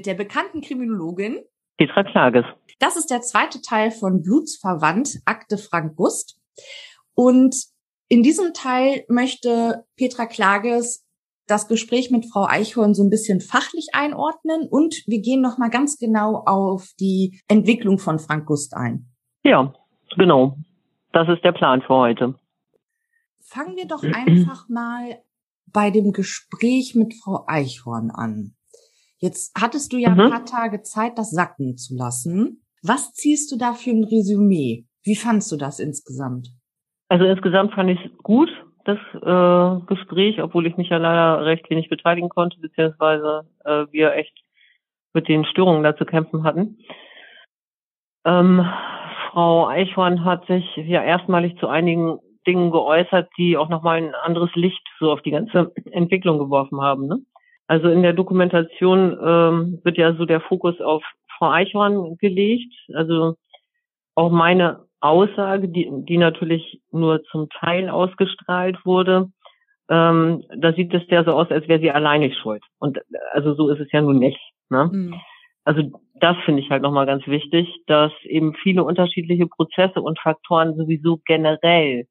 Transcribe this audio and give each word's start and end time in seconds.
mit 0.00 0.06
der 0.06 0.14
bekannten 0.14 0.62
Kriminologin 0.62 1.40
Petra 1.76 2.02
Klages. 2.04 2.46
Das 2.78 2.96
ist 2.96 3.10
der 3.10 3.20
zweite 3.20 3.60
Teil 3.60 3.90
von 3.90 4.22
Blutsverwandt, 4.22 5.18
Akte 5.26 5.58
Frank 5.58 5.94
Gust. 5.94 6.40
Und 7.12 7.54
in 8.08 8.22
diesem 8.22 8.54
Teil 8.54 9.04
möchte 9.08 9.84
Petra 9.98 10.24
Klages 10.24 11.06
das 11.46 11.68
Gespräch 11.68 12.10
mit 12.10 12.24
Frau 12.24 12.46
Eichhorn 12.48 12.94
so 12.94 13.02
ein 13.02 13.10
bisschen 13.10 13.42
fachlich 13.42 13.88
einordnen 13.92 14.68
und 14.70 15.02
wir 15.06 15.20
gehen 15.20 15.42
noch 15.42 15.58
mal 15.58 15.68
ganz 15.68 15.98
genau 15.98 16.44
auf 16.46 16.88
die 16.98 17.38
Entwicklung 17.46 17.98
von 17.98 18.18
Frank 18.18 18.46
Gust 18.46 18.72
ein. 18.72 19.04
Ja, 19.44 19.74
genau. 20.16 20.56
Das 21.12 21.28
ist 21.28 21.44
der 21.44 21.52
Plan 21.52 21.82
für 21.82 21.94
heute. 21.94 22.38
Fangen 23.42 23.76
wir 23.76 23.86
doch 23.86 24.02
einfach 24.02 24.66
mal 24.70 25.20
bei 25.66 25.90
dem 25.90 26.12
Gespräch 26.12 26.94
mit 26.94 27.12
Frau 27.22 27.44
Eichhorn 27.46 28.10
an. 28.10 28.54
Jetzt 29.20 29.52
hattest 29.60 29.92
du 29.92 29.98
ja 29.98 30.10
mhm. 30.10 30.20
ein 30.20 30.30
paar 30.30 30.44
Tage 30.44 30.82
Zeit, 30.82 31.18
das 31.18 31.30
sacken 31.30 31.76
zu 31.76 31.94
lassen. 31.94 32.64
Was 32.82 33.12
ziehst 33.12 33.52
du 33.52 33.58
da 33.58 33.74
für 33.74 33.90
ein 33.90 34.04
Resümee? 34.04 34.86
Wie 35.04 35.16
fandst 35.16 35.52
du 35.52 35.56
das 35.56 35.78
insgesamt? 35.78 36.48
Also 37.08 37.24
insgesamt 37.26 37.74
fand 37.74 37.90
ich 37.90 37.98
es 38.04 38.16
gut, 38.22 38.48
das 38.84 38.98
äh, 39.14 39.86
Gespräch, 39.86 40.40
obwohl 40.40 40.66
ich 40.66 40.76
mich 40.76 40.88
ja 40.88 40.96
leider 40.96 41.44
recht 41.44 41.68
wenig 41.68 41.88
beteiligen 41.88 42.28
konnte, 42.28 42.58
beziehungsweise 42.60 43.46
äh, 43.64 43.86
wir 43.90 44.14
echt 44.14 44.36
mit 45.12 45.28
den 45.28 45.44
Störungen 45.44 45.82
da 45.82 45.96
zu 45.96 46.04
kämpfen 46.04 46.44
hatten. 46.44 46.78
Ähm, 48.24 48.64
Frau 49.30 49.68
Eichhorn 49.68 50.24
hat 50.24 50.46
sich 50.46 50.64
ja 50.76 51.02
erstmalig 51.02 51.58
zu 51.58 51.68
einigen 51.68 52.18
Dingen 52.46 52.70
geäußert, 52.70 53.28
die 53.36 53.56
auch 53.56 53.68
nochmal 53.68 53.98
ein 53.98 54.14
anderes 54.14 54.50
Licht 54.54 54.86
so 54.98 55.12
auf 55.12 55.22
die 55.22 55.30
ganze 55.30 55.72
Entwicklung 55.90 56.38
geworfen 56.38 56.80
haben. 56.80 57.06
Ne? 57.06 57.20
Also 57.70 57.88
in 57.88 58.02
der 58.02 58.14
Dokumentation 58.14 59.16
ähm, 59.24 59.80
wird 59.84 59.96
ja 59.96 60.12
so 60.14 60.24
der 60.24 60.40
Fokus 60.40 60.80
auf 60.80 61.04
Frau 61.38 61.52
Eichhorn 61.52 62.16
gelegt. 62.18 62.74
Also 62.94 63.36
auch 64.16 64.32
meine 64.32 64.86
Aussage, 64.98 65.68
die, 65.68 65.88
die 65.88 66.18
natürlich 66.18 66.80
nur 66.90 67.22
zum 67.30 67.48
Teil 67.48 67.88
ausgestrahlt 67.88 68.84
wurde, 68.84 69.30
ähm, 69.88 70.42
da 70.56 70.72
sieht 70.72 70.92
es 70.92 71.04
ja 71.10 71.22
so 71.22 71.30
aus, 71.30 71.48
als 71.52 71.68
wäre 71.68 71.78
sie 71.78 71.92
alleinig 71.92 72.36
schuld. 72.38 72.64
Und 72.80 72.98
also 73.30 73.54
so 73.54 73.68
ist 73.68 73.78
es 73.78 73.92
ja 73.92 74.00
nun 74.00 74.18
nicht. 74.18 74.40
Ne? 74.68 74.90
Mhm. 74.92 75.14
Also 75.62 75.82
das 76.14 76.36
finde 76.44 76.62
ich 76.62 76.70
halt 76.70 76.82
nochmal 76.82 77.06
ganz 77.06 77.24
wichtig, 77.28 77.68
dass 77.86 78.10
eben 78.24 78.52
viele 78.54 78.82
unterschiedliche 78.82 79.46
Prozesse 79.46 80.02
und 80.02 80.18
Faktoren 80.18 80.74
sowieso 80.74 81.20
generell 81.24 82.08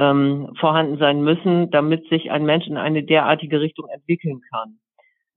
ähm, 0.00 0.54
vorhanden 0.58 0.96
sein 0.96 1.22
müssen, 1.22 1.70
damit 1.70 2.08
sich 2.08 2.30
ein 2.30 2.46
Mensch 2.46 2.66
in 2.66 2.78
eine 2.78 3.02
derartige 3.02 3.60
Richtung 3.60 3.86
entwickeln 3.88 4.40
kann. 4.50 4.78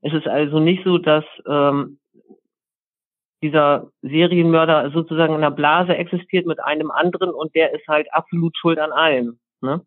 Es 0.01 0.13
ist 0.13 0.25
also 0.25 0.59
nicht 0.59 0.83
so, 0.85 0.97
dass 0.97 1.25
ähm, 1.45 1.99
dieser 3.41 3.89
Serienmörder 4.01 4.91
sozusagen 4.91 5.33
in 5.33 5.43
einer 5.43 5.51
Blase 5.51 5.95
existiert 5.97 6.45
mit 6.45 6.63
einem 6.63 6.91
anderen 6.91 7.31
und 7.31 7.53
der 7.55 7.73
ist 7.73 7.85
halt 7.89 8.07
absolut 8.13 8.55
schuld 8.57 8.79
an 8.79 8.93
allem, 8.93 9.37
ne? 9.59 9.81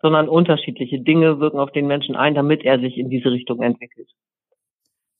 sondern 0.00 0.28
unterschiedliche 0.28 1.00
Dinge 1.00 1.38
wirken 1.38 1.58
auf 1.58 1.72
den 1.72 1.86
Menschen 1.86 2.16
ein, 2.16 2.34
damit 2.34 2.64
er 2.64 2.80
sich 2.80 2.96
in 2.96 3.10
diese 3.10 3.30
Richtung 3.30 3.60
entwickelt. 3.60 4.08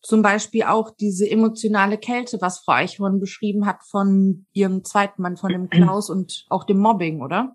Zum 0.00 0.22
Beispiel 0.22 0.62
auch 0.62 0.92
diese 0.98 1.28
emotionale 1.28 1.98
Kälte, 1.98 2.38
was 2.40 2.60
Frau 2.60 2.72
Eichhorn 2.72 3.20
beschrieben 3.20 3.66
hat 3.66 3.80
von 3.82 4.46
ihrem 4.54 4.84
zweiten 4.84 5.20
Mann, 5.20 5.36
von 5.36 5.50
dem 5.50 5.68
Klaus 5.70 6.08
und 6.08 6.46
auch 6.48 6.64
dem 6.64 6.78
Mobbing, 6.78 7.20
oder? 7.20 7.54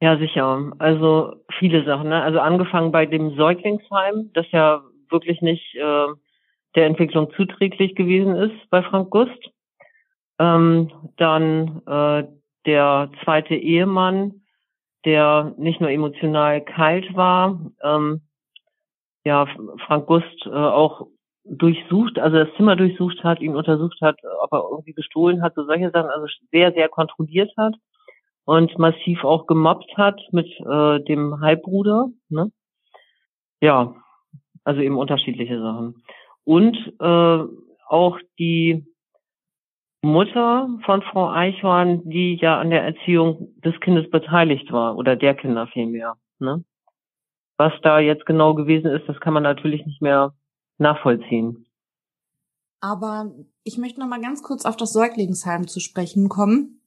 Ja, 0.00 0.18
sicher. 0.18 0.72
Also 0.78 1.34
viele 1.58 1.84
Sachen. 1.84 2.08
Ne? 2.08 2.22
Also 2.22 2.40
angefangen 2.40 2.92
bei 2.92 3.06
dem 3.06 3.36
Säuglingsheim, 3.36 4.30
das 4.34 4.46
ja 4.50 4.82
wirklich 5.10 5.40
nicht 5.40 5.74
äh, 5.76 6.06
der 6.74 6.86
Entwicklung 6.86 7.32
zuträglich 7.36 7.94
gewesen 7.94 8.36
ist 8.36 8.68
bei 8.70 8.82
Frank 8.82 9.10
Gust. 9.10 9.50
Ähm, 10.38 10.90
dann 11.16 11.82
äh, 11.86 12.24
der 12.66 13.10
zweite 13.22 13.54
Ehemann, 13.54 14.42
der 15.04 15.54
nicht 15.58 15.80
nur 15.80 15.90
emotional 15.90 16.60
kalt 16.62 17.14
war, 17.14 17.60
ähm, 17.82 18.22
ja, 19.24 19.46
Frank 19.86 20.06
Gust 20.06 20.46
äh, 20.46 20.50
auch 20.50 21.06
durchsucht, 21.44 22.18
also 22.18 22.38
das 22.44 22.54
Zimmer 22.56 22.74
durchsucht 22.76 23.22
hat, 23.22 23.40
ihn 23.40 23.54
untersucht 23.54 24.00
hat, 24.02 24.18
ob 24.42 24.52
er 24.52 24.64
irgendwie 24.70 24.92
gestohlen 24.92 25.42
hat, 25.42 25.54
so 25.54 25.64
solche 25.64 25.90
Sachen, 25.90 26.10
also 26.10 26.26
sehr, 26.50 26.72
sehr 26.72 26.88
kontrolliert 26.88 27.52
hat 27.56 27.74
und 28.44 28.78
massiv 28.78 29.24
auch 29.24 29.46
gemobbt 29.46 29.96
hat 29.96 30.20
mit 30.32 30.46
äh, 30.60 31.00
dem 31.04 31.40
Halbbruder. 31.40 32.08
Ne? 32.28 32.52
Ja, 33.60 33.94
also 34.64 34.80
eben 34.80 34.98
unterschiedliche 34.98 35.60
Sachen. 35.60 36.02
Und 36.44 36.76
äh, 37.00 37.44
auch 37.88 38.18
die 38.38 38.86
Mutter 40.02 40.68
von 40.84 41.02
Frau 41.02 41.30
Eichhorn, 41.30 42.08
die 42.08 42.36
ja 42.40 42.60
an 42.60 42.70
der 42.70 42.82
Erziehung 42.82 43.54
des 43.64 43.78
Kindes 43.80 44.10
beteiligt 44.10 44.70
war 44.70 44.96
oder 44.96 45.16
der 45.16 45.34
Kinder 45.34 45.66
vielmehr. 45.68 46.16
Ne? 46.38 46.64
Was 47.56 47.72
da 47.82 48.00
jetzt 48.00 48.26
genau 48.26 48.54
gewesen 48.54 48.90
ist, 48.90 49.08
das 49.08 49.18
kann 49.20 49.32
man 49.32 49.42
natürlich 49.42 49.86
nicht 49.86 50.02
mehr 50.02 50.34
nachvollziehen. 50.78 51.66
Aber 52.80 53.32
ich 53.62 53.78
möchte 53.78 54.00
noch 54.00 54.08
mal 54.08 54.20
ganz 54.20 54.42
kurz 54.42 54.66
auf 54.66 54.76
das 54.76 54.92
Säuglingsheim 54.92 55.66
zu 55.68 55.80
sprechen 55.80 56.28
kommen. 56.28 56.82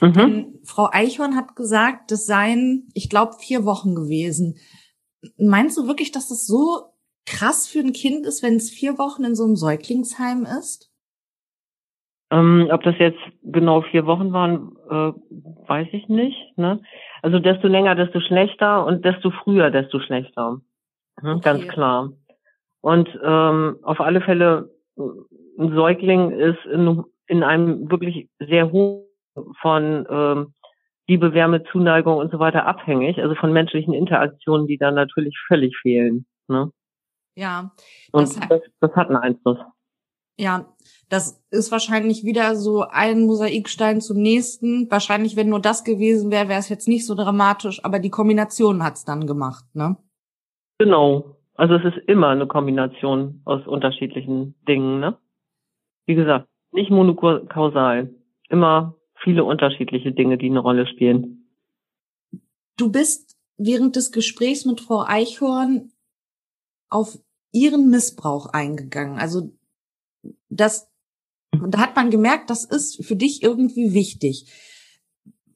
Mhm. 0.00 0.12
Denn 0.12 0.58
Frau 0.64 0.88
Eichhorn 0.92 1.36
hat 1.36 1.56
gesagt, 1.56 2.10
das 2.10 2.26
seien, 2.26 2.88
ich 2.94 3.08
glaube, 3.08 3.34
vier 3.38 3.64
Wochen 3.64 3.94
gewesen. 3.94 4.56
Meinst 5.38 5.76
du 5.78 5.86
wirklich, 5.86 6.12
dass 6.12 6.28
das 6.28 6.46
so 6.46 6.94
krass 7.26 7.66
für 7.66 7.80
ein 7.80 7.92
Kind 7.92 8.26
ist, 8.26 8.42
wenn 8.42 8.56
es 8.56 8.70
vier 8.70 8.98
Wochen 8.98 9.24
in 9.24 9.34
so 9.34 9.44
einem 9.44 9.56
Säuglingsheim 9.56 10.44
ist? 10.44 10.90
Ähm, 12.30 12.68
ob 12.72 12.82
das 12.82 12.94
jetzt 12.98 13.20
genau 13.42 13.82
vier 13.82 14.06
Wochen 14.06 14.32
waren, 14.32 14.76
äh, 14.90 15.12
weiß 15.68 15.88
ich 15.92 16.08
nicht. 16.08 16.36
Ne? 16.56 16.80
Also 17.22 17.38
desto 17.38 17.68
länger, 17.68 17.94
desto 17.94 18.20
schlechter 18.20 18.84
und 18.84 19.04
desto 19.04 19.30
früher, 19.30 19.70
desto 19.70 20.00
schlechter. 20.00 20.60
Mhm, 21.22 21.36
okay. 21.36 21.40
Ganz 21.42 21.68
klar. 21.68 22.12
Und 22.80 23.08
ähm, 23.22 23.78
auf 23.82 24.00
alle 24.00 24.20
Fälle, 24.20 24.70
ein 24.96 25.74
Säugling 25.74 26.32
ist 26.32 26.64
in, 26.66 27.02
in 27.26 27.42
einem 27.42 27.90
wirklich 27.90 28.28
sehr 28.38 28.72
hohen 28.72 29.04
von 29.60 30.06
ähm, 30.08 30.54
Liebe, 31.06 31.34
Wärme, 31.34 31.62
Zuneigung 31.64 32.16
und 32.16 32.30
so 32.30 32.38
weiter 32.38 32.66
abhängig, 32.66 33.18
also 33.18 33.34
von 33.34 33.52
menschlichen 33.52 33.92
Interaktionen, 33.92 34.66
die 34.66 34.78
dann 34.78 34.94
natürlich 34.94 35.36
völlig 35.46 35.76
fehlen. 35.76 36.26
Ne? 36.48 36.70
Ja. 37.36 37.72
Das 38.12 38.36
und 38.36 38.50
das, 38.50 38.60
das 38.80 38.96
hat 38.96 39.08
einen 39.08 39.16
Einfluss. 39.16 39.58
Ja, 40.36 40.66
das 41.10 41.44
ist 41.50 41.70
wahrscheinlich 41.70 42.24
wieder 42.24 42.56
so 42.56 42.82
ein 42.88 43.26
Mosaikstein 43.26 44.00
zum 44.00 44.16
nächsten. 44.16 44.90
Wahrscheinlich, 44.90 45.36
wenn 45.36 45.48
nur 45.48 45.60
das 45.60 45.84
gewesen 45.84 46.30
wäre, 46.32 46.48
wäre 46.48 46.58
es 46.58 46.68
jetzt 46.68 46.88
nicht 46.88 47.06
so 47.06 47.14
dramatisch, 47.14 47.84
aber 47.84 48.00
die 48.00 48.10
Kombination 48.10 48.82
hat's 48.82 49.04
dann 49.04 49.26
gemacht, 49.26 49.64
ne? 49.74 49.96
Genau. 50.78 51.36
Also 51.54 51.74
es 51.74 51.84
ist 51.84 52.08
immer 52.08 52.30
eine 52.30 52.48
Kombination 52.48 53.42
aus 53.44 53.64
unterschiedlichen 53.66 54.56
Dingen, 54.66 54.98
ne? 54.98 55.16
Wie 56.06 56.16
gesagt, 56.16 56.48
nicht 56.72 56.90
monokausal. 56.90 58.12
Immer 58.48 58.96
viele 59.24 59.44
unterschiedliche 59.44 60.12
Dinge, 60.12 60.38
die 60.38 60.50
eine 60.50 60.60
Rolle 60.60 60.86
spielen. 60.86 61.48
Du 62.76 62.92
bist 62.92 63.36
während 63.56 63.96
des 63.96 64.12
Gesprächs 64.12 64.64
mit 64.64 64.80
Frau 64.80 65.04
Eichhorn 65.06 65.90
auf 66.88 67.18
ihren 67.52 67.90
Missbrauch 67.90 68.46
eingegangen. 68.46 69.18
Also 69.18 69.50
das, 70.48 70.90
da 71.52 71.78
hat 71.78 71.96
man 71.96 72.10
gemerkt, 72.10 72.50
das 72.50 72.64
ist 72.64 73.04
für 73.04 73.16
dich 73.16 73.42
irgendwie 73.42 73.94
wichtig. 73.94 74.46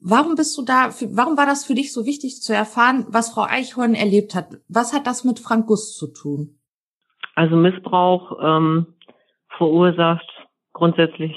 Warum 0.01 0.37
bist 0.37 0.57
du 0.57 0.63
da, 0.63 0.91
warum 1.11 1.37
war 1.37 1.47
das 1.47 1.65
für 1.65 1.75
dich 1.75 1.93
so 1.93 2.07
wichtig 2.07 2.41
zu 2.41 2.55
erfahren, 2.55 3.07
was 3.09 3.31
Frau 3.31 3.43
Eichhorn 3.43 3.95
erlebt 3.95 4.35
hat? 4.35 4.61
Was 4.69 4.93
hat 4.93 5.09
das 5.09 5.25
mit 5.25 5.41
Frank 5.41 5.67
Guss 5.67 5.97
zu 5.97 6.07
tun? 6.07 6.61
Also 7.35 7.57
Missbrauch 7.57 8.39
ähm, 8.41 8.95
verursacht 9.57 10.29
grundsätzlich 10.73 11.33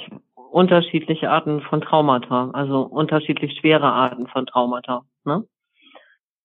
unterschiedliche 0.52 1.30
Arten 1.30 1.62
von 1.62 1.82
Traumata, 1.82 2.52
also 2.52 2.82
unterschiedlich 2.82 3.58
schwere 3.60 3.92
Arten 3.92 4.28
von 4.28 4.46
Traumata. 4.46 5.04
Ne? 5.24 5.46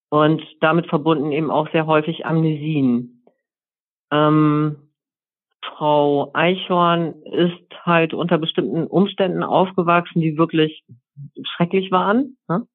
Und 0.08 0.42
damit 0.60 0.86
verbunden 0.86 1.32
eben 1.32 1.50
auch 1.50 1.70
sehr 1.72 1.86
häufig 1.86 2.24
Amnesien. 2.24 3.24
Ähm, 4.12 4.76
Frau 5.62 6.30
Eichhorn 6.32 7.22
ist 7.22 7.84
halt 7.84 8.14
unter 8.14 8.38
bestimmten 8.38 8.86
Umständen 8.86 9.42
aufgewachsen, 9.42 10.20
die 10.20 10.38
wirklich 10.38 10.84
schrecklich 11.42 11.90
waren. 11.90 12.36
Ne? 12.48 12.66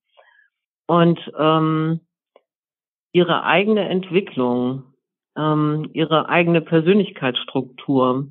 Und 0.88 1.20
ähm, 1.40 2.02
ihre 3.14 3.44
eigene 3.44 3.88
Entwicklung, 3.88 4.84
ähm, 5.38 5.90
ihre 5.94 6.28
eigene 6.28 6.62
Persönlichkeitsstruktur, 6.62 8.28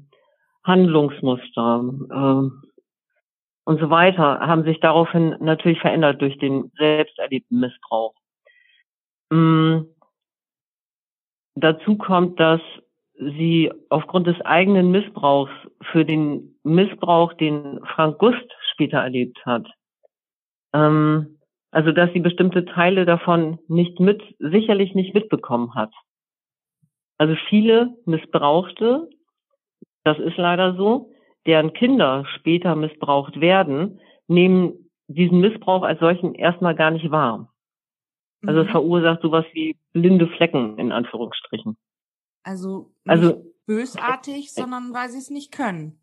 Handlungsmuster, 0.62 1.84
äh, 2.10 2.69
und 3.70 3.78
so 3.78 3.88
weiter 3.88 4.40
haben 4.40 4.64
sich 4.64 4.80
daraufhin 4.80 5.36
natürlich 5.38 5.78
verändert 5.78 6.20
durch 6.20 6.36
den 6.38 6.72
selbst 6.76 7.16
erlebten 7.20 7.60
Missbrauch. 7.60 8.14
Mm. 9.30 9.82
Dazu 11.54 11.96
kommt, 11.96 12.40
dass 12.40 12.60
sie 13.14 13.70
aufgrund 13.88 14.26
des 14.26 14.40
eigenen 14.40 14.90
Missbrauchs 14.90 15.52
für 15.92 16.04
den 16.04 16.58
Missbrauch, 16.64 17.32
den 17.34 17.78
Frank 17.94 18.18
Gust 18.18 18.44
später 18.72 18.98
erlebt 18.98 19.38
hat, 19.46 19.68
ähm, 20.72 21.38
also 21.70 21.92
dass 21.92 22.12
sie 22.12 22.18
bestimmte 22.18 22.64
Teile 22.64 23.06
davon 23.06 23.60
nicht 23.68 24.00
mit, 24.00 24.20
sicherlich 24.40 24.96
nicht 24.96 25.14
mitbekommen 25.14 25.76
hat. 25.76 25.94
Also 27.18 27.36
viele 27.48 27.94
Missbrauchte, 28.04 29.08
das 30.02 30.18
ist 30.18 30.38
leider 30.38 30.74
so, 30.74 31.12
deren 31.46 31.72
Kinder 31.72 32.24
später 32.36 32.76
missbraucht 32.76 33.40
werden, 33.40 34.00
nehmen 34.28 34.90
diesen 35.08 35.40
Missbrauch 35.40 35.82
als 35.82 36.00
solchen 36.00 36.34
erstmal 36.34 36.74
gar 36.74 36.90
nicht 36.90 37.10
wahr. 37.10 37.52
Also 38.46 38.60
mhm. 38.60 38.66
es 38.66 38.70
verursacht 38.70 39.22
sowas 39.22 39.44
wie 39.52 39.76
blinde 39.92 40.28
Flecken 40.28 40.78
in 40.78 40.92
Anführungsstrichen. 40.92 41.76
Also 42.42 42.92
nicht 43.04 43.10
also 43.10 43.44
bösartig, 43.66 44.52
sondern 44.52 44.94
weil 44.94 45.08
sie 45.10 45.18
es 45.18 45.30
nicht 45.30 45.52
können. 45.52 46.00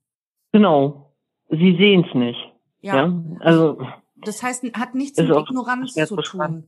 Genau. 0.51 1.15
Sie 1.49 1.75
sehen 1.77 2.05
es 2.07 2.13
nicht. 2.13 2.53
Ja. 2.81 2.95
ja. 2.95 3.23
Also 3.39 3.79
das 4.17 4.43
heißt, 4.43 4.63
hat 4.77 4.95
nichts 4.95 5.17
mit 5.19 5.29
Ignoranz 5.29 5.93
zu 5.93 6.15
tun. 6.17 6.67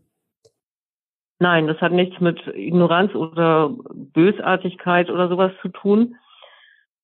Nein, 1.39 1.67
das 1.67 1.79
hat 1.79 1.93
nichts 1.93 2.19
mit 2.19 2.39
Ignoranz 2.47 3.15
oder 3.15 3.69
Bösartigkeit 3.93 5.09
oder 5.09 5.29
sowas 5.29 5.51
zu 5.61 5.69
tun. 5.69 6.15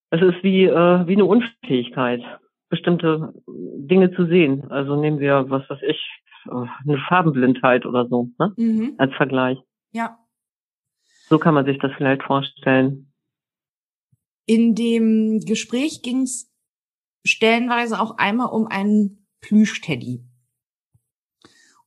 Es 0.10 0.22
ist 0.22 0.44
wie, 0.44 0.66
äh, 0.66 1.08
wie 1.08 1.14
eine 1.14 1.26
Unfähigkeit, 1.26 2.22
bestimmte 2.70 3.34
Dinge 3.48 4.12
zu 4.16 4.26
sehen. 4.28 4.70
Also 4.72 5.00
nehmen 5.00 5.20
wir, 5.20 5.50
was 5.50 5.70
weiß 5.70 5.80
ich, 5.88 6.00
äh, 6.46 6.52
eine 6.52 6.98
Farbenblindheit 7.08 7.86
oder 7.86 8.08
so, 8.08 8.30
ne? 8.40 8.54
Mhm. 8.58 8.96
Als 8.98 9.14
Vergleich. 9.16 9.58
Ja. 9.92 10.18
So 11.28 11.40
kann 11.40 11.54
man 11.54 11.66
sich 11.66 11.80
das 11.80 11.92
vielleicht 11.98 12.24
vorstellen. 12.24 13.12
In 14.46 14.76
dem 14.76 15.40
Gespräch 15.40 16.04
ging 16.04 16.22
es 16.22 16.52
stellenweise 17.26 18.00
auch 18.00 18.18
einmal 18.18 18.50
um 18.50 18.68
einen 18.68 19.28
Plüschteddy. 19.42 20.24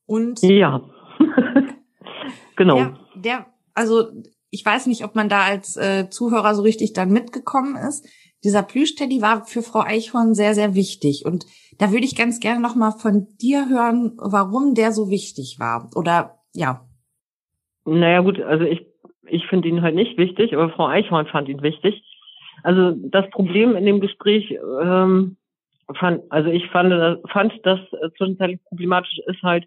Und 0.06 0.42
ja, 0.42 0.82
genau. 2.56 2.76
Der, 2.76 2.98
der, 3.14 3.46
also 3.74 4.10
ich 4.50 4.64
weiß 4.64 4.86
nicht, 4.86 5.04
ob 5.04 5.14
man 5.14 5.28
da 5.28 5.42
als 5.42 5.76
äh, 5.76 6.08
Zuhörer 6.10 6.54
so 6.54 6.62
richtig 6.62 6.92
dann 6.92 7.10
mitgekommen 7.10 7.76
ist. 7.76 8.06
Dieser 8.44 8.62
Plüschteddy 8.62 9.20
war 9.20 9.44
für 9.44 9.62
Frau 9.62 9.80
Eichhorn 9.80 10.34
sehr, 10.34 10.54
sehr 10.54 10.74
wichtig. 10.74 11.24
Und 11.26 11.44
da 11.78 11.90
würde 11.90 12.04
ich 12.04 12.16
ganz 12.16 12.40
gerne 12.40 12.60
noch 12.60 12.76
mal 12.76 12.92
von 12.92 13.26
dir 13.40 13.68
hören, 13.68 14.16
warum 14.16 14.74
der 14.74 14.92
so 14.92 15.10
wichtig 15.10 15.56
war. 15.58 15.90
Oder 15.96 16.38
ja. 16.54 16.86
Naja 17.84 18.20
gut, 18.20 18.40
also 18.40 18.64
ich, 18.64 18.86
ich 19.26 19.46
finde 19.46 19.68
ihn 19.68 19.82
halt 19.82 19.94
nicht 19.94 20.16
wichtig, 20.18 20.54
aber 20.54 20.70
Frau 20.70 20.86
Eichhorn 20.86 21.26
fand 21.26 21.48
ihn 21.48 21.62
wichtig. 21.62 22.02
Also 22.62 22.92
das 22.96 23.28
Problem 23.30 23.76
in 23.76 23.86
dem 23.86 24.00
Gespräch, 24.00 24.56
ähm, 24.82 25.36
fand, 25.98 26.22
also 26.30 26.50
ich 26.50 26.66
fand, 26.70 26.92
fand 27.30 27.52
das 27.64 27.80
zwischenzeitlich 28.16 28.62
problematisch 28.64 29.18
ist 29.26 29.42
halt, 29.42 29.66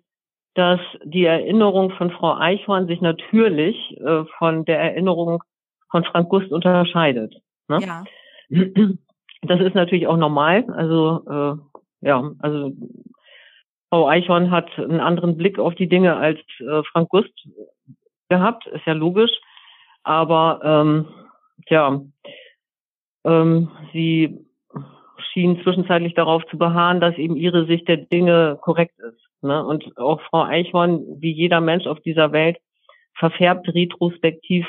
dass 0.53 0.79
die 1.03 1.25
Erinnerung 1.25 1.91
von 1.91 2.11
Frau 2.11 2.35
Eichhorn 2.37 2.87
sich 2.87 3.01
natürlich 3.01 3.97
äh, 3.99 4.25
von 4.37 4.65
der 4.65 4.79
Erinnerung 4.79 5.43
von 5.89 6.03
Frank 6.03 6.29
Gust 6.29 6.51
unterscheidet. 6.51 7.35
Ne? 7.67 7.79
Ja. 7.81 8.03
Das 9.43 9.59
ist 9.59 9.73
natürlich 9.73 10.05
auch 10.05 10.17
normal. 10.17 10.65
Also 10.71 11.23
äh, 11.27 12.07
ja, 12.07 12.31
also 12.39 12.73
Frau 13.89 14.07
Eichhorn 14.07 14.51
hat 14.51 14.69
einen 14.77 14.99
anderen 14.99 15.35
Blick 15.35 15.57
auf 15.57 15.75
die 15.75 15.89
Dinge 15.89 16.15
als 16.15 16.39
äh, 16.59 16.83
Frank 16.91 17.09
Gust 17.09 17.33
gehabt, 18.29 18.67
ist 18.67 18.85
ja 18.85 18.93
logisch. 18.93 19.31
Aber 20.03 20.59
ähm, 20.63 21.07
ja, 21.67 22.01
ähm, 23.25 23.71
sie 23.93 24.45
schien 25.31 25.61
zwischenzeitlich 25.63 26.13
darauf 26.13 26.45
zu 26.47 26.57
beharren, 26.57 26.99
dass 26.99 27.17
eben 27.17 27.35
ihre 27.35 27.65
Sicht 27.65 27.87
der 27.87 27.97
Dinge 27.97 28.57
korrekt 28.61 28.99
ist. 28.99 29.30
Ne? 29.41 29.65
Und 29.65 29.97
auch 29.97 30.21
Frau 30.21 30.43
Eichhorn, 30.43 31.03
wie 31.19 31.31
jeder 31.31 31.61
Mensch 31.61 31.87
auf 31.87 31.99
dieser 32.01 32.31
Welt, 32.31 32.57
verfärbt 33.15 33.67
retrospektiv 33.73 34.67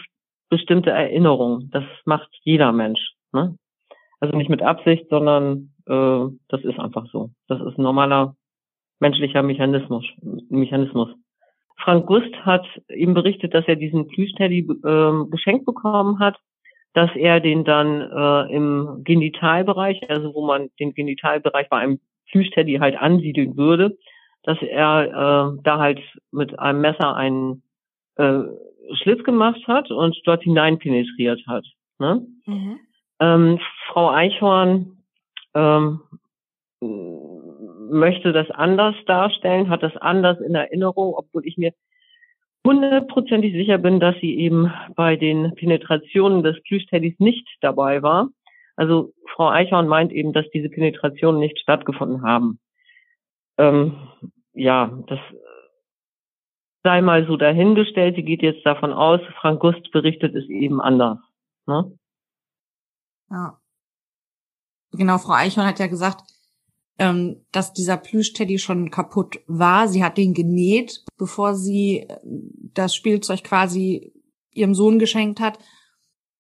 bestimmte 0.49 0.91
Erinnerungen. 0.91 1.71
Das 1.71 1.85
macht 2.05 2.29
jeder 2.43 2.73
Mensch. 2.73 3.01
Ne? 3.33 3.57
Also 4.21 4.37
nicht 4.37 4.51
mit 4.51 4.63
Absicht, 4.63 5.07
sondern 5.09 5.73
äh, 5.87 6.37
das 6.49 6.63
ist 6.63 6.79
einfach 6.79 7.07
so. 7.11 7.31
Das 7.49 7.61
ist 7.61 7.79
ein 7.79 7.83
normaler 7.83 8.37
menschlicher 9.01 9.43
Mechanismus. 9.43 10.05
Mechanismus. 10.49 11.09
Frank 11.79 12.07
Gust 12.07 12.33
hat 12.45 12.65
ihm 12.89 13.15
berichtet, 13.15 13.55
dass 13.55 13.67
er 13.67 13.77
diesen 13.77 14.07
Plüschteddy 14.07 14.61
äh, 14.61 15.31
geschenkt 15.31 15.67
bekommen 15.67 16.21
hat, 16.21 16.39
dass 16.95 17.11
er 17.17 17.41
den 17.41 17.65
dann 17.65 18.01
äh, 18.01 18.55
im 18.55 19.03
Genitalbereich, 19.03 20.09
also 20.09 20.35
wo 20.35 20.47
man 20.47 20.69
den 20.79 20.95
Genitalbereich 20.95 21.69
bei 21.69 21.79
einem 21.79 21.99
Plüschteddy 22.31 22.75
halt 22.75 22.97
ansiedeln 22.97 23.57
würde, 23.57 23.97
dass 24.43 24.59
er 24.63 25.07
äh, 25.07 25.63
da 25.63 25.79
halt 25.79 26.01
mit 26.31 26.59
einem 26.59 26.81
Messer 26.81 27.15
einen 27.15 27.63
äh, 28.17 28.41
Schlitz 28.95 29.23
gemacht 29.25 29.61
hat 29.67 29.91
und 29.91 30.17
dort 30.25 30.43
hinein 30.43 30.79
penetriert 30.79 31.41
hat. 31.47 31.65
Ne? 31.99 32.27
Mhm. 32.47 32.81
Ähm, 33.21 33.61
Frau 33.87 34.11
Eichhorn 34.11 34.99
ähm, 35.55 36.01
möchte 36.81 38.33
das 38.33 38.51
anders 38.51 38.97
darstellen, 39.07 39.69
hat 39.69 39.83
das 39.83 39.97
anders 39.97 40.41
in 40.41 40.55
Erinnerung, 40.55 41.15
obwohl 41.15 41.47
ich 41.47 41.57
mir 41.57 41.73
hundertprozentig 42.67 43.53
sicher 43.53 43.79
bin, 43.79 44.01
dass 44.01 44.17
sie 44.21 44.37
eben 44.37 44.73
bei 44.95 45.17
den 45.17 45.55
Penetrationen 45.55 46.43
des 46.43 46.61
Plüschteddys 46.63 47.19
nicht 47.19 47.47
dabei 47.61 48.03
war. 48.03 48.29
Also 48.77 49.13
Frau 49.35 49.51
Eichhorn 49.51 49.89
meint 49.89 50.13
eben, 50.13 50.33
dass 50.33 50.49
diese 50.51 50.69
Penetrationen 50.69 51.41
nicht 51.41 51.59
stattgefunden 51.59 52.23
haben. 52.23 52.59
Ähm, 53.63 54.09
ja, 54.55 54.91
das 55.07 55.21
sei 56.83 57.01
mal 57.01 57.27
so 57.27 57.37
dahingestellt. 57.37 58.17
Sie 58.17 58.25
geht 58.25 58.43
jetzt 58.43 58.67
davon 58.67 58.93
aus, 58.93 59.21
Frank 59.41 59.61
Gust 59.61 59.91
berichtet 59.93 60.35
es 60.35 60.49
eben 60.49 60.81
anders. 60.81 61.19
Ne? 61.67 61.97
Ja. 63.31 63.59
Genau, 64.93 65.19
Frau 65.19 65.35
Eichhorn 65.35 65.67
hat 65.67 65.79
ja 65.79 65.87
gesagt, 65.87 66.23
ähm, 66.99 67.47
dass 67.53 67.73
dieser 67.73 67.97
Plüschteddy 67.97 68.59
schon 68.59 68.91
kaputt 68.91 69.41
war. 69.47 69.89
Sie 69.89 70.05
hat 70.05 70.19
den 70.19 70.35
genäht, 70.35 71.05
bevor 71.17 71.55
sie 71.55 72.01
äh, 72.01 72.19
das 72.75 72.95
Spielzeug 72.95 73.45
quasi 73.45 74.13
ihrem 74.51 74.75
Sohn 74.75 74.99
geschenkt 74.99 75.41
hat. 75.41 75.59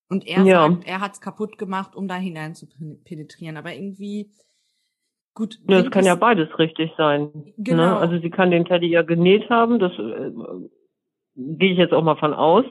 Und 0.08 0.26
er 0.26 0.42
ja. 0.42 0.68
sagt, 0.68 0.84
er 0.84 1.00
hat 1.00 1.14
es 1.14 1.20
kaputt 1.20 1.56
gemacht, 1.56 1.94
um 1.96 2.08
da 2.08 2.16
hinein 2.16 2.54
zu 2.54 2.66
penetrieren. 3.04 3.56
Aber 3.56 3.72
irgendwie 3.72 4.30
Gut. 5.34 5.58
Ja, 5.66 5.80
das 5.82 5.90
kann 5.90 6.04
ja 6.04 6.14
beides 6.14 6.58
richtig 6.58 6.92
sein. 6.96 7.30
Ne? 7.34 7.54
Genau. 7.58 7.82
Ne? 7.82 7.96
Also 7.96 8.18
sie 8.18 8.30
kann 8.30 8.50
den 8.50 8.64
Teddy 8.64 8.88
ja 8.88 9.02
genäht 9.02 9.48
haben, 9.48 9.78
das 9.78 9.92
äh, 9.92 10.30
gehe 11.36 11.72
ich 11.72 11.78
jetzt 11.78 11.94
auch 11.94 12.02
mal 12.02 12.16
von 12.16 12.34
aus. 12.34 12.64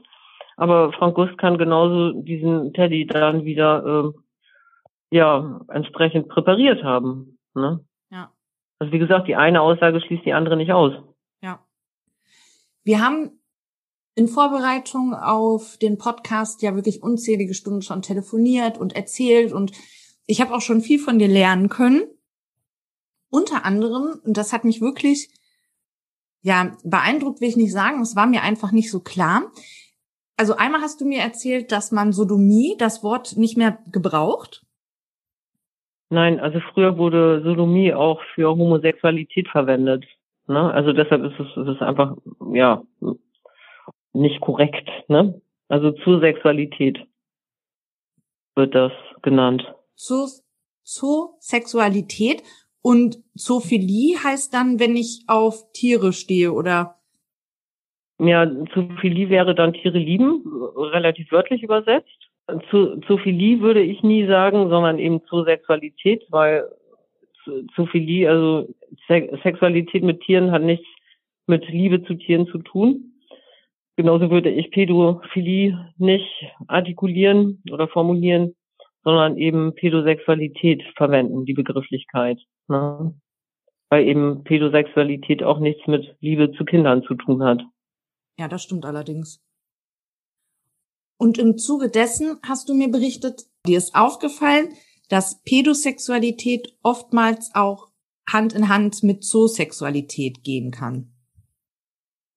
Aber 0.57 0.91
Frank 0.93 1.15
Gust 1.15 1.37
kann 1.39 1.57
genauso 1.57 2.21
diesen 2.21 2.73
Teddy 2.73 3.07
dann 3.07 3.45
wieder 3.45 4.13
äh, 4.13 5.17
ja 5.17 5.61
entsprechend 5.69 6.29
präpariert 6.29 6.83
haben. 6.83 7.39
Ne? 7.55 7.83
Ja. 8.11 8.31
Also 8.77 8.93
wie 8.93 8.99
gesagt, 8.99 9.27
die 9.27 9.35
eine 9.35 9.61
Aussage 9.61 9.99
schließt 10.01 10.25
die 10.25 10.33
andere 10.33 10.55
nicht 10.55 10.71
aus. 10.71 10.93
Ja. 11.41 11.65
Wir 12.83 13.03
haben 13.03 13.41
in 14.13 14.27
Vorbereitung 14.27 15.15
auf 15.15 15.77
den 15.77 15.97
Podcast 15.97 16.61
ja 16.61 16.75
wirklich 16.75 17.01
unzählige 17.01 17.55
Stunden 17.55 17.81
schon 17.81 18.03
telefoniert 18.03 18.77
und 18.77 18.95
erzählt 18.95 19.53
und 19.53 19.71
ich 20.27 20.41
habe 20.41 20.53
auch 20.53 20.61
schon 20.61 20.81
viel 20.81 20.99
von 20.99 21.17
dir 21.17 21.27
lernen 21.27 21.69
können. 21.69 22.03
Unter 23.31 23.65
anderem, 23.65 24.21
und 24.23 24.37
das 24.37 24.53
hat 24.53 24.63
mich 24.63 24.81
wirklich, 24.81 25.29
ja, 26.41 26.77
beeindruckt 26.83 27.41
will 27.41 27.49
ich 27.49 27.57
nicht 27.57 27.71
sagen, 27.71 28.01
es 28.01 28.15
war 28.15 28.27
mir 28.27 28.43
einfach 28.43 28.71
nicht 28.71 28.91
so 28.91 28.99
klar. 28.99 29.51
Also 30.37 30.55
einmal 30.55 30.81
hast 30.81 31.01
du 31.01 31.05
mir 31.05 31.21
erzählt, 31.21 31.71
dass 31.71 31.91
man 31.91 32.11
Sodomie, 32.11 32.75
das 32.77 33.03
Wort 33.03 33.37
nicht 33.37 33.57
mehr 33.57 33.79
gebraucht. 33.91 34.63
Nein, 36.09 36.39
also 36.39 36.59
früher 36.73 36.97
wurde 36.97 37.41
Sodomie 37.43 37.93
auch 37.93 38.21
für 38.35 38.49
Homosexualität 38.49 39.47
verwendet. 39.47 40.05
Ne? 40.47 40.71
Also 40.73 40.91
deshalb 40.91 41.23
ist 41.23 41.39
es, 41.39 41.47
es 41.55 41.75
ist 41.75 41.81
einfach, 41.81 42.17
ja, 42.53 42.83
nicht 44.11 44.41
korrekt. 44.41 44.89
Ne? 45.07 45.41
Also 45.69 45.91
zur 45.91 46.19
Sexualität 46.19 46.99
wird 48.55 48.75
das 48.75 48.91
genannt. 49.21 49.63
Zur, 49.95 50.27
zur 50.83 51.35
Sexualität. 51.39 52.43
Und 52.81 53.19
Zoophilie 53.35 54.17
heißt 54.23 54.53
dann, 54.53 54.79
wenn 54.79 54.95
ich 54.95 55.23
auf 55.27 55.71
Tiere 55.73 56.13
stehe, 56.13 56.51
oder? 56.51 56.95
Ja, 58.19 58.49
Zoophilie 58.73 59.29
wäre 59.29 59.55
dann 59.55 59.73
Tiere 59.73 59.97
lieben, 59.97 60.43
relativ 60.75 61.31
wörtlich 61.31 61.63
übersetzt. 61.63 62.29
Zu, 62.69 62.99
Zoophilie 63.07 63.61
würde 63.61 63.81
ich 63.81 64.03
nie 64.03 64.25
sagen, 64.27 64.69
sondern 64.69 64.99
eben 64.99 65.23
zur 65.25 65.45
Sexualität, 65.45 66.23
weil 66.29 66.67
Zoophilie, 67.75 68.29
also 68.29 68.67
Se 69.07 69.29
Sexualität 69.43 70.03
mit 70.03 70.21
Tieren 70.21 70.51
hat 70.51 70.61
nichts 70.61 70.87
mit 71.47 71.67
Liebe 71.67 72.03
zu 72.03 72.15
Tieren 72.15 72.47
zu 72.47 72.59
tun. 72.59 73.13
genauso 73.95 74.29
würde 74.29 74.49
ich 74.49 74.71
Pädophilie 74.71 75.93
nicht 75.97 76.45
artikulieren 76.67 77.61
oder 77.71 77.87
formulieren, 77.87 78.55
sondern 79.03 79.37
eben 79.37 79.73
Pädosexualität 79.73 80.83
verwenden, 80.95 81.45
die 81.45 81.53
Begrifflichkeit. 81.53 82.39
Ne? 82.71 83.13
Weil 83.89 84.07
eben 84.07 84.43
Pädosexualität 84.43 85.43
auch 85.43 85.59
nichts 85.59 85.85
mit 85.87 86.15
Liebe 86.21 86.51
zu 86.53 86.65
Kindern 86.65 87.03
zu 87.03 87.15
tun 87.15 87.43
hat. 87.43 87.61
Ja, 88.39 88.47
das 88.47 88.63
stimmt 88.63 88.85
allerdings. 88.85 89.43
Und 91.17 91.37
im 91.37 91.57
Zuge 91.57 91.89
dessen 91.89 92.39
hast 92.47 92.69
du 92.69 92.73
mir 92.73 92.89
berichtet, 92.89 93.43
dir 93.67 93.77
ist 93.77 93.93
aufgefallen, 93.93 94.69
dass 95.09 95.43
Pädosexualität 95.43 96.73
oftmals 96.81 97.51
auch 97.53 97.89
Hand 98.31 98.53
in 98.53 98.69
Hand 98.69 99.03
mit 99.03 99.23
Zoosexualität 99.23 100.43
gehen 100.43 100.71
kann. 100.71 101.11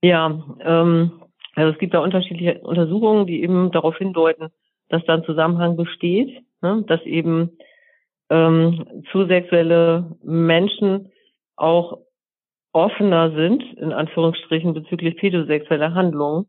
Ja, 0.03 0.45
ähm, 0.61 1.23
also 1.55 1.73
es 1.73 1.79
gibt 1.79 1.95
da 1.95 2.01
unterschiedliche 2.01 2.61
Untersuchungen, 2.61 3.27
die 3.27 3.43
eben 3.43 3.71
darauf 3.71 3.97
hindeuten, 3.97 4.49
dass 4.89 5.05
da 5.07 5.15
ein 5.15 5.25
Zusammenhang 5.25 5.77
besteht, 5.77 6.45
ne? 6.61 6.85
dass 6.87 7.01
eben 7.03 7.57
ähm, 8.31 9.05
zoosexuelle 9.13 10.17
Menschen 10.23 11.13
auch 11.57 11.99
offener 12.73 13.31
sind, 13.33 13.63
in 13.79 13.93
Anführungsstrichen, 13.93 14.75
bezüglich 14.75 15.17
pädosexueller 15.17 15.95
Handlungen. 15.95 16.47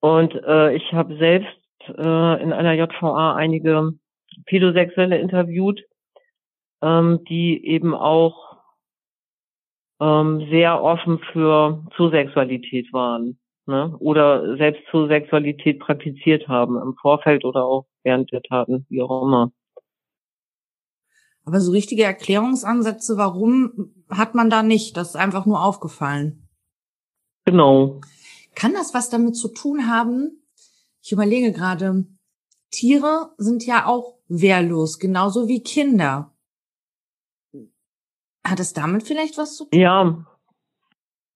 Und 0.00 0.34
äh, 0.34 0.74
ich 0.74 0.92
habe 0.92 1.16
selbst 1.16 1.56
äh, 1.88 2.42
in 2.42 2.52
einer 2.52 2.74
JVA 2.74 3.34
einige 3.34 3.92
Pädosexuelle 4.46 5.18
interviewt, 5.18 5.82
ähm, 6.82 7.24
die 7.28 7.64
eben 7.66 7.94
auch 7.94 8.56
ähm, 10.00 10.48
sehr 10.50 10.82
offen 10.82 11.20
für 11.32 11.84
Zoosexualität 11.96 12.92
waren 12.92 13.38
ne? 13.66 13.94
oder 13.98 14.56
selbst 14.56 14.82
Zoosexualität 14.90 15.78
praktiziert 15.78 16.48
haben, 16.48 16.76
im 16.76 16.94
Vorfeld 17.00 17.44
oder 17.44 17.64
auch 17.64 17.86
während 18.02 18.32
der 18.32 18.42
Taten, 18.42 18.86
wie 18.88 19.02
auch 19.02 19.22
immer. 19.22 19.52
Aber 21.44 21.60
so 21.60 21.72
richtige 21.72 22.04
Erklärungsansätze, 22.04 23.16
warum 23.16 23.92
hat 24.08 24.34
man 24.34 24.50
da 24.50 24.62
nicht? 24.62 24.96
Das 24.96 25.10
ist 25.10 25.16
einfach 25.16 25.46
nur 25.46 25.64
aufgefallen. 25.64 26.48
Genau. 27.44 28.00
Kann 28.54 28.74
das 28.74 28.94
was 28.94 29.10
damit 29.10 29.36
zu 29.36 29.48
tun 29.48 29.88
haben? 29.88 30.42
Ich 31.02 31.10
überlege 31.10 31.52
gerade, 31.52 32.06
Tiere 32.70 33.30
sind 33.36 33.66
ja 33.66 33.86
auch 33.86 34.18
wehrlos, 34.28 34.98
genauso 34.98 35.48
wie 35.48 35.62
Kinder. 35.62 36.32
Hat 38.46 38.60
es 38.60 38.72
damit 38.72 39.02
vielleicht 39.02 39.36
was 39.38 39.56
zu 39.56 39.64
tun? 39.64 39.80
Ja. 39.80 40.24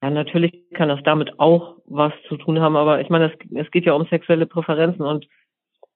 Ja, 0.02 0.10
natürlich 0.10 0.70
kann 0.74 0.88
das 0.88 1.00
damit 1.04 1.40
auch 1.40 1.78
was 1.86 2.12
zu 2.28 2.36
tun 2.36 2.60
haben, 2.60 2.76
aber 2.76 3.00
ich 3.00 3.08
meine, 3.08 3.32
es, 3.32 3.50
es 3.54 3.70
geht 3.70 3.86
ja 3.86 3.94
um 3.94 4.06
sexuelle 4.06 4.46
Präferenzen 4.46 5.04
und 5.04 5.26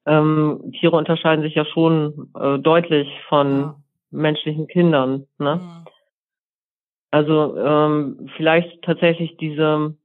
ähm, 0.07 0.73
Tiere 0.79 0.97
unterscheiden 0.97 1.45
sich 1.45 1.55
ja 1.55 1.65
schon 1.67 2.33
äh, 2.35 2.59
deutlich 2.59 3.09
von 3.29 3.61
ja. 3.61 3.80
Menschlichen 4.11 4.67
Kindern. 4.67 5.27
Ne? 5.39 5.57
Mhm. 5.57 5.85
Also 7.11 7.57
ähm, 7.57 8.31
vielleicht 8.37 8.83
tatsächlich 8.83 9.37
diese 9.37 9.97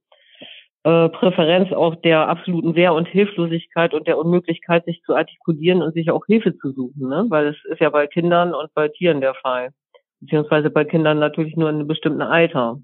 äh, 0.84 1.10
Präferenz 1.10 1.72
auch 1.72 1.96
der 1.96 2.28
absoluten 2.28 2.76
Wehr- 2.76 2.94
und 2.94 3.08
Hilflosigkeit 3.08 3.94
und 3.94 4.08
der 4.08 4.18
Unmöglichkeit, 4.18 4.86
sich 4.86 5.02
zu 5.04 5.16
artikulieren 5.16 5.82
und 5.82 5.94
sich 5.94 6.12
auch 6.12 6.26
Hilfe 6.26 6.58
zu 6.58 6.72
suchen, 6.72 7.10
ne? 7.10 7.26
weil 7.30 7.48
es 7.48 7.58
ist 7.66 7.82
ja 7.82 7.90
bei 7.90 8.08
Kindern 8.08 8.54
und 8.54 8.74
bei 8.74 8.88
Tieren 8.90 9.22
der 9.22 9.36
Fall, 9.36 9.70
beziehungsweise 10.20 10.70
bei 10.70 10.86
Kindern 10.86 11.20
natürlich 11.20 11.56
nur 11.56 11.70
in 11.70 11.76
einem 11.76 11.88
bestimmten 11.88 12.22
Alter. 12.22 12.80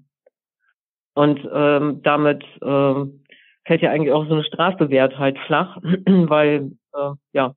Und 1.14 1.40
ähm, 1.52 2.00
damit 2.02 2.44
ähm, 2.62 3.24
fällt 3.64 3.82
ja 3.82 3.90
eigentlich 3.90 4.12
auch 4.12 4.26
so 4.26 4.34
eine 4.34 4.44
Strafbewährtheit 4.44 5.38
flach, 5.46 5.76
weil 5.82 6.72
äh, 6.94 7.10
ja 7.32 7.54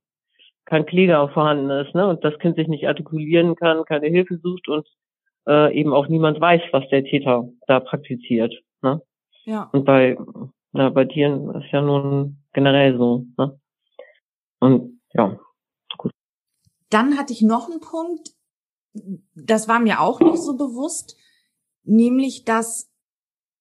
kein 0.66 0.84
Kläger 0.84 1.28
vorhanden 1.28 1.70
ist 1.70 1.94
ne? 1.94 2.06
und 2.06 2.22
das 2.24 2.38
Kind 2.38 2.56
sich 2.56 2.68
nicht 2.68 2.86
artikulieren 2.86 3.54
kann, 3.54 3.84
keine 3.84 4.08
Hilfe 4.08 4.38
sucht 4.38 4.68
und 4.68 4.86
äh, 5.46 5.72
eben 5.78 5.92
auch 5.94 6.08
niemand 6.08 6.40
weiß, 6.40 6.60
was 6.72 6.88
der 6.90 7.04
Täter 7.04 7.48
da 7.66 7.80
praktiziert. 7.80 8.52
Ne? 8.82 9.00
Ja. 9.44 9.70
Und 9.72 9.84
bei, 9.84 10.18
na, 10.72 10.90
bei 10.90 11.04
Tieren 11.04 11.54
ist 11.62 11.70
ja 11.72 11.80
nun 11.80 12.42
generell 12.52 12.98
so. 12.98 13.24
Ne? 13.38 13.58
Und 14.58 15.00
ja, 15.14 15.38
gut. 15.96 16.10
Dann 16.90 17.16
hatte 17.16 17.32
ich 17.32 17.42
noch 17.42 17.70
einen 17.70 17.80
Punkt, 17.80 18.30
das 19.34 19.68
war 19.68 19.78
mir 19.78 20.00
auch 20.00 20.20
nicht 20.20 20.38
so 20.38 20.56
bewusst, 20.56 21.16
nämlich 21.84 22.44
dass 22.44 22.90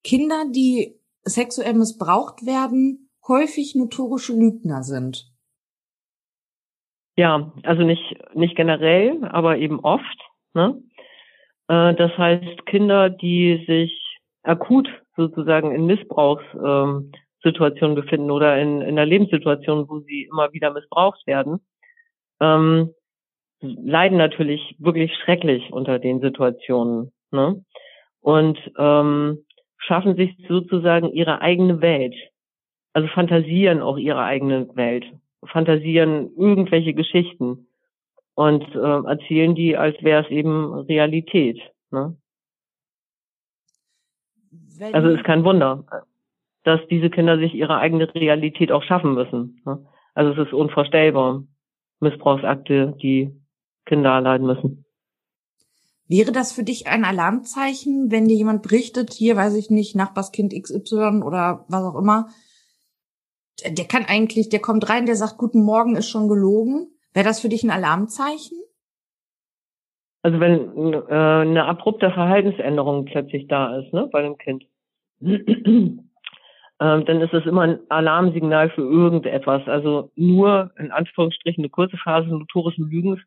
Kinder, 0.04 0.46
die 0.50 1.00
sexuell 1.24 1.74
missbraucht 1.74 2.46
werden, 2.46 3.10
häufig 3.28 3.76
notorische 3.76 4.34
Lügner 4.34 4.84
sind. 4.84 5.35
Ja, 7.18 7.52
also 7.64 7.84
nicht, 7.84 8.16
nicht 8.34 8.56
generell, 8.56 9.24
aber 9.26 9.58
eben 9.58 9.80
oft. 9.80 10.22
Ne? 10.54 10.82
Äh, 11.68 11.94
das 11.96 12.18
heißt, 12.18 12.66
Kinder, 12.66 13.10
die 13.10 13.64
sich 13.68 14.20
akut 14.44 14.90
sozusagen 15.16 15.74
in 15.74 15.86
Missbrauchssituationen 15.86 17.98
ähm, 17.98 18.02
befinden 18.02 18.32
oder 18.32 18.62
in, 18.62 18.82
in 18.82 18.90
einer 18.90 19.06
Lebenssituation, 19.06 19.88
wo 19.90 20.00
sie 20.00 20.24
immer 20.24 20.52
wieder 20.52 20.72
missbraucht 20.72 21.26
werden, 21.26 21.66
ähm, 22.42 22.94
leiden 23.62 24.18
natürlich 24.18 24.76
wirklich 24.80 25.14
schrecklich 25.24 25.72
unter 25.72 26.00
den 26.00 26.20
Situationen. 26.20 27.14
Ne? 27.32 27.64
Und 28.20 28.60
ähm, 28.78 29.46
schaffen 29.78 30.16
sich 30.16 30.36
sozusagen 30.48 31.12
ihre 31.12 31.42
eigene 31.42 31.82
Welt. 31.82 32.16
Also 32.94 33.08
fantasieren 33.10 33.82
auch 33.82 33.98
ihre 33.98 34.24
eigene 34.24 34.68
Welt. 34.76 35.06
Fantasieren 35.46 36.32
irgendwelche 36.38 36.94
Geschichten 36.94 37.68
und 38.36 38.64
äh, 38.76 38.78
erzählen 38.78 39.56
die, 39.56 39.78
als 39.78 39.96
wäre 40.02 40.24
es 40.24 40.30
eben 40.30 40.74
Realität. 40.74 41.60
Ne? 41.92 42.18
also 44.92 45.10
ist 45.10 45.24
kein 45.24 45.44
Wunder, 45.44 45.86
dass 46.64 46.82
diese 46.90 47.10
Kinder 47.10 47.38
sich 47.38 47.54
ihre 47.54 47.78
eigene 47.78 48.14
Realität 48.14 48.72
auch 48.72 48.84
schaffen 48.84 49.14
müssen. 49.14 49.62
Ne? 49.66 49.86
Also 50.14 50.32
es 50.34 50.48
ist 50.48 50.54
unvorstellbar, 50.54 51.44
Missbrauchsakte, 52.00 52.96
die 53.02 53.32
Kinder 53.86 54.12
erleiden 54.12 54.48
müssen. 54.48 54.86
Wäre 56.08 56.32
das 56.32 56.52
für 56.52 56.64
dich 56.64 56.88
ein 56.88 57.04
Alarmzeichen, 57.04 58.12
wenn 58.12 58.28
dir 58.28 58.36
jemand 58.36 58.62
berichtet, 58.62 59.14
hier 59.14 59.36
weiß 59.36 59.56
ich 59.56 59.72
nicht, 59.72 59.96
Nachbarskind 59.96 60.54
XY 60.54 61.24
oder 61.24 61.66
was 61.68 61.84
auch 61.84 62.00
immer, 62.00 62.28
der 63.64 63.86
kann 63.86 64.06
eigentlich, 64.08 64.50
der 64.50 64.60
kommt 64.60 64.90
rein, 64.90 65.06
der 65.06 65.16
sagt, 65.16 65.38
guten 65.38 65.64
Morgen 65.64 65.96
ist 65.96 66.10
schon 66.10 66.28
gelogen. 66.28 66.88
Wäre 67.14 67.26
das 67.26 67.40
für 67.40 67.50
dich 67.50 67.64
ein 67.64 67.72
Alarmzeichen? 67.72 68.58
Also 70.22 70.40
wenn 70.40 70.94
äh, 70.94 71.14
eine 71.14 71.66
abrupte 71.66 72.10
Verhaltensänderung 72.12 73.06
plötzlich 73.06 73.48
da 73.48 73.78
ist, 73.78 73.94
ne, 73.94 74.10
bei 74.12 74.24
dem 74.24 74.38
Kind, 74.38 74.66
ähm, 75.22 76.06
dann 76.80 77.22
ist 77.22 77.34
es 77.34 77.46
immer 77.46 77.62
ein 77.62 77.80
Alarmsignal 77.90 78.72
für 78.72 78.82
irgendetwas. 78.82 79.62
Also 79.68 80.12
nur 80.16 80.72
in 80.78 80.92
Anführungsstrichen 80.92 81.64
eine 81.64 81.70
kurze 81.70 81.98
Phase 81.98 82.28
notorischen 82.28 82.90
Lügens 82.90 83.20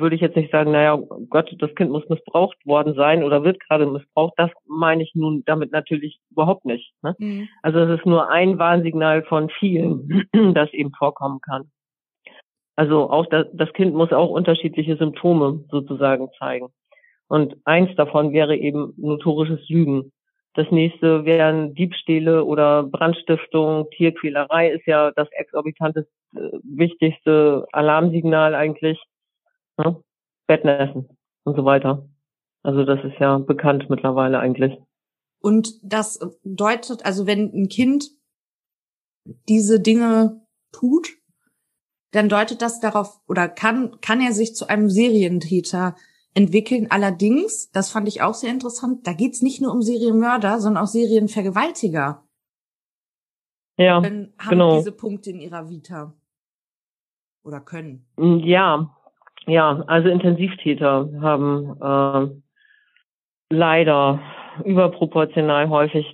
würde 0.00 0.14
ich 0.14 0.20
jetzt 0.20 0.36
nicht 0.36 0.52
sagen, 0.52 0.72
naja, 0.72 0.98
Gott, 1.28 1.54
das 1.58 1.74
Kind 1.74 1.90
muss 1.90 2.08
missbraucht 2.08 2.56
worden 2.64 2.94
sein 2.94 3.22
oder 3.22 3.44
wird 3.44 3.60
gerade 3.60 3.86
missbraucht. 3.86 4.34
Das 4.36 4.50
meine 4.66 5.02
ich 5.02 5.14
nun 5.14 5.42
damit 5.46 5.72
natürlich 5.72 6.20
überhaupt 6.30 6.64
nicht. 6.64 6.92
Ne? 7.02 7.14
Mhm. 7.18 7.48
Also 7.62 7.80
es 7.80 7.98
ist 7.98 8.06
nur 8.06 8.30
ein 8.30 8.58
Warnsignal 8.58 9.22
von 9.24 9.50
vielen, 9.50 10.28
das 10.54 10.72
eben 10.72 10.92
vorkommen 10.92 11.40
kann. 11.40 11.70
Also 12.76 13.10
auch 13.10 13.26
das, 13.26 13.46
das 13.54 13.72
Kind 13.72 13.94
muss 13.94 14.12
auch 14.12 14.28
unterschiedliche 14.30 14.96
Symptome 14.96 15.64
sozusagen 15.70 16.28
zeigen. 16.38 16.68
Und 17.28 17.56
eins 17.64 17.94
davon 17.96 18.32
wäre 18.32 18.56
eben 18.56 18.92
notorisches 18.96 19.68
Lügen. 19.68 20.12
Das 20.54 20.70
nächste 20.70 21.24
wären 21.24 21.74
Diebstähle 21.74 22.44
oder 22.44 22.82
Brandstiftung, 22.82 23.88
Tierquälerei 23.90 24.70
ist 24.70 24.86
ja 24.86 25.10
das 25.10 25.28
exorbitanteste, 25.32 26.10
äh, 26.34 26.50
wichtigste 26.62 27.66
Alarmsignal 27.72 28.54
eigentlich. 28.54 29.02
Ne? 29.78 30.02
Bettnässen 30.46 31.08
und 31.44 31.56
so 31.56 31.64
weiter. 31.64 32.08
Also 32.62 32.84
das 32.84 33.04
ist 33.04 33.18
ja 33.20 33.38
bekannt 33.38 33.88
mittlerweile 33.88 34.38
eigentlich. 34.38 34.78
Und 35.40 35.74
das 35.82 36.18
deutet, 36.42 37.04
also 37.04 37.26
wenn 37.26 37.52
ein 37.52 37.68
Kind 37.68 38.10
diese 39.48 39.80
Dinge 39.80 40.46
tut, 40.72 41.08
dann 42.12 42.28
deutet 42.28 42.62
das 42.62 42.80
darauf 42.80 43.20
oder 43.28 43.48
kann, 43.48 44.00
kann 44.00 44.20
er 44.20 44.32
sich 44.32 44.54
zu 44.54 44.68
einem 44.68 44.88
Serientäter 44.88 45.94
entwickeln. 46.34 46.86
Allerdings, 46.90 47.70
das 47.70 47.90
fand 47.90 48.08
ich 48.08 48.22
auch 48.22 48.34
sehr 48.34 48.50
interessant, 48.50 49.06
da 49.06 49.12
geht's 49.12 49.42
nicht 49.42 49.60
nur 49.60 49.72
um 49.72 49.82
Serienmörder, 49.82 50.60
sondern 50.60 50.84
auch 50.84 50.88
Serienvergewaltiger. 50.88 52.26
Ja, 53.78 54.00
Dann 54.00 54.32
haben 54.38 54.50
genau. 54.50 54.76
diese 54.78 54.92
Punkte 54.92 55.30
in 55.30 55.40
ihrer 55.40 55.68
Vita. 55.68 56.14
Oder 57.42 57.60
können. 57.60 58.06
Mm, 58.16 58.38
ja, 58.38 58.96
ja, 59.46 59.84
also 59.86 60.08
Intensivtäter 60.08 61.08
haben 61.20 61.80
äh, 61.80 63.54
leider 63.54 64.20
überproportional 64.64 65.68
häufig 65.68 66.04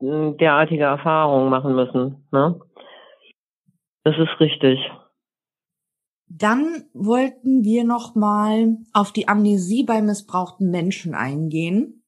äh, 0.00 0.32
derartige 0.32 0.84
Erfahrungen 0.84 1.50
machen 1.50 1.74
müssen. 1.74 2.26
Ne? 2.30 2.60
Das 4.04 4.16
ist 4.18 4.40
richtig. 4.40 4.78
Dann 6.26 6.84
wollten 6.92 7.62
wir 7.62 7.84
noch 7.84 8.14
mal 8.14 8.76
auf 8.92 9.12
die 9.12 9.28
Amnesie 9.28 9.84
bei 9.84 10.02
missbrauchten 10.02 10.70
Menschen 10.70 11.14
eingehen. 11.14 12.02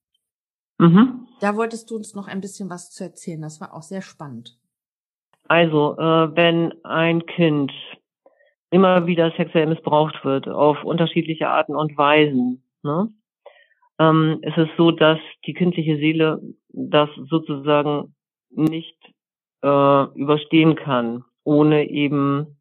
Mhm. 0.78 1.26
Da 1.40 1.56
wolltest 1.56 1.90
du 1.90 1.96
uns 1.96 2.14
noch 2.14 2.28
ein 2.28 2.40
bisschen 2.40 2.68
was 2.68 2.90
zu 2.90 3.04
erzählen. 3.04 3.40
Das 3.40 3.60
war 3.60 3.74
auch 3.74 3.82
sehr 3.82 4.02
spannend. 4.02 4.58
Also, 5.48 5.96
äh, 5.96 6.36
wenn 6.36 6.74
ein 6.84 7.24
Kind 7.26 7.72
immer 8.70 9.06
wieder 9.06 9.32
sexuell 9.36 9.66
missbraucht 9.66 10.24
wird, 10.24 10.48
auf 10.48 10.82
unterschiedliche 10.84 11.48
Arten 11.48 11.76
und 11.76 11.96
Weisen, 11.96 12.62
ne, 12.82 13.08
ähm, 13.98 14.38
ist 14.42 14.58
es 14.58 14.68
so, 14.76 14.90
dass 14.90 15.18
die 15.46 15.54
kindliche 15.54 15.96
Seele 15.96 16.40
das 16.68 17.08
sozusagen 17.28 18.14
nicht 18.50 18.96
äh, 19.62 20.04
überstehen 20.14 20.74
kann, 20.76 21.24
ohne 21.44 21.88
eben 21.88 22.58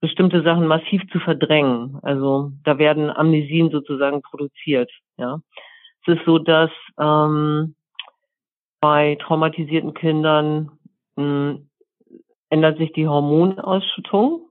bestimmte 0.00 0.42
Sachen 0.42 0.66
massiv 0.66 1.02
zu 1.10 1.20
verdrängen. 1.20 1.98
Also 2.02 2.52
da 2.64 2.78
werden 2.78 3.10
Amnesien 3.10 3.70
sozusagen 3.70 4.20
produziert. 4.20 4.90
Ja, 5.16 5.40
es 6.02 6.16
ist 6.16 6.24
so, 6.26 6.38
dass 6.38 6.70
ähm, 7.00 7.74
bei 8.80 9.16
traumatisierten 9.20 9.94
Kindern 9.94 10.72
mh, 11.16 11.22
hm, 11.24 11.68
ändert 12.50 12.78
sich 12.78 12.92
die 12.92 13.08
Hormonausschüttung. 13.08 14.50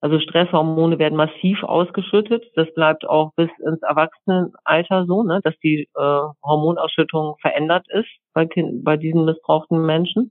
Also 0.00 0.20
Stresshormone 0.20 0.98
werden 0.98 1.16
massiv 1.16 1.62
ausgeschüttet. 1.64 2.44
Das 2.54 2.72
bleibt 2.74 3.04
auch 3.08 3.32
bis 3.34 3.50
ins 3.66 3.82
Erwachsenenalter 3.82 5.06
so, 5.06 5.24
ne, 5.24 5.40
dass 5.42 5.58
die 5.58 5.88
äh, 5.96 6.20
Hormonausschüttung 6.44 7.36
verändert 7.40 7.86
ist 7.90 8.08
bei, 8.32 8.46
kind, 8.46 8.84
bei 8.84 8.96
diesen 8.96 9.24
missbrauchten 9.24 9.84
Menschen. 9.84 10.30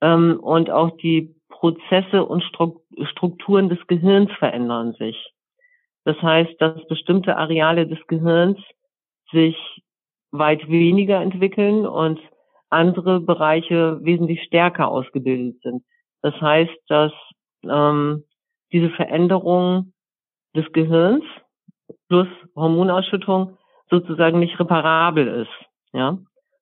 Ähm, 0.00 0.38
und 0.40 0.70
auch 0.70 0.96
die 0.98 1.34
Prozesse 1.48 2.24
und 2.24 2.44
Strukturen 2.44 3.68
des 3.68 3.84
Gehirns 3.88 4.30
verändern 4.38 4.92
sich. 4.92 5.32
Das 6.04 6.16
heißt, 6.22 6.54
dass 6.60 6.86
bestimmte 6.86 7.36
Areale 7.36 7.86
des 7.88 7.98
Gehirns 8.06 8.58
sich 9.32 9.56
weit 10.30 10.68
weniger 10.68 11.20
entwickeln 11.20 11.84
und 11.84 12.20
andere 12.70 13.20
Bereiche 13.20 13.98
wesentlich 14.02 14.42
stärker 14.44 14.88
ausgebildet 14.88 15.60
sind. 15.62 15.82
Das 16.22 16.34
heißt, 16.40 16.78
dass 16.88 17.12
ähm, 17.64 18.24
diese 18.72 18.90
Veränderung 18.90 19.92
des 20.54 20.70
Gehirns 20.72 21.24
plus 22.08 22.28
Hormonausschüttung 22.54 23.56
sozusagen 23.90 24.38
nicht 24.38 24.58
reparabel 24.58 25.42
ist, 25.42 25.68
ja, 25.92 26.18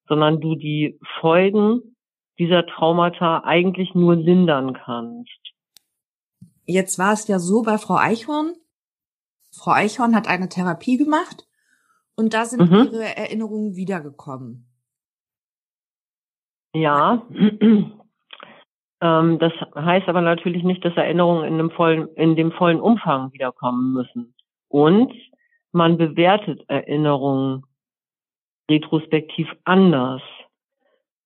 sondern 0.09 0.41
du 0.41 0.55
die 0.55 0.99
Folgen 1.21 1.97
dieser 2.39 2.67
Traumata 2.67 3.43
eigentlich 3.45 3.95
nur 3.95 4.15
lindern 4.15 4.75
kannst. 4.75 5.41
Jetzt 6.65 6.99
war 6.99 7.13
es 7.13 7.27
ja 7.29 7.39
so 7.39 7.63
bei 7.63 7.79
Frau 7.79 7.97
Eichhorn. 7.97 8.55
Frau 9.53 9.73
Eichhorn 9.73 10.15
hat 10.15 10.29
eine 10.29 10.49
Therapie 10.49 10.97
gemacht 10.97 11.47
und 12.17 12.35
da 12.35 12.45
sind 12.45 12.71
mhm. 12.71 12.91
ihre 12.93 13.17
Erinnerungen 13.17 13.77
wiedergekommen. 13.77 14.69
Ja, 16.75 17.27
ähm, 19.01 19.39
das 19.39 19.53
heißt 19.75 20.09
aber 20.09 20.21
natürlich 20.21 20.63
nicht, 20.63 20.85
dass 20.85 20.97
Erinnerungen 20.97 21.45
in 21.45 21.59
dem 21.59 21.71
vollen, 21.71 22.09
in 22.15 22.37
dem 22.37 22.53
vollen 22.53 22.81
Umfang 22.81 23.33
wiederkommen 23.33 23.93
müssen. 23.93 24.35
Und 24.69 25.13
man 25.73 25.99
bewertet 25.99 26.65
Erinnerungen 26.69 27.65
retrospektiv 28.71 29.49
anders. 29.65 30.23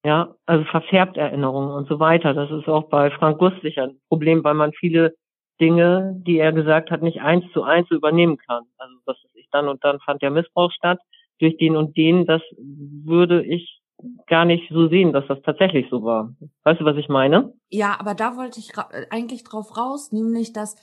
Ja, 0.03 0.35
also 0.45 0.65
verfärbt 0.65 1.17
Erinnerungen 1.17 1.71
und 1.71 1.87
so 1.87 1.99
weiter. 1.99 2.33
Das 2.33 2.49
ist 2.51 2.67
auch 2.67 2.89
bei 2.89 3.11
Frank 3.11 3.37
Gustlich 3.37 3.79
ein 3.79 3.99
Problem, 4.09 4.43
weil 4.43 4.55
man 4.55 4.73
viele 4.73 5.15
Dinge, 5.59 6.15
die 6.25 6.39
er 6.39 6.51
gesagt 6.53 6.89
hat, 6.89 7.03
nicht 7.03 7.21
eins 7.21 7.45
zu 7.53 7.63
eins 7.63 7.89
übernehmen 7.91 8.37
kann. 8.37 8.63
Also 8.77 8.95
was 9.05 9.17
ist 9.23 9.35
ich 9.35 9.47
dann 9.51 9.67
und 9.67 9.83
dann 9.83 9.99
fand 9.99 10.21
der 10.21 10.31
Missbrauch 10.31 10.71
statt 10.71 10.99
durch 11.39 11.57
den 11.57 11.75
und 11.75 11.95
den. 11.97 12.25
Das 12.25 12.41
würde 12.57 13.43
ich 13.43 13.80
gar 14.27 14.45
nicht 14.45 14.69
so 14.71 14.87
sehen, 14.87 15.13
dass 15.13 15.25
das 15.27 15.41
tatsächlich 15.43 15.87
so 15.89 16.03
war. 16.03 16.33
Weißt 16.63 16.81
du, 16.81 16.85
was 16.85 16.97
ich 16.97 17.09
meine? 17.09 17.53
Ja, 17.69 17.97
aber 17.99 18.15
da 18.15 18.37
wollte 18.37 18.59
ich 18.59 18.71
eigentlich 19.09 19.43
drauf 19.43 19.77
raus, 19.77 20.11
nämlich 20.11 20.53
dass 20.53 20.75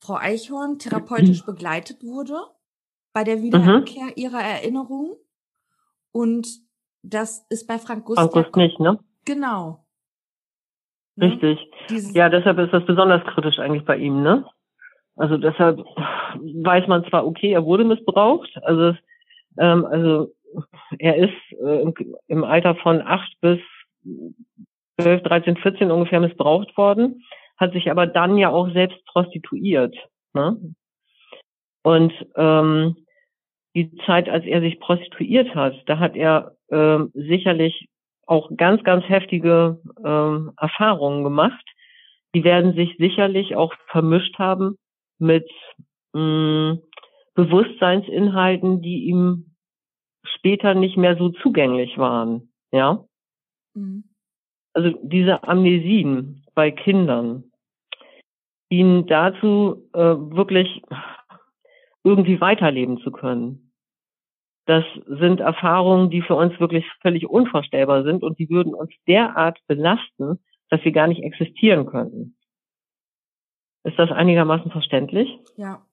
Frau 0.00 0.16
Eichhorn 0.16 0.78
therapeutisch 0.78 1.44
begleitet 1.46 2.02
wurde 2.02 2.36
bei 3.12 3.24
der 3.24 3.42
Wiederkehr 3.42 4.04
mhm. 4.04 4.12
ihrer 4.16 4.40
Erinnerungen 4.40 5.16
und 6.12 6.46
das 7.02 7.46
ist 7.50 7.66
bei 7.66 7.78
Frank 7.78 8.04
Gust, 8.04 8.18
Frank 8.18 8.32
Gust 8.32 8.56
nicht, 8.56 8.80
ne? 8.80 8.98
Genau. 9.24 9.84
Ne? 11.14 11.26
Richtig. 11.26 11.58
Dieses 11.88 12.14
ja, 12.14 12.28
deshalb 12.28 12.58
ist 12.58 12.72
das 12.72 12.84
besonders 12.84 13.22
kritisch 13.32 13.58
eigentlich 13.58 13.84
bei 13.84 13.96
ihm, 13.96 14.22
ne? 14.22 14.44
Also 15.16 15.38
deshalb 15.38 15.78
weiß 15.78 16.88
man 16.88 17.04
zwar, 17.08 17.26
okay, 17.26 17.52
er 17.52 17.64
wurde 17.64 17.84
missbraucht, 17.84 18.50
also 18.62 18.94
ähm, 19.58 19.86
also 19.86 20.34
er 20.98 21.16
ist 21.16 21.60
äh, 21.62 21.92
im, 22.28 22.44
Alter 22.44 22.74
von 22.76 23.02
acht 23.02 23.32
bis 23.40 23.58
12, 25.00 25.22
13, 25.22 25.56
14 25.56 25.90
ungefähr 25.90 26.20
missbraucht 26.20 26.76
worden, 26.76 27.22
hat 27.56 27.72
sich 27.72 27.90
aber 27.90 28.06
dann 28.06 28.38
ja 28.38 28.50
auch 28.50 28.70
selbst 28.72 29.04
prostituiert. 29.06 29.94
Ne? 30.32 30.74
Und 31.82 32.12
ähm, 32.36 32.96
die 33.74 33.94
Zeit, 34.06 34.28
als 34.28 34.44
er 34.46 34.60
sich 34.60 34.80
prostituiert 34.80 35.54
hat, 35.54 35.74
da 35.86 35.98
hat 35.98 36.16
er 36.16 36.52
ähm, 36.70 37.10
sicherlich 37.14 37.88
auch 38.26 38.50
ganz, 38.56 38.82
ganz 38.82 39.04
heftige 39.08 39.80
ähm, 40.04 40.52
Erfahrungen 40.58 41.22
gemacht. 41.22 41.64
Die 42.34 42.42
werden 42.44 42.74
sich 42.74 42.96
sicherlich 42.98 43.54
auch 43.54 43.72
vermischt 43.86 44.38
haben 44.38 44.76
mit 45.18 45.48
mh, 46.12 46.78
Bewusstseinsinhalten, 47.34 48.82
die 48.82 49.04
ihm 49.04 49.55
später 50.34 50.74
nicht 50.74 50.96
mehr 50.96 51.16
so 51.16 51.30
zugänglich 51.30 51.98
waren. 51.98 52.50
Ja. 52.72 53.04
Mhm. 53.74 54.04
Also 54.72 54.90
diese 55.02 55.42
Amnesien 55.44 56.44
bei 56.54 56.70
Kindern 56.70 57.44
dienen 58.70 59.06
dazu, 59.06 59.88
äh, 59.92 59.98
wirklich 59.98 60.82
irgendwie 62.04 62.40
weiterleben 62.40 62.98
zu 62.98 63.10
können. 63.10 63.72
Das 64.66 64.84
sind 65.06 65.40
Erfahrungen, 65.40 66.10
die 66.10 66.22
für 66.22 66.34
uns 66.34 66.58
wirklich 66.58 66.84
völlig 67.00 67.28
unvorstellbar 67.28 68.02
sind 68.02 68.22
und 68.22 68.38
die 68.38 68.50
würden 68.50 68.74
uns 68.74 68.90
derart 69.06 69.58
belasten, 69.68 70.40
dass 70.70 70.84
wir 70.84 70.92
gar 70.92 71.06
nicht 71.06 71.22
existieren 71.22 71.86
könnten. 71.86 72.36
Ist 73.84 73.98
das 73.98 74.10
einigermaßen 74.10 74.72
verständlich? 74.72 75.38
Ja. 75.56 75.86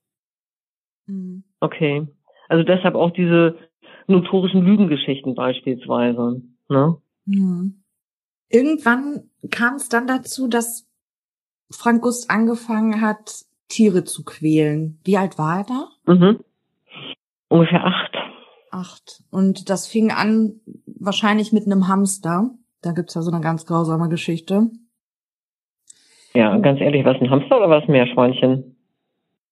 Mhm. 1.06 1.44
Okay. 1.60 2.08
Also 2.50 2.64
deshalb 2.64 2.96
auch 2.96 3.12
diese 3.12 3.58
notorischen 4.08 4.64
Lügengeschichten 4.64 5.36
beispielsweise. 5.36 6.42
Ne? 6.70 6.98
Mhm. 7.26 7.84
Irgendwann 8.50 9.30
kam 9.50 9.76
es 9.76 9.90
dann 9.90 10.08
dazu, 10.08 10.48
dass 10.48 10.88
Frank 11.72 12.04
Gust 12.04 12.30
angefangen 12.30 13.02
hat, 13.02 13.46
Tiere 13.68 14.04
zu 14.04 14.24
quälen. 14.24 15.00
Wie 15.04 15.18
alt 15.18 15.38
war 15.38 15.60
er 15.60 15.64
da? 15.64 16.14
Mhm. 16.14 16.40
Ungefähr 17.50 17.84
acht 17.86 18.14
acht. 18.74 19.24
Und 19.30 19.70
das 19.70 19.88
fing 19.88 20.12
an 20.12 20.60
wahrscheinlich 20.86 21.54
mit 21.54 21.66
einem 21.66 21.88
Hamster. 21.88 22.52
Da 22.82 22.92
gibt's 22.92 23.14
ja 23.14 23.22
so 23.22 23.32
eine 23.32 23.42
ganz 23.42 23.66
grausame 23.66 24.10
Geschichte. 24.10 24.72
Ja, 26.34 26.58
ganz 26.58 26.82
ehrlich, 26.82 27.06
was 27.06 27.18
ein 27.22 27.30
Hamster 27.30 27.58
oder 27.58 27.70
was 27.70 27.84
ein 27.84 27.92
Meerschweinchen? 27.92 28.76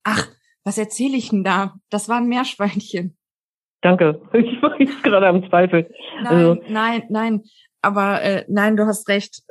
Ach, 0.04 0.28
was 0.64 0.78
erzähle 0.78 1.16
ich 1.16 1.30
denn 1.30 1.44
da? 1.44 1.76
Das 1.90 2.10
war 2.10 2.18
ein 2.18 2.28
Meerschweinchen. 2.28 3.16
Danke. 3.82 4.22
Ich 4.34 4.62
war 4.62 4.80
jetzt 4.80 5.04
gerade 5.04 5.28
am 5.28 5.48
Zweifel. 5.50 5.90
Nein, 6.24 6.28
also. 6.28 6.62
nein, 6.68 7.04
nein. 7.10 7.42
Aber 7.82 8.22
äh, 8.22 8.46
nein, 8.48 8.78
du 8.78 8.86
hast 8.86 9.10
recht. 9.10 9.42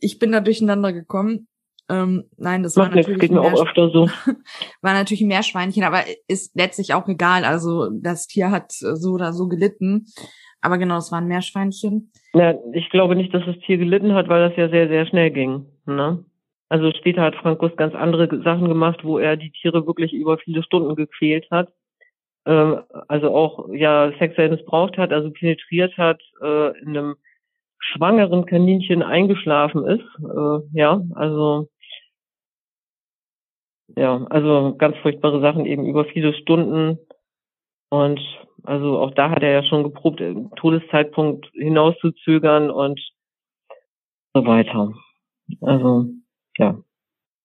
Ich 0.00 0.18
bin 0.18 0.32
da 0.32 0.40
durcheinander 0.40 0.92
gekommen. 0.92 1.48
Ähm, 1.88 2.24
nein, 2.36 2.62
das 2.62 2.74
Macht 2.74 2.90
war 2.90 2.96
natürlich 2.96 3.20
geht 3.20 3.30
mir 3.30 3.40
auch 3.40 3.62
öfter 3.62 3.90
so. 3.90 4.08
war 4.82 4.92
natürlich 4.92 5.20
ein 5.20 5.28
Meerschweinchen, 5.28 5.84
aber 5.84 6.02
ist 6.26 6.56
letztlich 6.56 6.94
auch 6.94 7.06
egal. 7.06 7.44
Also 7.44 7.90
das 7.90 8.26
Tier 8.26 8.50
hat 8.50 8.72
so 8.72 9.12
oder 9.12 9.32
so 9.32 9.46
gelitten. 9.46 10.06
Aber 10.60 10.78
genau, 10.78 10.96
es 10.96 11.12
war 11.12 11.20
ein 11.20 11.28
Meerschweinchen. 11.28 12.10
Ja, 12.34 12.54
ich 12.72 12.90
glaube 12.90 13.14
nicht, 13.14 13.32
dass 13.32 13.44
das 13.44 13.56
Tier 13.66 13.78
gelitten 13.78 14.14
hat, 14.14 14.28
weil 14.28 14.48
das 14.48 14.58
ja 14.58 14.68
sehr, 14.68 14.88
sehr 14.88 15.06
schnell 15.06 15.30
ging. 15.30 15.66
Ne? 15.84 16.24
Also 16.68 16.90
später 16.92 17.22
hat 17.22 17.36
Frank 17.36 17.60
Guss 17.60 17.76
ganz 17.76 17.94
andere 17.94 18.42
Sachen 18.42 18.68
gemacht, 18.68 19.04
wo 19.04 19.18
er 19.18 19.36
die 19.36 19.52
Tiere 19.52 19.86
wirklich 19.86 20.12
über 20.12 20.38
viele 20.38 20.64
Stunden 20.64 20.96
gequält 20.96 21.46
hat. 21.52 21.72
Ähm, 22.46 22.82
also 23.08 23.34
auch 23.34 23.68
ja 23.74 24.12
sexuell 24.18 24.50
missbraucht 24.50 24.96
hat, 24.96 25.12
also 25.12 25.30
penetriert 25.30 25.96
hat, 25.98 26.22
äh, 26.42 26.78
in 26.80 26.96
einem 26.96 27.16
schwangeren 27.78 28.46
Kaninchen 28.46 29.02
eingeschlafen 29.02 29.84
ist. 29.86 30.06
Äh, 30.20 30.78
ja, 30.78 31.02
also 31.14 31.68
ja, 33.96 34.24
also 34.30 34.74
ganz 34.76 34.96
furchtbare 34.98 35.40
Sachen 35.40 35.64
eben 35.66 35.86
über 35.86 36.04
viele 36.06 36.34
Stunden. 36.34 36.98
Und 37.88 38.20
Also 38.64 38.98
auch 38.98 39.14
da 39.14 39.30
hat 39.30 39.42
er 39.42 39.52
ja 39.52 39.62
schon 39.62 39.84
geprobt, 39.84 40.20
den 40.20 40.50
Todeszeitpunkt 40.56 41.46
hinauszuzögern 41.52 42.70
und 42.70 43.00
so 44.34 44.44
weiter. 44.44 44.92
Also, 45.60 46.06
ja. 46.58 46.82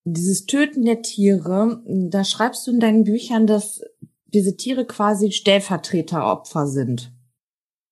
Dieses 0.04 0.46
Töten 0.46 0.84
der 0.84 1.02
Tiere, 1.02 1.80
da 1.86 2.24
schreibst 2.24 2.66
du 2.66 2.72
in 2.72 2.80
deinen 2.80 3.04
Büchern, 3.04 3.46
dass 3.46 3.84
diese 4.32 4.56
Tiere 4.56 4.86
quasi 4.86 5.32
Stellvertreteropfer 5.32 6.66
sind. 6.66 7.12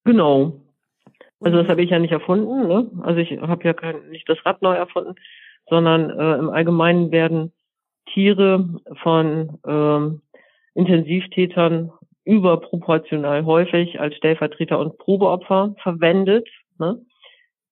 Genau. 0.04 0.60
Also 1.40 1.58
das 1.58 1.68
habe 1.68 1.82
ich 1.82 1.90
ja 1.90 1.98
nicht 1.98 2.12
erfunden. 2.12 2.68
Ne? 2.68 2.90
Also 3.02 3.20
ich 3.20 3.30
habe 3.40 3.64
ja 3.64 3.72
kein, 3.72 4.08
nicht 4.10 4.28
das 4.28 4.44
Rad 4.44 4.60
neu 4.62 4.74
erfunden, 4.74 5.14
sondern 5.68 6.10
äh, 6.10 6.38
im 6.38 6.50
Allgemeinen 6.50 7.10
werden 7.10 7.52
Tiere 8.12 8.80
von 9.02 9.58
ähm, 9.66 10.22
Intensivtätern 10.74 11.92
überproportional 12.24 13.44
häufig 13.44 13.98
als 13.98 14.14
Stellvertreter 14.16 14.78
und 14.78 14.98
Probeopfer 14.98 15.74
verwendet, 15.82 16.48
ne? 16.78 17.00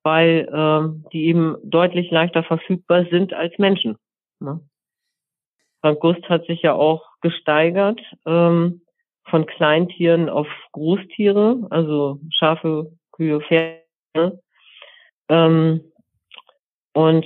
weil 0.02 0.48
ähm, 0.52 1.04
die 1.12 1.26
eben 1.26 1.57
deutlich 1.62 2.11
leichter 2.11 2.42
verfügbar 2.42 3.07
sind 3.11 3.35
als 3.35 3.57
Menschen. 3.59 3.96
Ne? 4.40 4.61
Frank 5.80 6.00
Gust 6.00 6.28
hat 6.28 6.44
sich 6.46 6.62
ja 6.62 6.74
auch 6.74 7.04
gesteigert 7.20 8.00
ähm, 8.26 8.82
von 9.24 9.46
Kleintieren 9.46 10.28
auf 10.28 10.48
Großtiere, 10.72 11.66
also 11.70 12.20
Schafe, 12.30 12.92
Kühe, 13.12 13.40
Pferde. 13.40 14.40
Ähm, 15.28 15.92
und 16.94 17.24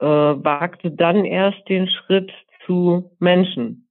äh, 0.00 0.06
wagte 0.06 0.90
dann 0.90 1.24
erst 1.24 1.68
den 1.68 1.88
Schritt 1.88 2.30
zu 2.66 3.10
Menschen. 3.18 3.88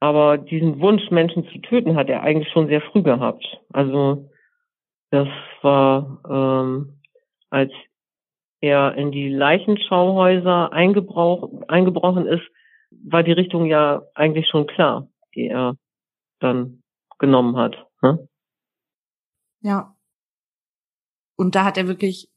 Aber 0.00 0.38
diesen 0.38 0.80
Wunsch, 0.80 1.10
Menschen 1.10 1.46
zu 1.48 1.58
töten, 1.58 1.96
hat 1.96 2.08
er 2.08 2.22
eigentlich 2.22 2.50
schon 2.52 2.68
sehr 2.68 2.80
früh 2.80 3.02
gehabt. 3.02 3.44
Also 3.72 4.30
das 5.10 5.28
war, 5.62 6.22
ähm, 6.28 7.00
als 7.50 7.72
er 8.60 8.94
in 8.94 9.10
die 9.10 9.28
Leichenschauhäuser 9.28 10.72
eingebrochen 10.72 12.26
ist, 12.26 12.48
war 12.90 13.22
die 13.22 13.32
Richtung 13.32 13.66
ja 13.66 14.02
eigentlich 14.14 14.48
schon 14.48 14.66
klar, 14.66 15.08
die 15.34 15.48
er 15.48 15.76
dann 16.40 16.82
genommen 17.18 17.56
hat. 17.56 17.76
Ne? 18.02 18.28
Ja. 19.60 19.94
Und 21.36 21.54
da 21.54 21.64
hat 21.64 21.76
er 21.76 21.88
wirklich 21.88 22.30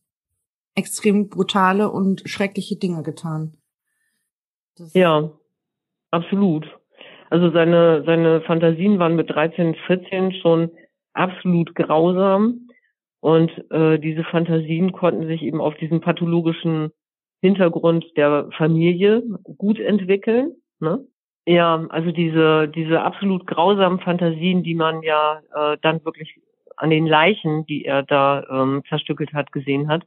extrem 0.76 1.30
brutale 1.30 1.92
und 1.92 2.22
schreckliche 2.26 2.78
Dinge 2.78 3.04
getan. 3.04 3.58
Das 4.78 4.94
ja, 4.94 5.32
absolut. 6.12 6.66
Also 7.30 7.52
seine, 7.52 8.04
seine 8.06 8.42
Fantasien 8.42 9.00
waren 9.00 9.16
mit 9.16 9.30
13, 9.30 9.76
14 9.88 10.34
schon 10.42 10.72
absolut 11.14 11.76
grausam. 11.76 12.68
Und 13.20 13.52
äh, 13.70 14.00
diese 14.00 14.24
Fantasien 14.24 14.92
konnten 14.92 15.28
sich 15.28 15.44
eben 15.44 15.62
auf 15.62 15.76
diesem 15.76 16.02
pathologischen 16.02 16.92
Hintergrund 17.42 18.06
der 18.16 18.50
Familie 18.56 19.24
gut 19.58 19.80
entwickeln. 19.80 20.54
Ne? 20.80 21.06
Ja, 21.46 21.86
also 21.90 22.12
diese, 22.12 22.68
diese 22.68 23.02
absolut 23.02 23.48
grausamen 23.48 24.00
Fantasien, 24.00 24.64
die 24.64 24.76
man 24.76 25.02
ja 25.02 25.42
äh, 25.56 25.78
dann 25.82 26.06
wirklich 26.06 26.40
an 26.78 26.92
den 26.92 27.08
Leichen, 27.08 27.66
die 27.66 27.86
er 27.86 28.04
da 28.04 28.44
ähm, 28.50 28.84
zerstückelt 28.88 29.34
hat, 29.34 29.52
gesehen 29.52 29.88
hat. 29.88 30.04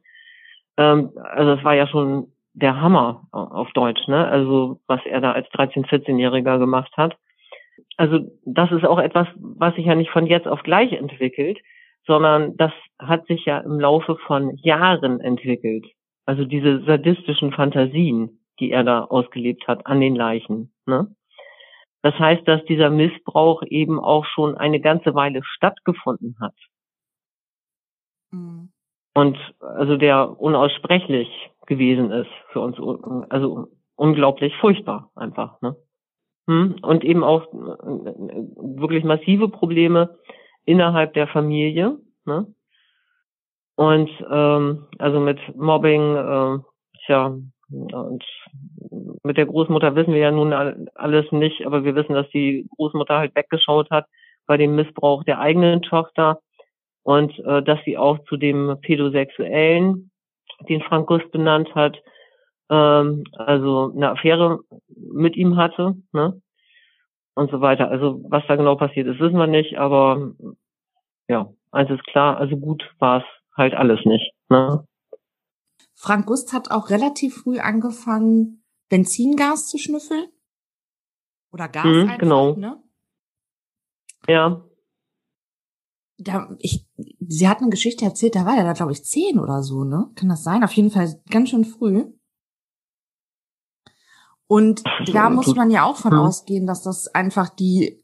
Ähm, 0.77 1.11
also 1.23 1.57
das 1.57 1.65
war 1.65 1.75
ja 1.75 1.87
schon 1.87 2.29
der 2.53 2.81
Hammer 2.81 3.27
auf 3.33 3.73
Deutsch, 3.73 4.07
ne? 4.07 4.27
Also 4.29 4.81
was 4.87 5.01
er 5.07 5.21
da 5.21 5.33
als 5.33 5.49
13-, 5.49 5.87
14-Jähriger 5.87 6.59
gemacht 6.59 6.93
hat. 6.97 7.17
Also 7.97 8.21
das 8.45 8.71
ist 8.71 8.85
auch 8.85 8.99
etwas, 8.99 9.27
was 9.37 9.75
sich 9.75 9.87
ja 9.87 9.97
nicht 9.97 10.11
von 10.11 10.27
jetzt 10.27 10.47
auf 10.47 10.63
gleich 10.63 10.93
entwickelt, 10.93 11.59
sondern 12.07 12.57
das 12.57 12.73
hat 13.01 13.27
sich 13.27 13.45
ja 13.45 13.59
im 13.59 13.81
Laufe 13.81 14.17
von 14.27 14.57
Jahren 14.63 15.21
entwickelt. 15.21 15.87
Also 16.27 16.45
diese 16.45 16.85
sadistischen 16.85 17.53
Fantasien, 17.53 18.41
die 18.61 18.71
er 18.71 18.85
da 18.85 19.05
ausgelebt 19.05 19.67
hat 19.69 19.87
an 19.87 20.01
den 20.01 20.15
Leichen. 20.15 20.73
Ne? 20.87 21.15
Das 22.03 22.15
heißt, 22.19 22.47
dass 22.47 22.65
dieser 22.67 22.91
Missbrauch 22.91 23.63
eben 23.67 23.99
auch 23.99 24.25
schon 24.27 24.57
eine 24.57 24.81
ganze 24.81 25.15
Weile 25.15 25.43
stattgefunden 25.45 26.37
hat. 26.41 26.55
Mhm. 28.31 28.71
Und 29.15 29.39
also 29.61 29.97
der 29.97 30.41
unaussprechlich 30.41 31.29
gewesen 31.67 32.11
ist 32.11 32.31
für 32.53 32.61
uns, 32.61 32.77
also 33.31 33.69
unglaublich 33.97 34.55
furchtbar 34.57 35.11
einfach. 35.15 35.61
Ne? 35.63 35.77
Hm? 36.49 36.77
Und 36.83 37.05
eben 37.05 37.25
auch 37.25 37.47
äh, 37.53 37.57
wirklich 37.57 39.05
massive 39.05 39.49
Probleme 39.49 40.19
innerhalb 40.65 41.15
der 41.15 41.29
Familie. 41.29 41.99
Ne? 42.27 42.53
Und 43.77 44.11
ähm, 44.31 44.87
also 44.99 45.21
mit 45.21 45.39
Mobbing, 45.57 46.17
äh, 46.17 46.59
tja, 47.07 47.37
und 47.71 48.25
mit 49.25 49.37
der 49.37 49.47
Großmutter 49.47 49.97
wissen 49.97 50.13
wir 50.13 50.21
ja 50.21 50.31
nun 50.31 50.53
alles 50.53 51.33
nicht, 51.33 51.67
aber 51.67 51.85
wir 51.85 51.95
wissen, 51.95 52.15
dass 52.15 52.29
die 52.31 52.69
Großmutter 52.77 53.19
halt 53.19 53.35
weggeschaut 53.35 53.91
hat 53.91 54.07
bei 54.47 54.57
dem 54.57 54.77
Missbrauch 54.77 55.25
der 55.25 55.41
eigenen 55.41 55.83
Tochter 55.83 56.41
und 57.03 57.37
äh, 57.41 57.63
dass 57.63 57.79
sie 57.85 57.99
auch 57.99 58.19
zu 58.29 58.37
dem 58.37 58.79
Pädosexuellen, 58.81 60.11
den 60.69 60.83
Frank 60.83 61.09
Gust 61.09 61.31
benannt 61.33 61.75
hat, 61.75 61.97
ähm, 62.71 63.25
also 63.33 63.93
eine 63.95 64.11
Affäre 64.11 64.61
mit 64.89 65.37
ihm 65.37 65.57
hatte, 65.57 65.95
ne? 66.13 66.41
Und 67.37 67.51
so 67.51 67.61
weiter. 67.61 67.91
Also 67.91 68.21
was 68.29 68.47
da 68.47 68.55
genau 68.55 68.77
passiert 68.77 69.09
ist, 69.09 69.19
wissen 69.19 69.39
wir 69.39 69.49
nicht, 69.49 69.77
aber 69.77 70.33
ja, 71.29 71.49
eins 71.73 71.91
ist 71.91 72.07
klar, 72.07 72.37
also 72.37 72.57
gut 72.57 72.89
war 73.01 73.19
es 73.19 73.25
halt 73.57 73.75
alles 73.75 74.01
nicht. 74.05 74.33
Ne? 74.49 74.87
Frank 75.95 76.27
Gust 76.27 76.53
hat 76.53 76.71
auch 76.71 76.91
relativ 76.91 77.37
früh 77.37 77.59
angefangen, 77.59 78.63
Benzingas 78.89 79.69
zu 79.69 79.79
schnüffeln. 79.79 80.29
Oder 81.53 81.69
Gas 81.69 81.85
mhm, 81.85 82.01
einfach, 82.03 82.19
genau. 82.19 82.57
ne? 82.57 82.83
Ja. 84.29 84.65
Da, 86.19 86.55
ich, 86.59 86.87
sie 87.21 87.49
hat 87.49 87.61
eine 87.61 87.71
Geschichte 87.71 88.05
erzählt, 88.05 88.35
da 88.35 88.47
war 88.47 88.57
er 88.57 88.65
da, 88.65 88.73
glaube 88.73 88.93
ich, 88.93 89.05
zehn 89.05 89.39
oder 89.39 89.63
so, 89.63 89.85
ne? 89.85 90.11
Kann 90.15 90.29
das 90.29 90.45
sein? 90.45 90.63
Auf 90.65 90.73
jeden 90.73 90.91
Fall 90.91 91.21
ganz 91.31 91.51
schön 91.51 91.65
früh. 91.65 92.13
Und 94.47 94.83
da 95.07 95.31
muss 95.31 95.55
man 95.55 95.71
ja 95.71 95.85
auch 95.85 95.97
von 95.97 96.13
hm. 96.13 96.19
ausgehen, 96.19 96.67
dass 96.67 96.83
das 96.83 97.09
einfach 97.09 97.49
die 97.49 98.04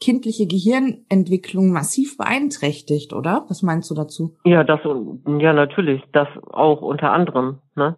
kindliche 0.00 0.46
Gehirnentwicklung 0.46 1.72
massiv 1.72 2.16
beeinträchtigt, 2.16 3.12
oder? 3.12 3.44
Was 3.48 3.62
meinst 3.62 3.90
du 3.90 3.94
dazu? 3.94 4.36
Ja, 4.44 4.64
das 4.64 4.80
ja 4.84 5.52
natürlich, 5.52 6.02
das 6.12 6.28
auch 6.50 6.80
unter 6.80 7.12
anderem, 7.12 7.60
ne? 7.74 7.96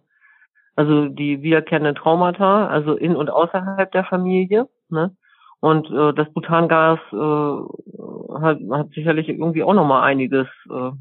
Also 0.75 1.07
die 1.07 1.41
wiederkehrenden 1.41 1.95
Traumata, 1.95 2.67
also 2.67 2.95
in 2.95 3.15
und 3.15 3.29
außerhalb 3.29 3.91
der 3.91 4.05
Familie, 4.05 4.67
ne? 4.89 5.15
Und 5.59 5.89
äh, 5.91 6.13
das 6.13 6.31
Butangas 6.33 6.99
äh, 7.13 8.41
hat, 8.41 8.59
hat 8.69 8.89
sicherlich 8.93 9.29
irgendwie 9.29 9.63
auch 9.63 9.73
nochmal 9.73 10.03
einiges 10.03 10.47
äh, 10.69 10.91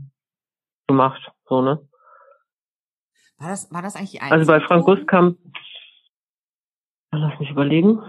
gemacht, 0.86 1.32
so, 1.48 1.62
ne? 1.62 1.80
War 3.38 3.48
das, 3.48 3.72
war 3.72 3.82
das 3.82 3.96
eigentlich 3.96 4.12
die 4.12 4.20
Also 4.20 4.46
bei 4.46 4.60
Frank 4.60 4.84
Gust 4.84 5.08
kam, 5.08 5.36
lass 7.10 7.40
mich 7.40 7.50
überlegen. 7.50 8.00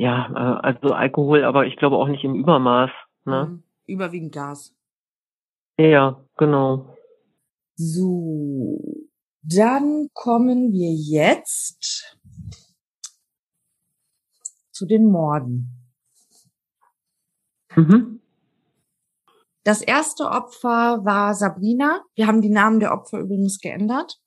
Ja, 0.00 0.30
äh, 0.30 0.66
also 0.66 0.94
Alkohol, 0.94 1.44
aber 1.44 1.66
ich 1.66 1.76
glaube 1.76 1.96
auch 1.98 2.08
nicht 2.08 2.24
im 2.24 2.34
Übermaß. 2.34 2.90
Ne? 3.26 3.44
Mhm. 3.44 3.62
Überwiegend 3.84 4.32
Gas. 4.34 4.74
Ja, 5.78 6.24
genau. 6.38 6.96
So, 7.74 8.80
dann 9.42 10.08
kommen 10.14 10.72
wir 10.72 10.90
jetzt 10.90 12.16
zu 14.70 14.86
den 14.86 15.04
Morden. 15.04 15.92
Mhm. 17.76 18.22
Das 19.64 19.82
erste 19.82 20.30
Opfer 20.30 21.04
war 21.04 21.34
Sabrina. 21.34 22.02
Wir 22.14 22.26
haben 22.26 22.40
die 22.40 22.48
Namen 22.48 22.80
der 22.80 22.94
Opfer 22.94 23.18
übrigens 23.18 23.60
geändert. 23.60 24.18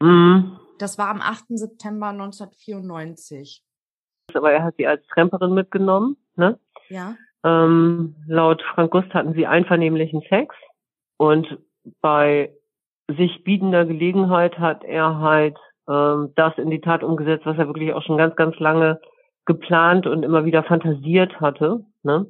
Mhm. 0.00 0.56
Das 0.78 0.98
war 0.98 1.08
am 1.08 1.20
8. 1.20 1.46
September 1.58 2.10
1994 2.10 3.63
aber 4.36 4.52
er 4.52 4.64
hat 4.64 4.74
sie 4.76 4.86
als 4.86 5.06
Tramperin 5.08 5.54
mitgenommen. 5.54 6.16
Ne? 6.36 6.58
Ja. 6.88 7.16
Ähm, 7.44 8.16
laut 8.26 8.62
Frank 8.74 8.90
Gust 8.90 9.12
hatten 9.12 9.34
sie 9.34 9.46
einvernehmlichen 9.46 10.22
Sex 10.28 10.54
und 11.18 11.58
bei 12.00 12.50
sich 13.08 13.44
bietender 13.44 13.84
Gelegenheit 13.84 14.58
hat 14.58 14.82
er 14.84 15.18
halt 15.18 15.56
ähm, 15.88 16.32
das 16.36 16.56
in 16.56 16.70
die 16.70 16.80
Tat 16.80 17.02
umgesetzt, 17.02 17.44
was 17.44 17.58
er 17.58 17.66
wirklich 17.66 17.92
auch 17.92 18.02
schon 18.02 18.16
ganz, 18.16 18.34
ganz 18.36 18.58
lange 18.58 19.00
geplant 19.44 20.06
und 20.06 20.22
immer 20.22 20.44
wieder 20.46 20.62
fantasiert 20.62 21.40
hatte. 21.40 21.84
Ne? 22.02 22.26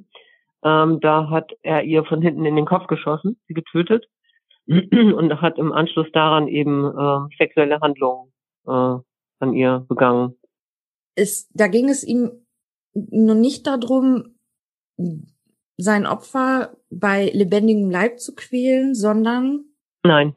Ähm, 0.65 1.01
da 1.01 1.31
hat 1.31 1.53
er 1.63 1.85
ihr 1.85 2.05
von 2.05 2.21
hinten 2.21 2.45
in 2.45 2.57
den 2.57 2.67
Kopf 2.67 2.87
geschossen, 2.89 3.39
sie 3.47 3.55
getötet 3.55 4.07
und 4.67 5.41
hat 5.41 5.59
im 5.59 5.73
Anschluss 5.73 6.11
daran 6.13 6.49
eben 6.49 6.87
äh, 6.87 7.37
sexuelle 7.39 7.81
Handlungen 7.81 8.33
äh, 8.67 8.71
an 9.41 9.53
ihr 9.53 9.85
begangen 9.89 10.37
es, 11.15 11.49
da 11.53 11.69
ging 11.69 11.89
es 11.89 12.05
ihm 12.05 12.33
nur 12.95 13.35
nicht 13.35 13.67
darum, 13.67 14.37
sein 15.77 16.07
Opfer 16.07 16.77
bei 16.91 17.31
lebendigem 17.33 17.91
Leib 17.91 18.21
zu 18.21 18.35
quälen, 18.35 18.95
sondern 18.95 19.65
Nein. 20.05 20.37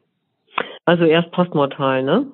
Also 0.86 1.04
erst 1.04 1.30
postmortal, 1.32 2.02
ne? 2.02 2.26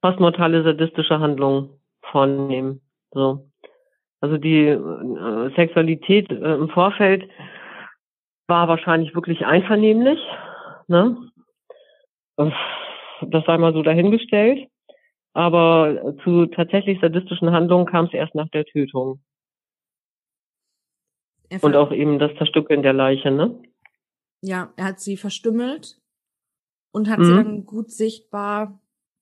Postmortale 0.00 0.62
sadistische 0.62 1.18
Handlungen 1.18 1.70
vornehmen. 2.10 2.80
So. 3.10 3.50
Also 4.20 4.38
die 4.38 4.66
äh, 4.66 5.54
Sexualität 5.56 6.30
äh, 6.30 6.54
im 6.54 6.68
Vorfeld 6.68 7.28
war 8.46 8.68
wahrscheinlich 8.68 9.14
wirklich 9.14 9.44
einvernehmlich, 9.44 10.20
ne? 10.86 11.16
Das 12.36 13.44
sei 13.44 13.58
mal 13.58 13.72
so 13.72 13.82
dahingestellt. 13.82 14.68
Aber 15.34 16.14
zu 16.24 16.46
tatsächlich 16.46 17.00
sadistischen 17.00 17.52
Handlungen 17.52 17.86
kam 17.86 18.06
es 18.06 18.12
erst 18.12 18.34
nach 18.34 18.48
der 18.50 18.64
Tötung. 18.64 19.22
Und 21.60 21.76
auch 21.76 21.92
eben 21.92 22.18
das 22.18 22.34
Zerstückeln 22.38 22.82
der 22.82 22.92
Leiche, 22.92 23.30
ne? 23.30 23.62
Ja, 24.40 24.72
er 24.76 24.86
hat 24.86 25.00
sie 25.00 25.16
verstümmelt 25.16 26.00
und 26.92 27.08
hat 27.08 27.18
mhm. 27.18 27.24
sie 27.24 27.34
dann 27.34 27.66
gut 27.66 27.90
sichtbar 27.90 28.80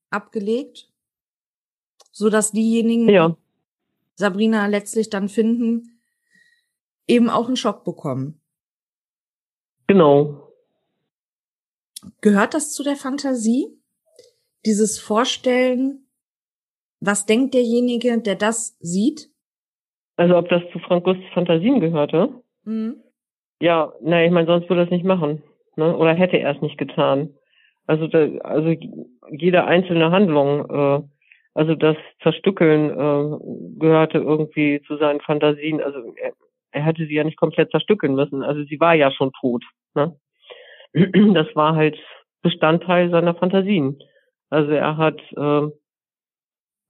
abgelegt, 0.09 0.89
so 2.11 2.29
dass 2.29 2.51
diejenigen, 2.51 3.09
ja. 3.09 3.35
Sabrina 4.15 4.67
letztlich 4.67 5.09
dann 5.09 5.29
finden, 5.29 5.99
eben 7.07 7.29
auch 7.29 7.47
einen 7.47 7.57
Schock 7.57 7.83
bekommen. 7.83 8.41
Genau. 9.87 10.53
Gehört 12.21 12.53
das 12.53 12.71
zu 12.71 12.83
der 12.83 12.95
Fantasie? 12.95 13.80
Dieses 14.65 14.99
Vorstellen, 14.99 16.05
was 16.99 17.25
denkt 17.25 17.53
derjenige, 17.53 18.21
der 18.21 18.35
das 18.35 18.77
sieht? 18.79 19.29
Also 20.17 20.37
ob 20.37 20.49
das 20.49 20.61
zu 20.71 20.79
Frank 20.79 21.03
Gusts 21.03 21.23
Fantasien 21.33 21.79
gehörte? 21.79 22.41
Mhm. 22.63 23.01
Ja, 23.59 23.93
na, 24.01 24.23
ich 24.23 24.31
meine, 24.31 24.47
sonst 24.47 24.69
würde 24.69 24.81
er 24.81 24.85
es 24.85 24.91
nicht 24.91 25.05
machen. 25.05 25.43
Ne? 25.75 25.95
Oder 25.97 26.13
hätte 26.13 26.37
er 26.37 26.55
es 26.55 26.61
nicht 26.61 26.77
getan. 26.77 27.35
Also, 27.87 28.07
da, 28.07 28.27
also 28.39 28.75
jede 29.31 29.65
einzelne 29.65 30.11
Handlung, 30.11 30.69
äh, 30.69 31.01
also 31.53 31.75
das 31.75 31.97
Zerstückeln 32.21 32.89
äh, 32.91 33.79
gehörte 33.79 34.19
irgendwie 34.19 34.81
zu 34.85 34.97
seinen 34.97 35.21
Fantasien. 35.21 35.81
Also 35.81 36.13
er, 36.15 36.33
er 36.71 36.85
hätte 36.85 37.05
sie 37.05 37.15
ja 37.15 37.23
nicht 37.23 37.37
komplett 37.37 37.71
zerstückeln 37.71 38.15
müssen. 38.15 38.43
Also 38.43 38.63
sie 38.63 38.79
war 38.79 38.93
ja 38.93 39.11
schon 39.11 39.31
tot. 39.39 39.63
Ne? 39.95 40.15
Das 40.93 41.47
war 41.55 41.75
halt 41.75 41.97
Bestandteil 42.41 43.09
seiner 43.09 43.33
Fantasien. 43.35 43.97
Also 44.51 44.71
er 44.71 44.97
hat 44.97 45.19
äh, 45.35 45.71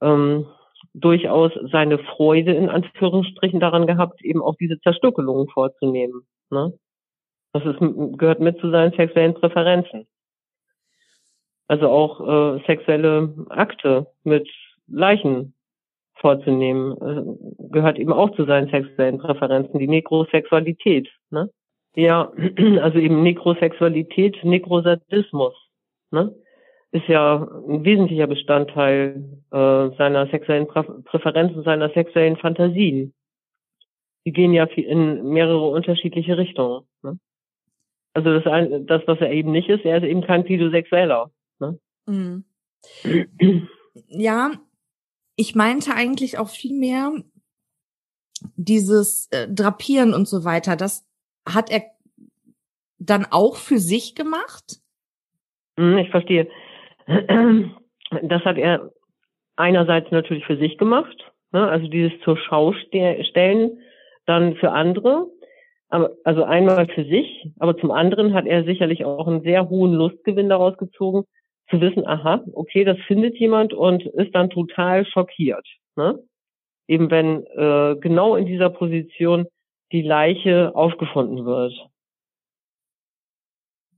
ähm, 0.01 0.47
durchaus 0.93 1.51
seine 1.71 1.99
Freude 1.99 2.53
in 2.53 2.69
Anführungsstrichen 2.69 3.59
daran 3.59 3.87
gehabt, 3.87 4.21
eben 4.23 4.41
auch 4.41 4.55
diese 4.59 4.79
Zerstückelungen 4.81 5.47
vorzunehmen. 5.47 6.27
Ne? 6.49 6.73
Das 7.53 7.63
ist, 7.65 7.77
gehört 8.17 8.39
mit 8.39 8.59
zu 8.59 8.71
seinen 8.71 8.93
sexuellen 8.93 9.35
Präferenzen. 9.35 10.07
Also 11.67 11.87
auch 11.87 12.19
äh, 12.57 12.63
sexuelle 12.65 13.33
Akte 13.49 14.07
mit 14.23 14.49
Leichen 14.87 15.53
vorzunehmen, 16.15 16.97
äh, 17.01 17.69
gehört 17.71 17.97
eben 17.97 18.11
auch 18.11 18.35
zu 18.35 18.45
seinen 18.45 18.69
sexuellen 18.69 19.19
Präferenzen, 19.19 19.79
die 19.79 19.87
Nekrosexualität. 19.87 21.09
Ne? 21.29 21.49
Ja, 21.95 22.31
also 22.81 22.97
eben 22.97 23.23
Nekrosexualität, 23.23 24.43
Nekrosadismus. 24.43 25.53
Ne? 26.11 26.35
Ist 26.91 27.07
ja 27.07 27.47
ein 27.67 27.85
wesentlicher 27.85 28.27
Bestandteil 28.27 29.23
äh, 29.51 29.89
seiner 29.97 30.27
sexuellen 30.27 30.67
Prä 30.67 30.83
Präferenzen, 31.05 31.63
seiner 31.63 31.89
sexuellen 31.89 32.37
Fantasien. 32.37 33.13
Die 34.25 34.33
gehen 34.33 34.53
ja 34.53 34.65
in 34.65 35.29
mehrere 35.29 35.67
unterschiedliche 35.69 36.37
Richtungen. 36.37 36.85
Ne? 37.01 37.17
Also 38.13 38.33
das, 38.33 38.45
ein, 38.45 38.85
das, 38.87 39.01
was 39.07 39.19
er 39.19 39.31
eben 39.31 39.51
nicht 39.51 39.69
ist, 39.69 39.85
er 39.85 39.97
ist 39.97 40.03
eben 40.03 40.21
kein 40.21 40.43
Pädosexueller. 40.43 41.31
Ne? 41.59 41.79
Mhm. 42.07 42.43
Ja, 44.07 44.51
ich 45.35 45.53
meinte 45.53 45.93
eigentlich 45.93 46.37
auch 46.37 46.47
viel 46.47 46.73
mehr 46.73 47.11
dieses 48.55 49.27
äh, 49.31 49.49
Drapieren 49.49 50.13
und 50.13 50.25
so 50.25 50.45
weiter. 50.45 50.77
Das 50.77 51.05
hat 51.45 51.69
er 51.69 51.83
dann 52.99 53.25
auch 53.29 53.55
für 53.55 53.79
sich 53.79 54.15
gemacht? 54.15 54.79
Hm, 55.77 55.97
ich 55.97 56.09
verstehe. 56.09 56.47
Das 58.23 58.43
hat 58.43 58.57
er 58.57 58.91
einerseits 59.55 60.11
natürlich 60.11 60.45
für 60.45 60.57
sich 60.57 60.77
gemacht, 60.77 61.31
ne? 61.53 61.67
also 61.67 61.87
dieses 61.87 62.11
zur 62.25 62.37
Schau 62.37 62.73
stellen, 62.73 63.79
dann 64.25 64.55
für 64.55 64.71
andere, 64.71 65.27
also 65.89 66.43
einmal 66.43 66.87
für 66.87 67.05
sich, 67.05 67.47
aber 67.59 67.77
zum 67.77 67.91
anderen 67.91 68.33
hat 68.33 68.45
er 68.45 68.63
sicherlich 68.63 69.05
auch 69.05 69.27
einen 69.27 69.43
sehr 69.43 69.69
hohen 69.69 69.93
Lustgewinn 69.93 70.49
daraus 70.49 70.77
gezogen, 70.77 71.23
zu 71.69 71.81
wissen, 71.81 72.05
aha, 72.05 72.43
okay, 72.53 72.83
das 72.83 72.97
findet 73.07 73.37
jemand 73.37 73.73
und 73.73 74.05
ist 74.05 74.35
dann 74.35 74.49
total 74.49 75.05
schockiert. 75.05 75.65
Ne? 75.95 76.19
Eben 76.87 77.09
wenn 77.09 77.45
äh, 77.55 77.95
genau 77.99 78.35
in 78.35 78.45
dieser 78.45 78.69
Position 78.69 79.47
die 79.91 80.01
Leiche 80.01 80.75
aufgefunden 80.75 81.45
wird. 81.45 81.73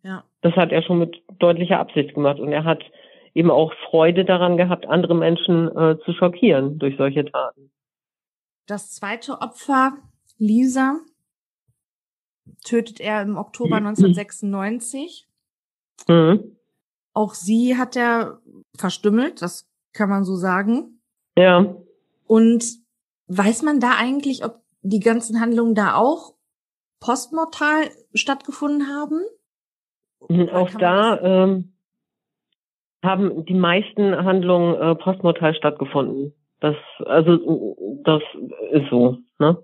Ja. 0.04 0.24
Das 0.42 0.54
hat 0.56 0.72
er 0.72 0.84
schon 0.84 1.00
mit 1.00 1.24
deutlicher 1.40 1.80
Absicht 1.80 2.14
gemacht 2.14 2.40
und 2.40 2.52
er 2.52 2.64
hat 2.64 2.84
eben 3.34 3.50
auch 3.50 3.74
Freude 3.90 4.26
daran 4.26 4.58
gehabt, 4.58 4.86
andere 4.86 5.16
Menschen 5.16 5.76
äh, 5.76 5.98
zu 6.06 6.14
schockieren 6.14 6.78
durch 6.78 6.98
solche 6.98 7.26
Taten. 7.26 7.72
Das 8.68 8.92
zweite 8.92 9.42
Opfer, 9.42 9.94
Lisa, 10.38 11.00
tötet 12.64 13.00
er 13.00 13.22
im 13.22 13.38
Oktober 13.38 13.78
1996. 13.78 15.28
Mhm. 16.08 16.58
Auch 17.14 17.34
sie 17.34 17.78
hat 17.78 17.96
er 17.96 18.40
verstümmelt, 18.78 19.42
das 19.42 19.70
kann 19.94 20.10
man 20.10 20.24
so 20.24 20.36
sagen. 20.36 21.02
Ja. 21.38 21.76
Und 22.26 22.66
weiß 23.28 23.62
man 23.64 23.80
da 23.80 23.96
eigentlich, 23.98 24.44
ob 24.44 24.62
die 24.82 25.00
ganzen 25.00 25.40
Handlungen 25.40 25.76
da 25.76 25.96
auch 25.96 26.36
postmortal 27.00 27.90
stattgefunden 28.14 28.88
haben? 28.88 29.22
Mhm, 30.30 30.50
auch 30.50 30.70
da 30.72 31.20
ähm, 31.22 31.74
haben 33.04 33.46
die 33.46 33.54
meisten 33.54 34.16
Handlungen 34.16 34.76
äh, 34.76 34.96
postmortal 34.96 35.56
stattgefunden. 35.56 36.34
Das, 36.60 36.76
also 37.06 37.76
das 38.06 38.22
ist 38.72 38.90
so, 38.90 39.18
ne? 39.40 39.58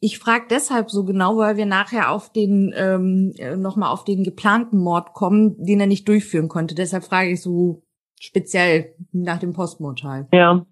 Ich 0.00 0.18
frage 0.18 0.44
deshalb 0.50 0.90
so 0.90 1.04
genau, 1.04 1.38
weil 1.38 1.56
wir 1.56 1.64
nachher 1.64 2.10
auf 2.10 2.30
den 2.30 2.74
ähm, 2.76 3.32
nochmal 3.56 3.92
auf 3.92 4.04
den 4.04 4.24
geplanten 4.24 4.78
Mord 4.78 5.14
kommen, 5.14 5.56
den 5.58 5.80
er 5.80 5.86
nicht 5.86 6.06
durchführen 6.06 6.48
konnte. 6.48 6.74
Deshalb 6.74 7.04
frage 7.04 7.30
ich 7.30 7.40
so 7.40 7.82
speziell 8.20 8.94
nach 9.12 9.38
dem 9.38 9.54
Postmortal. 9.54 10.28
Ja, 10.32 10.66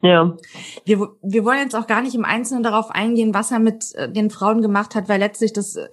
ja. 0.00 0.36
Wir, 0.84 1.08
wir 1.22 1.44
wollen 1.44 1.58
jetzt 1.58 1.74
auch 1.74 1.88
gar 1.88 2.02
nicht 2.02 2.14
im 2.14 2.24
Einzelnen 2.24 2.62
darauf 2.62 2.90
eingehen, 2.90 3.34
was 3.34 3.50
er 3.50 3.58
mit 3.58 3.94
äh, 3.94 4.10
den 4.10 4.30
Frauen 4.30 4.62
gemacht 4.62 4.94
hat, 4.94 5.08
weil 5.08 5.18
letztlich 5.18 5.52
das 5.52 5.74
äh, 5.74 5.88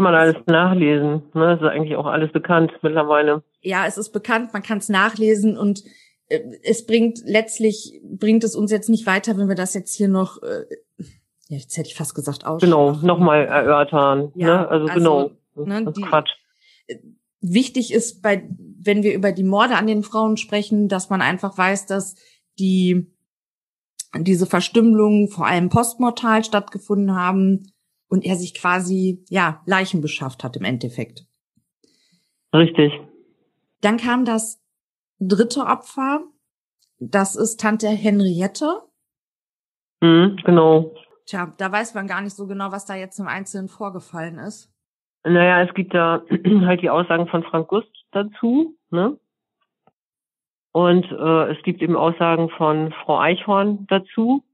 kann 0.00 0.12
man 0.12 0.14
alles 0.14 0.36
nachlesen. 0.46 1.22
Ne? 1.34 1.58
Das 1.58 1.60
ist 1.60 1.66
eigentlich 1.66 1.96
auch 1.96 2.06
alles 2.06 2.32
bekannt 2.32 2.72
mittlerweile. 2.80 3.42
Ja, 3.60 3.84
es 3.86 3.98
ist 3.98 4.12
bekannt, 4.12 4.54
man 4.54 4.62
kann 4.62 4.78
es 4.78 4.88
nachlesen 4.88 5.58
und 5.58 5.84
äh, 6.28 6.40
es 6.62 6.86
bringt 6.86 7.20
letztlich 7.26 8.00
bringt 8.02 8.42
es 8.42 8.56
uns 8.56 8.70
jetzt 8.70 8.88
nicht 8.88 9.06
weiter, 9.06 9.36
wenn 9.36 9.48
wir 9.48 9.56
das 9.56 9.74
jetzt 9.74 9.94
hier 9.94 10.08
noch, 10.08 10.42
äh, 10.42 10.64
ja, 11.48 11.58
jetzt 11.58 11.76
hätte 11.76 11.88
ich 11.88 11.94
fast 11.94 12.14
gesagt, 12.14 12.46
aussprechen. 12.46 12.72
Genau, 12.72 12.92
nochmal 12.92 13.44
erörtern. 13.44 14.32
Ja, 14.36 14.46
ne? 14.46 14.68
also, 14.68 14.86
also 14.86 14.98
genau. 14.98 15.30
Ne, 15.56 15.84
das 15.84 15.88
ist 15.88 15.96
die, 15.98 16.02
Quatsch. 16.02 16.30
Äh, 16.86 16.96
wichtig 17.42 17.92
ist 17.92 18.22
bei, 18.22 18.48
wenn 18.82 19.02
wir 19.02 19.12
über 19.12 19.32
die 19.32 19.44
Morde 19.44 19.76
an 19.76 19.86
den 19.86 20.02
Frauen 20.02 20.38
sprechen, 20.38 20.88
dass 20.88 21.10
man 21.10 21.20
einfach 21.20 21.58
weiß, 21.58 21.84
dass 21.84 22.14
die 22.58 23.12
diese 24.18 24.46
Verstümmelungen 24.46 25.28
vor 25.28 25.46
allem 25.46 25.68
postmortal 25.68 26.42
stattgefunden 26.42 27.14
haben 27.14 27.70
und 28.10 28.26
er 28.26 28.36
sich 28.36 28.54
quasi, 28.54 29.24
ja, 29.30 29.62
Leichen 29.64 30.00
beschafft 30.02 30.44
hat 30.44 30.56
im 30.56 30.64
Endeffekt. 30.64 31.26
Richtig. 32.52 32.92
Dann 33.80 33.96
kam 33.96 34.24
das 34.24 34.60
dritte 35.20 35.60
Opfer. 35.60 36.24
Das 36.98 37.36
ist 37.36 37.60
Tante 37.60 37.88
Henriette. 37.88 38.82
Mhm, 40.00 40.38
genau. 40.44 40.92
Tja, 41.24 41.54
da 41.56 41.70
weiß 41.70 41.94
man 41.94 42.08
gar 42.08 42.20
nicht 42.20 42.34
so 42.34 42.46
genau, 42.46 42.72
was 42.72 42.84
da 42.84 42.96
jetzt 42.96 43.18
im 43.20 43.28
Einzelnen 43.28 43.68
vorgefallen 43.68 44.38
ist. 44.38 44.74
Naja, 45.22 45.62
es 45.62 45.72
gibt 45.74 45.94
da 45.94 46.24
halt 46.66 46.82
die 46.82 46.90
Aussagen 46.90 47.28
von 47.28 47.44
Frank 47.44 47.68
Gust 47.68 47.92
dazu, 48.10 48.76
ne? 48.90 49.18
Und 50.72 51.04
äh, 51.04 51.52
es 51.52 51.62
gibt 51.62 51.82
eben 51.82 51.96
Aussagen 51.96 52.48
von 52.50 52.92
Frau 53.04 53.18
Eichhorn 53.18 53.86
dazu 53.88 54.44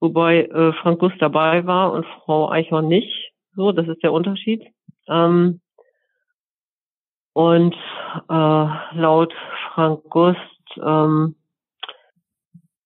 wobei 0.00 0.44
äh, 0.44 0.72
Frank 0.74 1.00
Gust 1.00 1.16
dabei 1.20 1.66
war 1.66 1.92
und 1.92 2.06
Frau 2.24 2.50
Eichhorn 2.50 2.88
nicht. 2.88 3.32
So, 3.54 3.72
das 3.72 3.88
ist 3.88 4.02
der 4.02 4.12
Unterschied. 4.12 4.64
Ähm, 5.08 5.60
und 7.34 7.74
äh, 8.28 8.96
laut 8.98 9.32
Frank 9.74 10.04
Gust 10.10 10.38
ähm, 10.82 11.36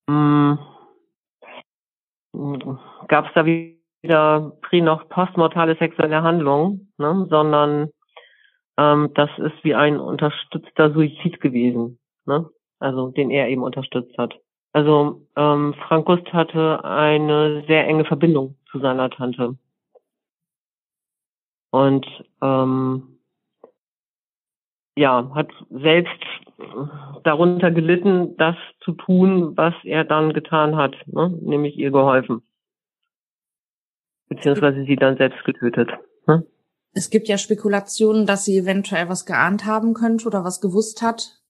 hm, 0.08 0.58
gab 3.08 3.26
es 3.26 3.32
da 3.34 3.44
weder 3.44 4.52
prä- 4.62 4.82
noch 4.82 5.08
postmortale 5.08 5.76
sexuelle 5.76 6.22
Handlung, 6.22 6.88
ne, 6.98 7.26
sondern 7.30 7.90
ähm, 8.78 9.10
das 9.14 9.30
ist 9.38 9.64
wie 9.64 9.74
ein 9.74 9.98
unterstützter 10.00 10.92
Suizid 10.92 11.40
gewesen, 11.40 11.98
ne? 12.26 12.48
also 12.78 13.10
den 13.10 13.30
er 13.30 13.48
eben 13.48 13.62
unterstützt 13.62 14.16
hat. 14.18 14.34
Also 14.72 15.26
ähm, 15.36 15.74
Frank 15.86 16.06
Gust 16.06 16.32
hatte 16.32 16.84
eine 16.84 17.64
sehr 17.66 17.86
enge 17.86 18.04
Verbindung 18.04 18.56
zu 18.70 18.78
seiner 18.80 19.10
Tante. 19.10 19.56
Und 21.70 22.06
ähm, 22.40 23.18
ja, 24.96 25.30
hat 25.34 25.48
selbst 25.70 26.10
darunter 27.24 27.70
gelitten, 27.70 28.36
das 28.36 28.56
zu 28.84 28.92
tun, 28.92 29.56
was 29.56 29.74
er 29.84 30.04
dann 30.04 30.32
getan 30.32 30.76
hat, 30.76 30.94
ne? 31.06 31.30
nämlich 31.40 31.76
ihr 31.76 31.90
geholfen. 31.90 32.42
Beziehungsweise 34.28 34.84
sie 34.84 34.96
dann 34.96 35.16
selbst 35.16 35.44
getötet. 35.44 35.90
Ne? 36.26 36.46
Es 36.92 37.10
gibt 37.10 37.28
ja 37.28 37.38
Spekulationen, 37.38 38.26
dass 38.26 38.44
sie 38.44 38.58
eventuell 38.58 39.08
was 39.08 39.24
geahnt 39.24 39.64
haben 39.64 39.94
könnte 39.94 40.26
oder 40.26 40.44
was 40.44 40.60
gewusst 40.60 41.02
hat. 41.02 41.41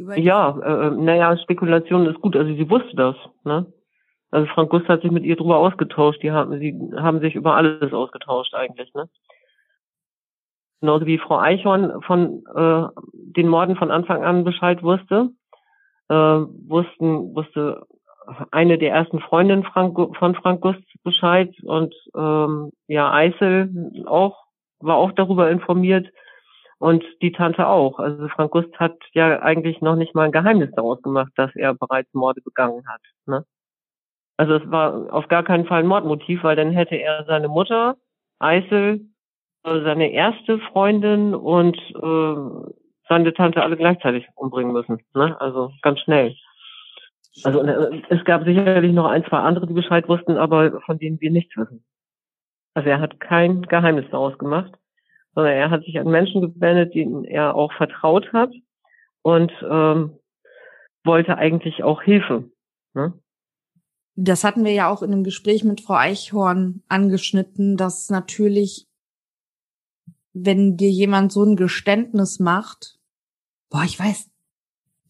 Über 0.00 0.18
ja, 0.18 0.58
äh, 0.58 0.90
naja, 0.90 1.36
Spekulation 1.36 2.06
ist 2.06 2.20
gut. 2.22 2.34
Also 2.34 2.54
sie 2.54 2.70
wusste 2.70 2.96
das. 2.96 3.16
Ne? 3.44 3.66
Also 4.30 4.46
Frank 4.54 4.70
Gust 4.70 4.88
hat 4.88 5.02
sich 5.02 5.10
mit 5.10 5.24
ihr 5.24 5.36
drüber 5.36 5.58
ausgetauscht. 5.58 6.22
Die 6.22 6.32
haben, 6.32 6.58
sie 6.58 6.74
haben 6.96 7.20
sich 7.20 7.34
über 7.34 7.54
alles 7.54 7.92
ausgetauscht 7.92 8.54
eigentlich. 8.54 8.92
Ne? 8.94 9.10
Genauso 10.80 11.04
wie 11.04 11.18
Frau 11.18 11.38
Eichhorn 11.38 12.00
von 12.02 12.42
äh, 12.54 12.88
den 13.12 13.48
Morden 13.48 13.76
von 13.76 13.90
Anfang 13.90 14.24
an 14.24 14.44
Bescheid 14.44 14.82
wusste, 14.82 15.28
äh, 16.08 16.14
wussten, 16.14 17.34
wusste 17.34 17.86
eine 18.50 18.78
der 18.78 18.92
ersten 18.92 19.20
Freundinnen 19.20 19.64
Frank, 19.64 19.98
von 20.16 20.34
Frank 20.34 20.62
Gust 20.62 20.82
Bescheid 21.04 21.54
und 21.64 21.94
ähm, 22.16 22.70
ja, 22.86 23.12
Eisel 23.12 23.92
auch, 24.06 24.38
war 24.78 24.96
auch 24.96 25.12
darüber 25.12 25.50
informiert 25.50 26.06
und 26.80 27.04
die 27.20 27.30
Tante 27.30 27.66
auch. 27.66 27.98
Also 27.98 28.26
Frank 28.28 28.52
Gust 28.52 28.74
hat 28.80 28.96
ja 29.12 29.40
eigentlich 29.40 29.82
noch 29.82 29.96
nicht 29.96 30.14
mal 30.14 30.24
ein 30.24 30.32
Geheimnis 30.32 30.70
daraus 30.74 31.00
gemacht, 31.02 31.30
dass 31.36 31.54
er 31.54 31.74
bereits 31.74 32.12
Morde 32.14 32.40
begangen 32.40 32.82
hat. 32.88 33.02
Ne? 33.26 33.44
Also 34.38 34.54
es 34.54 34.70
war 34.70 35.12
auf 35.12 35.28
gar 35.28 35.44
keinen 35.44 35.66
Fall 35.66 35.80
ein 35.80 35.86
Mordmotiv, 35.86 36.42
weil 36.42 36.56
dann 36.56 36.72
hätte 36.72 36.96
er 36.96 37.24
seine 37.26 37.48
Mutter, 37.48 37.96
Eisel, 38.38 39.02
äh, 39.64 39.80
seine 39.82 40.10
erste 40.10 40.58
Freundin 40.72 41.34
und 41.34 41.76
äh, 41.76 42.72
seine 43.10 43.34
Tante 43.34 43.62
alle 43.62 43.76
gleichzeitig 43.76 44.26
umbringen 44.34 44.72
müssen. 44.72 45.02
Ne? 45.14 45.38
Also 45.38 45.72
ganz 45.82 46.00
schnell. 46.00 46.34
Also 47.44 47.60
äh, 47.60 48.00
es 48.08 48.24
gab 48.24 48.44
sicherlich 48.44 48.94
noch 48.94 49.06
ein, 49.06 49.24
zwei 49.26 49.40
andere, 49.40 49.66
die 49.66 49.74
Bescheid 49.74 50.08
wussten, 50.08 50.38
aber 50.38 50.80
von 50.80 50.98
denen 50.98 51.20
wir 51.20 51.30
nichts 51.30 51.54
wissen. 51.58 51.84
Also 52.72 52.88
er 52.88 53.00
hat 53.00 53.20
kein 53.20 53.60
Geheimnis 53.62 54.06
daraus 54.10 54.38
gemacht, 54.38 54.72
sondern 55.34 55.54
er 55.54 55.70
hat 55.70 55.84
sich 55.84 55.98
an 55.98 56.08
Menschen 56.08 56.40
gewendet, 56.40 56.94
denen 56.94 57.24
er 57.24 57.54
auch 57.54 57.72
vertraut 57.72 58.32
hat 58.32 58.52
und 59.22 59.52
ähm, 59.62 60.18
wollte 61.04 61.36
eigentlich 61.36 61.82
auch 61.82 62.02
Hilfe. 62.02 62.50
Ne? 62.94 63.14
Das 64.16 64.44
hatten 64.44 64.64
wir 64.64 64.72
ja 64.72 64.90
auch 64.90 65.02
in 65.02 65.12
einem 65.12 65.24
Gespräch 65.24 65.64
mit 65.64 65.80
Frau 65.80 65.94
Eichhorn 65.94 66.82
angeschnitten, 66.88 67.76
dass 67.76 68.10
natürlich, 68.10 68.86
wenn 70.32 70.76
dir 70.76 70.90
jemand 70.90 71.32
so 71.32 71.42
ein 71.44 71.56
Geständnis 71.56 72.38
macht, 72.38 72.98
boah, 73.70 73.84
ich 73.84 73.98
weiß 73.98 74.30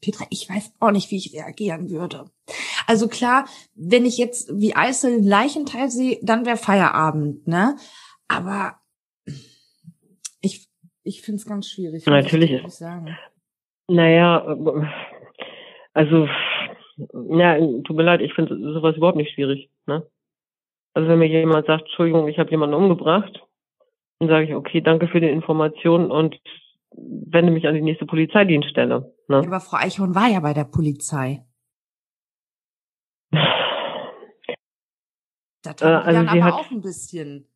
Petra, 0.00 0.26
ich 0.30 0.48
weiß 0.48 0.72
auch 0.80 0.92
nicht, 0.92 1.11
wie 1.11 1.16
ich 1.16 1.35
reagieren 1.35 1.90
würde. 1.90 2.30
Also 2.87 3.09
klar, 3.09 3.46
wenn 3.74 4.06
ich 4.06 4.16
jetzt 4.16 4.50
wie 4.54 4.74
Eisel 4.74 5.20
Leichenteil 5.22 5.90
sehe, 5.90 6.18
dann 6.22 6.46
wäre 6.46 6.56
Feierabend, 6.56 7.46
ne? 7.46 7.76
Aber 8.28 8.80
ich, 11.02 11.18
ich 11.18 11.22
finde 11.22 11.36
es 11.36 11.46
ganz 11.46 11.68
schwierig. 11.68 12.06
Natürlich 12.06 12.52
ist. 12.52 12.78
Sagen. 12.78 13.16
Naja, 13.88 14.44
also, 15.92 16.28
ja, 17.36 17.58
tut 17.58 17.96
mir 17.96 18.02
leid, 18.02 18.20
ich 18.20 18.34
finde 18.34 18.56
sowas 18.72 18.96
überhaupt 18.96 19.16
nicht 19.16 19.34
schwierig, 19.34 19.70
ne? 19.86 20.06
Also 20.92 21.08
wenn 21.08 21.18
mir 21.18 21.28
jemand 21.28 21.66
sagt, 21.66 21.82
Entschuldigung, 21.82 22.28
ich 22.28 22.38
habe 22.38 22.50
jemanden 22.50 22.74
umgebracht, 22.74 23.46
dann 24.18 24.28
sage 24.28 24.46
ich, 24.46 24.54
okay, 24.54 24.80
danke 24.80 25.08
für 25.08 25.20
die 25.20 25.28
Information 25.28 26.10
und 26.10 26.40
wende 26.92 27.52
mich 27.52 27.66
an 27.66 27.74
die 27.74 27.80
nächste 27.80 28.06
Polizeidienststelle. 28.06 29.14
Ne? 29.28 29.36
Aber 29.36 29.60
Frau 29.60 29.76
Eichhorn 29.76 30.14
war 30.14 30.28
ja 30.28 30.40
bei 30.40 30.52
der 30.54 30.64
Polizei. 30.64 31.44
Das 35.62 35.72
hat 35.72 35.82
äh, 35.82 35.84
also 35.84 36.24
dann 36.24 36.28
aber 36.28 36.54
auch 36.54 36.70
ein 36.70 36.80
bisschen. 36.80 37.46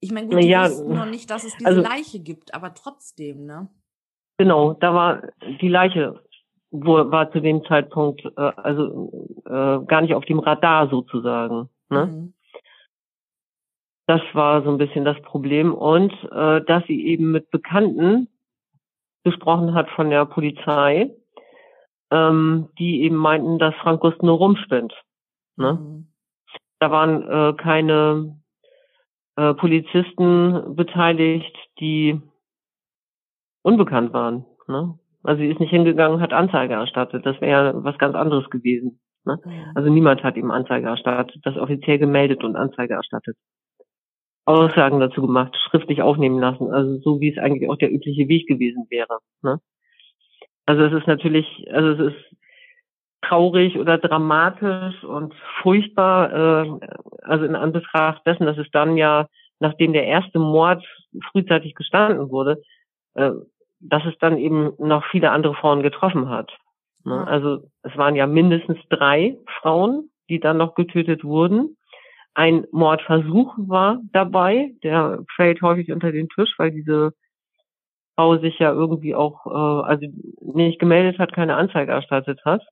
Ich 0.00 0.12
meine, 0.12 0.28
gut, 0.28 0.42
die 0.42 0.48
ja, 0.48 0.64
wussten 0.64 0.94
noch 0.94 1.06
nicht, 1.06 1.30
dass 1.30 1.44
es 1.44 1.56
diese 1.56 1.68
also, 1.68 1.82
Leiche 1.82 2.20
gibt, 2.20 2.54
aber 2.54 2.74
trotzdem, 2.74 3.44
ne? 3.44 3.68
Genau, 4.38 4.72
da 4.72 4.94
war 4.94 5.22
die 5.60 5.68
Leiche 5.68 6.22
wo, 6.70 7.10
war 7.10 7.30
zu 7.32 7.40
dem 7.40 7.64
Zeitpunkt 7.64 8.24
äh, 8.24 8.52
also 8.56 9.28
äh, 9.44 9.84
gar 9.86 10.00
nicht 10.02 10.14
auf 10.14 10.24
dem 10.24 10.38
Radar 10.38 10.88
sozusagen. 10.88 11.68
Ne? 11.88 12.06
Mhm. 12.06 12.34
Das 14.06 14.20
war 14.32 14.62
so 14.62 14.70
ein 14.70 14.78
bisschen 14.78 15.04
das 15.04 15.20
Problem 15.22 15.74
und 15.74 16.12
äh, 16.32 16.64
dass 16.64 16.84
sie 16.86 17.06
eben 17.06 17.30
mit 17.30 17.50
Bekannten 17.50 18.28
gesprochen 19.24 19.74
hat 19.74 19.88
von 19.90 20.10
der 20.10 20.24
Polizei, 20.24 21.14
ähm, 22.10 22.70
die 22.78 23.02
eben 23.02 23.16
meinten, 23.16 23.58
dass 23.58 23.74
Frank 23.76 24.00
Gust 24.00 24.22
nur 24.22 24.38
rumspinnt. 24.38 24.94
Ne? 25.56 25.74
Mhm. 25.74 26.06
Da 26.80 26.90
waren 26.90 27.22
äh, 27.28 27.52
keine 27.54 28.39
äh, 29.40 29.54
Polizisten 29.54 30.76
beteiligt, 30.76 31.56
die 31.80 32.20
unbekannt 33.62 34.12
waren. 34.12 34.44
Ne? 34.68 34.98
Also 35.22 35.40
sie 35.40 35.48
ist 35.48 35.60
nicht 35.60 35.70
hingegangen, 35.70 36.20
hat 36.20 36.34
Anzeige 36.34 36.74
erstattet. 36.74 37.24
Das 37.24 37.40
wäre 37.40 37.82
was 37.82 37.96
ganz 37.96 38.14
anderes 38.14 38.50
gewesen. 38.50 39.00
Ne? 39.24 39.38
Mhm. 39.42 39.72
Also 39.74 39.88
niemand 39.88 40.22
hat 40.22 40.36
ihm 40.36 40.50
Anzeige 40.50 40.88
erstattet, 40.88 41.40
das 41.44 41.56
offiziell 41.56 41.98
gemeldet 41.98 42.44
und 42.44 42.54
Anzeige 42.54 42.92
erstattet. 42.92 43.36
Aussagen 44.44 45.00
dazu 45.00 45.22
gemacht, 45.22 45.56
schriftlich 45.56 46.02
aufnehmen 46.02 46.38
lassen, 46.38 46.70
also 46.70 46.98
so 46.98 47.20
wie 47.20 47.30
es 47.30 47.38
eigentlich 47.38 47.70
auch 47.70 47.76
der 47.76 47.92
übliche 47.92 48.28
Weg 48.28 48.46
gewesen 48.46 48.88
wäre. 48.90 49.20
Ne? 49.42 49.58
Also 50.66 50.82
es 50.82 50.92
ist 50.92 51.06
natürlich, 51.06 51.46
also 51.72 51.88
es 51.92 52.12
ist 52.12 52.36
traurig 53.22 53.78
oder 53.78 53.98
dramatisch 53.98 55.04
und 55.04 55.34
furchtbar, 55.62 56.32
äh, 56.32 56.70
also 57.22 57.44
in 57.44 57.54
Anbetracht 57.54 58.26
dessen, 58.26 58.46
dass 58.46 58.58
es 58.58 58.70
dann 58.72 58.96
ja, 58.96 59.26
nachdem 59.58 59.92
der 59.92 60.06
erste 60.06 60.38
Mord 60.38 60.84
frühzeitig 61.30 61.74
gestanden 61.74 62.30
wurde, 62.30 62.62
äh, 63.14 63.32
dass 63.80 64.04
es 64.04 64.16
dann 64.18 64.38
eben 64.38 64.72
noch 64.78 65.04
viele 65.06 65.30
andere 65.30 65.54
Frauen 65.54 65.82
getroffen 65.82 66.28
hat. 66.28 66.50
Ne? 67.04 67.26
Also 67.26 67.64
es 67.82 67.96
waren 67.96 68.16
ja 68.16 68.26
mindestens 68.26 68.78
drei 68.88 69.36
Frauen, 69.60 70.10
die 70.28 70.40
dann 70.40 70.58
noch 70.58 70.74
getötet 70.74 71.24
wurden. 71.24 71.76
Ein 72.34 72.66
Mordversuch 72.70 73.54
war 73.58 74.00
dabei, 74.12 74.72
der 74.82 75.24
fällt 75.34 75.62
häufig 75.62 75.90
unter 75.92 76.12
den 76.12 76.28
Tisch, 76.28 76.54
weil 76.58 76.70
diese 76.70 77.12
Frau 78.14 78.38
sich 78.38 78.58
ja 78.58 78.72
irgendwie 78.72 79.14
auch, 79.14 79.46
äh, 79.46 79.88
also 79.88 80.06
nicht 80.40 80.78
gemeldet 80.78 81.18
hat, 81.18 81.32
keine 81.32 81.56
Anzeige 81.56 81.92
erstattet 81.92 82.40
hat. 82.44 82.62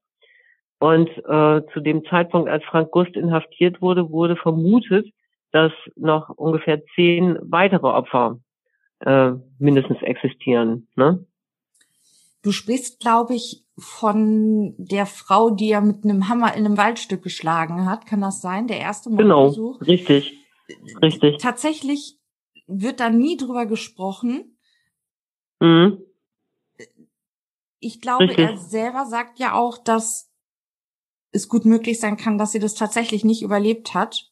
Und 0.78 1.08
äh, 1.08 1.62
zu 1.72 1.80
dem 1.80 2.04
Zeitpunkt, 2.04 2.48
als 2.48 2.64
Frank 2.64 2.90
Gust 2.92 3.16
inhaftiert 3.16 3.82
wurde, 3.82 4.10
wurde 4.10 4.36
vermutet, 4.36 5.06
dass 5.50 5.72
noch 5.96 6.28
ungefähr 6.30 6.82
zehn 6.94 7.38
weitere 7.42 7.86
Opfer 7.86 8.38
äh, 9.00 9.32
mindestens 9.58 10.00
existieren. 10.02 10.88
Ne? 10.94 11.26
Du 12.42 12.52
sprichst, 12.52 13.00
glaube 13.00 13.35
ich, 13.35 13.64
von 13.76 14.74
der 14.79 15.06
Frau, 15.06 15.50
die 15.50 15.70
er 15.70 15.81
mit 15.81 16.04
einem 16.04 16.29
Hammer 16.29 16.54
in 16.54 16.64
einem 16.64 16.76
Waldstück 16.76 17.22
geschlagen 17.22 17.87
hat. 17.87 18.06
Kann 18.06 18.20
das 18.20 18.40
sein? 18.40 18.68
Der 18.68 18.79
erste 18.79 19.10
Mordversuch? 19.10 19.79
Genau, 19.79 19.90
richtig. 19.90 20.38
Richtig. 21.02 21.38
Tatsächlich 21.38 22.18
wird 22.66 23.00
da 23.00 23.10
nie 23.10 23.37
drüber 23.37 23.66
gesprochen. 23.66 24.58
Mhm. 25.60 25.98
Ich 27.81 28.00
glaube, 28.00 28.24
richtig. 28.24 28.44
er 28.44 28.56
selber 28.56 29.06
sagt 29.06 29.38
ja 29.38 29.54
auch, 29.54 29.79
dass 29.79 30.27
es 31.33 31.48
gut 31.48 31.64
möglich 31.64 32.00
sein 32.00 32.16
kann, 32.16 32.38
dass 32.38 32.52
sie 32.52 32.58
das 32.58 32.74
tatsächlich 32.74 33.24
nicht 33.24 33.42
überlebt 33.42 33.94
hat. 33.94 34.31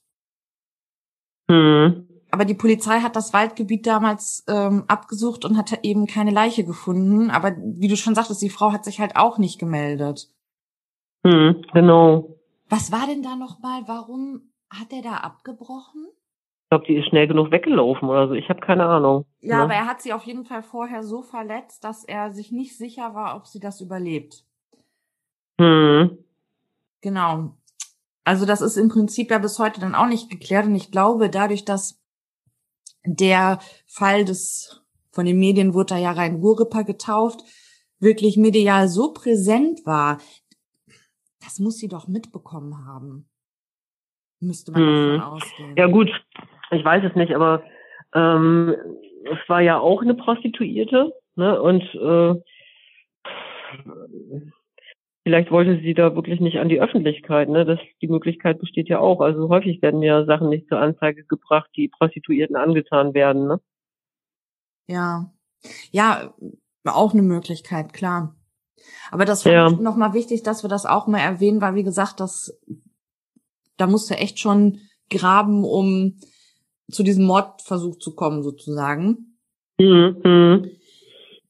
Mhm. 1.48 2.08
Aber 2.30 2.44
die 2.44 2.54
Polizei 2.54 3.00
hat 3.00 3.16
das 3.16 3.32
Waldgebiet 3.32 3.86
damals 3.86 4.44
ähm, 4.48 4.84
abgesucht 4.88 5.44
und 5.44 5.56
hat 5.56 5.84
eben 5.84 6.06
keine 6.06 6.32
Leiche 6.32 6.64
gefunden. 6.64 7.30
Aber 7.30 7.56
wie 7.56 7.88
du 7.88 7.96
schon 7.96 8.14
sagtest, 8.14 8.42
die 8.42 8.50
Frau 8.50 8.72
hat 8.72 8.84
sich 8.84 9.00
halt 9.00 9.16
auch 9.16 9.38
nicht 9.38 9.58
gemeldet. 9.58 10.28
Hm, 11.26 11.64
genau. 11.72 12.36
Was 12.68 12.92
war 12.92 13.06
denn 13.06 13.22
da 13.22 13.36
nochmal? 13.36 13.82
Warum 13.86 14.52
hat 14.70 14.92
er 14.92 15.02
da 15.02 15.18
abgebrochen? 15.18 16.06
Ich 16.64 16.70
glaube, 16.70 16.84
die 16.86 16.96
ist 16.96 17.08
schnell 17.08 17.28
genug 17.28 17.52
weggelaufen 17.52 18.08
oder 18.08 18.26
so. 18.26 18.34
Ich 18.34 18.48
habe 18.48 18.60
keine 18.60 18.84
Ahnung. 18.86 19.24
Ja, 19.40 19.58
ne? 19.58 19.62
aber 19.62 19.74
er 19.74 19.86
hat 19.86 20.02
sie 20.02 20.12
auf 20.12 20.24
jeden 20.24 20.44
Fall 20.44 20.62
vorher 20.62 21.04
so 21.04 21.22
verletzt, 21.22 21.84
dass 21.84 22.04
er 22.04 22.32
sich 22.32 22.50
nicht 22.50 22.76
sicher 22.76 23.14
war, 23.14 23.36
ob 23.36 23.46
sie 23.46 23.60
das 23.60 23.80
überlebt. 23.80 24.44
Hm. 25.60 26.18
Genau. 27.06 27.54
Also 28.24 28.46
das 28.46 28.60
ist 28.60 28.76
im 28.76 28.88
Prinzip 28.88 29.30
ja 29.30 29.38
bis 29.38 29.60
heute 29.60 29.80
dann 29.80 29.94
auch 29.94 30.08
nicht 30.08 30.28
geklärt. 30.28 30.66
Und 30.66 30.74
ich 30.74 30.90
glaube, 30.90 31.30
dadurch, 31.30 31.64
dass 31.64 32.02
der 33.04 33.60
Fall 33.86 34.24
des, 34.24 34.84
von 35.12 35.24
den 35.24 35.38
Medien 35.38 35.72
wurde 35.72 35.94
da 35.94 35.98
ja 35.98 36.10
rein 36.10 36.34
Ruhrripper 36.34 36.82
getauft, 36.82 37.44
wirklich 38.00 38.36
medial 38.36 38.88
so 38.88 39.12
präsent 39.12 39.86
war, 39.86 40.18
das 41.44 41.60
muss 41.60 41.78
sie 41.78 41.86
doch 41.86 42.08
mitbekommen 42.08 42.84
haben. 42.88 43.28
Müsste 44.40 44.72
man 44.72 44.80
hm. 44.82 45.18
davon 45.18 45.32
ausgehen. 45.32 45.76
Ja 45.76 45.86
gut, 45.86 46.10
ich 46.72 46.84
weiß 46.84 47.04
es 47.08 47.14
nicht, 47.14 47.36
aber 47.36 47.62
ähm, 48.14 48.74
es 49.22 49.48
war 49.48 49.60
ja 49.60 49.78
auch 49.78 50.02
eine 50.02 50.14
Prostituierte, 50.14 51.12
ne? 51.36 51.62
Und 51.62 51.82
äh, 51.94 52.42
vielleicht 55.26 55.50
wollte 55.50 55.80
sie 55.82 55.92
da 55.92 56.14
wirklich 56.14 56.38
nicht 56.38 56.58
an 56.58 56.68
die 56.68 56.80
Öffentlichkeit, 56.80 57.48
ne? 57.48 57.64
Das 57.64 57.80
die 58.00 58.06
Möglichkeit 58.06 58.60
besteht 58.60 58.88
ja 58.88 59.00
auch. 59.00 59.20
Also 59.20 59.48
häufig 59.48 59.82
werden 59.82 60.00
ja 60.00 60.24
Sachen 60.24 60.48
nicht 60.48 60.68
zur 60.68 60.78
Anzeige 60.78 61.24
gebracht, 61.24 61.68
die 61.74 61.88
Prostituierten 61.88 62.54
angetan 62.54 63.12
werden, 63.12 63.48
ne? 63.48 63.60
Ja. 64.86 65.32
Ja, 65.90 66.32
auch 66.84 67.12
eine 67.12 67.22
Möglichkeit, 67.22 67.92
klar. 67.92 68.36
Aber 69.10 69.24
das 69.24 69.42
fand 69.42 69.52
ja. 69.52 69.70
nochmal 69.70 70.14
wichtig, 70.14 70.44
dass 70.44 70.62
wir 70.62 70.68
das 70.68 70.86
auch 70.86 71.08
mal 71.08 71.18
erwähnen, 71.18 71.60
weil 71.60 71.74
wie 71.74 71.82
gesagt, 71.82 72.20
das 72.20 72.56
da 73.76 73.88
musste 73.88 74.16
echt 74.18 74.38
schon 74.38 74.78
graben, 75.10 75.64
um 75.64 76.20
zu 76.88 77.02
diesem 77.02 77.24
Mordversuch 77.24 77.98
zu 77.98 78.14
kommen, 78.14 78.44
sozusagen. 78.44 79.40
Mhm. 79.76 80.70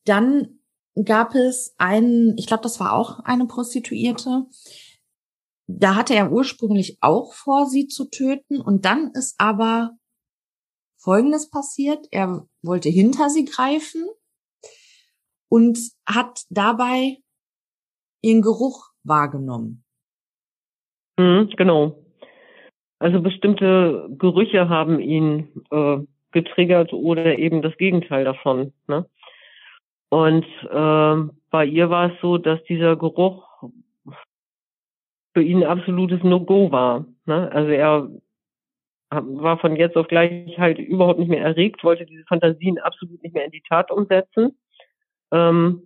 Dann 0.07 0.56
gab 1.05 1.35
es 1.35 1.75
einen, 1.79 2.37
ich 2.39 2.47
glaube, 2.47 2.63
das 2.63 2.81
war 2.81 2.95
auch 2.95 3.21
eine 3.21 3.47
Prostituierte. 3.47 4.47
Da 5.67 5.95
hatte 5.95 6.15
er 6.15 6.33
ursprünglich 6.33 6.99
auch 7.01 7.35
vor, 7.35 7.67
sie 7.67 7.89
zu 7.89 8.09
töten. 8.09 8.61
Und 8.61 8.85
dann 8.85 9.11
ist 9.13 9.35
aber 9.39 9.91
Folgendes 10.97 11.51
passiert. 11.51 12.07
Er 12.11 12.47
wollte 12.63 12.89
hinter 12.89 13.31
sie 13.31 13.45
greifen 13.45 14.07
und 15.49 15.79
hat 16.07 16.43
dabei 16.51 17.19
ihren 18.23 18.43
Geruch 18.43 18.91
wahrgenommen. 19.05 19.85
Mhm, 21.19 21.51
genau. 21.57 22.03
Also 22.99 23.21
bestimmte 23.21 24.09
Gerüche 24.19 24.69
haben 24.69 25.01
ihn 25.01 25.63
äh, 25.71 25.99
getriggert 26.33 26.93
oder 26.93 27.39
eben 27.39 27.63
das 27.63 27.77
Gegenteil 27.77 28.25
davon. 28.25 28.73
Ne? 28.89 29.09
Und 30.09 30.45
äh, 30.71 31.33
bei 31.51 31.65
ihr 31.65 31.91
war 31.91 32.13
es 32.13 32.21
so, 32.21 32.39
dass 32.39 32.63
dieser 32.65 32.97
Geruch 32.97 33.45
für 35.35 35.43
ihn 35.43 35.63
ein 35.63 35.69
absolutes 35.69 36.23
No-Go 36.23 36.71
war. 36.71 37.05
Ne? 37.27 37.51
Also 37.53 37.71
er 37.71 38.09
war 39.11 39.59
von 39.59 39.77
jetzt 39.77 39.97
auf 39.97 40.09
gleich 40.09 40.59
halt 40.59 40.79
überhaupt 40.79 41.19
nicht 41.19 41.29
mehr 41.29 41.45
erregt, 41.45 41.85
wollte 41.85 42.07
diese 42.07 42.25
Fantasien 42.25 42.79
absolut 42.79 43.23
nicht 43.23 43.35
mehr 43.35 43.45
in 43.45 43.51
die 43.51 43.63
Tat 43.69 43.91
umsetzen. 43.91 44.57
Ähm, 45.33 45.83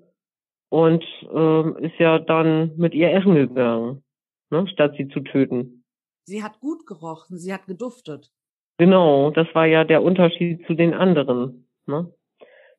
und 0.68 1.04
äh, 1.32 1.86
ist 1.86 1.98
ja 1.98 2.18
dann 2.18 2.76
mit 2.76 2.94
ihr 2.94 3.12
essen 3.12 3.34
gegangen, 3.34 4.04
ne, 4.50 4.66
statt 4.68 4.94
sie 4.96 5.08
zu 5.08 5.20
töten. 5.20 5.84
Sie 6.24 6.42
hat 6.44 6.60
gut 6.60 6.86
gerochen, 6.86 7.38
sie 7.38 7.52
hat 7.52 7.66
geduftet. 7.66 8.30
Genau, 8.78 9.30
das 9.30 9.48
war 9.52 9.66
ja 9.66 9.84
der 9.84 10.02
Unterschied 10.02 10.64
zu 10.66 10.74
den 10.74 10.94
anderen, 10.94 11.68
ne? 11.86 12.12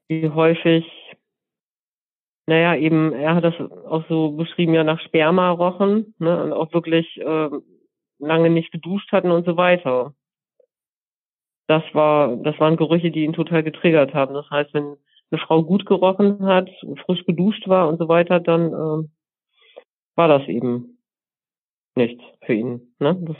Die 0.09 0.29
häufig, 0.29 0.85
naja, 2.47 2.75
eben, 2.75 3.13
er 3.13 3.35
hat 3.35 3.43
das 3.43 3.53
auch 3.59 4.03
so 4.09 4.31
beschrieben, 4.31 4.73
ja 4.73 4.83
nach 4.83 4.99
Sperma 5.01 5.51
rochen, 5.51 6.15
ne? 6.19 6.43
Und 6.43 6.53
auch 6.53 6.73
wirklich 6.73 7.17
äh, 7.17 7.49
lange 8.19 8.49
nicht 8.49 8.71
geduscht 8.71 9.11
hatten 9.11 9.31
und 9.31 9.45
so 9.45 9.57
weiter. 9.57 10.13
Das 11.67 11.83
war, 11.93 12.35
das 12.37 12.59
waren 12.59 12.77
Gerüche, 12.77 13.11
die 13.11 13.23
ihn 13.23 13.33
total 13.33 13.63
getriggert 13.63 14.13
haben. 14.13 14.33
Das 14.33 14.49
heißt, 14.49 14.73
wenn 14.73 14.97
eine 15.31 15.41
Frau 15.41 15.63
gut 15.63 15.85
gerochen 15.85 16.45
hat, 16.45 16.69
frisch 17.05 17.25
geduscht 17.25 17.67
war 17.67 17.87
und 17.87 17.97
so 17.97 18.07
weiter, 18.09 18.39
dann 18.39 18.73
äh, 18.73 19.07
war 20.15 20.27
das 20.27 20.47
eben 20.47 20.97
nichts 21.95 22.21
für 22.45 22.53
ihn. 22.53 22.93
Ne? 22.99 23.17
Das 23.21 23.37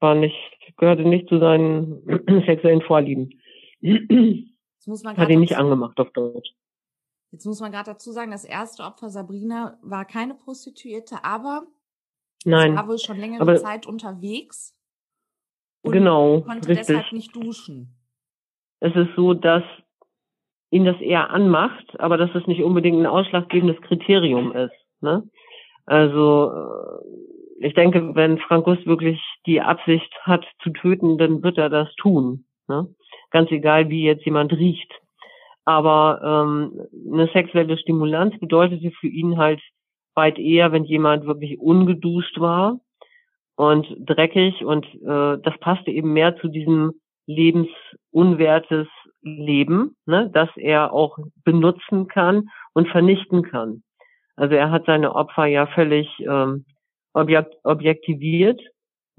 war 0.00 0.14
nicht, 0.14 0.36
gehörte 0.76 1.02
nicht 1.02 1.28
zu 1.28 1.38
seinen 1.38 2.02
sexuellen 2.46 2.82
Vorlieben. 2.82 3.40
Hat 5.16 5.28
ihn 5.28 5.40
nicht 5.40 5.56
angemacht 5.56 6.00
auf 6.00 6.10
Deutsch. 6.12 6.50
Jetzt 7.32 7.46
muss 7.46 7.60
man 7.60 7.70
gerade 7.70 7.92
dazu 7.92 8.12
sagen, 8.12 8.30
das 8.30 8.44
erste 8.44 8.82
Opfer 8.82 9.08
Sabrina 9.08 9.78
war 9.82 10.04
keine 10.04 10.34
Prostituierte, 10.34 11.24
aber 11.24 11.62
Nein, 12.44 12.72
sie 12.72 12.76
war 12.76 12.88
wohl 12.88 12.98
schon 12.98 13.18
längere 13.18 13.42
aber, 13.42 13.56
Zeit 13.56 13.86
unterwegs 13.86 14.76
und 15.82 15.92
genau, 15.92 16.40
konnte 16.40 16.68
richtig. 16.68 16.88
deshalb 16.88 17.12
nicht 17.12 17.34
duschen. 17.34 17.96
Es 18.80 18.94
ist 18.96 19.10
so, 19.14 19.34
dass 19.34 19.62
ihn 20.70 20.84
das 20.84 21.00
eher 21.00 21.30
anmacht, 21.30 21.98
aber 22.00 22.16
dass 22.16 22.34
es 22.34 22.46
nicht 22.46 22.62
unbedingt 22.62 22.98
ein 22.98 23.06
ausschlaggebendes 23.06 23.80
Kriterium 23.82 24.52
ist. 24.52 24.74
Ne? 25.00 25.28
Also 25.84 26.52
äh, 26.52 27.66
ich 27.66 27.74
denke, 27.74 28.14
wenn 28.14 28.38
Frankus 28.38 28.78
wirklich 28.86 29.20
die 29.46 29.60
Absicht 29.60 30.12
hat 30.22 30.44
zu 30.62 30.70
töten, 30.70 31.18
dann 31.18 31.42
wird 31.42 31.58
er 31.58 31.68
das 31.68 31.92
tun. 31.96 32.46
Ne? 32.68 32.94
Ganz 33.30 33.50
egal, 33.50 33.88
wie 33.88 34.04
jetzt 34.04 34.24
jemand 34.24 34.52
riecht. 34.52 34.92
Aber 35.64 36.20
ähm, 36.22 36.86
eine 37.12 37.28
sexuelle 37.32 37.78
Stimulanz 37.78 38.38
bedeutete 38.38 38.90
für 38.92 39.08
ihn 39.08 39.36
halt 39.36 39.60
weit 40.14 40.38
eher, 40.38 40.72
wenn 40.72 40.84
jemand 40.84 41.26
wirklich 41.26 41.60
ungeduscht 41.60 42.40
war 42.40 42.80
und 43.56 43.86
dreckig 44.00 44.64
und 44.64 44.86
äh, 44.86 45.38
das 45.42 45.58
passte 45.60 45.90
eben 45.90 46.12
mehr 46.12 46.36
zu 46.36 46.48
diesem 46.48 46.92
lebensunwertes 47.26 48.88
Leben, 49.22 49.96
ne, 50.06 50.30
das 50.32 50.48
er 50.56 50.92
auch 50.92 51.18
benutzen 51.44 52.08
kann 52.08 52.48
und 52.72 52.88
vernichten 52.88 53.42
kann. 53.42 53.82
Also 54.36 54.54
er 54.54 54.70
hat 54.70 54.86
seine 54.86 55.14
Opfer 55.14 55.46
ja 55.46 55.66
völlig 55.66 56.08
ähm, 56.20 56.64
objekt 57.12 57.54
objektiviert, 57.62 58.60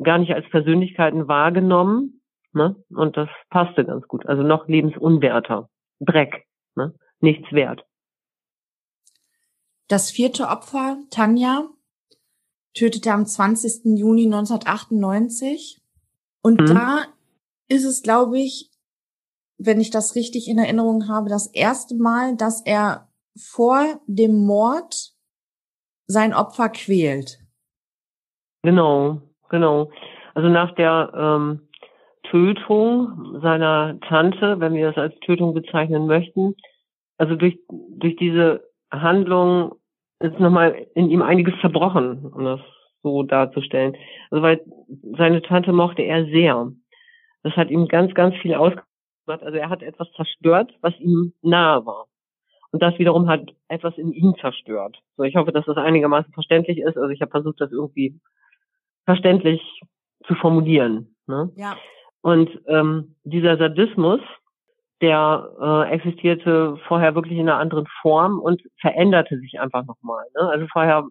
gar 0.02 0.18
nicht 0.18 0.34
als 0.34 0.50
Persönlichkeiten 0.50 1.28
wahrgenommen, 1.28 2.22
ne, 2.54 2.76
und 2.90 3.16
das 3.18 3.30
passte 3.50 3.86
ganz 3.86 4.08
gut. 4.08 4.26
Also 4.26 4.44
noch 4.44 4.68
lebensunwerter, 4.68 5.70
Dreck, 6.02 6.46
ne, 6.76 6.94
nichts 7.20 7.52
wert. 7.52 7.86
Das 9.88 10.10
vierte 10.10 10.48
Opfer, 10.48 10.98
Tanja, 11.10 11.70
tötete 12.74 13.12
am 13.12 13.26
20. 13.26 13.98
Juni 13.98 14.26
1998. 14.26 15.82
Und 16.42 16.62
mhm. 16.62 16.66
da 16.66 17.06
ist 17.68 17.86
es, 17.86 18.02
glaube 18.02 18.40
ich, 18.40 18.72
wenn 19.58 19.80
ich 19.80 19.92
das 19.92 20.16
richtig 20.16 20.48
in 20.48 20.58
Erinnerung 20.58 21.08
habe, 21.08 21.30
das 21.30 21.48
erste 21.48 21.96
Mal, 21.96 22.36
dass 22.36 22.62
er 22.66 23.10
vor 23.38 24.02
dem 24.08 24.46
Mord 24.46 25.14
sein 26.08 26.34
Opfer 26.34 26.70
quält. 26.70 27.40
Genau, 28.64 29.22
genau. 29.50 29.92
Also 30.34 30.50
nach 30.50 30.74
der 30.76 31.12
ähm, 31.16 31.68
Tötung 32.32 33.40
seiner 33.42 34.00
Tante, 34.08 34.60
wenn 34.60 34.74
wir 34.74 34.88
das 34.88 34.98
als 34.98 35.20
Tötung 35.20 35.54
bezeichnen 35.54 36.08
möchten, 36.08 36.56
also 37.18 37.36
durch, 37.36 37.60
durch 37.70 38.16
diese 38.16 38.64
Handlung 38.90 39.76
ist 40.20 40.40
nochmal 40.40 40.88
in 40.96 41.10
ihm 41.10 41.22
einiges 41.22 41.54
zerbrochen, 41.62 42.26
um 42.26 42.46
das 42.46 42.60
so 43.04 43.24
darzustellen. 43.24 43.96
Also 44.30 44.42
weil 44.42 44.62
seine 45.18 45.42
Tante 45.42 45.74
mochte 45.74 46.04
er 46.04 46.26
sehr. 46.26 46.72
Das 47.44 47.54
hat 47.56 47.70
ihm 47.70 47.88
ganz, 47.88 48.14
ganz 48.14 48.36
viel 48.38 48.54
ausgemacht. 48.56 48.88
Also 49.28 49.58
er 49.58 49.70
hat 49.70 49.82
etwas 49.82 50.12
zerstört, 50.14 50.74
was 50.82 50.98
ihm 51.00 51.34
nahe 51.42 51.86
war. 51.86 52.08
Und 52.72 52.82
das 52.82 52.98
wiederum 53.00 53.28
hat 53.28 53.52
etwas 53.68 53.98
in 53.98 54.14
ihm 54.14 54.36
zerstört. 54.40 54.98
So, 55.18 55.24
ich 55.24 55.36
hoffe, 55.36 55.52
dass 55.52 55.66
das 55.66 55.78
einigermaßen 55.78 56.32
verständlich 56.34 56.78
ist. 56.78 56.98
Also 56.98 57.10
ich 57.10 57.22
habe 57.22 57.32
versucht, 57.32 57.60
das 57.60 57.72
irgendwie 57.72 58.20
verständlich 59.06 59.62
zu 60.26 60.36
formulieren. 60.36 61.16
Ne? 61.28 61.52
Ja. 61.56 61.78
Und 62.22 62.50
ähm, 62.68 63.16
dieser 63.24 63.58
Sadismus, 63.58 64.20
der 65.02 65.50
äh, 65.60 65.94
existierte 65.94 66.78
vorher 66.88 67.16
wirklich 67.16 67.38
in 67.38 67.50
einer 67.50 67.58
anderen 67.58 67.88
Form 68.02 68.40
und 68.40 68.62
veränderte 68.80 69.40
sich 69.40 69.60
einfach 69.60 69.86
nochmal. 69.86 70.26
Ne? 70.36 70.48
Also 70.50 70.68
vorher 70.72 71.08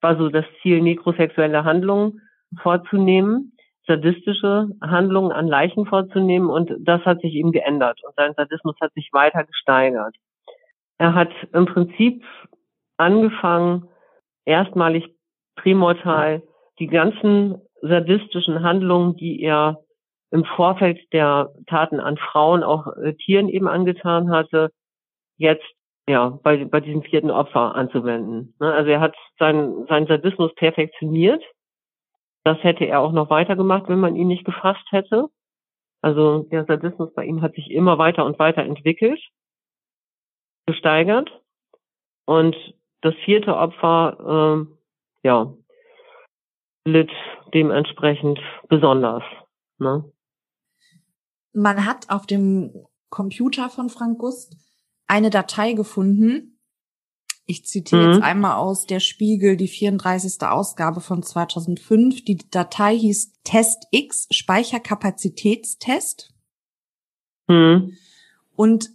war 0.00 0.16
so 0.16 0.28
das 0.28 0.44
Ziel, 0.62 0.80
nekrosexuelle 0.82 1.64
Handlungen 1.64 2.20
vorzunehmen 2.62 3.52
sadistische 3.90 4.68
Handlungen 4.80 5.32
an 5.32 5.48
Leichen 5.48 5.84
vorzunehmen 5.84 6.48
und 6.48 6.70
das 6.78 7.04
hat 7.04 7.20
sich 7.20 7.34
ihm 7.34 7.50
geändert 7.50 8.00
und 8.04 8.14
sein 8.14 8.34
Sadismus 8.36 8.76
hat 8.80 8.92
sich 8.94 9.08
weiter 9.12 9.44
gesteigert. 9.44 10.14
Er 10.98 11.14
hat 11.14 11.30
im 11.52 11.66
Prinzip 11.66 12.22
angefangen, 12.98 13.88
erstmalig 14.44 15.12
primordial 15.56 16.42
die 16.78 16.86
ganzen 16.86 17.60
sadistischen 17.82 18.62
Handlungen, 18.62 19.16
die 19.16 19.42
er 19.42 19.80
im 20.30 20.44
Vorfeld 20.44 21.00
der 21.12 21.52
Taten 21.66 22.00
an 22.00 22.16
Frauen, 22.16 22.62
auch 22.62 22.86
äh, 22.96 23.14
Tieren 23.14 23.48
eben 23.48 23.68
angetan 23.68 24.30
hatte, 24.30 24.70
jetzt 25.38 25.64
ja 26.08 26.38
bei, 26.42 26.64
bei 26.64 26.80
diesem 26.80 27.02
vierten 27.02 27.30
Opfer 27.30 27.74
anzuwenden. 27.74 28.54
Ne? 28.60 28.72
Also 28.72 28.90
er 28.90 29.00
hat 29.00 29.16
seinen, 29.38 29.86
seinen 29.86 30.06
Sadismus 30.06 30.54
perfektioniert 30.54 31.42
Das 32.44 32.58
hätte 32.62 32.84
er 32.84 33.00
auch 33.00 33.12
noch 33.12 33.30
weitergemacht, 33.30 33.88
wenn 33.88 34.00
man 34.00 34.16
ihn 34.16 34.28
nicht 34.28 34.44
gefasst 34.44 34.84
hätte. 34.90 35.28
Also 36.02 36.44
der 36.44 36.64
Sadismus 36.64 37.12
bei 37.14 37.24
ihm 37.24 37.42
hat 37.42 37.54
sich 37.54 37.70
immer 37.70 37.98
weiter 37.98 38.24
und 38.24 38.38
weiter 38.38 38.62
entwickelt, 38.62 39.20
gesteigert. 40.66 41.30
Und 42.26 42.56
das 43.02 43.14
vierte 43.24 43.56
Opfer, 43.56 44.66
äh, 44.66 45.28
ja, 45.28 45.52
litt 46.86 47.10
dementsprechend 47.52 48.40
besonders. 48.68 49.22
Ne? 49.78 50.04
Man 51.52 51.84
hat 51.84 52.10
auf 52.10 52.26
dem 52.26 52.72
Computer 53.08 53.70
von 53.70 53.90
Frank 53.90 54.18
Gust 54.18 54.56
eine 55.06 55.30
Datei 55.30 55.72
gefunden. 55.72 56.58
Ich 57.46 57.66
zitiere 57.66 58.06
mhm. 58.06 58.12
jetzt 58.12 58.22
einmal 58.22 58.56
aus 58.56 58.86
der 58.86 59.00
Spiegel, 59.00 59.56
die 59.56 59.66
34. 59.66 60.40
Ausgabe 60.42 61.00
von 61.00 61.22
2005. 61.22 62.24
Die 62.24 62.36
Datei 62.36 62.96
hieß 62.96 63.32
Test 63.42 63.86
X, 63.90 64.28
Speicherkapazitätstest. 64.30 66.32
Mhm. 67.48 67.96
Und 68.54 68.90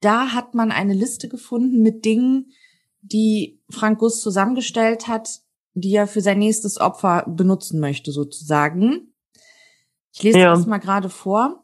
da 0.00 0.34
hat 0.34 0.54
man 0.54 0.70
eine 0.70 0.92
Liste 0.92 1.28
gefunden 1.28 1.80
mit 1.80 2.04
Dingen, 2.04 2.52
die 3.00 3.62
Frank 3.70 4.00
Gust 4.00 4.20
zusammengestellt 4.20 5.08
hat, 5.08 5.40
die 5.72 5.94
er 5.94 6.06
für 6.06 6.20
sein 6.20 6.38
nächstes 6.38 6.78
Opfer 6.78 7.24
benutzen 7.26 7.80
möchte, 7.80 8.12
sozusagen. 8.12 9.14
Ich 10.16 10.22
lese 10.22 10.38
ja. 10.38 10.54
das 10.54 10.64
mal 10.64 10.78
gerade 10.78 11.10
vor. 11.10 11.62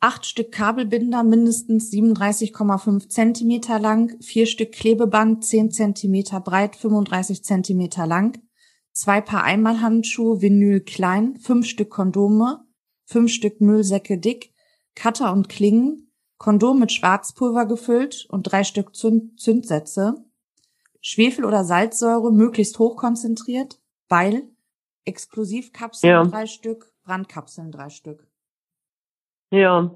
Acht 0.00 0.26
Stück 0.26 0.50
Kabelbinder, 0.50 1.22
mindestens 1.22 1.88
37,5 1.92 3.08
Zentimeter 3.08 3.78
lang, 3.78 4.20
vier 4.20 4.46
Stück 4.46 4.72
Klebeband, 4.72 5.44
10 5.44 5.70
Zentimeter 5.70 6.40
breit, 6.40 6.74
35 6.74 7.44
Zentimeter 7.44 8.08
lang, 8.08 8.42
zwei 8.92 9.20
Paar 9.20 9.44
Einmalhandschuhe, 9.44 10.42
Vinyl 10.42 10.80
klein, 10.80 11.36
fünf 11.36 11.66
Stück 11.66 11.90
Kondome, 11.90 12.64
fünf 13.04 13.30
Stück 13.30 13.60
Müllsäcke 13.60 14.18
dick, 14.18 14.52
Cutter 14.96 15.32
und 15.32 15.48
Klingen, 15.48 16.10
Kondom 16.38 16.80
mit 16.80 16.90
Schwarzpulver 16.90 17.66
gefüllt 17.66 18.26
und 18.30 18.42
drei 18.42 18.64
Stück 18.64 18.96
Zünd 18.96 19.38
Zündsätze, 19.38 20.24
Schwefel 21.00 21.44
oder 21.44 21.62
Salzsäure 21.62 22.32
möglichst 22.32 22.80
hochkonzentriert, 22.80 23.80
Beil, 24.08 24.48
Explosivkapseln 25.04 26.10
ja. 26.10 26.24
drei 26.24 26.46
Stück, 26.46 26.91
Brandkapseln 27.04 27.70
drei 27.72 27.88
Stück. 27.90 28.26
Ja, 29.50 29.90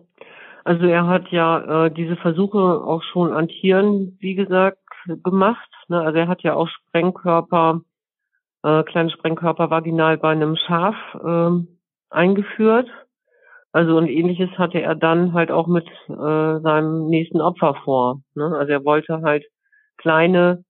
also 0.64 0.86
er 0.86 1.06
hat 1.06 1.28
ja 1.30 1.86
äh, 1.86 1.90
diese 1.90 2.16
Versuche 2.16 2.58
auch 2.58 3.02
schon 3.02 3.32
an 3.32 3.48
Tieren, 3.48 4.16
wie 4.20 4.34
gesagt, 4.34 4.78
gemacht. 5.22 5.70
Ne? 5.88 6.00
Also 6.00 6.18
er 6.18 6.28
hat 6.28 6.42
ja 6.42 6.54
auch 6.54 6.68
Sprengkörper, 6.68 7.82
äh, 8.62 8.82
kleine 8.82 9.10
Sprengkörper 9.10 9.70
vaginal 9.70 10.18
bei 10.18 10.32
einem 10.32 10.56
Schaf 10.56 10.96
äh, 11.14 11.50
eingeführt. 12.10 12.88
Also 13.72 13.96
und 13.96 14.08
ähnliches 14.08 14.50
hatte 14.58 14.80
er 14.80 14.94
dann 14.94 15.32
halt 15.34 15.50
auch 15.50 15.66
mit 15.66 15.86
äh, 16.08 16.60
seinem 16.60 17.06
nächsten 17.08 17.40
Opfer 17.40 17.74
vor. 17.84 18.22
Ne? 18.34 18.56
Also 18.56 18.72
er 18.72 18.84
wollte 18.84 19.22
halt 19.22 19.44
kleine 19.98 20.64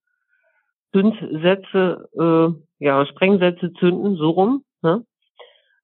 Zündsätze, 0.93 2.09
äh, 2.19 2.85
ja, 2.85 3.07
Sprengsätze 3.07 3.73
zünden, 3.75 4.17
so 4.17 4.31
rum. 4.31 4.65
Ne? 4.83 5.05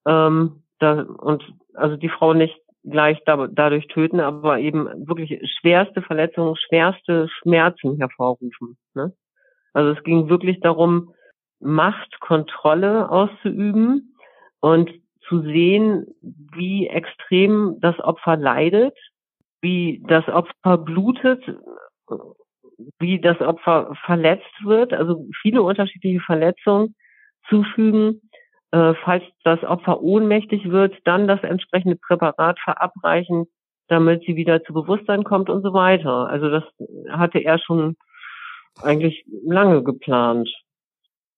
Ähm, 0.05 0.63
da, 0.79 1.01
und 1.01 1.43
also 1.73 1.95
die 1.95 2.09
Frau 2.09 2.33
nicht 2.33 2.59
gleich 2.83 3.19
da, 3.25 3.47
dadurch 3.47 3.87
töten, 3.87 4.19
aber 4.19 4.59
eben 4.59 5.07
wirklich 5.07 5.39
schwerste 5.59 6.01
Verletzungen, 6.01 6.55
schwerste 6.55 7.29
Schmerzen 7.29 7.97
hervorrufen. 7.97 8.77
Ne? 8.93 9.13
Also 9.73 9.97
es 9.97 10.03
ging 10.03 10.29
wirklich 10.29 10.59
darum, 10.59 11.13
Machtkontrolle 11.59 13.09
auszuüben 13.09 14.15
und 14.59 14.91
zu 15.27 15.41
sehen, 15.41 16.05
wie 16.21 16.87
extrem 16.87 17.77
das 17.79 17.97
Opfer 17.99 18.35
leidet, 18.35 18.97
wie 19.61 20.03
das 20.07 20.27
Opfer 20.27 20.77
blutet, 20.77 21.41
wie 22.99 23.21
das 23.21 23.39
Opfer 23.39 23.93
verletzt 24.05 24.65
wird, 24.65 24.91
also 24.91 25.25
viele 25.41 25.63
unterschiedliche 25.63 26.19
Verletzungen 26.19 26.95
zufügen 27.47 28.21
äh, 28.73 28.95
falls 29.03 29.23
das 29.43 29.63
Opfer 29.63 30.01
ohnmächtig 30.01 30.71
wird, 30.71 30.95
dann 31.05 31.27
das 31.27 31.43
entsprechende 31.43 31.95
Präparat 31.95 32.59
verabreichen, 32.59 33.45
damit 33.87 34.23
sie 34.23 34.35
wieder 34.35 34.63
zu 34.63 34.73
Bewusstsein 34.73 35.23
kommt 35.23 35.51
und 35.51 35.61
so 35.61 35.73
weiter. 35.73 36.27
Also 36.27 36.49
das 36.49 36.63
hatte 37.11 37.37
er 37.37 37.59
schon 37.59 37.95
eigentlich 38.81 39.25
lange 39.45 39.83
geplant. 39.83 40.49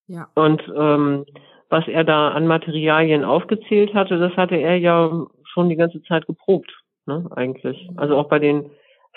Ja. 0.07 0.29
Und 0.35 0.63
ähm, 0.77 1.25
was 1.69 1.85
er 1.89 2.05
da 2.05 2.29
an 2.29 2.47
Materialien 2.47 3.25
aufgezählt 3.25 3.93
hatte, 3.93 4.17
das 4.17 4.31
hatte 4.37 4.55
er 4.55 4.77
ja 4.77 5.25
schon 5.43 5.67
die 5.67 5.75
ganze 5.75 6.01
Zeit 6.03 6.27
geprobt, 6.27 6.71
ne, 7.05 7.29
eigentlich. 7.35 7.89
Also 7.97 8.15
auch 8.15 8.29
bei 8.29 8.39
den 8.39 8.71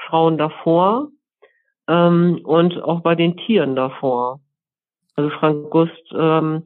Frauen 0.09 0.39
davor 0.39 1.09
ähm, 1.87 2.41
und 2.43 2.83
auch 2.83 3.01
bei 3.01 3.15
den 3.15 3.37
Tieren 3.37 3.77
davor. 3.77 4.41
Also 5.15 5.31
Frank 5.31 5.71
Gust 5.71 6.13
ähm, 6.13 6.65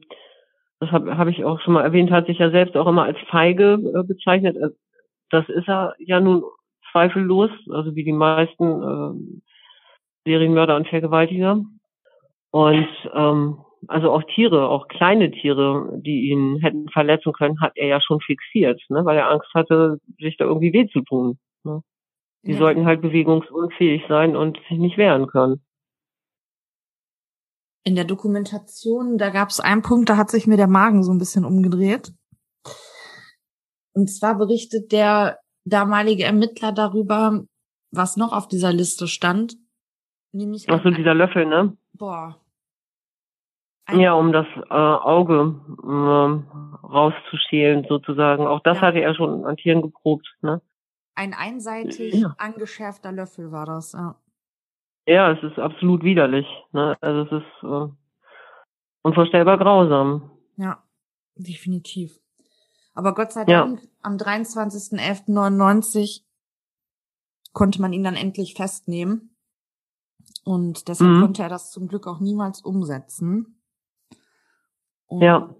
das 0.83 0.91
habe 0.91 1.17
hab 1.17 1.27
ich 1.27 1.43
auch 1.45 1.61
schon 1.61 1.73
mal 1.73 1.83
erwähnt, 1.83 2.11
hat 2.11 2.27
sich 2.27 2.39
ja 2.39 2.49
selbst 2.49 2.75
auch 2.75 2.87
immer 2.87 3.03
als 3.03 3.17
feige 3.29 3.73
äh, 3.73 4.03
bezeichnet. 4.03 4.57
Äh, 4.57 4.69
das 5.29 5.47
ist 5.47 5.67
er 5.67 5.95
ja 5.97 6.19
nun 6.19 6.43
zweifellos, 6.91 7.49
also 7.71 7.95
wie 7.95 8.03
die 8.03 8.11
meisten 8.11 8.83
äh, 8.83 10.29
Serienmörder 10.29 10.75
und 10.75 10.87
Vergewaltiger. 10.87 11.61
Und 12.51 12.87
ähm, 13.13 13.59
also 13.87 14.11
auch 14.11 14.23
Tiere, 14.23 14.67
auch 14.67 14.87
kleine 14.87 15.31
Tiere, 15.31 15.99
die 16.01 16.29
ihn 16.29 16.57
hätten 16.57 16.89
verletzen 16.89 17.33
können, 17.33 17.61
hat 17.61 17.73
er 17.75 17.87
ja 17.87 18.01
schon 18.01 18.19
fixiert, 18.19 18.81
ne, 18.89 19.03
weil 19.05 19.17
er 19.17 19.31
Angst 19.31 19.53
hatte, 19.53 19.99
sich 20.19 20.37
da 20.37 20.45
irgendwie 20.45 20.73
weh 20.73 20.87
zu 20.87 21.01
tun. 21.01 21.39
Ne. 21.63 21.81
Die 22.43 22.51
ja. 22.51 22.57
sollten 22.57 22.85
halt 22.85 23.01
bewegungsunfähig 23.01 24.03
sein 24.07 24.35
und 24.35 24.59
sich 24.69 24.77
nicht 24.77 24.97
wehren 24.97 25.27
können 25.27 25.61
in 27.83 27.95
der 27.95 28.05
Dokumentation, 28.05 29.17
da 29.17 29.29
gab 29.29 29.49
es 29.49 29.59
einen 29.59 29.81
Punkt, 29.81 30.09
da 30.09 30.17
hat 30.17 30.29
sich 30.29 30.47
mir 30.47 30.57
der 30.57 30.67
Magen 30.67 31.03
so 31.03 31.11
ein 31.11 31.17
bisschen 31.17 31.45
umgedreht. 31.45 32.13
Und 33.93 34.09
zwar 34.09 34.37
berichtet 34.37 34.91
der 34.91 35.39
damalige 35.65 36.23
Ermittler 36.23 36.71
darüber, 36.71 37.43
was 37.91 38.17
noch 38.17 38.33
auf 38.33 38.47
dieser 38.47 38.73
Liste 38.73 39.07
stand. 39.07 39.55
Nämlich 40.31 40.67
Ach 40.69 40.81
so, 40.83 40.89
dieser 40.89 41.13
Löffel, 41.13 41.45
ne? 41.45 41.77
Boah. 41.93 42.39
Ein 43.85 43.99
ja, 43.99 44.13
um 44.13 44.31
das 44.31 44.47
äh, 44.69 44.73
Auge 44.73 45.59
äh, 45.83 46.87
rauszuschälen 46.87 47.85
sozusagen. 47.87 48.47
Auch 48.47 48.61
das 48.61 48.77
ja. 48.77 48.83
hatte 48.83 48.99
er 49.01 49.13
schon 49.13 49.45
an 49.45 49.57
Tieren 49.57 49.81
geprobt, 49.81 50.25
ne? 50.41 50.61
Ein 51.15 51.33
einseitig 51.33 52.15
ja. 52.15 52.33
angeschärfter 52.39 53.11
Löffel 53.11 53.51
war 53.51 53.67
das, 53.67 53.91
ja. 53.91 54.15
Ja, 55.05 55.31
es 55.31 55.43
ist 55.43 55.59
absolut 55.59 56.03
widerlich. 56.03 56.47
Ne? 56.71 56.97
Also 57.01 57.23
es 57.23 57.43
ist 57.43 57.63
äh, 57.63 57.87
unvorstellbar 59.01 59.57
grausam. 59.57 60.31
Ja, 60.55 60.81
definitiv. 61.35 62.17
Aber 62.93 63.13
Gott 63.13 63.31
sei 63.31 63.45
Dank, 63.45 63.81
ja. 63.81 63.87
am 64.01 64.17
23.11.99 64.17 66.23
konnte 67.51 67.81
man 67.81 67.93
ihn 67.93 68.03
dann 68.03 68.15
endlich 68.15 68.53
festnehmen. 68.53 69.35
Und 70.45 70.87
deshalb 70.87 71.11
mhm. 71.11 71.21
konnte 71.21 71.43
er 71.43 71.49
das 71.49 71.71
zum 71.71 71.87
Glück 71.87 72.07
auch 72.07 72.19
niemals 72.19 72.61
umsetzen. 72.61 73.61
Und 75.07 75.21
ja. 75.21 75.55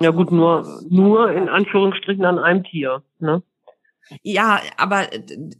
ja 0.00 0.10
gut, 0.10 0.30
nur, 0.30 0.80
nur 0.88 1.32
in 1.32 1.48
Anführungsstrichen 1.48 2.24
an 2.24 2.38
einem 2.38 2.64
Tier. 2.64 3.02
Ne? 3.18 3.42
Ja, 4.22 4.60
aber 4.76 5.06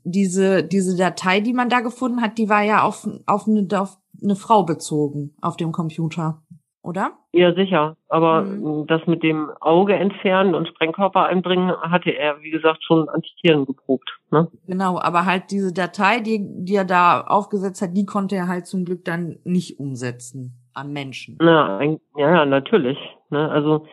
diese, 0.04 0.64
diese 0.64 0.96
Datei, 0.96 1.40
die 1.40 1.52
man 1.52 1.68
da 1.68 1.80
gefunden 1.80 2.20
hat, 2.20 2.38
die 2.38 2.48
war 2.48 2.62
ja 2.62 2.82
auf, 2.82 3.06
auf, 3.26 3.46
eine, 3.46 3.66
auf 3.78 3.98
eine 4.22 4.36
Frau 4.36 4.64
bezogen 4.64 5.34
auf 5.40 5.56
dem 5.56 5.72
Computer, 5.72 6.42
oder? 6.82 7.12
Ja, 7.32 7.54
sicher. 7.54 7.96
Aber 8.08 8.42
mhm. 8.42 8.86
das 8.86 9.06
mit 9.06 9.22
dem 9.22 9.50
Auge 9.60 9.94
entfernen 9.94 10.54
und 10.54 10.68
Sprengkörper 10.68 11.24
einbringen, 11.24 11.70
hatte 11.70 12.10
er, 12.10 12.42
wie 12.42 12.50
gesagt, 12.50 12.84
schon 12.84 13.08
an 13.08 13.22
Tieren 13.40 13.64
geprobt. 13.64 14.10
Ne? 14.30 14.48
Genau, 14.66 14.98
aber 14.98 15.24
halt 15.24 15.50
diese 15.50 15.72
Datei, 15.72 16.20
die, 16.20 16.40
die 16.42 16.74
er 16.74 16.84
da 16.84 17.22
aufgesetzt 17.22 17.80
hat, 17.80 17.96
die 17.96 18.04
konnte 18.04 18.36
er 18.36 18.48
halt 18.48 18.66
zum 18.66 18.84
Glück 18.84 19.04
dann 19.04 19.38
nicht 19.44 19.78
umsetzen 19.78 20.58
an 20.74 20.92
Menschen. 20.92 21.38
Na, 21.40 21.78
ein, 21.78 22.00
ja, 22.16 22.44
natürlich. 22.44 22.98
Ne? 23.30 23.48
Also, 23.50 23.86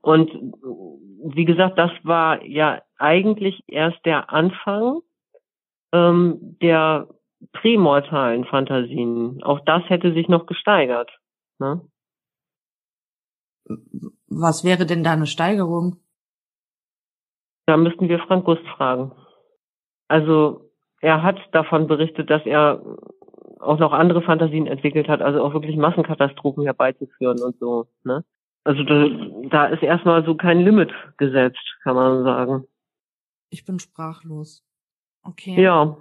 und 0.00 0.30
wie 1.22 1.44
gesagt, 1.44 1.78
das 1.78 1.90
war 2.02 2.44
ja 2.44 2.82
eigentlich 2.98 3.62
erst 3.66 4.04
der 4.04 4.30
Anfang 4.32 5.00
ähm, 5.92 6.56
der 6.60 7.08
prämortalen 7.52 8.44
Fantasien. 8.44 9.42
Auch 9.42 9.60
das 9.64 9.82
hätte 9.88 10.12
sich 10.12 10.28
noch 10.28 10.46
gesteigert. 10.46 11.10
Ne? 11.58 11.80
Was 14.28 14.64
wäre 14.64 14.86
denn 14.86 15.04
da 15.04 15.12
eine 15.12 15.26
Steigerung? 15.26 15.96
Da 17.66 17.76
müssten 17.76 18.08
wir 18.08 18.18
Frank 18.20 18.44
Gust 18.44 18.66
fragen. 18.76 19.12
Also 20.08 20.70
er 21.00 21.22
hat 21.22 21.38
davon 21.52 21.86
berichtet, 21.86 22.30
dass 22.30 22.44
er 22.46 22.82
auch 23.60 23.78
noch 23.78 23.92
andere 23.92 24.22
Fantasien 24.22 24.66
entwickelt 24.66 25.08
hat, 25.08 25.20
also 25.20 25.42
auch 25.42 25.52
wirklich 25.52 25.76
Massenkatastrophen 25.76 26.64
herbeizuführen 26.64 27.42
und 27.42 27.58
so. 27.58 27.86
Ne? 28.04 28.24
Also 28.68 28.82
da, 28.82 29.08
da 29.48 29.66
ist 29.68 29.82
erstmal 29.82 30.26
so 30.26 30.34
kein 30.34 30.60
Limit 30.60 30.90
gesetzt, 31.16 31.56
kann 31.82 31.96
man 31.96 32.22
sagen. 32.22 32.64
Ich 33.48 33.64
bin 33.64 33.78
sprachlos. 33.78 34.62
Okay. 35.22 35.58
Ja. 35.58 35.96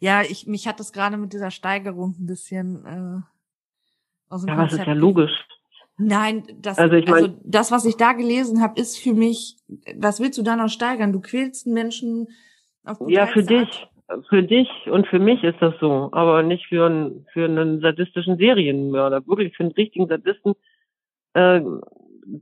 Ja, 0.00 0.22
ich, 0.22 0.46
mich 0.46 0.66
hat 0.66 0.80
das 0.80 0.94
gerade 0.94 1.18
mit 1.18 1.34
dieser 1.34 1.50
Steigerung 1.50 2.14
ein 2.18 2.24
bisschen 2.24 2.86
äh, 2.86 4.32
aus 4.32 4.40
dem 4.40 4.48
Ja, 4.48 4.54
Konzept 4.56 4.72
das 4.72 4.80
ist 4.80 4.86
ja 4.86 4.92
logisch. 4.94 5.32
Nein, 5.98 6.44
das, 6.56 6.78
also, 6.78 6.96
ich 6.96 7.04
mein, 7.04 7.14
also 7.14 7.38
das, 7.44 7.70
was 7.70 7.84
ich 7.84 7.98
da 7.98 8.14
gelesen 8.14 8.62
habe, 8.62 8.80
ist 8.80 8.96
für 8.96 9.12
mich, 9.12 9.58
was 9.94 10.18
willst 10.18 10.38
du 10.38 10.42
da 10.42 10.56
noch 10.56 10.70
steigern? 10.70 11.12
Du 11.12 11.20
quälst 11.20 11.66
einen 11.66 11.74
Menschen 11.74 12.28
auf 12.82 12.96
Ja, 13.08 13.26
für 13.26 13.42
dich. 13.42 13.86
Für 14.30 14.42
dich 14.42 14.70
und 14.86 15.06
für 15.08 15.18
mich 15.18 15.44
ist 15.44 15.60
das 15.60 15.74
so, 15.80 16.08
aber 16.12 16.42
nicht 16.42 16.64
für 16.68 16.86
einen, 16.86 17.26
für 17.34 17.44
einen 17.44 17.80
sadistischen 17.82 18.38
Serienmörder. 18.38 19.26
Wirklich 19.26 19.54
für 19.54 19.64
einen 19.64 19.72
richtigen 19.72 20.08
Sadisten 20.08 20.54
äh, 21.34 21.60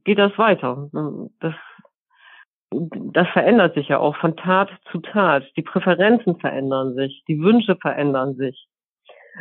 geht 0.05 0.19
das 0.19 0.37
weiter. 0.39 0.89
Das, 1.41 1.55
das 2.71 3.29
verändert 3.29 3.75
sich 3.75 3.89
ja 3.89 3.99
auch 3.99 4.17
von 4.17 4.37
Tat 4.37 4.71
zu 4.91 5.01
Tat. 5.01 5.45
Die 5.57 5.63
Präferenzen 5.63 6.39
verändern 6.41 6.95
sich, 6.95 7.25
die 7.29 7.41
Wünsche 7.41 7.77
verändern 7.77 8.35
sich. 8.35 8.67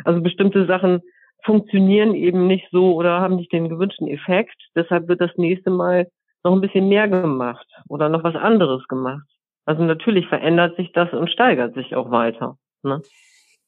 Also 0.04 0.20
bestimmte 0.20 0.66
Sachen 0.66 1.02
funktionieren 1.44 2.14
eben 2.14 2.46
nicht 2.46 2.66
so 2.72 2.94
oder 2.94 3.20
haben 3.20 3.36
nicht 3.36 3.52
den 3.52 3.68
gewünschten 3.68 4.08
Effekt. 4.08 4.56
Deshalb 4.74 5.08
wird 5.08 5.20
das 5.20 5.36
nächste 5.36 5.70
Mal 5.70 6.08
noch 6.42 6.52
ein 6.52 6.60
bisschen 6.60 6.88
mehr 6.88 7.08
gemacht 7.08 7.66
oder 7.88 8.08
noch 8.08 8.24
was 8.24 8.34
anderes 8.34 8.86
gemacht. 8.88 9.26
Also 9.66 9.82
natürlich 9.82 10.26
verändert 10.26 10.76
sich 10.76 10.92
das 10.92 11.12
und 11.12 11.30
steigert 11.30 11.74
sich 11.74 11.94
auch 11.94 12.10
weiter. 12.10 12.58
Ne? 12.82 13.02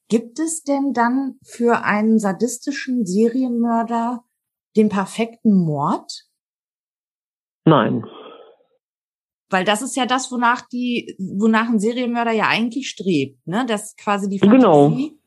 Gibt 0.09 0.39
es 0.39 0.63
denn 0.63 0.93
dann 0.93 1.37
für 1.43 1.83
einen 1.83 2.19
sadistischen 2.19 3.05
Serienmörder 3.05 4.23
den 4.75 4.89
perfekten 4.89 5.65
Mord? 5.65 6.26
Nein. 7.67 8.05
Weil 9.49 9.65
das 9.65 9.81
ist 9.81 9.95
ja 9.95 10.05
das, 10.05 10.31
wonach 10.31 10.61
die, 10.71 11.15
wonach 11.19 11.67
ein 11.67 11.79
Serienmörder 11.79 12.31
ja 12.31 12.45
eigentlich 12.47 12.89
strebt, 12.89 13.45
ne? 13.45 13.65
Dass 13.67 13.95
quasi 13.95 14.29
die 14.29 14.39
Fantasie 14.39 15.19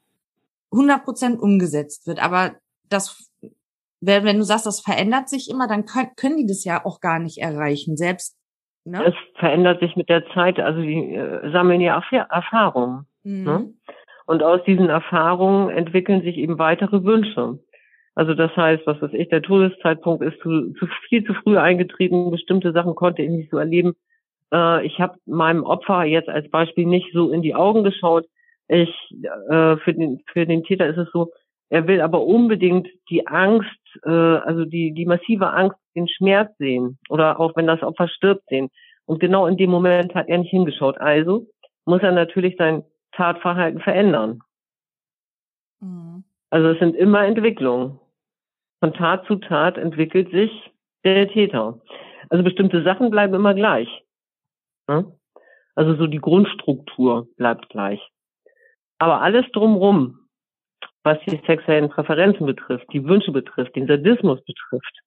genau. 0.72 0.94
100% 0.94 1.38
umgesetzt 1.38 2.06
wird. 2.06 2.22
Aber 2.22 2.52
das, 2.88 3.30
wenn, 4.00 4.24
wenn 4.24 4.38
du 4.38 4.44
sagst, 4.44 4.66
das 4.66 4.80
verändert 4.80 5.28
sich 5.28 5.50
immer, 5.50 5.68
dann 5.68 5.84
können, 5.84 6.10
können 6.16 6.36
die 6.36 6.46
das 6.46 6.64
ja 6.64 6.84
auch 6.84 7.00
gar 7.00 7.18
nicht 7.18 7.38
erreichen. 7.38 7.96
Selbst, 7.96 8.36
ne? 8.84 9.04
Es 9.04 9.14
verändert 9.38 9.80
sich 9.80 9.96
mit 9.96 10.08
der 10.08 10.26
Zeit. 10.34 10.58
Also 10.58 10.80
die 10.80 11.14
äh, 11.14 11.50
sammeln 11.52 11.80
ja 11.80 12.02
Erfahrungen. 12.30 13.06
Mhm. 13.22 13.44
Ne? 13.44 13.74
Und 14.26 14.42
aus 14.42 14.60
diesen 14.64 14.88
Erfahrungen 14.88 15.70
entwickeln 15.70 16.22
sich 16.22 16.36
eben 16.36 16.58
weitere 16.58 17.04
Wünsche. 17.04 17.58
Also 18.14 18.34
das 18.34 18.54
heißt, 18.56 18.86
was 18.86 19.00
weiß 19.00 19.12
ich, 19.12 19.28
der 19.28 19.42
Todeszeitpunkt 19.42 20.22
ist 20.22 20.40
zu, 20.40 20.72
zu 20.74 20.86
viel 21.08 21.24
zu 21.24 21.34
früh 21.34 21.58
eingetreten, 21.58 22.30
bestimmte 22.30 22.72
Sachen 22.72 22.94
konnte 22.94 23.22
ich 23.22 23.30
nicht 23.30 23.50
so 23.50 23.58
erleben. 23.58 23.94
Äh, 24.52 24.86
ich 24.86 25.00
habe 25.00 25.16
meinem 25.26 25.64
Opfer 25.64 26.04
jetzt 26.04 26.28
als 26.28 26.50
Beispiel 26.50 26.86
nicht 26.86 27.12
so 27.12 27.30
in 27.30 27.42
die 27.42 27.54
Augen 27.54 27.84
geschaut. 27.84 28.26
Ich, 28.68 28.90
äh, 29.48 29.76
für, 29.76 29.94
den, 29.94 30.22
für 30.32 30.46
den 30.46 30.64
Täter 30.64 30.86
ist 30.86 30.98
es 30.98 31.10
so, 31.12 31.32
er 31.70 31.86
will 31.86 32.00
aber 32.00 32.24
unbedingt 32.24 32.88
die 33.10 33.26
Angst, 33.26 33.70
äh, 34.04 34.10
also 34.10 34.64
die, 34.64 34.92
die 34.92 35.06
massive 35.06 35.50
Angst, 35.50 35.78
den 35.94 36.08
Schmerz 36.08 36.56
sehen 36.58 36.98
oder 37.08 37.40
auch 37.40 37.56
wenn 37.56 37.66
das 37.66 37.82
Opfer 37.82 38.08
stirbt 38.08 38.44
sehen. 38.48 38.70
Und 39.06 39.20
genau 39.20 39.46
in 39.46 39.56
dem 39.56 39.70
Moment 39.70 40.14
hat 40.14 40.28
er 40.28 40.38
nicht 40.38 40.50
hingeschaut. 40.50 40.98
Also 40.98 41.46
muss 41.84 42.02
er 42.02 42.12
natürlich 42.12 42.56
sein 42.56 42.84
Tatverhalten 43.12 43.80
verändern. 43.80 44.40
Mhm. 45.80 46.24
Also 46.50 46.68
es 46.68 46.78
sind 46.78 46.96
immer 46.96 47.24
Entwicklungen. 47.24 48.00
Von 48.80 48.92
Tat 48.94 49.26
zu 49.26 49.36
Tat 49.36 49.78
entwickelt 49.78 50.30
sich 50.30 50.50
der 51.04 51.28
Täter. 51.28 51.80
Also 52.28 52.44
bestimmte 52.44 52.82
Sachen 52.82 53.10
bleiben 53.10 53.34
immer 53.34 53.54
gleich. 53.54 53.88
Ne? 54.88 55.16
Also 55.74 55.94
so 55.96 56.06
die 56.06 56.18
Grundstruktur 56.18 57.28
bleibt 57.36 57.68
gleich. 57.68 58.00
Aber 58.98 59.22
alles 59.22 59.46
drumrum, 59.52 60.28
was 61.02 61.18
die 61.26 61.40
sexuellen 61.46 61.88
Präferenzen 61.88 62.46
betrifft, 62.46 62.86
die 62.92 63.04
Wünsche 63.04 63.32
betrifft, 63.32 63.76
den 63.76 63.86
Sadismus 63.86 64.44
betrifft, 64.44 65.00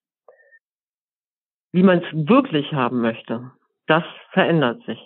wie 1.72 1.84
man 1.84 2.00
es 2.00 2.28
wirklich 2.28 2.72
haben 2.74 3.02
möchte, 3.02 3.52
das 3.88 4.04
verändert 4.32 4.84
sich. 4.86 5.00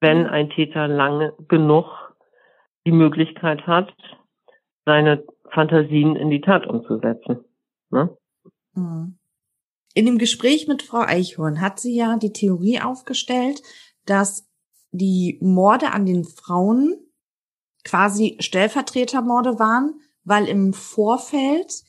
Wenn 0.00 0.26
ein 0.26 0.50
Täter 0.50 0.86
lange 0.86 1.32
genug 1.48 2.14
die 2.86 2.92
Möglichkeit 2.92 3.66
hat, 3.66 3.92
seine 4.84 5.24
Fantasien 5.52 6.16
in 6.16 6.30
die 6.30 6.40
Tat 6.40 6.66
umzusetzen. 6.66 7.44
Ne? 7.90 8.16
Mhm. 8.74 9.18
In 9.94 10.06
dem 10.06 10.18
Gespräch 10.18 10.66
mit 10.66 10.82
Frau 10.82 11.00
Eichhorn 11.00 11.60
hat 11.60 11.78
sie 11.78 11.94
ja 11.94 12.16
die 12.16 12.32
Theorie 12.32 12.80
aufgestellt, 12.80 13.62
dass 14.06 14.48
die 14.90 15.38
Morde 15.40 15.92
an 15.92 16.04
den 16.06 16.24
Frauen 16.24 16.96
quasi 17.84 18.36
Stellvertretermorde 18.40 19.58
waren, 19.58 20.00
weil 20.24 20.46
im 20.46 20.72
Vorfeld 20.72 21.84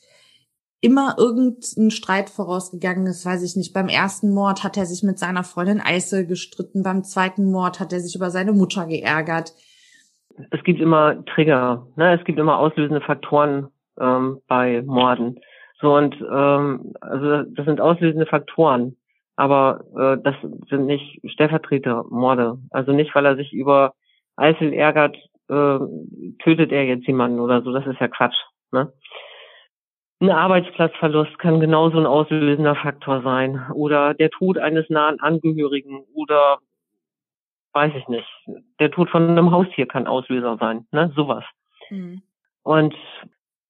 immer 0.80 1.16
irgendein 1.18 1.90
Streit 1.90 2.30
vorausgegangen 2.30 3.06
ist, 3.06 3.24
weiß 3.24 3.42
ich 3.42 3.56
nicht. 3.56 3.72
Beim 3.72 3.88
ersten 3.88 4.32
Mord 4.32 4.62
hat 4.62 4.76
er 4.76 4.86
sich 4.86 5.02
mit 5.02 5.18
seiner 5.18 5.42
Freundin 5.42 5.80
Eisel 5.80 6.26
gestritten, 6.26 6.82
beim 6.82 7.02
zweiten 7.02 7.50
Mord 7.50 7.80
hat 7.80 7.92
er 7.92 8.00
sich 8.00 8.14
über 8.14 8.30
seine 8.30 8.52
Mutter 8.52 8.86
geärgert. 8.86 9.54
Es 10.50 10.62
gibt 10.64 10.80
immer 10.80 11.24
Trigger, 11.26 11.86
ne? 11.96 12.18
es 12.18 12.24
gibt 12.24 12.38
immer 12.38 12.58
auslösende 12.58 13.00
Faktoren 13.00 13.68
ähm, 13.98 14.40
bei 14.48 14.82
Morden. 14.82 15.40
So 15.80 15.94
und 15.94 16.14
ähm, 16.20 16.94
also 17.00 17.42
das 17.42 17.66
sind 17.66 17.80
auslösende 17.80 18.26
Faktoren, 18.26 18.96
aber 19.36 19.84
äh, 19.96 20.22
das 20.22 20.34
sind 20.70 20.86
nicht 20.86 21.20
Stellvertretermorde. 21.30 22.58
Also 22.70 22.92
nicht, 22.92 23.14
weil 23.14 23.26
er 23.26 23.36
sich 23.36 23.52
über 23.52 23.94
Eisel 24.36 24.72
ärgert, 24.72 25.16
äh, 25.48 25.78
tötet 26.42 26.72
er 26.72 26.84
jetzt 26.84 27.06
jemanden 27.06 27.40
oder 27.40 27.62
so. 27.62 27.72
Das 27.72 27.86
ist 27.86 28.00
ja 28.00 28.08
Quatsch. 28.08 28.36
Ne? 28.72 28.92
Ein 30.20 30.30
Arbeitsplatzverlust 30.30 31.38
kann 31.38 31.60
genauso 31.60 31.98
ein 31.98 32.06
auslösender 32.06 32.74
Faktor 32.74 33.22
sein. 33.22 33.66
Oder 33.74 34.14
der 34.14 34.30
Tod 34.30 34.56
eines 34.56 34.88
nahen 34.88 35.20
Angehörigen 35.20 36.04
oder 36.14 36.58
weiß 37.76 37.92
ich 37.94 38.08
nicht. 38.08 38.26
Der 38.80 38.90
Tod 38.90 39.10
von 39.10 39.28
einem 39.28 39.50
Haustier 39.50 39.86
kann 39.86 40.06
Auslöser 40.06 40.56
sein. 40.58 40.86
Ne? 40.92 41.12
Sowas. 41.14 41.44
Mhm. 41.90 42.22
Und 42.62 42.94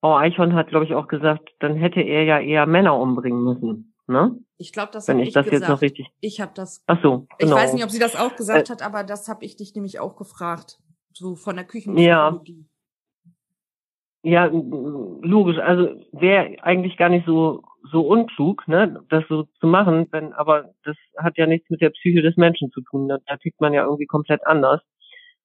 Frau 0.00 0.16
Eichhorn 0.16 0.54
hat, 0.54 0.68
glaube 0.68 0.84
ich, 0.84 0.94
auch 0.94 1.08
gesagt, 1.08 1.50
dann 1.58 1.74
hätte 1.74 2.00
er 2.00 2.22
ja 2.22 2.38
eher 2.38 2.66
Männer 2.66 2.96
umbringen 2.96 3.42
müssen. 3.42 3.94
Ne? 4.06 4.38
Ich 4.56 4.72
glaube, 4.72 4.92
das 4.92 5.08
habe 5.08 5.20
ich, 5.20 5.28
ich 5.28 5.34
das 5.34 5.46
gesagt. 5.46 5.62
jetzt 5.62 5.68
noch 5.68 5.82
richtig. 5.82 6.06
Ich 6.20 6.40
habe 6.40 6.52
das. 6.54 6.84
Ach 6.86 7.02
so. 7.02 7.26
Genau. 7.38 7.56
Ich 7.56 7.62
weiß 7.62 7.72
nicht, 7.74 7.82
ob 7.82 7.90
sie 7.90 7.98
das 7.98 8.14
auch 8.14 8.36
gesagt 8.36 8.70
äh, 8.70 8.72
hat, 8.72 8.82
aber 8.82 9.02
das 9.02 9.28
habe 9.28 9.44
ich 9.44 9.56
dich 9.56 9.74
nämlich 9.74 9.98
auch 9.98 10.16
gefragt 10.16 10.78
so 11.12 11.34
von 11.34 11.56
der 11.56 11.64
Küchenpsychologie. 11.64 12.60
Ja. 12.60 12.75
Ja, 14.26 14.50
logisch. 14.50 15.58
Also 15.58 15.88
wäre 16.12 16.56
eigentlich 16.62 16.96
gar 16.96 17.08
nicht 17.08 17.26
so 17.26 17.62
so 17.92 18.00
unklug, 18.00 18.66
ne, 18.66 19.00
das 19.08 19.22
so 19.28 19.44
zu 19.60 19.68
machen, 19.68 20.10
denn 20.10 20.32
aber 20.32 20.70
das 20.84 20.96
hat 21.16 21.38
ja 21.38 21.46
nichts 21.46 21.70
mit 21.70 21.80
der 21.80 21.90
Psyche 21.90 22.22
des 22.22 22.36
Menschen 22.36 22.72
zu 22.72 22.80
tun. 22.80 23.06
Da, 23.06 23.18
da 23.26 23.36
tickt 23.36 23.60
man 23.60 23.72
ja 23.72 23.84
irgendwie 23.84 24.06
komplett 24.06 24.44
anders. 24.44 24.80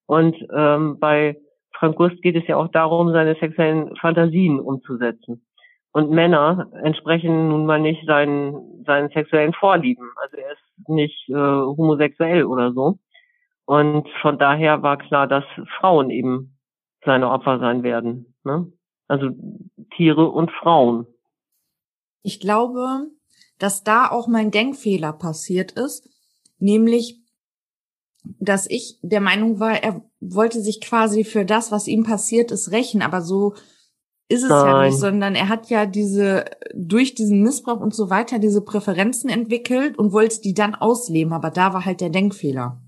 Und 0.07 0.35
ähm, 0.51 0.97
bei 0.99 1.37
Frank 1.77 1.95
Gust 1.95 2.19
geht 2.23 2.35
es 2.35 2.47
ja 2.47 2.57
auch 2.57 2.69
darum, 2.69 3.11
seine 3.11 3.35
sexuellen 3.35 3.95
Fantasien 3.97 4.59
umzusetzen. 4.59 5.45
Und 5.93 6.09
Männer 6.09 6.71
entsprechen 6.81 7.49
nun 7.49 7.67
mal 7.67 7.79
nicht 7.79 8.03
seinen, 8.07 8.83
seinen 8.85 9.09
sexuellen 9.09 9.53
Vorlieben. 9.53 10.09
Also 10.23 10.37
er 10.37 10.53
ist 10.53 10.89
nicht 10.89 11.29
äh, 11.29 11.33
homosexuell 11.33 12.45
oder 12.45 12.73
so. 12.73 12.97
Und 13.65 14.09
von 14.21 14.39
daher 14.39 14.81
war 14.81 14.97
klar, 14.97 15.27
dass 15.27 15.43
Frauen 15.77 16.09
eben 16.09 16.50
seine 17.05 17.29
Opfer 17.29 17.59
sein 17.59 17.83
werden. 17.83 18.33
Ne? 18.43 18.71
Also 19.07 19.29
Tiere 19.95 20.29
und 20.29 20.51
Frauen. 20.51 21.07
Ich 22.23 22.39
glaube, 22.39 23.07
dass 23.57 23.83
da 23.83 24.09
auch 24.09 24.27
mein 24.27 24.51
Denkfehler 24.51 25.13
passiert 25.13 25.71
ist, 25.73 26.09
nämlich, 26.59 27.19
dass 28.23 28.69
ich 28.69 28.99
der 29.01 29.21
Meinung 29.21 29.59
war, 29.59 29.83
er 29.83 30.01
wollte 30.19 30.61
sich 30.61 30.81
quasi 30.81 31.23
für 31.23 31.45
das, 31.45 31.71
was 31.71 31.87
ihm 31.87 32.03
passiert 32.03 32.51
ist, 32.51 32.71
rächen, 32.71 33.01
aber 33.01 33.21
so 33.21 33.55
ist 34.29 34.43
es 34.43 34.49
Nein. 34.49 34.65
ja 34.65 34.85
nicht, 34.85 34.97
sondern 34.97 35.35
er 35.35 35.49
hat 35.49 35.69
ja 35.69 35.85
diese, 35.85 36.45
durch 36.73 37.15
diesen 37.15 37.41
Missbrauch 37.43 37.81
und 37.81 37.93
so 37.93 38.09
weiter, 38.09 38.39
diese 38.39 38.61
Präferenzen 38.61 39.29
entwickelt 39.29 39.97
und 39.97 40.13
wollte 40.13 40.39
die 40.41 40.53
dann 40.53 40.73
ausleben, 40.73 41.33
aber 41.33 41.49
da 41.49 41.73
war 41.73 41.83
halt 41.83 41.99
der 41.99 42.11
Denkfehler. 42.11 42.81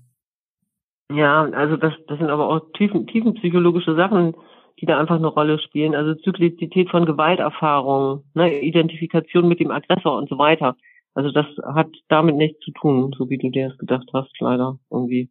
Ja, 1.10 1.42
also 1.42 1.76
das, 1.76 1.92
das 2.08 2.18
sind 2.18 2.30
aber 2.30 2.48
auch 2.48 2.72
tiefen, 2.76 3.06
tiefenpsychologische 3.06 3.94
Sachen, 3.94 4.34
die 4.80 4.86
da 4.86 4.98
einfach 4.98 5.16
eine 5.16 5.26
Rolle 5.26 5.58
spielen. 5.58 5.94
Also 5.94 6.14
Zyklizität 6.14 6.90
von 6.90 7.06
Gewalterfahrungen, 7.06 8.24
ne, 8.34 8.60
Identifikation 8.60 9.46
mit 9.46 9.60
dem 9.60 9.70
Aggressor 9.70 10.16
und 10.16 10.28
so 10.28 10.38
weiter. 10.38 10.76
Also 11.14 11.30
das 11.30 11.46
hat 11.74 11.88
damit 12.08 12.36
nichts 12.36 12.58
zu 12.60 12.72
tun, 12.72 13.14
so 13.16 13.28
wie 13.30 13.38
du 13.38 13.50
dir 13.50 13.68
das 13.68 13.78
gedacht 13.78 14.08
hast, 14.12 14.32
leider 14.40 14.78
irgendwie. 14.90 15.30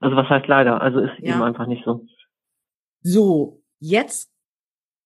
Also 0.00 0.16
was 0.16 0.28
heißt 0.28 0.48
leider? 0.48 0.80
Also 0.80 1.00
ist 1.00 1.18
ja. 1.18 1.34
eben 1.34 1.42
einfach 1.42 1.66
nicht 1.66 1.84
so. 1.84 2.04
So, 3.02 3.62
jetzt 3.78 4.32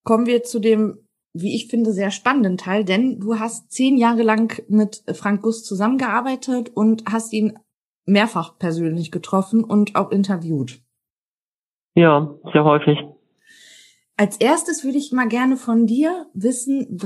kommen 0.05 0.27
wir 0.27 0.43
zu 0.43 0.61
dem 0.61 1.05
wie 1.35 1.57
ich 1.57 1.67
finde, 1.67 1.93
sehr 1.93 2.13
spannenden 2.13 2.57
Teil, 2.57 2.85
denn 2.85 3.19
du 3.19 3.39
hast 3.39 3.71
zehn 3.73 3.99
Jahre 3.99 4.23
lang 4.23 4.63
mit 4.69 5.03
Frank 5.15 5.43
Guss 5.43 5.65
zusammengearbeitet 5.65 6.71
und 6.75 7.05
hast 7.11 7.33
ihn 7.33 7.59
mehrfach 8.07 8.59
persönlich 8.59 9.11
getroffen 9.11 9.65
und 9.65 9.97
auch 9.97 10.11
interviewt. 10.11 10.81
Ja, 11.95 12.35
sehr 12.53 12.65
häufig. 12.65 12.99
Als 14.17 14.37
erstes 14.39 14.85
würde 14.85 14.99
ich 14.99 15.13
mal 15.13 15.29
gerne 15.29 15.57
von 15.57 15.87
dir 15.87 16.27
wissen, 16.35 17.01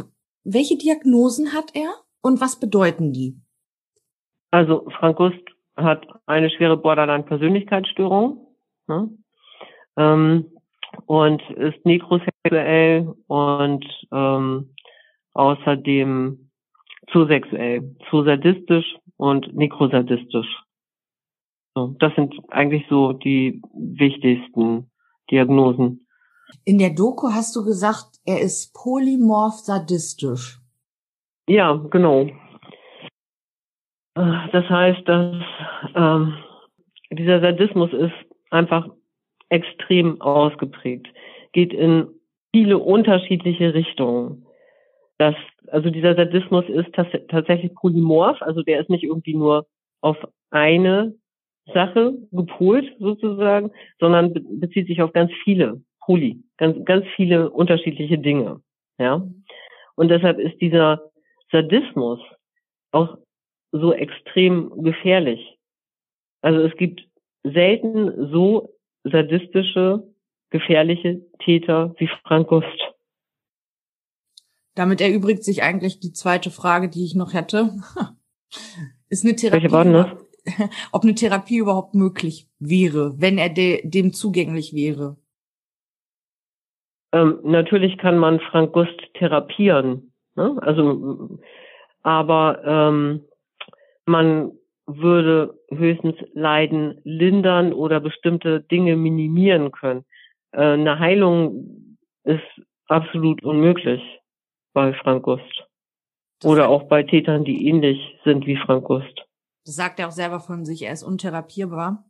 welche 0.45 0.77
Diagnosen 0.77 1.53
hat 1.53 1.75
er 1.75 1.91
und 2.23 2.41
was 2.41 2.59
bedeuten 2.59 3.13
die? 3.13 3.41
Also 4.51 4.87
Frank 4.99 5.17
Gust 5.17 5.43
hat 5.77 6.07
eine 6.27 6.51
schwere 6.51 6.77
Borderline-Persönlichkeitsstörung 6.77 8.47
ne? 8.89 9.11
ähm, 9.97 10.47
und 11.07 11.43
ist 11.51 11.85
nekrosexuell 11.85 13.15
und 13.27 13.85
ähm, 14.13 14.75
außerdem 15.35 16.51
zu 17.13 17.27
sexuell, 17.27 17.97
zu 18.11 18.25
sadistisch 18.25 18.97
und 19.17 19.55
nekrosadistisch. 19.55 20.49
Das 21.99 22.15
sind 22.15 22.35
eigentlich 22.49 22.85
so 22.89 23.13
die 23.13 23.63
wichtigsten 23.75 24.91
Diagnosen. 25.31 26.07
In 26.65 26.79
der 26.79 26.91
Doku 26.91 27.29
hast 27.29 27.55
du 27.57 27.65
gesagt, 27.65 28.19
er 28.25 28.41
ist 28.41 28.75
polymorph 28.75 29.61
sadistisch. 29.61 30.61
Ja, 31.49 31.75
genau. 31.91 32.29
Äh, 34.15 34.49
das 34.53 34.69
heißt, 34.69 35.09
dass 35.09 35.37
ähm, 35.95 36.35
dieser 37.11 37.41
Sadismus 37.41 37.93
ist 37.93 38.13
einfach 38.51 38.89
extrem 39.49 40.21
ausgeprägt, 40.21 41.07
geht 41.53 41.73
in 41.73 42.09
viele 42.53 42.79
unterschiedliche 42.79 43.75
Richtungen. 43.75 44.47
Das, 45.19 45.35
also 45.69 45.91
dieser 45.91 46.15
Sadismus 46.15 46.65
ist 46.69 46.93
tatsächlich 46.93 47.75
polymorph, 47.75 48.41
also 48.43 48.63
der 48.63 48.81
ist 48.81 48.91
nicht 48.91 49.05
irgendwie 49.05 49.35
nur 49.35 49.67
auf 50.01 50.17
eine 50.51 51.15
Sache 51.73 52.15
gepolt 52.33 52.87
sozusagen, 52.99 53.71
sondern 53.99 54.33
bezieht 54.61 54.87
sich 54.87 55.03
auf 55.03 55.13
ganz 55.13 55.31
viele 55.45 55.83
Poly, 56.01 56.43
ganz, 56.57 56.85
ganz 56.85 57.07
viele 57.17 57.51
unterschiedliche 57.51 58.19
Dinge. 58.19 58.61
Ja. 58.99 59.27
Und 59.95 60.09
deshalb 60.09 60.39
ist 60.39 60.61
dieser 60.61 61.11
Sadismus 61.51 62.21
auch 62.93 63.19
so 63.73 63.93
extrem 63.93 64.83
gefährlich. 64.83 65.59
Also 66.41 66.61
es 66.61 66.77
gibt 66.77 67.03
selten 67.43 68.31
so 68.33 68.75
sadistische, 69.05 70.05
gefährliche 70.51 71.23
Täter 71.45 71.95
wie 71.99 72.09
Frank 72.25 72.49
Gust. 72.49 72.67
Damit 74.75 75.01
erübrigt 75.01 75.45
sich 75.45 75.63
eigentlich 75.63 76.01
die 76.01 76.13
zweite 76.13 76.51
Frage, 76.51 76.89
die 76.89 77.05
ich 77.05 77.15
noch 77.15 77.35
hätte. 77.35 77.71
Ist 79.09 79.25
eine 79.25 79.35
Therapie, 79.35 79.63
Welche 79.63 79.73
waren 79.73 79.93
das? 79.93 80.28
ob 80.93 81.03
eine 81.05 81.15
Therapie 81.15 81.59
überhaupt 81.59 81.95
möglich 81.95 82.49
wäre, 82.59 83.15
wenn 83.19 83.39
er 83.39 83.49
de 83.49 83.87
dem 83.89 84.13
zugänglich 84.13 84.75
wäre. 84.75 85.17
Ähm, 87.13 87.39
natürlich 87.43 87.97
kann 87.99 88.19
man 88.19 88.41
Frank 88.41 88.73
Gust 88.73 89.01
therapieren. 89.15 90.13
Ne? 90.35 90.57
Also, 90.61 91.39
aber 92.03 92.63
ähm, 92.65 93.25
man 94.07 94.53
würde 94.87 95.59
höchstens 95.71 96.17
Leiden 96.33 97.01
lindern 97.05 97.73
oder 97.73 98.01
bestimmte 98.01 98.61
Dinge 98.61 98.97
minimieren 98.97 99.71
können. 99.73 100.05
Äh, 100.53 100.61
eine 100.61 100.99
Heilung 100.99 101.97
ist 102.25 102.43
absolut 102.87 103.43
unmöglich 103.43 104.03
bei 104.73 104.93
Frank 104.95 105.25
Gust. 105.25 105.67
Das 106.41 106.51
oder 106.51 106.69
auch 106.69 106.85
bei 106.85 107.03
Tätern, 107.03 107.45
die 107.45 107.69
ähnlich 107.69 108.19
sind 108.25 108.47
wie 108.47 108.57
Frank 108.57 108.85
Gust. 108.85 109.28
Das 109.69 109.77
sagt 109.77 110.01
er 110.01 110.09
auch 110.09 110.13
selber 110.13 110.41
von 110.41 110.65
sich, 110.65 110.83
er 110.83 110.95
ist 110.95 111.03
untherapierbar. 111.03 112.03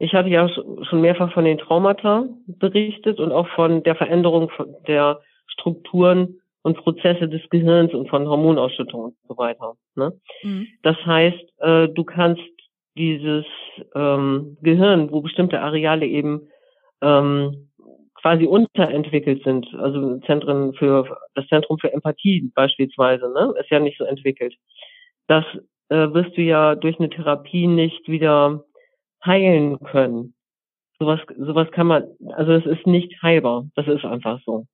Ich 0.00 0.12
hatte 0.12 0.28
ja 0.28 0.48
schon 0.48 1.00
mehrfach 1.00 1.32
von 1.32 1.44
den 1.44 1.58
Traumata 1.58 2.24
berichtet 2.48 3.20
und 3.20 3.30
auch 3.30 3.46
von 3.54 3.84
der 3.84 3.94
Veränderung 3.94 4.50
der 4.88 5.20
Strukturen 5.46 6.40
und 6.62 6.78
Prozesse 6.78 7.28
des 7.28 7.48
Gehirns 7.48 7.94
und 7.94 8.08
von 8.08 8.26
Hormonausschüttung 8.26 9.04
und 9.04 9.14
so 9.28 9.38
weiter. 9.38 9.74
Ne? 9.94 10.18
Mhm. 10.42 10.66
Das 10.82 10.96
heißt, 11.06 11.44
äh, 11.58 11.88
du 11.90 12.02
kannst 12.02 12.42
dieses 12.96 13.44
ähm, 13.94 14.56
Gehirn, 14.62 15.12
wo 15.12 15.20
bestimmte 15.20 15.60
Areale 15.60 16.06
eben 16.06 16.48
ähm, 17.02 17.70
quasi 18.20 18.46
unterentwickelt 18.46 19.44
sind, 19.44 19.64
also 19.78 20.18
Zentren 20.26 20.74
für 20.74 21.18
das 21.36 21.46
Zentrum 21.46 21.78
für 21.78 21.92
Empathie 21.92 22.50
beispielsweise, 22.52 23.32
ne, 23.32 23.54
ist 23.60 23.70
ja 23.70 23.78
nicht 23.78 23.96
so 23.96 24.04
entwickelt. 24.04 24.56
Das 25.28 25.44
äh, 25.92 26.14
wirst 26.14 26.36
du 26.38 26.40
ja 26.40 26.74
durch 26.74 26.98
eine 26.98 27.10
Therapie 27.10 27.66
nicht 27.66 28.08
wieder 28.08 28.64
heilen 29.24 29.78
können. 29.80 30.34
Sowas, 30.98 31.20
sowas 31.36 31.68
kann 31.72 31.86
man, 31.86 32.04
also 32.34 32.52
es 32.52 32.64
ist 32.64 32.86
nicht 32.86 33.22
heilbar. 33.22 33.68
Das 33.74 33.86
ist 33.86 34.04
einfach 34.04 34.40
so. 34.46 34.66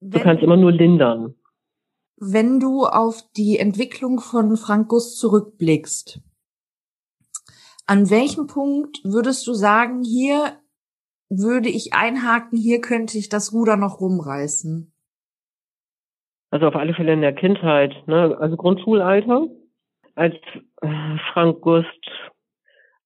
Wenn, 0.00 0.10
du 0.10 0.20
kannst 0.20 0.42
immer 0.42 0.56
nur 0.56 0.70
lindern. 0.70 1.34
Wenn 2.16 2.60
du 2.60 2.84
auf 2.84 3.22
die 3.36 3.58
Entwicklung 3.58 4.20
von 4.20 4.56
Frank 4.56 4.88
Guss 4.88 5.16
zurückblickst, 5.18 6.20
an 7.86 8.10
welchem 8.10 8.46
Punkt 8.46 9.00
würdest 9.02 9.46
du 9.46 9.54
sagen, 9.54 10.04
hier 10.04 10.56
würde 11.28 11.68
ich 11.68 11.94
einhaken, 11.94 12.56
hier 12.56 12.80
könnte 12.80 13.18
ich 13.18 13.28
das 13.28 13.52
Ruder 13.52 13.76
noch 13.76 14.00
rumreißen? 14.00 14.92
Also 16.50 16.66
auf 16.66 16.76
alle 16.76 16.94
Fälle 16.94 17.12
in 17.12 17.20
der 17.20 17.32
Kindheit, 17.32 17.94
ne? 18.06 18.36
also 18.40 18.56
Grundschulalter, 18.56 19.46
als 20.16 20.34
äh, 20.82 20.88
Frank 21.32 21.60
Gust 21.60 22.10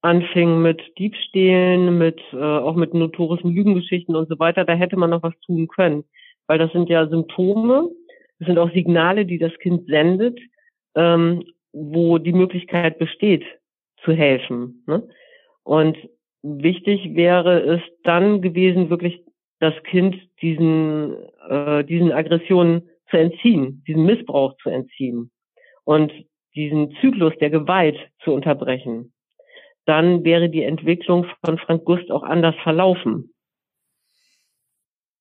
anfing 0.00 0.60
mit 0.62 0.80
Diebstählen, 0.98 1.96
mit 1.98 2.20
äh, 2.32 2.36
auch 2.36 2.74
mit 2.74 2.94
notorischen 2.94 3.54
Lügengeschichten 3.54 4.16
und 4.16 4.28
so 4.28 4.38
weiter, 4.38 4.64
da 4.64 4.74
hätte 4.74 4.96
man 4.96 5.10
noch 5.10 5.22
was 5.22 5.38
tun 5.46 5.68
können, 5.68 6.04
weil 6.46 6.58
das 6.58 6.72
sind 6.72 6.88
ja 6.88 7.06
Symptome, 7.06 7.90
das 8.38 8.46
sind 8.46 8.58
auch 8.58 8.70
Signale, 8.72 9.26
die 9.26 9.38
das 9.38 9.52
Kind 9.58 9.86
sendet, 9.86 10.38
ähm, 10.94 11.44
wo 11.72 12.18
die 12.18 12.32
Möglichkeit 12.32 12.98
besteht, 12.98 13.44
zu 14.04 14.12
helfen. 14.12 14.84
Ne? 14.86 15.06
Und 15.64 15.96
wichtig 16.42 17.14
wäre 17.14 17.60
es 17.60 17.80
dann 18.02 18.42
gewesen, 18.42 18.90
wirklich 18.90 19.22
das 19.60 19.74
Kind 19.84 20.16
diesen 20.42 21.16
äh, 21.48 21.84
diesen 21.84 22.12
Aggressionen 22.12 22.90
zu 23.14 23.20
entziehen, 23.20 23.84
diesen 23.86 24.04
Missbrauch 24.04 24.56
zu 24.62 24.70
entziehen 24.70 25.30
und 25.84 26.12
diesen 26.56 26.94
Zyklus 27.00 27.32
der 27.40 27.50
Gewalt 27.50 27.96
zu 28.24 28.32
unterbrechen, 28.32 29.12
dann 29.86 30.24
wäre 30.24 30.48
die 30.50 30.62
Entwicklung 30.62 31.26
von 31.44 31.58
Frank 31.58 31.84
Gust 31.84 32.10
auch 32.10 32.22
anders 32.22 32.54
verlaufen. 32.62 33.30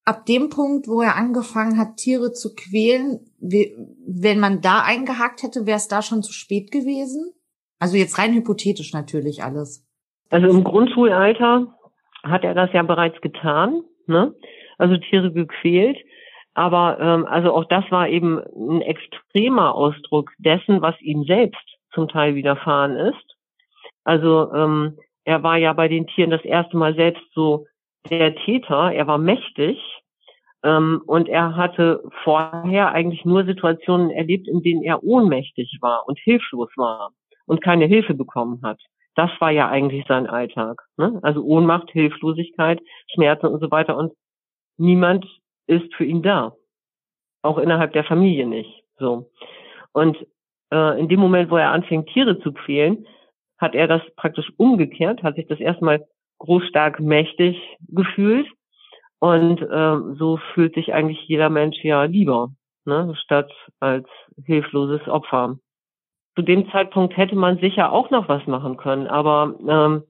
Ab 0.05 0.25
dem 0.25 0.49
Punkt, 0.49 0.87
wo 0.87 1.01
er 1.01 1.15
angefangen 1.15 1.77
hat, 1.77 1.97
Tiere 1.97 2.33
zu 2.33 2.55
quälen, 2.55 3.19
wenn 3.39 4.39
man 4.39 4.61
da 4.61 4.83
eingehakt 4.83 5.43
hätte, 5.43 5.65
wäre 5.65 5.77
es 5.77 5.87
da 5.87 6.01
schon 6.01 6.23
zu 6.23 6.33
spät 6.33 6.71
gewesen? 6.71 7.33
Also 7.79 7.95
jetzt 7.95 8.17
rein 8.17 8.33
hypothetisch 8.33 8.91
natürlich 8.91 9.43
alles. 9.43 9.87
Also 10.29 10.47
im 10.47 10.63
Grundschulalter 10.63 11.73
hat 12.23 12.43
er 12.43 12.53
das 12.53 12.69
ja 12.73 12.83
bereits 12.83 13.19
getan, 13.21 13.83
ne? 14.07 14.33
Also 14.77 14.97
Tiere 14.97 15.31
gequält. 15.31 15.97
Aber 16.53 16.99
ähm, 16.99 17.25
also 17.25 17.53
auch 17.53 17.65
das 17.65 17.83
war 17.89 18.07
eben 18.09 18.39
ein 18.39 18.81
extremer 18.81 19.73
Ausdruck 19.75 20.31
dessen, 20.37 20.81
was 20.81 20.99
ihm 21.01 21.23
selbst 21.23 21.77
zum 21.93 22.07
Teil 22.07 22.35
widerfahren 22.35 22.95
ist. 22.95 23.35
Also 24.03 24.53
ähm, 24.53 24.97
er 25.25 25.41
war 25.43 25.57
ja 25.57 25.73
bei 25.73 25.87
den 25.87 26.07
Tieren 26.07 26.31
das 26.31 26.43
erste 26.43 26.77
Mal 26.77 26.95
selbst 26.95 27.23
so 27.33 27.65
der 28.09 28.35
Täter. 28.35 28.91
Er 28.91 29.07
war 29.07 29.17
mächtig 29.17 29.79
ähm, 30.63 31.01
und 31.05 31.29
er 31.29 31.55
hatte 31.55 32.03
vorher 32.23 32.91
eigentlich 32.91 33.25
nur 33.25 33.45
Situationen 33.45 34.11
erlebt, 34.11 34.47
in 34.47 34.61
denen 34.61 34.83
er 34.83 35.03
ohnmächtig 35.03 35.77
war 35.81 36.07
und 36.07 36.19
hilflos 36.19 36.69
war 36.75 37.11
und 37.45 37.61
keine 37.63 37.85
Hilfe 37.85 38.13
bekommen 38.13 38.61
hat. 38.63 38.79
Das 39.15 39.29
war 39.39 39.51
ja 39.51 39.69
eigentlich 39.69 40.05
sein 40.07 40.27
Alltag. 40.27 40.81
Ne? 40.97 41.19
Also 41.21 41.43
Ohnmacht, 41.43 41.91
Hilflosigkeit, 41.91 42.81
Schmerzen 43.13 43.47
und 43.47 43.59
so 43.59 43.69
weiter. 43.69 43.95
Und 43.95 44.13
niemand 44.77 45.25
ist 45.67 45.93
für 45.95 46.05
ihn 46.05 46.21
da. 46.21 46.53
Auch 47.41 47.57
innerhalb 47.57 47.93
der 47.93 48.03
Familie 48.03 48.47
nicht. 48.47 48.83
So. 48.97 49.29
Und 49.91 50.17
äh, 50.71 50.99
in 50.99 51.07
dem 51.07 51.19
Moment, 51.19 51.51
wo 51.51 51.57
er 51.57 51.71
anfing, 51.71 52.05
Tiere 52.05 52.39
zu 52.39 52.53
quälen, 52.53 53.05
hat 53.57 53.75
er 53.75 53.87
das 53.87 54.01
praktisch 54.15 54.51
umgekehrt, 54.57 55.23
hat 55.23 55.35
sich 55.35 55.47
das 55.47 55.59
erstmal 55.59 56.05
groß, 56.39 56.65
stark, 56.67 56.99
mächtig 56.99 57.57
gefühlt. 57.87 58.47
Und 59.19 59.61
äh, 59.61 60.15
so 60.17 60.37
fühlt 60.53 60.75
sich 60.75 60.93
eigentlich 60.93 61.21
jeder 61.27 61.49
Mensch 61.49 61.81
ja 61.83 62.03
lieber, 62.03 62.49
ne, 62.85 63.13
statt 63.23 63.49
als 63.79 64.07
hilfloses 64.45 65.07
Opfer. 65.07 65.57
Zu 66.35 66.41
dem 66.41 66.69
Zeitpunkt 66.71 67.15
hätte 67.15 67.35
man 67.35 67.59
sicher 67.59 67.93
auch 67.93 68.09
noch 68.09 68.27
was 68.27 68.45
machen 68.47 68.75
können, 68.75 69.07
aber 69.07 69.55
ähm, 69.65 70.03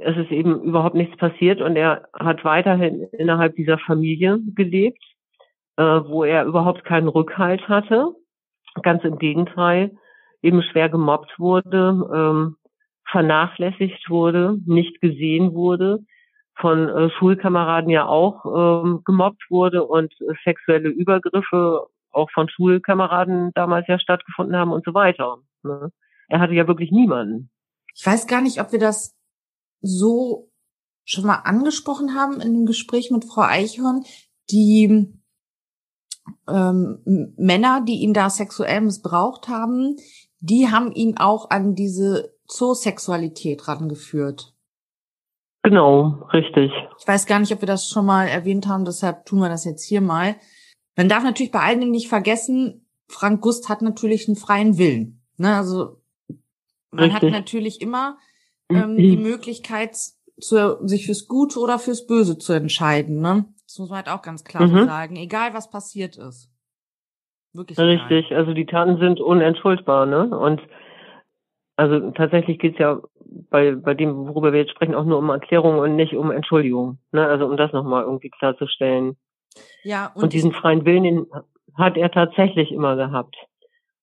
es 0.00 0.16
ist 0.16 0.30
eben 0.30 0.62
überhaupt 0.62 0.94
nichts 0.94 1.16
passiert 1.16 1.60
und 1.60 1.76
er 1.76 2.08
hat 2.12 2.44
weiterhin 2.44 3.02
innerhalb 3.12 3.56
dieser 3.56 3.78
Familie 3.78 4.38
gelebt, 4.54 5.02
äh, 5.76 5.82
wo 5.82 6.24
er 6.24 6.44
überhaupt 6.44 6.84
keinen 6.84 7.08
Rückhalt 7.08 7.68
hatte. 7.68 8.14
Ganz 8.82 9.04
im 9.04 9.18
Gegenteil, 9.18 9.92
eben 10.42 10.62
schwer 10.62 10.88
gemobbt 10.88 11.38
wurde, 11.38 12.08
ähm, 12.14 12.56
vernachlässigt 13.10 14.08
wurde, 14.08 14.58
nicht 14.66 15.00
gesehen 15.00 15.54
wurde, 15.54 16.00
von 16.56 16.88
äh, 16.88 17.10
Schulkameraden 17.10 17.90
ja 17.90 18.06
auch 18.06 18.44
ähm, 18.46 19.02
gemobbt 19.04 19.44
wurde 19.50 19.84
und 19.84 20.12
äh, 20.20 20.34
sexuelle 20.44 20.88
Übergriffe 20.88 21.86
auch 22.10 22.30
von 22.30 22.48
Schulkameraden 22.48 23.52
damals 23.54 23.86
ja 23.88 23.98
stattgefunden 23.98 24.56
haben 24.56 24.72
und 24.72 24.84
so 24.84 24.94
weiter. 24.94 25.38
Ne? 25.62 25.90
Er 26.28 26.40
hatte 26.40 26.54
ja 26.54 26.66
wirklich 26.66 26.90
niemanden. 26.90 27.50
Ich 27.94 28.06
weiß 28.06 28.26
gar 28.26 28.40
nicht, 28.42 28.60
ob 28.60 28.72
wir 28.72 28.78
das 28.78 29.14
so 29.82 30.50
schon 31.04 31.26
mal 31.26 31.40
angesprochen 31.44 32.14
haben 32.14 32.40
in 32.40 32.54
dem 32.54 32.66
Gespräch 32.66 33.10
mit 33.10 33.24
Frau 33.24 33.42
Eichhorn. 33.42 34.04
Die 34.50 35.12
ähm, 36.48 37.34
Männer, 37.36 37.82
die 37.84 38.00
ihn 38.00 38.14
da 38.14 38.30
sexuell 38.30 38.80
missbraucht 38.80 39.48
haben, 39.48 39.96
die 40.40 40.70
haben 40.70 40.92
ihn 40.92 41.18
auch 41.18 41.50
an 41.50 41.74
diese 41.74 42.34
Zoosexualität 42.46 43.68
rangeführt. 43.68 44.54
Genau, 45.62 46.28
richtig. 46.32 46.72
Ich 46.98 47.06
weiß 47.06 47.26
gar 47.26 47.38
nicht, 47.38 47.52
ob 47.52 47.60
wir 47.62 47.68
das 47.68 47.88
schon 47.88 48.04
mal 48.04 48.26
erwähnt 48.26 48.66
haben, 48.66 48.84
deshalb 48.84 49.26
tun 49.26 49.38
wir 49.38 49.48
das 49.48 49.64
jetzt 49.64 49.84
hier 49.84 50.00
mal. 50.00 50.36
Man 50.96 51.08
darf 51.08 51.22
natürlich 51.22 51.52
bei 51.52 51.60
allen 51.60 51.80
Dingen 51.80 51.92
nicht 51.92 52.08
vergessen, 52.08 52.86
Frank 53.08 53.42
Gust 53.42 53.68
hat 53.68 53.82
natürlich 53.82 54.26
einen 54.26 54.36
freien 54.36 54.78
Willen. 54.78 55.22
Ne? 55.36 55.54
Also 55.54 56.00
man 56.90 57.10
richtig. 57.10 57.22
hat 57.22 57.30
natürlich 57.30 57.80
immer 57.80 58.18
ähm, 58.68 58.96
die 58.96 59.16
Möglichkeit, 59.16 59.96
zu, 60.40 60.78
sich 60.86 61.06
fürs 61.06 61.28
Gute 61.28 61.60
oder 61.60 61.78
fürs 61.78 62.06
Böse 62.06 62.38
zu 62.38 62.52
entscheiden. 62.52 63.20
Ne? 63.20 63.44
Das 63.66 63.78
muss 63.78 63.90
man 63.90 63.98
halt 63.98 64.08
auch 64.08 64.22
ganz 64.22 64.44
klar 64.44 64.66
mhm. 64.66 64.86
sagen, 64.86 65.16
egal 65.16 65.54
was 65.54 65.70
passiert 65.70 66.16
ist. 66.16 66.50
Wirklich 67.52 67.78
Richtig, 67.78 68.26
egal. 68.26 68.38
also 68.38 68.54
die 68.54 68.66
Taten 68.66 68.98
sind 68.98 69.20
unentschuldbar, 69.20 70.06
ne? 70.06 70.36
Und 70.36 70.62
also 71.76 72.10
tatsächlich 72.12 72.58
geht's 72.58 72.78
ja 72.78 73.00
bei, 73.50 73.74
bei 73.74 73.94
dem, 73.94 74.28
worüber 74.28 74.52
wir 74.52 74.60
jetzt 74.60 74.72
sprechen, 74.72 74.94
auch 74.94 75.04
nur 75.04 75.18
um 75.18 75.30
Erklärung 75.30 75.78
und 75.78 75.96
nicht 75.96 76.14
um 76.14 76.30
Entschuldigung. 76.30 76.98
Ne? 77.12 77.26
Also 77.26 77.46
um 77.46 77.56
das 77.56 77.72
nochmal 77.72 78.04
irgendwie 78.04 78.30
klarzustellen. 78.30 79.16
Ja, 79.82 80.12
und, 80.14 80.24
und 80.24 80.32
diesen 80.32 80.52
freien 80.52 80.84
Willen 80.84 81.04
den 81.04 81.26
hat 81.74 81.96
er 81.96 82.10
tatsächlich 82.10 82.72
immer 82.72 82.96
gehabt. 82.96 83.36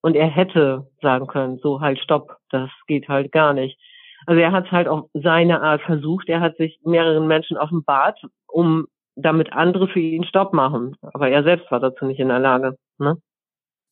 Und 0.02 0.16
er 0.16 0.28
hätte 0.28 0.90
sagen 1.02 1.28
können, 1.28 1.60
so 1.60 1.82
halt 1.82 2.00
stopp, 2.00 2.38
das 2.50 2.70
geht 2.88 3.08
halt 3.08 3.32
gar 3.32 3.54
nicht. 3.54 3.78
Also 4.26 4.42
er 4.42 4.52
hat 4.52 4.72
halt 4.72 4.88
auf 4.88 5.10
seine 5.14 5.62
Art 5.62 5.82
versucht. 5.82 6.30
Er 6.30 6.42
hat 6.42 6.58
sich 6.58 6.80
mehreren 6.84 7.28
Menschen 7.28 7.58
offenbart, 7.58 8.20
um 8.48 8.88
damit 9.16 9.52
andere 9.54 9.88
für 9.88 10.00
ihn 10.00 10.24
Stopp 10.24 10.54
machen. 10.54 10.96
Aber 11.02 11.30
er 11.30 11.44
selbst 11.44 11.70
war 11.72 11.80
dazu 11.80 12.06
nicht 12.06 12.20
in 12.20 12.30
der 12.30 12.40
Lage. 12.40 12.78
Ne? 12.98 13.18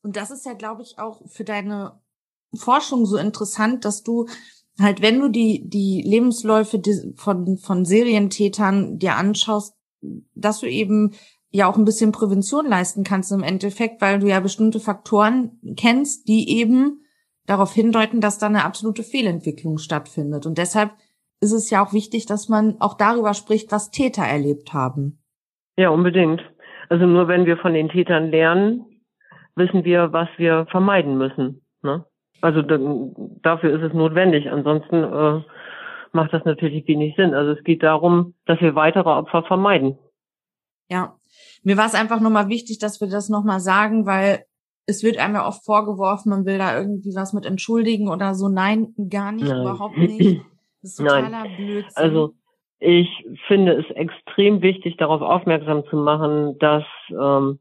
Und 0.03 0.15
das 0.15 0.31
ist 0.31 0.45
ja, 0.45 0.53
glaube 0.53 0.83
ich, 0.83 0.99
auch 0.99 1.21
für 1.27 1.43
deine 1.43 1.99
Forschung 2.55 3.05
so 3.05 3.17
interessant, 3.17 3.83
dass 3.83 4.03
du 4.03 4.27
halt, 4.79 5.01
wenn 5.01 5.19
du 5.19 5.29
die, 5.29 5.67
die 5.67 6.01
Lebensläufe 6.05 6.81
von, 7.15 7.57
von 7.57 7.85
Serientätern 7.85 8.99
dir 8.99 9.15
anschaust, 9.15 9.75
dass 10.35 10.59
du 10.59 10.67
eben 10.67 11.13
ja 11.49 11.67
auch 11.67 11.77
ein 11.77 11.85
bisschen 11.85 12.11
Prävention 12.11 12.67
leisten 12.67 13.03
kannst 13.03 13.31
im 13.31 13.43
Endeffekt, 13.43 14.01
weil 14.01 14.19
du 14.19 14.27
ja 14.27 14.39
bestimmte 14.39 14.79
Faktoren 14.79 15.59
kennst, 15.75 16.27
die 16.27 16.57
eben 16.57 17.01
darauf 17.47 17.73
hindeuten, 17.73 18.21
dass 18.21 18.37
da 18.37 18.45
eine 18.45 18.63
absolute 18.63 19.01
Fehlentwicklung 19.01 19.79
stattfindet. 19.79 20.45
Und 20.45 20.59
deshalb 20.59 20.91
ist 21.41 21.53
es 21.53 21.69
ja 21.69 21.83
auch 21.83 21.93
wichtig, 21.93 22.25
dass 22.27 22.49
man 22.49 22.79
auch 22.79 22.95
darüber 22.95 23.33
spricht, 23.33 23.71
was 23.71 23.89
Täter 23.89 24.23
erlebt 24.23 24.73
haben. 24.73 25.19
Ja, 25.77 25.89
unbedingt. 25.89 26.41
Also 26.89 27.05
nur 27.05 27.27
wenn 27.27 27.45
wir 27.45 27.57
von 27.57 27.73
den 27.73 27.89
Tätern 27.89 28.29
lernen, 28.29 28.85
wissen 29.55 29.83
wir, 29.83 30.13
was 30.13 30.29
wir 30.37 30.67
vermeiden 30.69 31.17
müssen. 31.17 31.65
Ne? 31.81 32.05
Also 32.41 32.61
dafür 32.61 33.75
ist 33.75 33.83
es 33.83 33.93
notwendig. 33.93 34.49
Ansonsten 34.49 35.03
äh, 35.03 35.41
macht 36.11 36.33
das 36.33 36.45
natürlich 36.45 36.87
wenig 36.87 37.15
Sinn. 37.15 37.33
Also 37.33 37.51
es 37.53 37.63
geht 37.63 37.83
darum, 37.83 38.33
dass 38.45 38.61
wir 38.61 38.75
weitere 38.75 39.09
Opfer 39.09 39.43
vermeiden. 39.43 39.97
Ja, 40.89 41.17
mir 41.63 41.77
war 41.77 41.85
es 41.85 41.95
einfach 41.95 42.21
nochmal 42.21 42.47
wichtig, 42.47 42.79
dass 42.79 43.01
wir 43.01 43.09
das 43.09 43.29
nochmal 43.29 43.59
sagen, 43.59 44.05
weil 44.05 44.45
es 44.87 45.03
wird 45.03 45.17
einem 45.17 45.35
ja 45.35 45.45
oft 45.45 45.65
vorgeworfen, 45.65 46.29
man 46.29 46.45
will 46.45 46.57
da 46.57 46.77
irgendwie 46.77 47.13
was 47.13 47.33
mit 47.33 47.45
entschuldigen 47.45 48.07
oder 48.07 48.33
so. 48.33 48.47
Nein, 48.47 48.95
gar 49.09 49.33
nicht, 49.33 49.47
Nein. 49.47 49.61
überhaupt 49.61 49.97
nicht. 49.97 50.41
Das 50.83 50.91
ist 50.91 50.97
totaler 50.99 51.29
Nein. 51.29 51.55
Blödsinn. 51.57 51.91
Also 51.95 52.33
ich 52.79 53.09
finde 53.47 53.73
es 53.73 53.89
extrem 53.95 54.61
wichtig, 54.61 54.95
darauf 54.97 55.21
aufmerksam 55.21 55.83
zu 55.89 55.97
machen, 55.97 56.55
dass 56.59 56.83
ähm, 57.09 57.59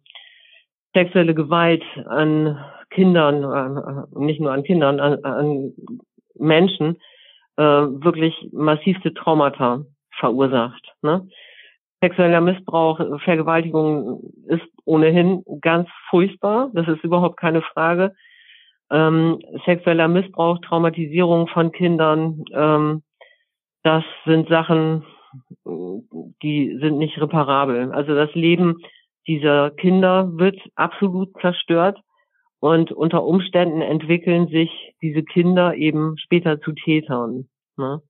sexuelle 0.94 1.34
Gewalt 1.34 1.82
an 2.04 2.62
Kindern, 2.90 3.42
äh, 3.42 4.18
nicht 4.18 4.40
nur 4.40 4.52
an 4.52 4.64
Kindern, 4.64 5.00
an, 5.00 5.24
an 5.24 5.72
Menschen 6.34 6.98
äh, 7.56 7.62
wirklich 7.62 8.34
massivste 8.52 9.14
Traumata 9.14 9.86
verursacht. 10.20 10.94
Ne? 11.00 11.26
Sexueller 12.02 12.42
Missbrauch, 12.42 13.00
Vergewaltigung 13.24 14.30
ist 14.46 14.62
ohnehin 14.86 15.44
ganz 15.60 15.88
furchtbar. 16.08 16.70
Das 16.72 16.88
ist 16.88 17.04
überhaupt 17.04 17.38
keine 17.38 17.60
Frage. 17.60 18.14
Ähm, 18.90 19.40
sexueller 19.66 20.08
Missbrauch, 20.08 20.58
Traumatisierung 20.60 21.48
von 21.48 21.72
Kindern, 21.72 22.44
ähm, 22.54 23.02
das 23.82 24.04
sind 24.24 24.48
Sachen, 24.48 25.04
die 26.42 26.76
sind 26.80 26.98
nicht 26.98 27.20
reparabel. 27.20 27.92
Also 27.92 28.14
das 28.14 28.34
Leben 28.34 28.78
dieser 29.28 29.70
Kinder 29.70 30.28
wird 30.36 30.58
absolut 30.74 31.32
zerstört 31.40 32.00
und 32.58 32.90
unter 32.90 33.24
Umständen 33.24 33.80
entwickeln 33.82 34.48
sich 34.48 34.70
diese 35.02 35.22
Kinder 35.22 35.74
eben 35.74 36.16
später 36.18 36.60
zu 36.60 36.72
Tätern. 36.72 37.48
Ne? 37.76 38.00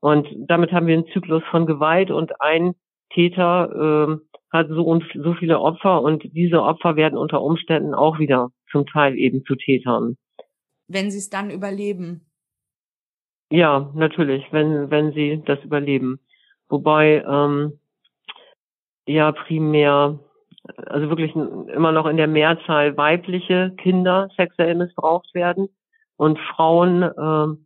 Und 0.00 0.26
damit 0.48 0.72
haben 0.72 0.86
wir 0.86 0.94
einen 0.94 1.06
Zyklus 1.12 1.42
von 1.50 1.66
Gewalt 1.66 2.10
und 2.10 2.40
ein 2.40 2.74
Täter 3.12 4.08
äh, 4.08 4.31
hat 4.52 4.68
so 4.68 4.82
und 4.84 5.04
so 5.14 5.34
viele 5.34 5.60
Opfer 5.60 6.02
und 6.02 6.22
diese 6.34 6.62
Opfer 6.62 6.96
werden 6.96 7.18
unter 7.18 7.40
Umständen 7.40 7.94
auch 7.94 8.18
wieder 8.18 8.50
zum 8.70 8.86
Teil 8.86 9.18
eben 9.18 9.44
zu 9.44 9.56
Tätern. 9.56 10.16
Wenn 10.88 11.10
sie 11.10 11.18
es 11.18 11.30
dann 11.30 11.50
überleben. 11.50 12.26
Ja, 13.50 13.90
natürlich, 13.94 14.44
wenn 14.50 14.90
wenn 14.90 15.12
sie 15.12 15.42
das 15.44 15.62
überleben. 15.64 16.20
Wobei 16.68 17.24
ähm, 17.26 17.78
ja 19.06 19.32
primär 19.32 20.18
also 20.76 21.08
wirklich 21.08 21.34
immer 21.34 21.92
noch 21.92 22.06
in 22.06 22.16
der 22.16 22.28
Mehrzahl 22.28 22.96
weibliche 22.96 23.74
Kinder 23.78 24.28
sexuell 24.36 24.74
missbraucht 24.74 25.34
werden 25.34 25.68
und 26.16 26.38
Frauen 26.38 27.02
äh, 27.02 27.56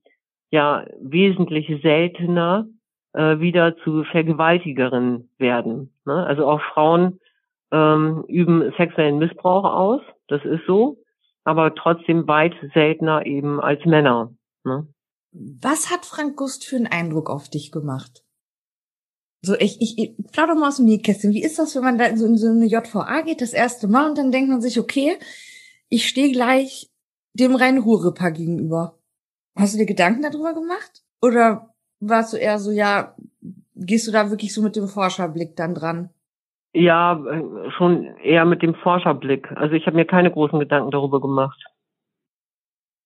ja 0.50 0.86
wesentlich 1.00 1.82
seltener 1.82 2.66
äh, 3.16 3.40
wieder 3.40 3.76
zu 3.78 4.04
Vergewaltigerinnen 4.04 5.30
werden. 5.38 5.92
Ne? 6.04 6.26
Also 6.26 6.46
auch 6.46 6.60
Frauen 6.74 7.18
ähm, 7.72 8.24
üben 8.28 8.72
sexuellen 8.76 9.18
Missbrauch 9.18 9.64
aus, 9.64 10.02
das 10.28 10.44
ist 10.44 10.66
so, 10.66 10.98
aber 11.42 11.74
trotzdem 11.74 12.28
weit 12.28 12.54
seltener 12.74 13.24
eben 13.24 13.60
als 13.60 13.84
Männer. 13.86 14.34
Ne? 14.64 14.86
Was 15.32 15.90
hat 15.90 16.04
Frank 16.04 16.36
Gust 16.36 16.66
für 16.66 16.76
einen 16.76 16.86
Eindruck 16.86 17.30
auf 17.30 17.48
dich 17.48 17.72
gemacht? 17.72 18.22
So, 19.42 19.54
ich, 19.54 19.80
ich, 19.80 19.98
ich 19.98 20.32
plauder 20.32 20.54
mal 20.54 20.68
aus 20.68 20.76
dem 20.76 20.86
Nähkästchen. 20.86 21.32
Wie 21.32 21.42
ist 21.42 21.58
das, 21.58 21.74
wenn 21.74 21.84
man 21.84 21.98
da 21.98 22.14
so 22.16 22.26
in 22.26 22.36
so 22.36 22.48
eine 22.48 22.66
JVA 22.66 23.22
geht, 23.22 23.40
das 23.40 23.52
erste 23.52 23.86
Mal, 23.88 24.08
und 24.08 24.18
dann 24.18 24.32
denkt 24.32 24.50
man 24.50 24.60
sich, 24.60 24.78
okay, 24.78 25.18
ich 25.88 26.08
stehe 26.08 26.32
gleich 26.32 26.90
dem 27.32 27.54
Rhein-Ruhr-Ripper 27.54 28.30
gegenüber. 28.30 28.98
Hast 29.54 29.74
du 29.74 29.78
dir 29.78 29.86
Gedanken 29.86 30.22
darüber 30.22 30.52
gemacht? 30.52 31.02
Oder 31.22 31.75
warst 32.00 32.32
du 32.32 32.36
eher 32.36 32.58
so, 32.58 32.70
ja, 32.70 33.14
gehst 33.74 34.06
du 34.06 34.12
da 34.12 34.30
wirklich 34.30 34.54
so 34.54 34.62
mit 34.62 34.76
dem 34.76 34.88
Forscherblick 34.88 35.56
dann 35.56 35.74
dran? 35.74 36.10
Ja, 36.72 37.14
äh, 37.14 37.70
schon 37.78 38.04
eher 38.22 38.44
mit 38.44 38.62
dem 38.62 38.74
Forscherblick. 38.74 39.50
Also 39.52 39.74
ich 39.74 39.86
habe 39.86 39.96
mir 39.96 40.04
keine 40.04 40.30
großen 40.30 40.58
Gedanken 40.58 40.90
darüber 40.90 41.20
gemacht. 41.20 41.58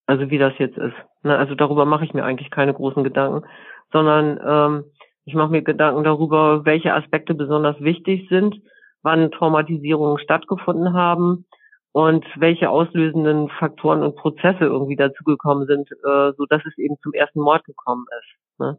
Also 0.07 0.29
wie 0.31 0.39
das 0.39 0.55
jetzt 0.59 0.77
ist. 0.77 0.97
Ne, 1.23 1.37
also 1.37 1.55
darüber 1.55 1.85
mache 1.85 2.05
ich 2.05 2.15
mir 2.15 2.25
eigentlich 2.25 2.51
keine 2.51 2.75
großen 2.75 3.05
Gedanken, 3.05 3.47
sondern 3.93 4.41
ähm, 4.45 4.85
ich 5.25 5.35
mache 5.35 5.53
mir 5.53 5.63
Gedanken 5.63 6.03
darüber, 6.03 6.65
welche 6.65 6.93
Aspekte 6.95 7.35
besonders 7.35 7.81
wichtig 7.81 8.27
sind, 8.29 8.61
wann 9.03 9.31
Traumatisierungen 9.31 10.19
stattgefunden 10.19 10.95
haben 10.95 11.47
und 11.93 12.25
welche 12.37 12.71
auslösenden 12.71 13.51
Faktoren 13.51 14.03
und 14.03 14.17
Prozesse 14.17 14.65
irgendwie 14.65 14.97
dazugekommen 14.97 15.67
sind, 15.67 15.91
äh, 15.93 16.33
so 16.37 16.47
dass 16.47 16.63
es 16.67 16.77
eben 16.79 16.97
zum 17.03 17.13
ersten 17.13 17.41
Mord 17.41 17.65
gekommen 17.65 18.07
ist. 18.19 18.41
Ne? 18.61 18.79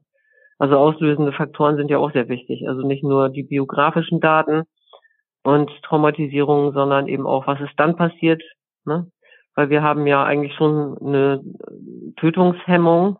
Also 0.60 0.78
auslösende 0.78 1.34
Faktoren 1.34 1.78
sind 1.78 1.90
ja 1.92 1.98
auch 1.98 2.14
sehr 2.14 2.30
wichtig. 2.30 2.68
Also 2.70 2.88
nicht 2.88 3.04
nur 3.04 3.30
die 3.30 3.44
biografischen 3.44 4.22
Daten 4.22 4.64
und 5.44 5.72
Traumatisierungen, 5.84 6.74
sondern 6.74 7.08
eben 7.08 7.28
auch, 7.28 7.48
was 7.48 7.62
ist 7.62 7.74
dann 7.78 7.96
passiert. 7.98 8.44
Ne? 8.86 9.12
Weil 9.56 9.70
wir 9.72 9.84
haben 9.84 10.08
ja 10.08 10.24
eigentlich 10.24 10.56
schon 10.56 10.98
eine 11.00 11.42
Tötungshemmung 12.18 13.18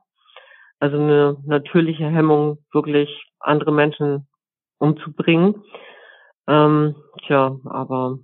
Also 0.80 0.98
eine 0.98 1.38
natürliche 1.46 2.08
Hemmung, 2.08 2.60
wirklich 2.74 3.10
andere 3.40 3.72
Menschen 3.74 4.28
umzubringen. 4.80 5.64
Ähm, 6.48 6.96
tja, 7.28 7.58
aber 7.66 8.20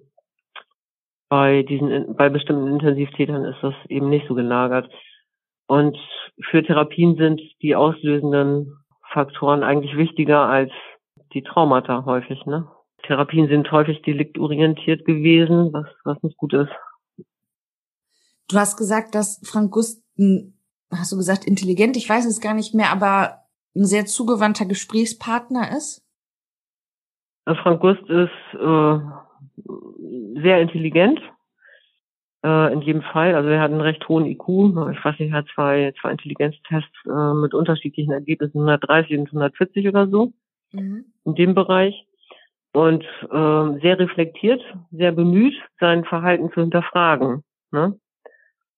bei 1.30 1.64
diesen, 1.64 2.16
bei 2.16 2.30
bestimmten 2.30 2.68
Intensivtätern 2.68 3.46
ist 3.46 3.60
das 3.62 3.76
eben 3.90 4.10
nicht 4.10 4.28
so 4.28 4.36
gelagert. 4.36 4.90
Und 5.68 5.98
für 6.50 6.64
Therapien 6.64 7.18
sind 7.18 7.42
die 7.62 7.76
auslösenden 7.76 8.78
Faktoren 9.12 9.64
eigentlich 9.64 9.96
wichtiger 9.98 10.48
als 10.48 10.72
die 11.34 11.44
Traumata 11.44 12.06
häufig, 12.06 12.46
ne? 12.46 12.68
Therapien 13.04 13.48
sind 13.48 13.72
häufig 13.72 14.02
deliktorientiert 14.02 15.06
gewesen, 15.06 15.72
was, 15.72 15.86
was 16.04 16.22
nicht 16.24 16.38
gut 16.38 16.54
ist. 16.54 16.72
Du 18.50 18.58
hast 18.58 18.78
gesagt, 18.78 19.14
dass 19.14 19.42
Frank 19.46 19.72
Gust, 19.72 20.04
hast 20.92 21.12
du 21.12 21.18
gesagt, 21.18 21.46
intelligent, 21.46 21.96
ich 21.96 22.10
weiß 22.10 22.26
es 22.26 22.42
gar 22.42 22.54
nicht 22.54 22.74
mehr, 22.74 22.92
aber 22.92 23.44
ein 23.76 23.86
sehr 23.86 24.06
zugewandter 24.06 24.66
Gesprächspartner 24.66 25.76
ist? 25.76 26.04
Frank 27.46 27.82
Gust 27.82 28.02
ist 28.10 28.32
äh, 28.54 29.00
sehr 30.42 30.62
intelligent, 30.62 31.20
äh, 32.48 32.74
in 32.74 32.82
jedem 32.82 33.02
Fall. 33.02 33.36
Also 33.36 33.50
er 33.50 33.60
hat 33.60 33.72
einen 33.72 33.82
recht 33.82 34.08
hohen 34.08 34.26
IQ. 34.26 34.48
Ich 34.94 35.04
weiß 35.04 35.20
nicht, 35.20 35.32
er 35.32 35.40
hat 35.40 35.48
zwei, 35.54 35.94
zwei 36.00 36.12
Intelligenztests 36.12 37.06
äh, 37.06 37.34
mit 37.34 37.54
unterschiedlichen 37.54 38.12
Ergebnissen, 38.12 38.60
130 38.60 39.20
und 39.20 39.28
140 39.28 39.88
oder 39.88 40.08
so, 40.08 40.32
mhm. 40.72 41.06
in 41.26 41.36
dem 41.36 41.54
Bereich. 41.54 42.06
Und 42.74 43.04
äh, 43.04 43.80
sehr 43.82 44.00
reflektiert, 44.00 44.62
sehr 44.92 45.12
bemüht, 45.12 45.56
sein 45.80 46.06
Verhalten 46.06 46.52
zu 46.52 46.62
hinterfragen. 46.62 47.44
Ne? 47.72 48.00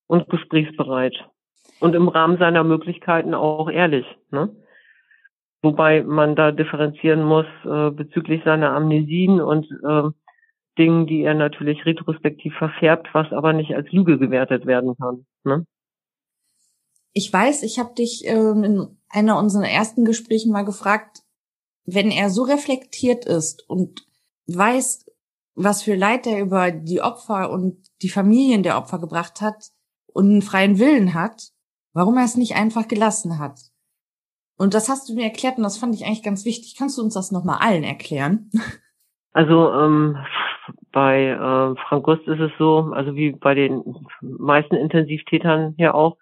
Und 0.08 0.30
gesprächsbereit. 0.30 1.16
Und 1.80 1.96
im 1.96 2.08
Rahmen 2.08 2.38
seiner 2.38 2.64
Möglichkeiten 2.64 3.34
auch 3.34 3.70
ehrlich. 3.70 4.06
Ne? 4.32 4.50
Wobei 5.62 6.04
man 6.04 6.36
da 6.36 6.52
differenzieren 6.52 7.24
muss 7.24 7.46
äh, 7.66 7.92
bezüglich 7.92 8.42
seiner 8.46 8.72
Amnesien 8.72 9.42
und 9.42 9.66
äh, 9.84 10.10
Dingen, 10.80 11.06
die 11.06 11.22
er 11.22 11.34
natürlich 11.36 11.86
retrospektiv 11.86 12.54
verfärbt, 12.58 13.10
was 13.14 13.32
aber 13.32 13.54
nicht 13.54 13.76
als 13.76 13.92
Lüge 13.92 14.18
gewertet 14.18 14.66
werden 14.66 14.96
kann. 14.98 15.26
Ne? 15.44 15.66
Ich 17.14 17.32
weiß, 17.32 17.64
ich 17.64 17.78
habe 17.78 17.94
dich 17.94 18.24
ähm, 18.26 18.64
in 18.64 18.98
einer 19.10 19.38
unserer 19.38 19.68
ersten 19.68 20.06
Gesprächen 20.06 20.52
mal 20.52 20.64
gefragt, 20.64 21.20
wenn 21.86 22.12
er 22.12 22.30
so 22.30 22.44
reflektiert 22.44 23.26
ist 23.26 23.68
und 23.70 24.06
weiß, 24.48 25.06
was 25.56 25.84
für 25.84 25.96
Leid 25.96 26.26
er 26.26 26.40
über 26.40 26.72
die 26.72 27.02
Opfer 27.02 27.52
und 27.52 27.78
die 28.02 28.10
Familien 28.10 28.64
der 28.64 28.78
Opfer 28.78 29.00
gebracht 29.00 29.42
hat 29.42 29.72
und 30.08 30.30
einen 30.30 30.42
freien 30.42 30.80
Willen 30.80 31.14
hat, 31.14 31.50
warum 31.94 32.18
er 32.18 32.26
es 32.26 32.38
nicht 32.38 32.56
einfach 32.56 32.88
gelassen 32.88 33.40
hat. 33.40 33.60
Und 34.58 34.74
das 34.74 34.90
hast 34.90 35.10
du 35.10 35.16
mir 35.16 35.24
erklärt 35.24 35.58
und 35.58 35.64
das 35.64 35.78
fand 35.78 35.96
ich 35.96 36.06
eigentlich 36.06 36.24
ganz 36.24 36.46
wichtig. 36.46 36.76
Kannst 36.78 36.98
du 36.98 37.02
uns 37.02 37.14
das 37.14 37.32
nochmal 37.32 37.60
allen 37.60 37.84
erklären? 37.84 38.52
Also 39.32 39.72
ähm, 39.74 40.18
bei 40.92 41.28
äh, 41.28 41.76
Frank 41.88 42.04
Gust 42.04 42.28
ist 42.28 42.40
es 42.40 42.52
so, 42.58 42.92
also 42.94 43.16
wie 43.16 43.32
bei 43.32 43.54
den 43.54 43.84
meisten 44.22 44.76
Intensivtätern 44.76 45.74
hier 45.78 45.96
auch, 45.96 46.18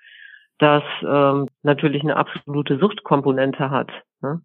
dass 0.59 0.83
ähm, 1.03 1.47
natürlich 1.63 2.01
eine 2.03 2.17
absolute 2.17 2.77
Suchtkomponente 2.79 3.69
hat. 3.69 3.89
Ne? 4.21 4.41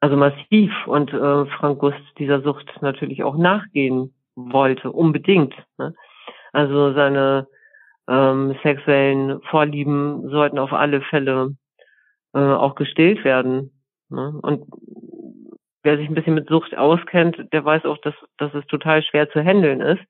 Also 0.00 0.16
massiv. 0.16 0.72
Und 0.86 1.12
äh, 1.12 1.46
Frank 1.46 1.78
Gust 1.78 2.00
dieser 2.18 2.40
Sucht 2.42 2.70
natürlich 2.80 3.22
auch 3.22 3.36
nachgehen 3.36 4.14
wollte, 4.34 4.90
unbedingt. 4.90 5.54
Ne? 5.78 5.94
Also 6.52 6.92
seine 6.94 7.46
ähm, 8.08 8.56
sexuellen 8.62 9.40
Vorlieben 9.42 10.28
sollten 10.28 10.58
auf 10.58 10.72
alle 10.72 11.02
Fälle 11.02 11.56
äh, 12.34 12.38
auch 12.38 12.74
gestillt 12.74 13.24
werden. 13.24 13.70
Ne? 14.08 14.38
Und 14.42 14.64
wer 15.82 15.96
sich 15.96 16.08
ein 16.08 16.14
bisschen 16.14 16.34
mit 16.34 16.48
Sucht 16.48 16.76
auskennt, 16.76 17.36
der 17.52 17.64
weiß 17.64 17.84
auch, 17.84 17.98
dass, 17.98 18.14
dass 18.38 18.54
es 18.54 18.66
total 18.66 19.02
schwer 19.02 19.30
zu 19.30 19.42
handeln 19.42 19.80
ist. 19.80 20.02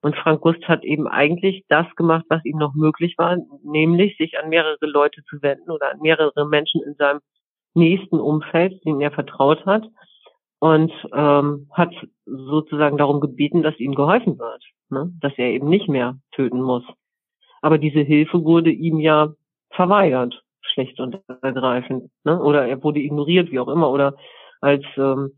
Und 0.00 0.16
Frank 0.16 0.42
Gust 0.42 0.66
hat 0.68 0.84
eben 0.84 1.08
eigentlich 1.08 1.64
das 1.68 1.86
gemacht, 1.96 2.24
was 2.28 2.44
ihm 2.44 2.58
noch 2.58 2.74
möglich 2.74 3.14
war, 3.18 3.36
nämlich 3.64 4.16
sich 4.16 4.38
an 4.38 4.48
mehrere 4.48 4.86
Leute 4.86 5.24
zu 5.24 5.42
wenden 5.42 5.70
oder 5.70 5.90
an 5.90 6.00
mehrere 6.00 6.46
Menschen 6.46 6.82
in 6.82 6.94
seinem 6.94 7.20
nächsten 7.74 8.20
Umfeld, 8.20 8.84
denen 8.84 9.00
er 9.00 9.10
vertraut 9.10 9.66
hat, 9.66 9.84
und 10.60 10.92
ähm, 11.14 11.68
hat 11.72 11.94
sozusagen 12.26 12.98
darum 12.98 13.20
gebeten, 13.20 13.62
dass 13.62 13.78
ihm 13.78 13.94
geholfen 13.94 14.38
wird, 14.38 14.64
ne? 14.90 15.12
dass 15.20 15.32
er 15.36 15.50
eben 15.50 15.68
nicht 15.68 15.88
mehr 15.88 16.18
töten 16.32 16.60
muss. 16.60 16.82
Aber 17.62 17.78
diese 17.78 18.00
Hilfe 18.00 18.44
wurde 18.44 18.70
ihm 18.70 18.98
ja 18.98 19.34
verweigert, 19.70 20.42
schlecht 20.60 20.98
und 21.00 21.20
ergreifend, 21.42 22.10
ne? 22.24 22.40
oder 22.40 22.66
er 22.66 22.82
wurde 22.82 23.00
ignoriert, 23.00 23.52
wie 23.52 23.60
auch 23.60 23.68
immer, 23.68 23.90
oder 23.90 24.16
als 24.60 24.84
ähm, 24.96 25.32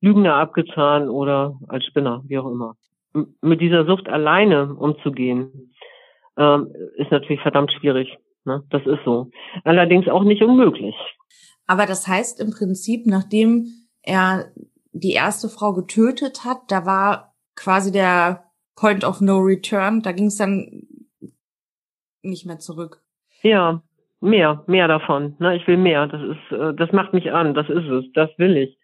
Lügner 0.00 0.34
abgetan 0.34 1.08
oder 1.08 1.58
als 1.68 1.84
Spinner, 1.86 2.22
wie 2.26 2.38
auch 2.38 2.50
immer. 2.50 2.76
M 3.14 3.34
mit 3.40 3.60
dieser 3.60 3.84
Sucht 3.84 4.08
alleine 4.08 4.74
umzugehen, 4.74 5.72
ähm, 6.36 6.72
ist 6.96 7.10
natürlich 7.10 7.42
verdammt 7.42 7.72
schwierig. 7.72 8.18
Ne? 8.44 8.64
Das 8.70 8.82
ist 8.86 9.04
so. 9.04 9.30
Allerdings 9.64 10.08
auch 10.08 10.24
nicht 10.24 10.42
unmöglich. 10.42 10.94
Aber 11.66 11.86
das 11.86 12.08
heißt 12.08 12.40
im 12.40 12.50
Prinzip, 12.50 13.06
nachdem 13.06 13.66
er 14.02 14.52
die 14.92 15.12
erste 15.12 15.48
Frau 15.48 15.72
getötet 15.72 16.44
hat, 16.44 16.58
da 16.68 16.84
war 16.84 17.34
quasi 17.54 17.92
der 17.92 18.44
Point 18.74 19.04
of 19.04 19.20
No 19.20 19.38
Return, 19.38 20.02
da 20.02 20.12
ging 20.12 20.26
es 20.26 20.36
dann 20.36 20.86
nicht 22.22 22.46
mehr 22.46 22.58
zurück. 22.58 23.02
Ja, 23.42 23.82
Mehr, 24.22 24.62
mehr 24.66 24.86
davon. 24.86 25.34
Ne? 25.40 25.56
Ich 25.56 25.66
will 25.66 25.76
mehr. 25.76 26.06
Das 26.06 26.22
ist, 26.22 26.52
äh, 26.52 26.74
das 26.74 26.92
macht 26.92 27.12
mich 27.12 27.32
an. 27.32 27.54
Das 27.54 27.68
ist 27.68 27.88
es. 27.88 28.04
Das 28.14 28.30
will 28.38 28.56
ich. 28.56 28.78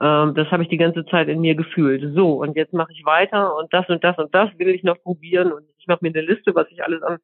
Ähm, 0.00 0.34
das 0.34 0.50
habe 0.50 0.62
ich 0.62 0.68
die 0.68 0.76
ganze 0.76 1.06
Zeit 1.06 1.28
in 1.28 1.40
mir 1.40 1.54
gefühlt. 1.54 2.14
So, 2.14 2.42
und 2.42 2.56
jetzt 2.56 2.74
mache 2.74 2.92
ich 2.92 3.04
weiter 3.04 3.56
und 3.56 3.72
das 3.72 3.88
und 3.88 4.04
das 4.04 4.18
und 4.18 4.34
das 4.34 4.50
will 4.58 4.68
ich 4.68 4.82
noch 4.82 5.02
probieren 5.02 5.50
und 5.52 5.64
ich 5.78 5.86
mache 5.86 6.00
mir 6.02 6.10
eine 6.10 6.20
Liste, 6.20 6.54
was 6.54 6.66
ich 6.70 6.84
alles 6.84 7.02
an 7.02 7.18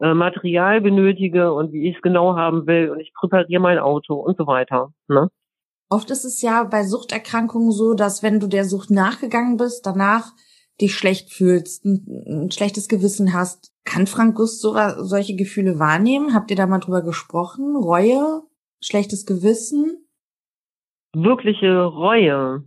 äh, 0.00 0.12
Material 0.12 0.82
benötige 0.82 1.52
und 1.54 1.72
wie 1.72 1.88
ich 1.88 1.96
es 1.96 2.02
genau 2.02 2.36
haben 2.36 2.66
will 2.66 2.90
und 2.90 3.00
ich 3.00 3.14
präpariere 3.14 3.62
mein 3.62 3.78
Auto 3.78 4.14
und 4.14 4.36
so 4.36 4.46
weiter. 4.46 4.92
Ne? 5.08 5.30
Oft 5.88 6.10
ist 6.10 6.24
es 6.24 6.42
ja 6.42 6.64
bei 6.64 6.84
Suchterkrankungen 6.84 7.72
so, 7.72 7.94
dass 7.94 8.22
wenn 8.22 8.40
du 8.40 8.46
der 8.46 8.64
Sucht 8.64 8.90
nachgegangen 8.90 9.56
bist, 9.56 9.86
danach 9.86 10.32
dich 10.80 10.94
schlecht 10.94 11.32
fühlst, 11.32 11.84
ein, 11.84 12.06
ein 12.26 12.50
schlechtes 12.50 12.88
Gewissen 12.88 13.32
hast. 13.32 13.72
Kann 13.84 14.06
Frank 14.06 14.36
Gust 14.36 14.60
so, 14.60 14.74
solche 14.98 15.36
Gefühle 15.36 15.78
wahrnehmen? 15.78 16.34
Habt 16.34 16.50
ihr 16.50 16.56
da 16.56 16.66
mal 16.66 16.78
drüber 16.78 17.02
gesprochen? 17.02 17.76
Reue? 17.76 18.42
Schlechtes 18.80 19.26
Gewissen? 19.26 20.06
Wirkliche 21.12 21.84
Reue. 21.84 22.64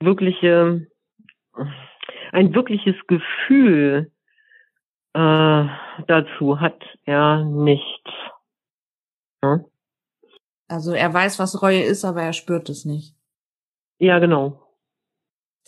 Wirkliche, 0.00 0.86
ein 2.32 2.54
wirkliches 2.54 2.96
Gefühl 3.06 4.10
äh, 5.14 5.66
dazu 6.06 6.60
hat 6.60 6.82
er 7.04 7.44
nicht. 7.44 8.08
Hm? 9.44 9.64
Also 10.68 10.92
er 10.92 11.12
weiß, 11.12 11.38
was 11.38 11.60
Reue 11.60 11.82
ist, 11.82 12.04
aber 12.04 12.22
er 12.22 12.32
spürt 12.32 12.70
es 12.70 12.84
nicht. 12.84 13.14
Ja, 13.98 14.18
genau. 14.18 14.61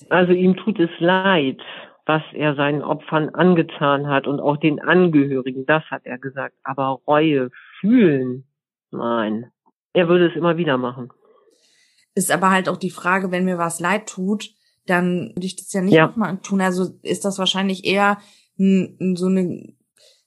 Also 0.08 0.32
ihm 0.32 0.56
tut 0.56 0.78
es 0.80 0.90
leid, 0.98 1.60
was 2.06 2.22
er 2.32 2.54
seinen 2.54 2.82
Opfern 2.82 3.30
angetan 3.30 4.08
hat 4.08 4.26
und 4.26 4.40
auch 4.40 4.56
den 4.56 4.80
Angehörigen, 4.80 5.66
das 5.66 5.82
hat 5.84 6.02
er 6.04 6.18
gesagt. 6.18 6.54
Aber 6.62 7.00
Reue 7.06 7.50
fühlen, 7.80 8.44
nein. 8.90 9.50
Er 9.92 10.08
würde 10.08 10.28
es 10.28 10.36
immer 10.36 10.56
wieder 10.56 10.76
machen. 10.76 11.10
Ist 12.14 12.32
aber 12.32 12.50
halt 12.50 12.68
auch 12.68 12.76
die 12.76 12.90
Frage, 12.90 13.30
wenn 13.30 13.44
mir 13.44 13.58
was 13.58 13.80
leid 13.80 14.08
tut, 14.08 14.50
dann 14.86 15.32
würde 15.34 15.46
ich 15.46 15.56
das 15.56 15.72
ja 15.72 15.80
nicht 15.80 15.94
ja. 15.94 16.06
nochmal 16.06 16.38
tun. 16.38 16.60
Also 16.60 16.98
ist 17.02 17.24
das 17.24 17.38
wahrscheinlich 17.38 17.84
eher 17.84 18.18
so 18.56 19.26
eine, 19.26 19.74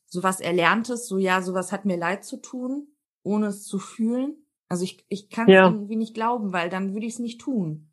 so 0.06 0.24
was 0.24 0.42
Erlerntes, 0.42 1.08
so 1.08 1.18
ja, 1.18 1.42
sowas 1.42 1.72
hat 1.72 1.86
mir 1.86 1.98
leid 1.98 2.26
zu 2.26 2.42
tun, 2.42 2.88
ohne 3.24 3.48
es 3.48 3.64
zu 3.64 3.80
fühlen. 3.80 4.36
Also 4.70 4.84
ich, 4.84 5.06
ich 5.08 5.30
kann 5.30 5.48
es 5.48 5.54
ja. 5.54 5.66
irgendwie 5.66 5.96
nicht 5.96 6.14
glauben, 6.14 6.52
weil 6.52 6.70
dann 6.70 6.94
würde 6.94 7.06
ich 7.06 7.14
es 7.14 7.20
nicht 7.20 7.40
tun. 7.40 7.87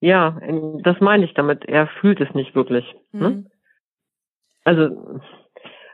Ja, 0.00 0.40
das 0.82 1.00
meine 1.00 1.24
ich 1.24 1.34
damit. 1.34 1.64
Er 1.64 1.88
fühlt 2.00 2.20
es 2.20 2.32
nicht 2.34 2.54
wirklich. 2.54 2.84
Ne? 3.12 3.30
Mhm. 3.30 3.46
Also, 4.64 5.20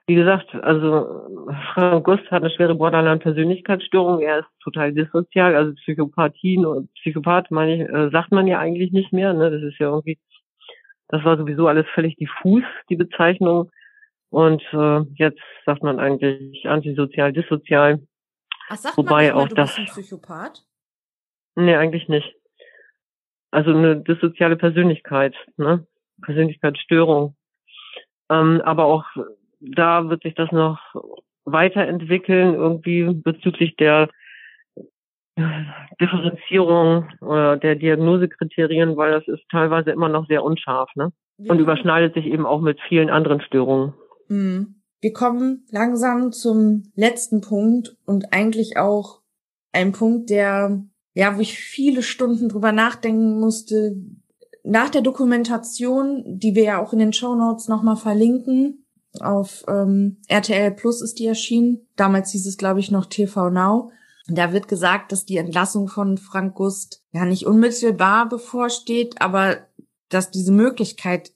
wie 0.07 0.15
gesagt, 0.15 0.55
also 0.55 1.47
Frank 1.73 2.05
Gust 2.05 2.31
hat 2.31 2.43
eine 2.43 2.51
schwere 2.51 2.75
Borderline-Persönlichkeitsstörung. 2.75 4.21
Er 4.21 4.41
ist 4.41 4.49
total 4.63 4.93
dissozial, 4.93 5.57
also 5.57 5.73
Psychopathien 5.75 6.67
und 6.67 6.93
Psychopath, 6.95 7.51
meine 7.51 7.75
ich, 7.77 7.89
äh, 7.89 8.11
sagt 8.11 8.31
man 8.31 8.47
ja 8.47 8.59
eigentlich 8.59 8.93
nicht 8.93 9.13
mehr. 9.13 9.33
Ne? 9.33 9.51
Das 9.51 9.63
ist 9.63 9.79
ja 9.79 9.89
irgendwie, 9.89 10.19
das 11.09 11.25
war 11.25 11.39
sowieso 11.39 11.69
alles 11.69 11.87
völlig 11.95 12.17
diffus, 12.17 12.63
die 12.91 12.97
Bezeichnung. 12.97 13.71
Und 14.29 14.63
äh, 14.73 15.01
jetzt 15.15 15.41
sagt 15.65 15.83
man 15.83 15.99
eigentlich 15.99 16.69
antisozial, 16.69 17.33
dissozial. 17.33 18.03
Ach, 18.69 18.77
sagt 18.77 18.99
Wobei 18.99 19.11
man 19.11 19.25
nicht 19.25 19.35
mal, 19.35 19.43
auch 19.43 19.49
du 19.49 19.55
das. 19.55 19.77
Bist 19.77 19.79
ein 19.79 20.03
Psychopath? 20.03 20.63
Nee, 21.55 21.77
eigentlich 21.77 22.09
nicht. 22.09 22.35
Also 23.55 23.71
eine 23.71 24.01
dissoziale 24.01 24.57
Persönlichkeit, 24.57 25.33
ne? 25.57 25.87
Persönlichkeitsstörung. 26.23 27.37
Ähm, 28.29 28.61
aber 28.65 28.87
auch 28.87 29.05
da 29.61 30.09
wird 30.09 30.25
sich 30.25 30.35
das 30.35 30.51
noch 30.51 30.81
weiterentwickeln, 31.45 32.55
irgendwie 32.55 33.05
bezüglich 33.05 33.77
der 33.77 34.09
Differenzierung 36.01 37.09
oder 37.21 37.57
der 37.57 37.77
Diagnosekriterien, 37.77 38.97
weil 38.97 39.13
das 39.13 39.29
ist 39.29 39.45
teilweise 39.53 39.93
immer 39.93 40.09
noch 40.09 40.27
sehr 40.27 40.43
unscharf, 40.43 40.91
ne? 40.97 41.13
Und 41.39 41.61
überschneidet 41.61 42.15
sich 42.15 42.27
eben 42.27 42.47
auch 42.47 42.61
mit 42.61 42.81
vielen 42.89 43.09
anderen 43.09 43.41
Störungen. 43.41 43.95
Mhm. 44.27 44.83
Wir 45.01 45.13
kommen 45.13 45.65
langsam 45.71 46.33
zum 46.33 46.91
letzten 46.97 47.41
Punkt 47.41 47.97
und 48.05 48.33
eigentlich 48.33 48.79
auch 48.79 49.21
ein 49.73 49.93
Punkt, 49.93 50.31
der, 50.31 50.83
ja, 51.15 51.37
wo 51.37 51.41
ich 51.41 51.59
viele 51.59 52.03
Stunden 52.03 52.49
drüber 52.49 52.73
nachdenken 52.73 53.41
musste. 53.41 53.97
Nach 54.65 54.91
der 54.91 55.03
Dokumentation, 55.03 56.25
die 56.27 56.55
wir 56.55 56.65
ja 56.65 56.83
auch 56.83 56.93
in 56.93 56.99
den 56.99 57.13
Show 57.13 57.35
Notes 57.35 57.69
nochmal 57.69 57.97
verlinken, 57.97 58.85
auf 59.21 59.65
ähm, 59.69 60.19
RTL 60.29 60.73
Plus 60.73 61.01
ist 61.01 61.19
die 61.19 61.27
erschienen. 61.27 61.87
Damals 61.97 62.33
hieß 62.33 62.47
es, 62.47 62.59
glaube 62.59 62.81
ich, 62.81 62.91
noch 62.91 63.07
TV 63.07 63.51
Now. 63.51 63.93
Da 64.27 64.53
wird 64.53 64.69
gesagt, 64.69 65.13
dass 65.13 65.27
die 65.27 65.37
Entlassung 65.37 65.87
von 65.87 66.19
Frank 66.19 66.55
Gust 66.55 67.05
ja 67.13 67.25
nicht 67.25 67.47
unmittelbar 67.47 68.29
bevorsteht, 68.29 69.21
aber 69.21 69.59
dass 70.09 70.31
diese 70.31 70.53
Möglichkeit 70.53 71.33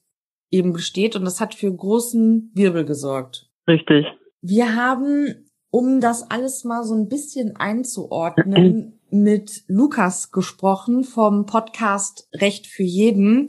eben 0.51 0.73
besteht 0.73 1.15
und 1.15 1.23
das 1.23 1.39
hat 1.39 1.53
für 1.53 1.73
großen 1.73 2.51
Wirbel 2.55 2.85
gesorgt. 2.85 3.49
Richtig. 3.67 4.05
Wir 4.41 4.75
haben, 4.75 5.49
um 5.69 6.01
das 6.01 6.29
alles 6.31 6.63
mal 6.63 6.83
so 6.83 6.95
ein 6.95 7.07
bisschen 7.07 7.55
einzuordnen, 7.55 8.93
mit 9.11 9.63
Lukas 9.67 10.31
gesprochen 10.31 11.03
vom 11.03 11.45
Podcast 11.45 12.27
Recht 12.33 12.67
für 12.67 12.83
jeden, 12.83 13.47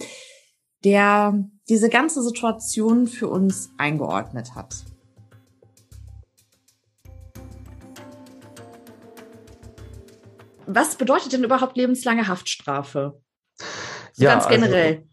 der 0.85 1.45
diese 1.69 1.89
ganze 1.89 2.23
Situation 2.23 3.07
für 3.07 3.29
uns 3.29 3.71
eingeordnet 3.79 4.55
hat. 4.55 4.77
Was 10.67 10.97
bedeutet 10.97 11.33
denn 11.33 11.45
überhaupt 11.45 11.77
lebenslange 11.77 12.29
Haftstrafe? 12.29 13.21
So 14.13 14.25
ja, 14.25 14.33
ganz 14.33 14.47
also 14.47 14.61
generell. 14.61 14.95
Also 14.97 15.11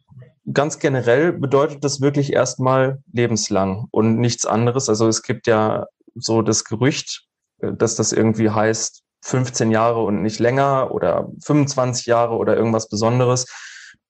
ganz 0.54 0.80
generell 0.80 1.34
bedeutet 1.34 1.84
das 1.84 2.00
wirklich 2.02 2.34
erstmal 2.34 3.02
lebenslang 3.12 3.88
und 3.92 4.20
nichts 4.20 4.46
anderes. 4.46 4.90
Also 4.90 5.08
es 5.08 5.24
gibt 5.24 5.48
ja 5.48 5.86
so 6.16 6.42
das 6.42 6.64
Gerücht, 6.64 7.26
äh, 7.60 7.74
dass 7.74 7.96
das 7.96 8.14
irgendwie 8.14 8.50
heißt 8.50 9.04
15 9.22 9.72
Jahre 9.72 10.04
und 10.04 10.22
nicht 10.22 10.40
länger 10.40 10.92
oder 10.92 11.30
25 11.44 12.06
Jahre 12.06 12.36
oder 12.36 12.56
irgendwas 12.56 12.90
Besonderes. 12.90 13.48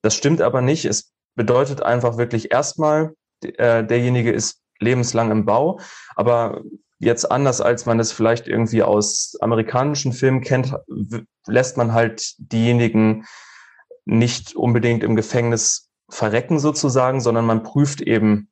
Das 0.01 0.15
stimmt 0.15 0.41
aber 0.41 0.61
nicht. 0.61 0.85
Es 0.85 1.13
bedeutet 1.35 1.81
einfach 1.81 2.17
wirklich 2.17 2.51
erstmal, 2.51 3.13
äh, 3.41 3.83
derjenige 3.83 4.31
ist 4.31 4.61
lebenslang 4.79 5.31
im 5.31 5.45
Bau, 5.45 5.79
aber 6.15 6.61
jetzt 6.99 7.31
anders, 7.31 7.61
als 7.61 7.85
man 7.85 7.99
es 7.99 8.11
vielleicht 8.11 8.47
irgendwie 8.47 8.83
aus 8.83 9.35
amerikanischen 9.41 10.13
Filmen 10.13 10.41
kennt, 10.41 10.75
lässt 11.47 11.77
man 11.77 11.93
halt 11.93 12.33
diejenigen 12.37 13.25
nicht 14.05 14.55
unbedingt 14.55 15.03
im 15.03 15.15
Gefängnis 15.15 15.89
verrecken 16.09 16.59
sozusagen, 16.59 17.21
sondern 17.21 17.45
man 17.45 17.63
prüft 17.63 18.01
eben 18.01 18.49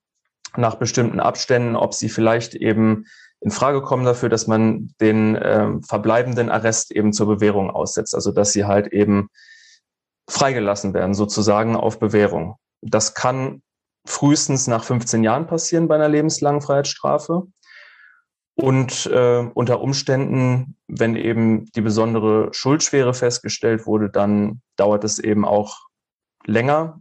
nach 0.58 0.76
bestimmten 0.76 1.20
Abständen, 1.20 1.76
ob 1.76 1.94
sie 1.94 2.10
vielleicht 2.10 2.56
eben 2.56 3.06
in 3.46 3.52
Frage 3.52 3.84
kommen 3.84 4.06
dafür, 4.06 4.28
dass 4.28 4.48
man 4.48 4.92
den 5.00 5.36
äh, 5.36 5.80
verbleibenden 5.88 6.50
Arrest 6.50 6.92
eben 6.92 7.14
zur 7.14 7.28
Bewährung 7.28 7.70
aussetzt. 7.70 8.16
Also 8.16 8.32
dass 8.32 8.54
sie 8.54 8.66
halt 8.66 8.88
eben 8.92 9.30
freigelassen 10.28 10.96
werden, 10.96 11.14
sozusagen 11.14 11.76
auf 11.76 12.00
Bewährung. 12.00 12.56
Das 12.82 13.14
kann 13.14 13.62
frühestens 14.08 14.66
nach 14.66 14.84
15 14.84 15.24
Jahren 15.24 15.46
passieren 15.46 15.88
bei 15.88 15.94
einer 15.94 16.10
lebenslangen 16.10 16.60
Freiheitsstrafe. 16.60 17.44
Und 18.56 19.06
äh, 19.06 19.48
unter 19.54 19.80
Umständen, 19.80 20.76
wenn 20.88 21.16
eben 21.16 21.66
die 21.76 21.82
besondere 21.82 22.50
Schuldschwere 22.52 23.14
festgestellt 23.14 23.86
wurde, 23.86 24.10
dann 24.10 24.64
dauert 24.76 25.04
es 25.04 25.20
eben 25.20 25.46
auch 25.46 25.82
länger. 26.48 27.00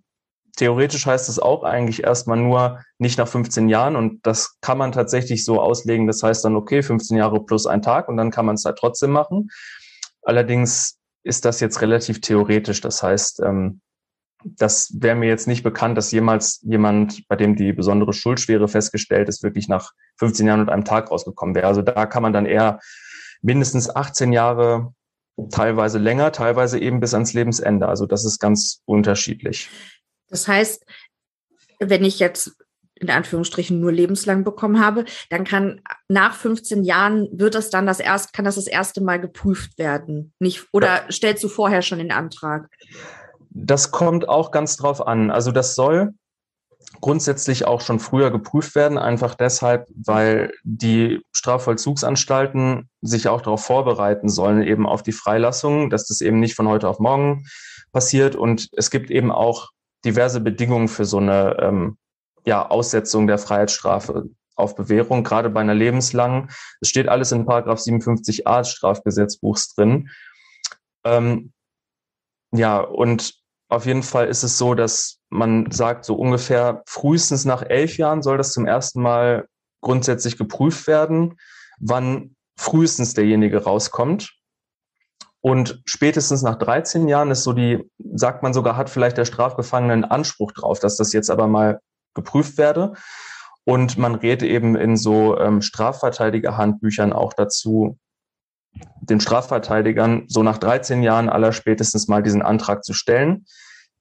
Theoretisch 0.56 1.06
heißt 1.06 1.28
es 1.28 1.38
auch 1.38 1.64
eigentlich 1.64 2.04
erstmal 2.04 2.38
nur 2.38 2.80
nicht 2.98 3.18
nach 3.18 3.26
15 3.26 3.68
Jahren 3.68 3.96
und 3.96 4.24
das 4.24 4.56
kann 4.60 4.78
man 4.78 4.92
tatsächlich 4.92 5.44
so 5.44 5.60
auslegen. 5.60 6.06
Das 6.06 6.22
heißt 6.22 6.44
dann, 6.44 6.54
okay, 6.54 6.82
15 6.82 7.16
Jahre 7.16 7.44
plus 7.44 7.66
ein 7.66 7.82
Tag 7.82 8.08
und 8.08 8.16
dann 8.16 8.30
kann 8.30 8.46
man 8.46 8.54
es 8.54 8.64
halt 8.64 8.78
trotzdem 8.78 9.10
machen. 9.10 9.50
Allerdings 10.22 10.98
ist 11.24 11.44
das 11.44 11.60
jetzt 11.60 11.80
relativ 11.82 12.20
theoretisch. 12.20 12.80
Das 12.80 13.02
heißt, 13.02 13.40
ähm, 13.40 13.80
das 14.44 14.92
wäre 14.98 15.16
mir 15.16 15.28
jetzt 15.28 15.48
nicht 15.48 15.62
bekannt, 15.62 15.96
dass 15.96 16.12
jemals 16.12 16.60
jemand, 16.62 17.26
bei 17.28 17.36
dem 17.36 17.56
die 17.56 17.72
besondere 17.72 18.12
Schuldschwere 18.12 18.68
festgestellt 18.68 19.28
ist, 19.28 19.42
wirklich 19.42 19.68
nach 19.68 19.92
15 20.18 20.46
Jahren 20.46 20.60
und 20.60 20.68
einem 20.68 20.84
Tag 20.84 21.10
rausgekommen 21.10 21.54
wäre. 21.54 21.66
Also 21.66 21.82
da 21.82 22.06
kann 22.06 22.22
man 22.22 22.32
dann 22.32 22.46
eher 22.46 22.78
mindestens 23.42 23.94
18 23.94 24.32
Jahre, 24.32 24.92
teilweise 25.50 25.98
länger, 25.98 26.30
teilweise 26.30 26.78
eben 26.78 27.00
bis 27.00 27.14
ans 27.14 27.32
Lebensende. 27.32 27.88
Also 27.88 28.06
das 28.06 28.24
ist 28.24 28.38
ganz 28.38 28.82
unterschiedlich. 28.84 29.70
Das 30.28 30.48
heißt, 30.48 30.84
wenn 31.80 32.04
ich 32.04 32.18
jetzt 32.18 32.56
in 32.96 33.10
Anführungsstrichen 33.10 33.80
nur 33.80 33.92
lebenslang 33.92 34.44
bekommen 34.44 34.82
habe, 34.82 35.04
dann 35.28 35.44
kann 35.44 35.80
nach 36.08 36.34
15 36.34 36.84
Jahren 36.84 37.28
wird 37.32 37.54
das 37.54 37.70
dann 37.70 37.86
das 37.86 38.00
erst, 38.00 38.32
kann 38.32 38.44
das 38.44 38.54
das 38.54 38.66
erste 38.66 39.02
Mal 39.02 39.20
geprüft 39.20 39.78
werden. 39.78 40.32
Nicht, 40.38 40.66
oder 40.72 41.04
stellst 41.10 41.42
du 41.42 41.48
vorher 41.48 41.82
schon 41.82 41.98
den 41.98 42.12
Antrag? 42.12 42.68
Das 43.50 43.90
kommt 43.90 44.28
auch 44.28 44.50
ganz 44.50 44.76
drauf 44.76 45.06
an. 45.06 45.30
Also 45.30 45.50
das 45.50 45.74
soll 45.74 46.14
grundsätzlich 47.00 47.66
auch 47.66 47.80
schon 47.80 47.98
früher 47.98 48.30
geprüft 48.30 48.74
werden, 48.74 48.98
einfach 48.98 49.34
deshalb, 49.34 49.88
weil 49.94 50.52
die 50.62 51.20
Strafvollzugsanstalten 51.32 52.88
sich 53.02 53.28
auch 53.28 53.40
darauf 53.40 53.64
vorbereiten 53.64 54.28
sollen, 54.28 54.62
eben 54.62 54.86
auf 54.86 55.02
die 55.02 55.12
Freilassung, 55.12 55.90
dass 55.90 56.06
das 56.06 56.20
eben 56.20 56.40
nicht 56.40 56.54
von 56.54 56.68
heute 56.68 56.88
auf 56.88 57.00
morgen 57.00 57.44
passiert. 57.92 58.36
Und 58.36 58.68
es 58.76 58.90
gibt 58.90 59.10
eben 59.10 59.32
auch 59.32 59.70
diverse 60.04 60.40
Bedingungen 60.40 60.88
für 60.88 61.04
so 61.04 61.18
eine 61.18 61.56
ähm, 61.60 61.98
ja, 62.44 62.68
Aussetzung 62.68 63.26
der 63.26 63.38
Freiheitsstrafe 63.38 64.28
auf 64.56 64.76
Bewährung, 64.76 65.24
gerade 65.24 65.50
bei 65.50 65.60
einer 65.60 65.74
lebenslangen. 65.74 66.50
Es 66.80 66.88
steht 66.88 67.08
alles 67.08 67.32
in 67.32 67.46
Paragraph 67.46 67.80
57a 67.80 68.58
des 68.58 68.70
Strafgesetzbuchs 68.70 69.74
drin. 69.74 70.10
Ähm, 71.04 71.52
ja, 72.52 72.78
und 72.80 73.34
auf 73.68 73.86
jeden 73.86 74.02
Fall 74.02 74.28
ist 74.28 74.44
es 74.44 74.58
so, 74.58 74.74
dass 74.74 75.20
man 75.30 75.70
sagt, 75.70 76.04
so 76.04 76.14
ungefähr 76.14 76.82
frühestens 76.86 77.44
nach 77.44 77.62
elf 77.62 77.96
Jahren 77.96 78.22
soll 78.22 78.36
das 78.36 78.52
zum 78.52 78.66
ersten 78.66 79.02
Mal 79.02 79.48
grundsätzlich 79.80 80.36
geprüft 80.38 80.86
werden, 80.86 81.36
wann 81.80 82.36
frühestens 82.56 83.14
derjenige 83.14 83.64
rauskommt. 83.64 84.32
Und 85.44 85.82
spätestens 85.84 86.40
nach 86.40 86.54
13 86.54 87.06
Jahren 87.06 87.30
ist 87.30 87.42
so 87.42 87.52
die, 87.52 87.90
sagt 88.14 88.42
man 88.42 88.54
sogar, 88.54 88.78
hat 88.78 88.88
vielleicht 88.88 89.18
der 89.18 89.26
Strafgefangene 89.26 89.92
einen 89.92 90.04
Anspruch 90.04 90.52
drauf, 90.52 90.78
dass 90.78 90.96
das 90.96 91.12
jetzt 91.12 91.28
aber 91.28 91.48
mal 91.48 91.80
geprüft 92.14 92.56
werde. 92.56 92.94
Und 93.64 93.98
man 93.98 94.14
rät 94.14 94.42
eben 94.42 94.74
in 94.74 94.96
so 94.96 95.38
ähm, 95.38 95.60
Strafverteidigerhandbüchern 95.60 97.12
auch 97.12 97.34
dazu, 97.34 97.98
den 99.02 99.20
Strafverteidigern 99.20 100.24
so 100.28 100.42
nach 100.42 100.56
13 100.56 101.02
Jahren 101.02 101.28
aller 101.28 101.52
spätestens 101.52 102.08
mal 102.08 102.22
diesen 102.22 102.40
Antrag 102.40 102.82
zu 102.82 102.94
stellen, 102.94 103.44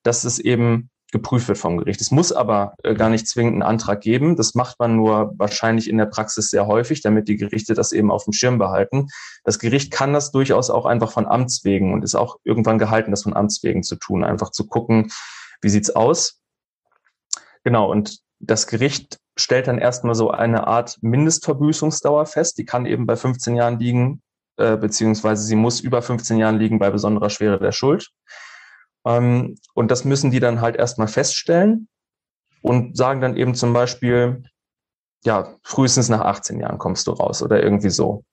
dass 0.03 0.23
es 0.23 0.39
eben 0.39 0.91
geprüft 1.13 1.47
wird 1.47 1.57
vom 1.57 1.77
Gericht. 1.77 2.01
Es 2.01 2.11
muss 2.11 2.33
aber 2.33 2.73
äh, 2.83 2.95
gar 2.95 3.09
nicht 3.09 3.27
zwingend 3.27 3.53
einen 3.53 3.61
Antrag 3.61 4.01
geben. 4.01 4.35
Das 4.35 4.55
macht 4.55 4.79
man 4.79 4.97
nur 4.97 5.33
wahrscheinlich 5.37 5.89
in 5.89 5.97
der 5.97 6.07
Praxis 6.07 6.49
sehr 6.49 6.67
häufig, 6.67 7.01
damit 7.01 7.29
die 7.29 7.37
Gerichte 7.37 7.75
das 7.75 7.93
eben 7.93 8.11
auf 8.11 8.25
dem 8.25 8.33
Schirm 8.33 8.57
behalten. 8.57 9.07
Das 9.45 9.59
Gericht 9.59 9.93
kann 9.93 10.11
das 10.11 10.31
durchaus 10.31 10.69
auch 10.69 10.85
einfach 10.85 11.11
von 11.11 11.25
Amts 11.25 11.63
wegen 11.63 11.93
und 11.93 12.03
ist 12.03 12.15
auch 12.15 12.39
irgendwann 12.43 12.79
gehalten, 12.79 13.11
das 13.11 13.23
von 13.23 13.35
Amts 13.35 13.63
wegen 13.63 13.83
zu 13.83 13.95
tun, 13.95 14.25
einfach 14.25 14.49
zu 14.49 14.67
gucken, 14.67 15.11
wie 15.61 15.69
sieht's 15.69 15.91
aus. 15.91 16.41
Genau, 17.63 17.89
und 17.89 18.19
das 18.39 18.67
Gericht 18.67 19.19
stellt 19.37 19.67
dann 19.67 19.77
erstmal 19.77 20.15
so 20.15 20.31
eine 20.31 20.67
Art 20.67 20.97
Mindestverbüßungsdauer 21.01 22.25
fest. 22.25 22.57
Die 22.57 22.65
kann 22.65 22.85
eben 22.85 23.05
bei 23.05 23.15
15 23.15 23.55
Jahren 23.55 23.79
liegen, 23.79 24.21
äh, 24.57 24.75
beziehungsweise 24.77 25.43
sie 25.43 25.55
muss 25.55 25.79
über 25.79 26.01
15 26.01 26.37
Jahren 26.37 26.57
liegen 26.57 26.79
bei 26.79 26.89
besonderer 26.89 27.29
Schwere 27.29 27.59
der 27.59 27.71
Schuld. 27.71 28.09
Ähm, 29.05 29.55
und 29.73 29.91
das 29.91 30.05
müssen 30.05 30.31
die 30.31 30.39
dann 30.39 30.61
halt 30.61 30.75
erstmal 30.75 31.07
feststellen 31.07 31.87
und 32.61 32.97
sagen 32.97 33.21
dann 33.21 33.35
eben 33.35 33.55
zum 33.55 33.73
Beispiel, 33.73 34.43
ja, 35.25 35.55
frühestens 35.63 36.09
nach 36.09 36.21
18 36.21 36.59
Jahren 36.59 36.77
kommst 36.77 37.07
du 37.07 37.11
raus 37.11 37.41
oder 37.41 37.61
irgendwie 37.61 37.89
so. 37.89 38.23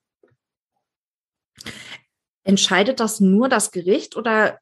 Entscheidet 2.44 3.00
das 3.00 3.20
nur 3.20 3.48
das 3.48 3.70
Gericht 3.70 4.16
oder 4.16 4.58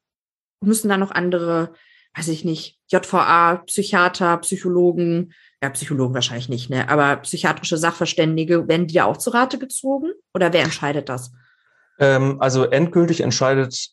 müssen 0.61 0.89
da 0.89 0.97
noch 0.97 1.11
andere, 1.11 1.73
weiß 2.15 2.27
ich 2.27 2.43
nicht, 2.43 2.79
JVA, 2.87 3.57
Psychiater, 3.65 4.37
Psychologen, 4.37 5.33
ja, 5.61 5.69
Psychologen 5.69 6.13
wahrscheinlich 6.13 6.49
nicht, 6.49 6.69
ne, 6.69 6.89
aber 6.89 7.17
psychiatrische 7.17 7.77
Sachverständige, 7.77 8.67
werden 8.67 8.87
die 8.87 8.95
da 8.95 9.05
auch 9.05 9.17
zu 9.17 9.29
Rate 9.29 9.59
gezogen 9.59 10.11
oder 10.33 10.53
wer 10.53 10.63
entscheidet 10.63 11.09
das? 11.09 11.31
Ähm, 11.99 12.41
also 12.41 12.65
endgültig 12.65 13.21
entscheidet 13.21 13.89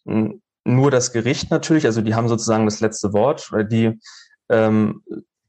nur 0.66 0.90
das 0.90 1.12
Gericht 1.12 1.50
natürlich, 1.50 1.86
also 1.86 2.02
die 2.02 2.14
haben 2.14 2.28
sozusagen 2.28 2.64
das 2.64 2.80
letzte 2.80 3.12
Wort, 3.12 3.50
die 3.70 3.98
ähm, 4.48 5.02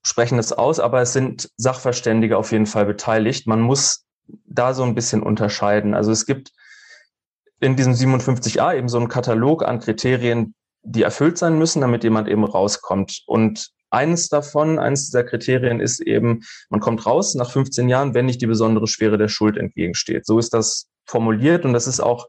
sprechen 0.03 0.39
es 0.39 0.53
aus, 0.53 0.79
aber 0.79 1.01
es 1.01 1.13
sind 1.13 1.49
Sachverständige 1.57 2.37
auf 2.37 2.51
jeden 2.51 2.65
Fall 2.65 2.85
beteiligt. 2.85 3.47
Man 3.47 3.61
muss 3.61 4.05
da 4.45 4.73
so 4.73 4.83
ein 4.83 4.95
bisschen 4.95 5.21
unterscheiden. 5.21 5.93
Also 5.93 6.11
es 6.11 6.25
gibt 6.25 6.51
in 7.59 7.75
diesem 7.75 7.93
57a 7.93 8.75
eben 8.75 8.89
so 8.89 8.97
einen 8.97 9.09
Katalog 9.09 9.63
an 9.63 9.79
Kriterien, 9.79 10.53
die 10.83 11.03
erfüllt 11.03 11.37
sein 11.37 11.57
müssen, 11.57 11.81
damit 11.81 12.03
jemand 12.03 12.27
eben 12.27 12.43
rauskommt. 12.43 13.23
Und 13.25 13.71
eines 13.89 14.29
davon, 14.29 14.79
eines 14.79 15.05
dieser 15.05 15.23
Kriterien 15.23 15.79
ist 15.79 15.99
eben, 16.01 16.43
man 16.69 16.79
kommt 16.79 17.05
raus 17.05 17.35
nach 17.35 17.51
15 17.51 17.89
Jahren, 17.89 18.13
wenn 18.13 18.25
nicht 18.25 18.41
die 18.41 18.47
besondere 18.47 18.87
Schwere 18.87 19.17
der 19.17 19.29
Schuld 19.29 19.57
entgegensteht. 19.57 20.25
So 20.25 20.39
ist 20.39 20.53
das 20.53 20.87
formuliert 21.05 21.65
und 21.65 21.73
das 21.73 21.87
ist 21.87 21.99
auch, 21.99 22.27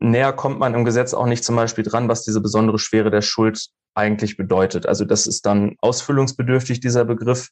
näher 0.00 0.32
kommt 0.32 0.58
man 0.58 0.74
im 0.74 0.84
Gesetz 0.84 1.14
auch 1.14 1.26
nicht 1.26 1.44
zum 1.44 1.56
Beispiel 1.56 1.84
dran, 1.84 2.08
was 2.08 2.22
diese 2.22 2.40
besondere 2.40 2.78
Schwere 2.78 3.10
der 3.10 3.22
Schuld 3.22 3.68
eigentlich 3.94 4.36
bedeutet. 4.36 4.86
Also 4.86 5.04
das 5.04 5.26
ist 5.26 5.44
dann 5.46 5.76
ausfüllungsbedürftig, 5.80 6.80
dieser 6.80 7.04
Begriff. 7.04 7.48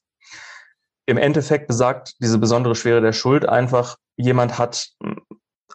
Im 1.07 1.19
Endeffekt 1.19 1.67
besagt 1.67 2.15
diese 2.21 2.39
besondere 2.39 2.75
Schwere 2.75 3.01
der 3.01 3.13
Schuld 3.13 3.49
einfach, 3.49 3.97
jemand 4.17 4.59
hat 4.59 4.91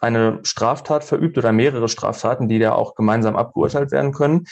eine 0.00 0.40
Straftat 0.42 1.04
verübt 1.04 1.38
oder 1.38 1.52
mehrere 1.52 1.88
Straftaten, 1.88 2.48
die 2.48 2.58
da 2.58 2.72
auch 2.72 2.94
gemeinsam 2.94 3.36
abgeurteilt 3.36 3.92
werden 3.92 4.12
können, 4.12 4.46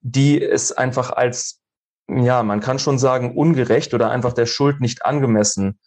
die 0.00 0.42
es 0.42 0.72
einfach 0.72 1.10
als, 1.10 1.60
ja, 2.08 2.42
man 2.42 2.60
kann 2.60 2.78
schon 2.78 2.98
sagen, 2.98 3.36
ungerecht 3.36 3.94
oder 3.94 4.10
einfach 4.10 4.32
der 4.32 4.46
Schuld 4.46 4.80
nicht 4.80 5.04
angemessen 5.04 5.78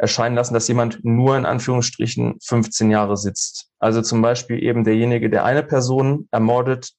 erscheinen 0.00 0.34
lassen, 0.34 0.54
dass 0.54 0.66
jemand 0.66 1.04
nur 1.04 1.36
in 1.36 1.44
Anführungsstrichen 1.44 2.38
15 2.42 2.90
Jahre 2.90 3.16
sitzt. 3.16 3.68
Also 3.78 4.00
zum 4.00 4.22
Beispiel 4.22 4.62
eben 4.62 4.82
derjenige, 4.82 5.28
der 5.28 5.44
eine 5.44 5.62
Person 5.62 6.26
ermordet, 6.30 6.92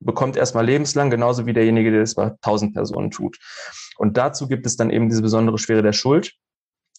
bekommt 0.00 0.36
erstmal 0.36 0.64
lebenslang, 0.64 1.10
genauso 1.10 1.44
wie 1.44 1.52
derjenige, 1.52 1.90
der 1.90 2.02
es 2.02 2.14
bei 2.14 2.26
1000 2.26 2.72
Personen 2.72 3.10
tut. 3.10 3.38
Und 3.98 4.16
dazu 4.16 4.48
gibt 4.48 4.64
es 4.64 4.76
dann 4.76 4.90
eben 4.90 5.08
diese 5.08 5.22
besondere 5.22 5.58
Schwere 5.58 5.82
der 5.82 5.92
Schuld. 5.92 6.32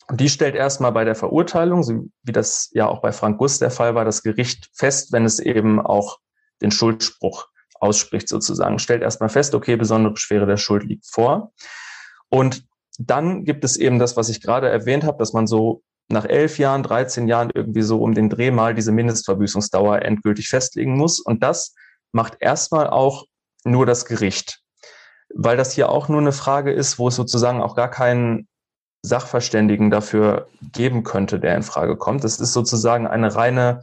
Und 0.08 0.22
die 0.22 0.30
stellt 0.30 0.56
erstmal 0.56 0.92
bei 0.92 1.04
der 1.04 1.16
Verurteilung, 1.16 1.82
so 1.84 2.10
wie 2.24 2.32
das 2.32 2.70
ja 2.74 2.88
auch 2.88 3.02
bei 3.02 3.12
Frank 3.12 3.38
Guss 3.40 3.58
der 3.58 3.72
Fall 3.72 3.96
war, 3.96 4.06
das 4.06 4.22
Gericht 4.22 4.70
fest, 4.74 5.12
wenn 5.12 5.26
es 5.26 5.40
eben 5.40 5.80
auch 5.80 6.20
den 6.62 6.72
Schuldspruch 6.72 7.48
ausspricht 7.80 8.28
sozusagen, 8.28 8.78
stellt 8.78 9.02
erstmal 9.02 9.30
fest, 9.30 9.56
okay, 9.56 9.78
besondere 9.78 10.18
Schwere 10.18 10.46
der 10.46 10.58
Schuld 10.58 10.84
liegt 10.84 11.08
vor. 11.08 11.54
Und 12.30 12.69
dann 13.00 13.46
gibt 13.46 13.64
es 13.64 13.78
eben 13.78 13.98
das, 13.98 14.18
was 14.18 14.30
ich 14.30 14.42
gerade 14.42 14.70
erwähnt 14.70 15.06
habe, 15.06 15.18
dass 15.18 15.32
man 15.34 15.48
so 15.48 15.82
nach 16.10 16.26
elf 16.26 16.60
Jahren, 16.60 16.84
13 16.84 17.28
Jahren 17.28 17.50
irgendwie 17.54 17.82
so 17.82 18.02
um 18.02 18.14
den 18.14 18.30
Dreh 18.30 18.52
mal 18.52 18.76
diese 18.76 18.92
Mindestverbüßungsdauer 18.92 20.02
endgültig 20.02 20.50
festlegen 20.50 20.98
muss. 20.98 21.20
Und 21.20 21.42
das 21.42 21.76
macht 22.12 22.38
erstmal 22.40 22.90
auch 22.90 23.26
nur 23.64 23.86
das 23.86 24.06
Gericht. 24.06 24.62
Weil 25.34 25.56
das 25.56 25.72
hier 25.74 25.90
auch 25.90 26.10
nur 26.10 26.20
eine 26.20 26.32
Frage 26.32 26.72
ist, 26.74 27.00
wo 27.00 27.08
es 27.08 27.16
sozusagen 27.16 27.62
auch 27.62 27.76
gar 27.76 27.90
keinen 27.90 28.48
Sachverständigen 29.02 29.92
dafür 29.92 30.48
geben 30.74 31.04
könnte, 31.04 31.40
der 31.40 31.56
in 31.56 31.64
Frage 31.64 31.96
kommt. 31.96 32.24
Das 32.24 32.40
ist 32.40 32.52
sozusagen 32.52 33.08
eine 33.08 33.34
reine 33.36 33.82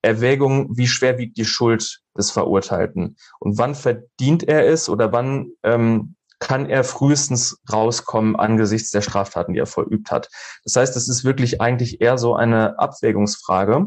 Erwägung, 0.00 0.76
wie 0.76 0.86
schwer 0.86 1.18
wiegt 1.18 1.36
die 1.36 1.44
Schuld 1.44 2.00
des 2.16 2.30
Verurteilten 2.30 3.16
und 3.40 3.58
wann 3.58 3.74
verdient 3.74 4.44
er 4.44 4.66
es 4.66 4.88
oder 4.88 5.12
wann 5.12 5.50
ähm, 5.62 6.15
kann 6.38 6.68
er 6.68 6.84
frühestens 6.84 7.58
rauskommen 7.72 8.36
angesichts 8.36 8.90
der 8.90 9.00
Straftaten, 9.00 9.54
die 9.54 9.60
er 9.60 9.66
verübt 9.66 10.10
hat. 10.10 10.28
Das 10.64 10.76
heißt, 10.76 10.96
es 10.96 11.08
ist 11.08 11.24
wirklich 11.24 11.60
eigentlich 11.60 12.00
eher 12.00 12.18
so 12.18 12.34
eine 12.34 12.78
Abwägungsfrage. 12.78 13.86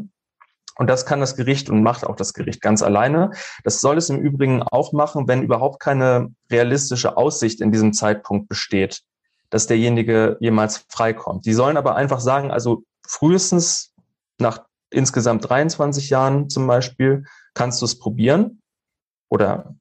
Und 0.76 0.86
das 0.86 1.04
kann 1.04 1.20
das 1.20 1.36
Gericht 1.36 1.68
und 1.68 1.82
macht 1.82 2.06
auch 2.06 2.16
das 2.16 2.32
Gericht 2.32 2.62
ganz 2.62 2.82
alleine. 2.82 3.32
Das 3.64 3.80
soll 3.80 3.98
es 3.98 4.08
im 4.08 4.18
Übrigen 4.18 4.62
auch 4.62 4.92
machen, 4.92 5.28
wenn 5.28 5.42
überhaupt 5.42 5.78
keine 5.80 6.34
realistische 6.50 7.16
Aussicht 7.16 7.60
in 7.60 7.70
diesem 7.70 7.92
Zeitpunkt 7.92 8.48
besteht, 8.48 9.02
dass 9.50 9.66
derjenige 9.66 10.38
jemals 10.40 10.86
freikommt. 10.88 11.44
Die 11.44 11.52
sollen 11.52 11.76
aber 11.76 11.96
einfach 11.96 12.20
sagen, 12.20 12.50
also 12.50 12.82
frühestens 13.06 13.92
nach 14.38 14.64
insgesamt 14.90 15.48
23 15.48 16.10
Jahren 16.10 16.48
zum 16.48 16.66
Beispiel 16.66 17.24
kannst 17.54 17.80
du 17.82 17.84
es 17.84 17.98
probieren 17.98 18.62
oder 19.28 19.74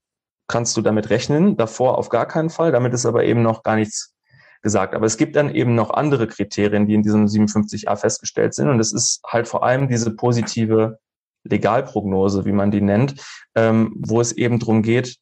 kannst 0.50 0.76
du 0.76 0.82
damit 0.82 1.10
rechnen. 1.10 1.56
Davor 1.56 1.98
auf 1.98 2.10
gar 2.10 2.26
keinen 2.26 2.50
Fall. 2.50 2.74
Damit 2.74 2.94
ist 2.94 3.06
aber 3.06 3.24
eben 3.24 3.42
noch 3.42 3.64
gar 3.64 3.78
nichts 3.78 4.14
gesagt. 4.62 4.94
Aber 4.94 5.06
es 5.06 5.16
gibt 5.16 5.36
dann 5.36 5.54
eben 5.54 5.76
noch 5.76 5.92
andere 5.92 6.28
Kriterien, 6.28 6.88
die 6.88 6.96
in 6.96 7.04
diesem 7.04 7.26
57a 7.26 7.96
festgestellt 7.96 8.54
sind. 8.54 8.68
Und 8.68 8.80
es 8.80 8.92
ist 8.92 9.22
halt 9.26 9.48
vor 9.48 9.64
allem 9.64 9.88
diese 9.88 10.12
positive 10.12 11.00
Legalprognose, 11.44 12.44
wie 12.46 12.52
man 12.52 12.72
die 12.72 12.82
nennt, 12.82 13.24
ähm, 13.56 13.96
wo 13.98 14.20
es 14.20 14.34
eben 14.34 14.60
darum 14.60 14.84
geht, 14.84 15.18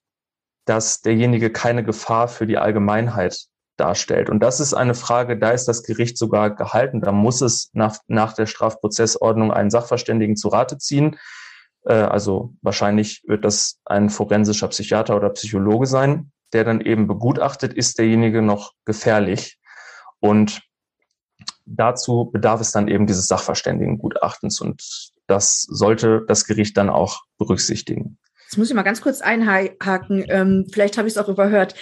dass 0.65 1.01
derjenige 1.01 1.51
keine 1.51 1.83
Gefahr 1.83 2.27
für 2.27 2.47
die 2.47 2.57
Allgemeinheit 2.57 3.45
darstellt. 3.77 4.29
Und 4.29 4.39
das 4.39 4.59
ist 4.59 4.73
eine 4.73 4.95
Frage, 4.95 5.37
da 5.37 5.51
ist 5.51 5.67
das 5.67 5.83
Gericht 5.83 6.17
sogar 6.17 6.55
gehalten. 6.55 6.99
Da 6.99 7.11
muss 7.11 7.41
es 7.41 7.69
nach, 7.73 7.97
nach 8.07 8.33
der 8.33 8.47
Strafprozessordnung 8.47 9.51
einen 9.51 9.69
Sachverständigen 9.69 10.35
zu 10.35 10.47
Rate 10.47 10.79
ziehen. 10.79 11.17
Äh, 11.87 11.93
also 11.93 12.53
wahrscheinlich 12.61 13.23
wird 13.27 13.45
das 13.45 13.79
ein 13.85 14.09
forensischer 14.09 14.67
Psychiater 14.67 15.15
oder 15.15 15.29
Psychologe 15.31 15.87
sein, 15.87 16.31
der 16.53 16.63
dann 16.63 16.81
eben 16.81 17.07
begutachtet, 17.07 17.73
ist 17.73 17.97
derjenige 17.99 18.41
noch 18.41 18.73
gefährlich. 18.85 19.57
Und 20.19 20.61
dazu 21.65 22.29
bedarf 22.31 22.61
es 22.61 22.71
dann 22.71 22.87
eben 22.87 23.07
dieses 23.07 23.27
Sachverständigengutachtens. 23.27 24.61
Und 24.61 25.11
das 25.27 25.63
sollte 25.63 26.23
das 26.27 26.45
Gericht 26.45 26.77
dann 26.77 26.89
auch 26.89 27.21
berücksichtigen. 27.37 28.17
Jetzt 28.45 28.57
muss 28.57 28.69
ich 28.69 28.75
mal 28.75 28.83
ganz 28.83 29.01
kurz 29.01 29.21
einhaken. 29.21 30.23
Ähm, 30.29 30.67
vielleicht 30.71 30.97
habe 30.97 31.07
ich 31.07 31.15
es 31.15 31.17
auch 31.17 31.27
überhört 31.27 31.75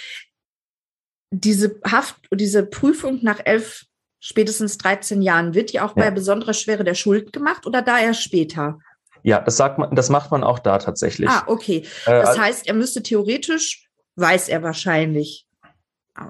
diese 1.40 1.80
Haft, 1.84 2.15
diese 2.32 2.65
Prüfung 2.65 3.19
nach 3.22 3.40
elf, 3.44 3.86
spätestens 4.19 4.77
13 4.77 5.22
Jahren, 5.22 5.53
wird 5.53 5.73
die 5.73 5.80
auch 5.80 5.95
ja. 5.95 6.03
bei 6.03 6.11
besonderer 6.11 6.53
Schwere 6.53 6.84
der 6.84 6.95
Schuld 6.95 7.34
gemacht 7.34 7.65
oder 7.65 7.82
da 7.82 7.99
erst 7.99 8.23
später? 8.23 8.80
Ja, 9.26 9.42
das 9.42 9.58
sagt 9.58 9.80
man, 9.80 9.96
das 9.96 10.10
macht 10.10 10.30
man 10.30 10.44
auch 10.44 10.60
da 10.60 10.78
tatsächlich. 10.78 11.28
Ah, 11.28 11.46
okay. 11.48 11.84
Äh, 12.06 12.22
das 12.22 12.38
äh, 12.38 12.40
heißt, 12.42 12.68
er 12.68 12.76
müsste 12.76 13.02
theoretisch, 13.02 13.90
weiß 14.18 14.50
er 14.50 14.62
wahrscheinlich, 14.62 15.48
ah, 16.14 16.30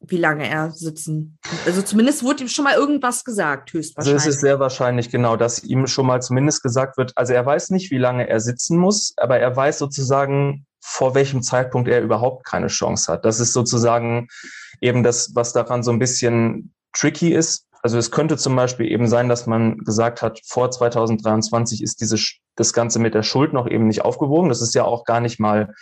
wie 0.00 0.16
lange 0.16 0.48
er 0.48 0.70
sitzen. 0.70 1.38
Also 1.66 1.82
zumindest 1.82 2.22
wurde 2.22 2.44
ihm 2.44 2.48
schon 2.48 2.64
mal 2.64 2.76
irgendwas 2.76 3.24
gesagt, 3.24 3.74
höchstwahrscheinlich. 3.74 4.14
Also 4.14 4.28
es 4.30 4.36
ist 4.36 4.40
sehr 4.40 4.58
wahrscheinlich 4.58 5.10
genau, 5.10 5.36
dass 5.36 5.62
ihm 5.64 5.86
schon 5.86 6.06
mal 6.06 6.22
zumindest 6.22 6.62
gesagt 6.62 6.96
wird, 6.96 7.12
also 7.14 7.34
er 7.34 7.44
weiß 7.44 7.68
nicht, 7.68 7.90
wie 7.90 7.98
lange 7.98 8.26
er 8.26 8.40
sitzen 8.40 8.78
muss, 8.78 9.12
aber 9.18 9.38
er 9.38 9.54
weiß 9.54 9.78
sozusagen, 9.78 10.64
vor 10.80 11.14
welchem 11.14 11.42
Zeitpunkt 11.42 11.90
er 11.90 12.00
überhaupt 12.00 12.46
keine 12.46 12.68
Chance 12.68 13.12
hat. 13.12 13.26
Das 13.26 13.38
ist 13.38 13.52
sozusagen 13.52 14.28
eben 14.80 15.02
das, 15.02 15.34
was 15.34 15.52
daran 15.52 15.82
so 15.82 15.90
ein 15.90 15.98
bisschen 15.98 16.72
tricky 16.94 17.34
ist. 17.34 17.66
Also 17.84 17.98
es 17.98 18.10
könnte 18.10 18.36
zum 18.36 18.56
Beispiel 18.56 18.90
eben 18.90 19.06
sein, 19.08 19.28
dass 19.28 19.46
man 19.46 19.78
gesagt 19.78 20.22
hat, 20.22 20.40
vor 20.46 20.70
2023 20.70 21.82
ist 21.82 22.00
diese, 22.00 22.16
das 22.56 22.72
Ganze 22.72 22.98
mit 22.98 23.14
der 23.14 23.22
Schuld 23.22 23.52
noch 23.52 23.68
eben 23.68 23.86
nicht 23.86 24.02
aufgewogen. 24.02 24.48
Das 24.48 24.62
ist 24.62 24.74
ja 24.74 24.84
auch 24.84 25.04
gar 25.04 25.20
nicht 25.20 25.38
mal 25.38 25.74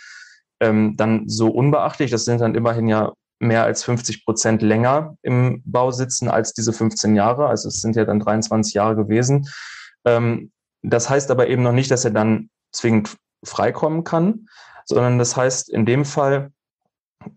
ähm, 0.59 0.97
dann 0.97 1.29
so 1.29 1.49
unbeachtlich. 1.49 2.11
Das 2.11 2.25
sind 2.25 2.41
dann 2.41 2.55
immerhin 2.55 2.87
ja 2.87 3.13
mehr 3.39 3.63
als 3.63 3.83
50 3.83 4.25
Prozent 4.25 4.61
länger 4.61 5.15
im 5.21 5.61
Bau 5.65 5.91
sitzen 5.91 6.27
als 6.27 6.53
diese 6.53 6.73
15 6.73 7.15
Jahre. 7.15 7.47
Also 7.47 7.69
es 7.69 7.79
sind 7.79 7.95
ja 7.95 8.03
dann 8.03 8.19
23 8.19 8.73
Jahre 8.73 8.95
gewesen. 8.95 9.47
Ähm, 10.05 10.51
das 10.81 11.09
heißt 11.09 11.31
aber 11.31 11.47
eben 11.47 11.63
noch 11.63 11.71
nicht, 11.71 11.89
dass 11.89 12.03
er 12.03 12.11
dann 12.11 12.49
zwingend 12.73 13.15
freikommen 13.45 14.03
kann 14.03 14.47
sondern 14.85 15.17
das 15.17 15.35
heißt 15.35 15.69
in 15.69 15.85
dem 15.85 16.05
Fall, 16.05 16.51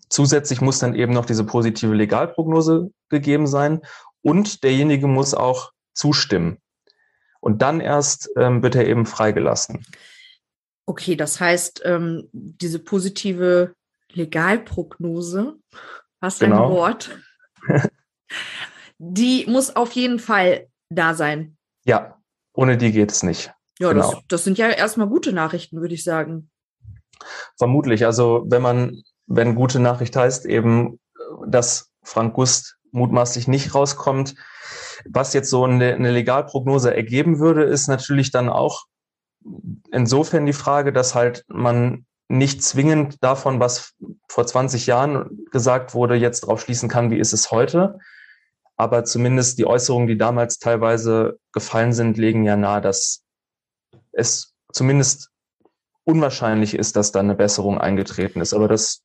zusätzlich 0.08 0.60
muss 0.60 0.78
dann 0.78 0.94
eben 0.94 1.12
noch 1.12 1.26
diese 1.26 1.44
positive 1.44 1.94
Legalprognose 1.94 2.90
gegeben 3.08 3.46
sein 3.46 3.82
und 4.26 4.64
derjenige 4.64 5.06
muss 5.06 5.34
auch 5.34 5.70
zustimmen. 5.94 6.58
Und 7.38 7.62
dann 7.62 7.80
erst 7.80 8.28
ähm, 8.36 8.60
wird 8.60 8.74
er 8.74 8.88
eben 8.88 9.06
freigelassen. 9.06 9.86
Okay, 10.84 11.14
das 11.14 11.38
heißt, 11.38 11.82
ähm, 11.84 12.28
diese 12.32 12.80
positive 12.80 13.72
Legalprognose, 14.10 15.54
hast 16.20 16.42
du 16.42 16.46
genau. 16.46 16.64
ein 16.64 16.72
Wort, 16.72 17.18
die 18.98 19.46
muss 19.46 19.76
auf 19.76 19.92
jeden 19.92 20.18
Fall 20.18 20.66
da 20.88 21.14
sein. 21.14 21.56
Ja, 21.84 22.20
ohne 22.52 22.76
die 22.76 22.90
geht 22.90 23.12
es 23.12 23.22
nicht. 23.22 23.52
Ja, 23.78 23.92
genau. 23.92 24.10
das, 24.10 24.22
das 24.26 24.44
sind 24.44 24.58
ja 24.58 24.70
erstmal 24.70 25.06
gute 25.06 25.32
Nachrichten, 25.32 25.80
würde 25.80 25.94
ich 25.94 26.02
sagen. 26.02 26.50
Vermutlich. 27.56 28.06
Also 28.06 28.44
wenn 28.48 28.62
man, 28.62 29.04
wenn 29.28 29.54
gute 29.54 29.78
Nachricht 29.78 30.16
heißt, 30.16 30.46
eben, 30.46 30.98
dass 31.46 31.92
Frank 32.02 32.34
Gust 32.34 32.76
mutmaßlich 32.96 33.46
nicht 33.46 33.74
rauskommt, 33.74 34.34
was 35.04 35.32
jetzt 35.32 35.50
so 35.50 35.64
eine, 35.64 35.94
eine 35.94 36.10
Legalprognose 36.10 36.94
ergeben 36.94 37.38
würde, 37.38 37.62
ist 37.62 37.88
natürlich 37.88 38.30
dann 38.30 38.48
auch 38.48 38.86
insofern 39.92 40.46
die 40.46 40.52
Frage, 40.52 40.92
dass 40.92 41.14
halt 41.14 41.44
man 41.48 42.06
nicht 42.28 42.62
zwingend 42.62 43.22
davon, 43.22 43.60
was 43.60 43.94
vor 44.28 44.46
20 44.46 44.86
Jahren 44.86 45.46
gesagt 45.52 45.94
wurde, 45.94 46.16
jetzt 46.16 46.40
drauf 46.40 46.60
schließen 46.60 46.88
kann, 46.88 47.10
wie 47.10 47.18
ist 47.18 47.32
es 47.32 47.52
heute. 47.52 47.98
Aber 48.76 49.04
zumindest 49.04 49.58
die 49.58 49.66
Äußerungen, 49.66 50.08
die 50.08 50.18
damals 50.18 50.58
teilweise 50.58 51.38
gefallen 51.52 51.92
sind, 51.92 52.18
legen 52.18 52.44
ja 52.44 52.56
nahe, 52.56 52.80
dass 52.80 53.22
es 54.12 54.54
zumindest 54.72 55.30
unwahrscheinlich 56.04 56.74
ist, 56.74 56.96
dass 56.96 57.12
da 57.12 57.20
eine 57.20 57.34
Besserung 57.34 57.78
eingetreten 57.78 58.40
ist. 58.40 58.52
Aber 58.52 58.68
das, 58.68 59.02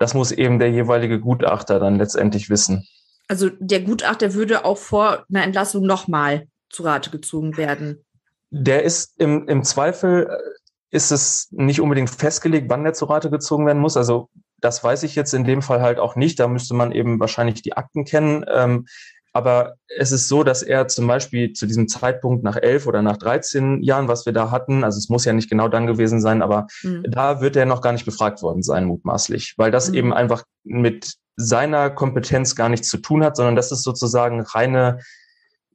das 0.00 0.14
muss 0.14 0.32
eben 0.32 0.58
der 0.58 0.70
jeweilige 0.70 1.20
Gutachter 1.20 1.78
dann 1.78 1.96
letztendlich 1.96 2.48
wissen. 2.48 2.88
Also 3.28 3.50
der 3.60 3.82
Gutachter 3.82 4.32
würde 4.34 4.64
auch 4.64 4.78
vor 4.78 5.26
einer 5.28 5.44
Entlassung 5.44 5.84
nochmal 5.84 6.48
zu 6.70 6.82
Rate 6.82 7.10
gezogen 7.10 7.56
werden. 7.58 8.04
Der 8.50 8.82
ist 8.82 9.20
im, 9.20 9.46
im 9.46 9.62
Zweifel 9.62 10.26
äh, 10.26 10.96
ist 10.96 11.12
es 11.12 11.48
nicht 11.52 11.80
unbedingt 11.80 12.10
festgelegt, 12.10 12.70
wann 12.70 12.82
der 12.82 12.94
zu 12.94 13.04
Rate 13.04 13.30
gezogen 13.30 13.66
werden 13.66 13.78
muss. 13.78 13.96
Also 13.96 14.30
das 14.58 14.82
weiß 14.82 15.02
ich 15.02 15.14
jetzt 15.14 15.34
in 15.34 15.44
dem 15.44 15.60
Fall 15.60 15.82
halt 15.82 15.98
auch 15.98 16.16
nicht. 16.16 16.40
Da 16.40 16.48
müsste 16.48 16.74
man 16.74 16.92
eben 16.92 17.20
wahrscheinlich 17.20 17.60
die 17.60 17.76
Akten 17.76 18.04
kennen. 18.04 18.44
Ähm, 18.52 18.86
aber 19.32 19.74
es 19.96 20.12
ist 20.12 20.28
so, 20.28 20.42
dass 20.42 20.62
er 20.62 20.88
zum 20.88 21.06
Beispiel 21.06 21.52
zu 21.52 21.66
diesem 21.66 21.88
Zeitpunkt 21.88 22.42
nach 22.42 22.56
elf 22.56 22.86
oder 22.86 23.02
nach 23.02 23.16
13 23.16 23.82
Jahren, 23.82 24.08
was 24.08 24.26
wir 24.26 24.32
da 24.32 24.50
hatten, 24.50 24.82
also 24.82 24.98
es 24.98 25.08
muss 25.08 25.24
ja 25.24 25.32
nicht 25.32 25.48
genau 25.48 25.68
dann 25.68 25.86
gewesen 25.86 26.20
sein, 26.20 26.42
aber 26.42 26.66
mhm. 26.82 27.04
da 27.08 27.40
wird 27.40 27.56
er 27.56 27.66
noch 27.66 27.80
gar 27.80 27.92
nicht 27.92 28.04
befragt 28.04 28.42
worden 28.42 28.62
sein, 28.62 28.86
mutmaßlich, 28.86 29.54
weil 29.56 29.70
das 29.70 29.88
mhm. 29.88 29.94
eben 29.94 30.12
einfach 30.12 30.42
mit 30.64 31.14
seiner 31.36 31.90
Kompetenz 31.90 32.56
gar 32.56 32.68
nichts 32.68 32.88
zu 32.88 32.98
tun 32.98 33.24
hat, 33.24 33.36
sondern 33.36 33.56
das 33.56 33.72
ist 33.72 33.82
sozusagen 33.82 34.40
reine, 34.40 34.98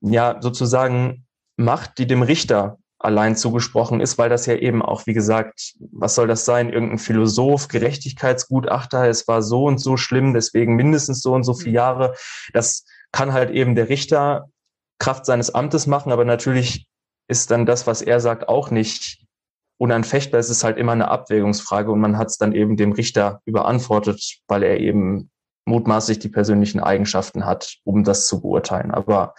ja, 0.01 0.37
sozusagen 0.41 1.25
Macht, 1.57 1.97
die 1.97 2.07
dem 2.07 2.21
Richter 2.21 2.77
allein 2.99 3.35
zugesprochen 3.35 4.01
ist, 4.01 4.17
weil 4.17 4.29
das 4.29 4.45
ja 4.45 4.55
eben 4.55 4.81
auch, 4.81 5.05
wie 5.05 5.13
gesagt, 5.13 5.73
was 5.91 6.15
soll 6.15 6.27
das 6.27 6.43
sein? 6.43 6.69
Irgendein 6.71 6.97
Philosoph, 6.97 7.67
Gerechtigkeitsgutachter, 7.67 9.07
es 9.07 9.27
war 9.27 9.41
so 9.41 9.65
und 9.65 9.79
so 9.79 9.95
schlimm, 9.95 10.33
deswegen 10.33 10.75
mindestens 10.75 11.21
so 11.21 11.33
und 11.33 11.43
so 11.43 11.53
viele 11.53 11.71
mhm. 11.71 11.75
Jahre. 11.75 12.15
Das 12.53 12.85
kann 13.15 13.31
halt 13.31 13.49
eben 13.49 13.75
der 13.75 13.87
Richter 13.87 14.49
Kraft 14.99 15.25
seines 15.25 15.55
Amtes 15.55 15.87
machen, 15.87 16.11
aber 16.11 16.25
natürlich 16.25 16.85
ist 17.29 17.49
dann 17.49 17.65
das, 17.65 17.87
was 17.87 18.01
er 18.01 18.19
sagt, 18.19 18.49
auch 18.49 18.71
nicht 18.71 19.25
unanfechtbar. 19.77 20.37
Es 20.37 20.49
ist 20.49 20.65
halt 20.65 20.77
immer 20.77 20.91
eine 20.91 21.07
Abwägungsfrage 21.07 21.91
und 21.91 22.01
man 22.01 22.17
hat 22.17 22.27
es 22.27 22.37
dann 22.37 22.51
eben 22.51 22.75
dem 22.75 22.91
Richter 22.91 23.39
überantwortet, 23.45 24.39
weil 24.49 24.63
er 24.63 24.81
eben 24.81 25.31
mutmaßlich 25.63 26.19
die 26.19 26.27
persönlichen 26.27 26.81
Eigenschaften 26.81 27.45
hat, 27.45 27.77
um 27.85 28.03
das 28.03 28.27
zu 28.27 28.41
beurteilen. 28.41 28.91
Aber 28.91 29.33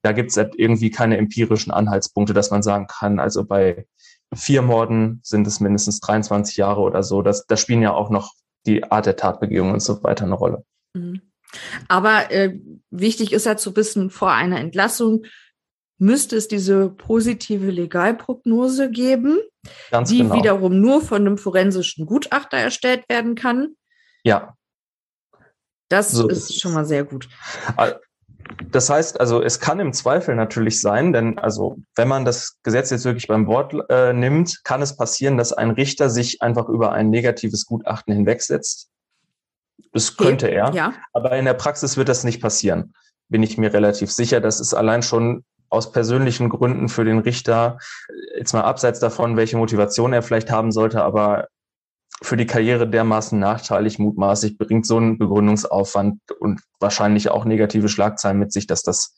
da 0.00 0.12
gibt 0.12 0.30
es 0.30 0.38
halt 0.38 0.54
irgendwie 0.56 0.90
keine 0.90 1.18
empirischen 1.18 1.72
Anhaltspunkte, 1.72 2.32
dass 2.32 2.50
man 2.50 2.62
sagen 2.62 2.86
kann, 2.86 3.20
also 3.20 3.44
bei 3.44 3.86
vier 4.34 4.62
Morden 4.62 5.20
sind 5.22 5.46
es 5.46 5.60
mindestens 5.60 6.00
23 6.00 6.56
Jahre 6.56 6.80
oder 6.80 7.02
so. 7.02 7.20
Das, 7.20 7.44
da 7.46 7.58
spielen 7.58 7.82
ja 7.82 7.92
auch 7.92 8.08
noch 8.08 8.32
die 8.64 8.82
Art 8.90 9.04
der 9.04 9.16
Tatbegehung 9.16 9.72
und 9.72 9.80
so 9.80 10.02
weiter 10.02 10.24
eine 10.24 10.34
Rolle. 10.36 10.64
Mhm. 10.94 11.20
Aber 11.88 12.30
äh, 12.30 12.58
wichtig 12.90 13.32
ist 13.32 13.46
ja 13.46 13.56
zu 13.56 13.74
wissen, 13.76 14.10
vor 14.10 14.32
einer 14.32 14.58
Entlassung 14.58 15.24
müsste 15.98 16.36
es 16.36 16.48
diese 16.48 16.90
positive 16.90 17.70
Legalprognose 17.70 18.90
geben, 18.90 19.38
Ganz 19.90 20.10
die 20.10 20.18
genau. 20.18 20.34
wiederum 20.34 20.80
nur 20.80 21.00
von 21.00 21.22
einem 21.22 21.38
forensischen 21.38 22.06
Gutachter 22.06 22.58
erstellt 22.58 23.08
werden 23.08 23.34
kann. 23.34 23.76
Ja. 24.24 24.56
Das 25.88 26.10
so 26.10 26.28
ist, 26.28 26.50
ist 26.50 26.60
schon 26.60 26.72
mal 26.72 26.84
sehr 26.84 27.04
gut. 27.04 27.28
Das 28.70 28.90
heißt, 28.90 29.20
also 29.20 29.42
es 29.42 29.60
kann 29.60 29.80
im 29.80 29.92
Zweifel 29.92 30.34
natürlich 30.34 30.80
sein, 30.80 31.12
denn 31.12 31.38
also 31.38 31.78
wenn 31.94 32.08
man 32.08 32.24
das 32.24 32.58
Gesetz 32.62 32.90
jetzt 32.90 33.04
wirklich 33.04 33.26
beim 33.26 33.46
Wort 33.46 33.74
äh, 33.88 34.12
nimmt, 34.12 34.64
kann 34.64 34.82
es 34.82 34.96
passieren, 34.96 35.38
dass 35.38 35.52
ein 35.52 35.70
Richter 35.70 36.10
sich 36.10 36.42
einfach 36.42 36.68
über 36.68 36.92
ein 36.92 37.10
negatives 37.10 37.64
Gutachten 37.64 38.14
hinwegsetzt. 38.14 38.90
Das 39.92 40.16
könnte 40.16 40.48
er, 40.48 40.72
ja. 40.72 40.94
aber 41.12 41.36
in 41.36 41.44
der 41.44 41.54
Praxis 41.54 41.96
wird 41.96 42.08
das 42.08 42.24
nicht 42.24 42.40
passieren. 42.40 42.94
Bin 43.28 43.42
ich 43.42 43.58
mir 43.58 43.72
relativ 43.72 44.10
sicher. 44.10 44.40
Das 44.40 44.60
ist 44.60 44.74
allein 44.74 45.02
schon 45.02 45.44
aus 45.70 45.92
persönlichen 45.92 46.48
Gründen 46.48 46.88
für 46.88 47.04
den 47.04 47.18
Richter, 47.18 47.78
jetzt 48.36 48.52
mal 48.52 48.62
abseits 48.62 49.00
davon, 49.00 49.36
welche 49.36 49.56
Motivation 49.56 50.12
er 50.12 50.22
vielleicht 50.22 50.50
haben 50.50 50.72
sollte, 50.72 51.02
aber 51.02 51.48
für 52.22 52.36
die 52.36 52.46
Karriere 52.46 52.88
dermaßen 52.88 53.38
nachteilig 53.38 53.98
mutmaßlich 53.98 54.56
bringt 54.56 54.86
so 54.86 54.98
ein 54.98 55.18
Begründungsaufwand 55.18 56.20
und 56.38 56.60
wahrscheinlich 56.78 57.30
auch 57.30 57.44
negative 57.44 57.88
Schlagzeilen 57.88 58.38
mit 58.38 58.52
sich, 58.52 58.66
dass 58.66 58.82
das 58.82 59.14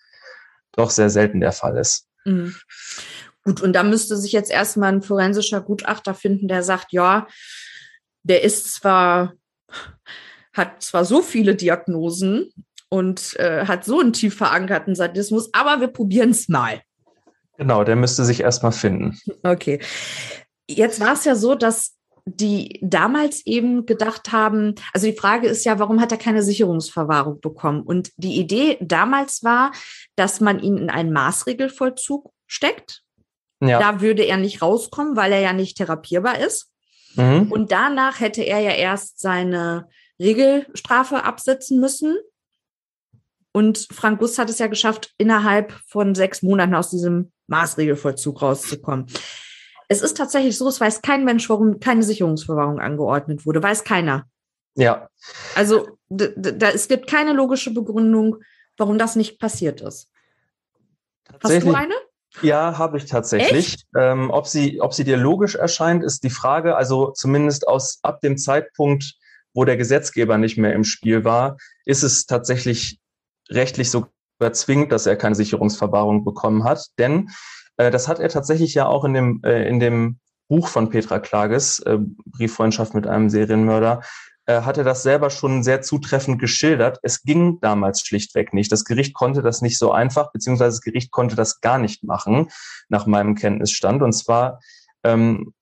doch 0.72 0.90
sehr 0.90 1.10
selten 1.10 1.40
der 1.40 1.52
Fall 1.52 1.76
ist. 1.76 2.08
Mhm. 2.24 2.56
Gut, 3.44 3.60
und 3.60 3.74
da 3.74 3.82
müsste 3.82 4.16
sich 4.16 4.32
jetzt 4.32 4.50
erstmal 4.50 4.92
ein 4.92 5.02
forensischer 5.02 5.60
Gutachter 5.60 6.14
finden, 6.14 6.48
der 6.48 6.62
sagt, 6.62 6.92
ja, 6.92 7.28
der 8.24 8.42
ist 8.42 8.74
zwar, 8.74 9.34
hat 10.56 10.82
zwar 10.82 11.04
so 11.04 11.22
viele 11.22 11.54
Diagnosen 11.54 12.52
und 12.88 13.38
äh, 13.38 13.66
hat 13.66 13.84
so 13.84 14.00
einen 14.00 14.12
tief 14.12 14.36
verankerten 14.36 14.94
Sadismus, 14.94 15.50
aber 15.52 15.80
wir 15.80 15.88
probieren 15.88 16.30
es 16.30 16.48
mal. 16.48 16.80
Genau, 17.58 17.84
der 17.84 17.96
müsste 17.96 18.24
sich 18.24 18.40
erstmal 18.40 18.72
finden. 18.72 19.18
Okay. 19.42 19.80
Jetzt 20.68 21.00
war 21.00 21.12
es 21.12 21.24
ja 21.24 21.34
so, 21.36 21.54
dass 21.54 21.96
die 22.26 22.80
damals 22.82 23.46
eben 23.46 23.86
gedacht 23.86 24.32
haben, 24.32 24.74
also 24.92 25.06
die 25.06 25.16
Frage 25.16 25.46
ist 25.46 25.64
ja, 25.64 25.78
warum 25.78 26.00
hat 26.00 26.10
er 26.10 26.18
keine 26.18 26.42
Sicherungsverwahrung 26.42 27.40
bekommen? 27.40 27.82
Und 27.82 28.10
die 28.16 28.38
Idee 28.38 28.78
damals 28.80 29.44
war, 29.44 29.70
dass 30.16 30.40
man 30.40 30.58
ihn 30.58 30.76
in 30.76 30.90
einen 30.90 31.12
Maßregelvollzug 31.12 32.32
steckt. 32.46 33.02
Ja. 33.60 33.78
Da 33.78 34.00
würde 34.00 34.24
er 34.24 34.36
nicht 34.36 34.60
rauskommen, 34.60 35.16
weil 35.16 35.32
er 35.32 35.40
ja 35.40 35.52
nicht 35.52 35.76
therapierbar 35.76 36.38
ist. 36.40 36.72
Mhm. 37.14 37.50
Und 37.50 37.70
danach 37.72 38.20
hätte 38.20 38.42
er 38.42 38.58
ja 38.58 38.72
erst 38.72 39.20
seine 39.20 39.88
Regelstrafe 40.20 41.24
absetzen 41.24 41.80
müssen. 41.80 42.16
Und 43.52 43.88
Frank 43.90 44.18
Gust 44.18 44.38
hat 44.38 44.50
es 44.50 44.58
ja 44.58 44.66
geschafft, 44.66 45.14
innerhalb 45.18 45.72
von 45.86 46.14
sechs 46.14 46.42
Monaten 46.42 46.74
aus 46.74 46.90
diesem 46.90 47.32
Maßregelvollzug 47.46 48.42
rauszukommen. 48.42 49.06
Es 49.88 50.02
ist 50.02 50.16
tatsächlich 50.16 50.58
so, 50.58 50.68
es 50.68 50.80
weiß 50.80 51.00
kein 51.00 51.24
Mensch, 51.24 51.48
warum 51.48 51.80
keine 51.80 52.02
Sicherungsverwahrung 52.02 52.80
angeordnet 52.80 53.46
wurde. 53.46 53.62
Weiß 53.62 53.84
keiner. 53.84 54.26
Ja. 54.74 55.08
Also 55.54 55.88
da, 56.08 56.70
es 56.70 56.88
gibt 56.88 57.08
keine 57.08 57.32
logische 57.32 57.72
Begründung, 57.72 58.36
warum 58.76 58.98
das 58.98 59.16
nicht 59.16 59.38
passiert 59.38 59.80
ist. 59.80 60.10
Hast 61.42 61.62
du 61.62 61.72
eine? 61.72 61.94
Ja, 62.42 62.76
habe 62.76 62.98
ich 62.98 63.06
tatsächlich. 63.06 63.86
Ähm, 63.96 64.30
ob, 64.30 64.46
sie, 64.46 64.80
ob 64.80 64.92
sie 64.92 65.04
dir 65.04 65.16
logisch 65.16 65.54
erscheint, 65.54 66.04
ist 66.04 66.22
die 66.22 66.30
Frage. 66.30 66.76
Also 66.76 67.12
zumindest 67.12 67.66
aus 67.66 68.00
ab 68.02 68.20
dem 68.20 68.36
Zeitpunkt, 68.36 69.14
wo 69.56 69.64
der 69.64 69.78
Gesetzgeber 69.78 70.36
nicht 70.38 70.58
mehr 70.58 70.74
im 70.74 70.84
Spiel 70.84 71.24
war, 71.24 71.56
ist 71.86 72.02
es 72.02 72.26
tatsächlich 72.26 73.00
rechtlich 73.50 73.90
sogar 73.90 74.52
zwingend, 74.52 74.92
dass 74.92 75.06
er 75.06 75.16
keine 75.16 75.34
Sicherungsverwahrung 75.34 76.24
bekommen 76.24 76.64
hat. 76.64 76.86
Denn 76.98 77.30
äh, 77.78 77.90
das 77.90 78.06
hat 78.06 78.20
er 78.20 78.28
tatsächlich 78.28 78.74
ja 78.74 78.86
auch 78.86 79.04
in 79.04 79.14
dem, 79.14 79.40
äh, 79.44 79.66
in 79.66 79.80
dem 79.80 80.18
Buch 80.48 80.68
von 80.68 80.90
Petra 80.90 81.18
Klages, 81.18 81.78
äh, 81.80 81.98
Brieffreundschaft 82.26 82.94
mit 82.94 83.06
einem 83.06 83.30
Serienmörder, 83.30 84.02
äh, 84.44 84.60
hat 84.60 84.76
er 84.76 84.84
das 84.84 85.02
selber 85.02 85.30
schon 85.30 85.62
sehr 85.62 85.80
zutreffend 85.80 86.38
geschildert. 86.38 86.98
Es 87.02 87.22
ging 87.22 87.58
damals 87.60 88.02
schlichtweg 88.02 88.52
nicht. 88.52 88.70
Das 88.70 88.84
Gericht 88.84 89.14
konnte 89.14 89.40
das 89.40 89.62
nicht 89.62 89.78
so 89.78 89.90
einfach, 89.90 90.32
beziehungsweise 90.32 90.76
das 90.76 90.82
Gericht 90.82 91.10
konnte 91.10 91.34
das 91.34 91.62
gar 91.62 91.78
nicht 91.78 92.04
machen, 92.04 92.50
nach 92.90 93.06
meinem 93.06 93.34
Kenntnisstand. 93.34 94.02
Und 94.02 94.12
zwar 94.12 94.60
ähm, 95.02 95.54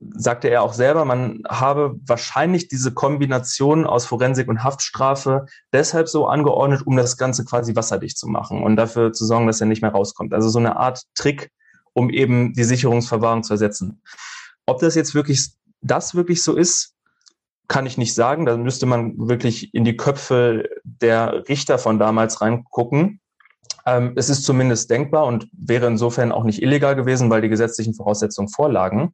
sagte 0.00 0.48
er 0.48 0.62
auch 0.62 0.72
selber, 0.72 1.04
man 1.04 1.42
habe 1.48 1.96
wahrscheinlich 2.06 2.68
diese 2.68 2.92
Kombination 2.92 3.86
aus 3.86 4.06
Forensik 4.06 4.48
und 4.48 4.64
Haftstrafe 4.64 5.46
deshalb 5.72 6.08
so 6.08 6.26
angeordnet, 6.26 6.82
um 6.86 6.96
das 6.96 7.18
Ganze 7.18 7.44
quasi 7.44 7.76
wasserdicht 7.76 8.16
zu 8.16 8.26
machen 8.26 8.62
und 8.62 8.76
dafür 8.76 9.12
zu 9.12 9.26
sorgen, 9.26 9.46
dass 9.46 9.60
er 9.60 9.66
nicht 9.66 9.82
mehr 9.82 9.92
rauskommt. 9.92 10.32
Also 10.32 10.48
so 10.48 10.58
eine 10.58 10.76
Art 10.76 11.02
Trick, 11.14 11.50
um 11.92 12.08
eben 12.08 12.54
die 12.54 12.64
Sicherungsverwahrung 12.64 13.42
zu 13.42 13.54
ersetzen. 13.54 14.02
Ob 14.64 14.80
das 14.80 14.94
jetzt 14.94 15.14
wirklich, 15.14 15.50
das 15.82 16.14
wirklich 16.14 16.42
so 16.42 16.56
ist, 16.56 16.94
kann 17.68 17.86
ich 17.86 17.98
nicht 17.98 18.14
sagen. 18.14 18.46
Da 18.46 18.56
müsste 18.56 18.86
man 18.86 19.14
wirklich 19.16 19.74
in 19.74 19.84
die 19.84 19.96
Köpfe 19.96 20.68
der 20.82 21.48
Richter 21.48 21.78
von 21.78 21.98
damals 21.98 22.40
reingucken. 22.40 23.20
Ähm, 23.86 24.12
es 24.16 24.28
ist 24.28 24.44
zumindest 24.44 24.90
denkbar 24.90 25.26
und 25.26 25.48
wäre 25.52 25.86
insofern 25.86 26.32
auch 26.32 26.44
nicht 26.44 26.62
illegal 26.62 26.96
gewesen, 26.96 27.30
weil 27.30 27.42
die 27.42 27.48
gesetzlichen 27.48 27.94
Voraussetzungen 27.94 28.48
vorlagen. 28.48 29.12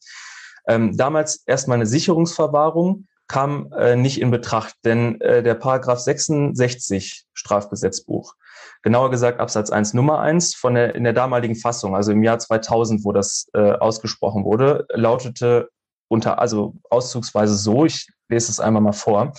Ähm, 0.66 0.96
damals 0.96 1.42
erstmal 1.46 1.76
eine 1.76 1.86
Sicherungsverwahrung 1.86 3.06
kam 3.28 3.72
äh, 3.72 3.96
nicht 3.96 4.20
in 4.20 4.30
Betracht, 4.30 4.74
denn 4.84 5.20
äh, 5.20 5.42
der 5.42 5.54
Paragraph 5.54 5.98
66 5.98 7.24
Strafgesetzbuch, 7.34 8.34
genauer 8.82 9.10
gesagt 9.10 9.40
Absatz 9.40 9.70
1 9.70 9.94
Nummer 9.94 10.20
1 10.20 10.54
von 10.54 10.74
der, 10.74 10.94
in 10.94 11.04
der 11.04 11.12
damaligen 11.12 11.56
Fassung, 11.56 11.96
also 11.96 12.12
im 12.12 12.22
Jahr 12.22 12.38
2000, 12.38 13.04
wo 13.04 13.12
das 13.12 13.48
äh, 13.52 13.72
ausgesprochen 13.72 14.44
wurde, 14.44 14.86
lautete 14.92 15.68
unter, 16.08 16.38
also 16.38 16.74
auszugsweise 16.88 17.56
so, 17.56 17.84
ich 17.84 18.08
lese 18.28 18.52
es 18.52 18.60
einmal 18.60 18.82
mal 18.82 18.92
vor, 18.92 19.32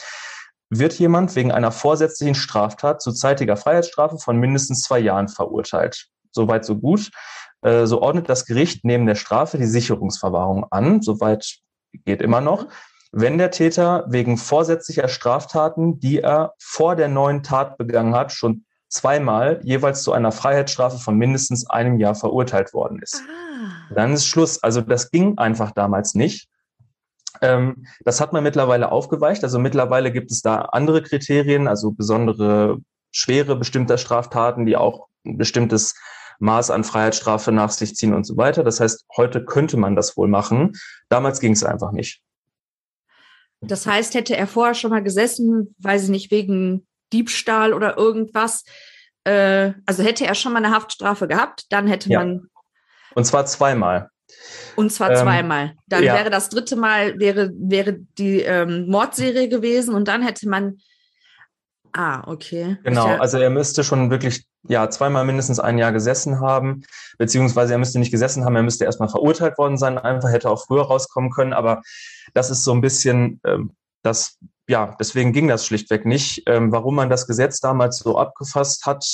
wird 0.69 0.93
jemand 0.95 1.35
wegen 1.35 1.53
einer 1.53 1.71
vorsätzlichen 1.71 2.35
Straftat 2.35 3.01
zu 3.01 3.13
zeitiger 3.13 3.55
Freiheitsstrafe 3.55 4.17
von 4.17 4.37
mindestens 4.37 4.81
zwei 4.81 4.99
Jahren 4.99 5.29
verurteilt. 5.29 6.07
Soweit, 6.31 6.65
so 6.65 6.75
gut. 6.77 7.09
Äh, 7.61 7.85
so 7.85 8.01
ordnet 8.01 8.29
das 8.29 8.45
Gericht 8.45 8.83
neben 8.83 9.05
der 9.05 9.15
Strafe 9.15 9.57
die 9.57 9.65
Sicherungsverwahrung 9.65 10.65
an, 10.71 11.01
soweit 11.01 11.57
geht 12.05 12.21
immer 12.21 12.41
noch, 12.41 12.67
wenn 13.11 13.37
der 13.37 13.51
Täter 13.51 14.05
wegen 14.09 14.37
vorsätzlicher 14.37 15.07
Straftaten, 15.07 15.99
die 15.99 16.19
er 16.19 16.53
vor 16.59 16.95
der 16.95 17.07
neuen 17.07 17.41
Tat 17.41 17.77
begangen 17.77 18.13
hat, 18.13 18.31
schon 18.31 18.65
zweimal 18.89 19.59
jeweils 19.63 20.03
zu 20.03 20.11
einer 20.11 20.31
Freiheitsstrafe 20.31 20.97
von 20.97 21.17
mindestens 21.17 21.69
einem 21.69 21.99
Jahr 21.99 22.15
verurteilt 22.15 22.73
worden 22.73 22.99
ist. 23.01 23.21
Ah. 23.21 23.93
Dann 23.93 24.13
ist 24.13 24.27
Schluss. 24.27 24.61
Also 24.63 24.81
das 24.81 25.11
ging 25.11 25.37
einfach 25.37 25.71
damals 25.71 26.13
nicht. 26.13 26.47
Ähm, 27.41 27.85
das 28.03 28.21
hat 28.21 28.33
man 28.33 28.43
mittlerweile 28.43 28.91
aufgeweicht. 28.91 29.43
Also 29.43 29.59
mittlerweile 29.59 30.11
gibt 30.11 30.31
es 30.31 30.41
da 30.41 30.57
andere 30.57 31.01
Kriterien, 31.01 31.67
also 31.67 31.91
besondere 31.91 32.77
Schwere 33.11 33.55
bestimmter 33.55 33.97
Straftaten, 33.97 34.65
die 34.65 34.77
auch 34.77 35.07
ein 35.25 35.37
bestimmtes 35.37 35.95
Maß 36.39 36.71
an 36.71 36.83
Freiheitsstrafe 36.83 37.51
nach 37.51 37.71
sich 37.71 37.95
ziehen 37.95 38.13
und 38.13 38.25
so 38.25 38.37
weiter. 38.37 38.63
Das 38.63 38.79
heißt, 38.79 39.05
heute 39.15 39.43
könnte 39.43 39.77
man 39.77 39.95
das 39.95 40.17
wohl 40.17 40.27
machen. 40.27 40.73
Damals 41.09 41.39
ging 41.39 41.53
es 41.53 41.63
einfach 41.63 41.91
nicht. 41.91 42.21
Das 43.61 43.87
heißt, 43.87 44.13
hätte 44.13 44.37
er 44.37 44.47
vorher 44.47 44.75
schon 44.75 44.91
mal 44.91 45.03
gesessen, 45.03 45.75
weiß 45.79 46.05
ich 46.05 46.09
nicht, 46.09 46.31
wegen 46.31 46.85
Diebstahl 47.11 47.73
oder 47.73 47.97
irgendwas, 47.97 48.63
äh, 49.23 49.73
also 49.85 50.03
hätte 50.03 50.25
er 50.25 50.35
schon 50.35 50.53
mal 50.53 50.63
eine 50.63 50.73
Haftstrafe 50.73 51.27
gehabt, 51.27 51.65
dann 51.69 51.87
hätte 51.87 52.09
ja. 52.09 52.19
man. 52.19 52.49
Und 53.15 53.25
zwar 53.25 53.45
zweimal. 53.45 54.09
Und 54.75 54.91
zwar 54.91 55.11
ähm, 55.11 55.17
zweimal. 55.17 55.73
Dann 55.87 56.03
ja. 56.03 56.13
wäre 56.13 56.29
das 56.29 56.49
dritte 56.49 56.75
Mal, 56.75 57.19
wäre, 57.19 57.51
wäre 57.55 57.97
die 58.17 58.41
ähm, 58.41 58.87
Mordserie 58.87 59.49
gewesen 59.49 59.95
und 59.95 60.07
dann 60.07 60.21
hätte 60.21 60.47
man. 60.47 60.77
Ah, 61.93 62.23
okay. 62.27 62.77
Genau, 62.83 63.07
also 63.17 63.37
er 63.39 63.49
müsste 63.49 63.83
schon 63.83 64.11
wirklich 64.11 64.45
ja 64.67 64.89
zweimal 64.89 65.25
mindestens 65.25 65.59
ein 65.59 65.77
Jahr 65.77 65.91
gesessen 65.91 66.39
haben, 66.39 66.83
beziehungsweise 67.17 67.73
er 67.73 67.79
müsste 67.79 67.99
nicht 67.99 68.11
gesessen 68.11 68.45
haben, 68.45 68.55
er 68.55 68.63
müsste 68.63 68.85
erstmal 68.85 69.09
verurteilt 69.09 69.57
worden 69.57 69.77
sein, 69.77 69.97
einfach 69.97 70.29
hätte 70.29 70.49
auch 70.49 70.65
früher 70.65 70.83
rauskommen 70.83 71.31
können, 71.31 71.53
aber 71.53 71.81
das 72.33 72.49
ist 72.49 72.63
so 72.63 72.73
ein 72.73 72.81
bisschen 72.81 73.39
ähm, 73.45 73.71
das, 74.07 74.37
ja, 74.67 74.95
deswegen 74.99 75.33
ging 75.33 75.47
das 75.47 75.65
schlichtweg 75.65 76.05
nicht. 76.05 76.43
Ähm, 76.47 76.71
warum 76.71 76.95
man 76.95 77.09
das 77.09 77.27
Gesetz 77.27 77.59
damals 77.59 77.99
so 77.99 78.17
abgefasst 78.17 78.85
hat, 78.85 79.05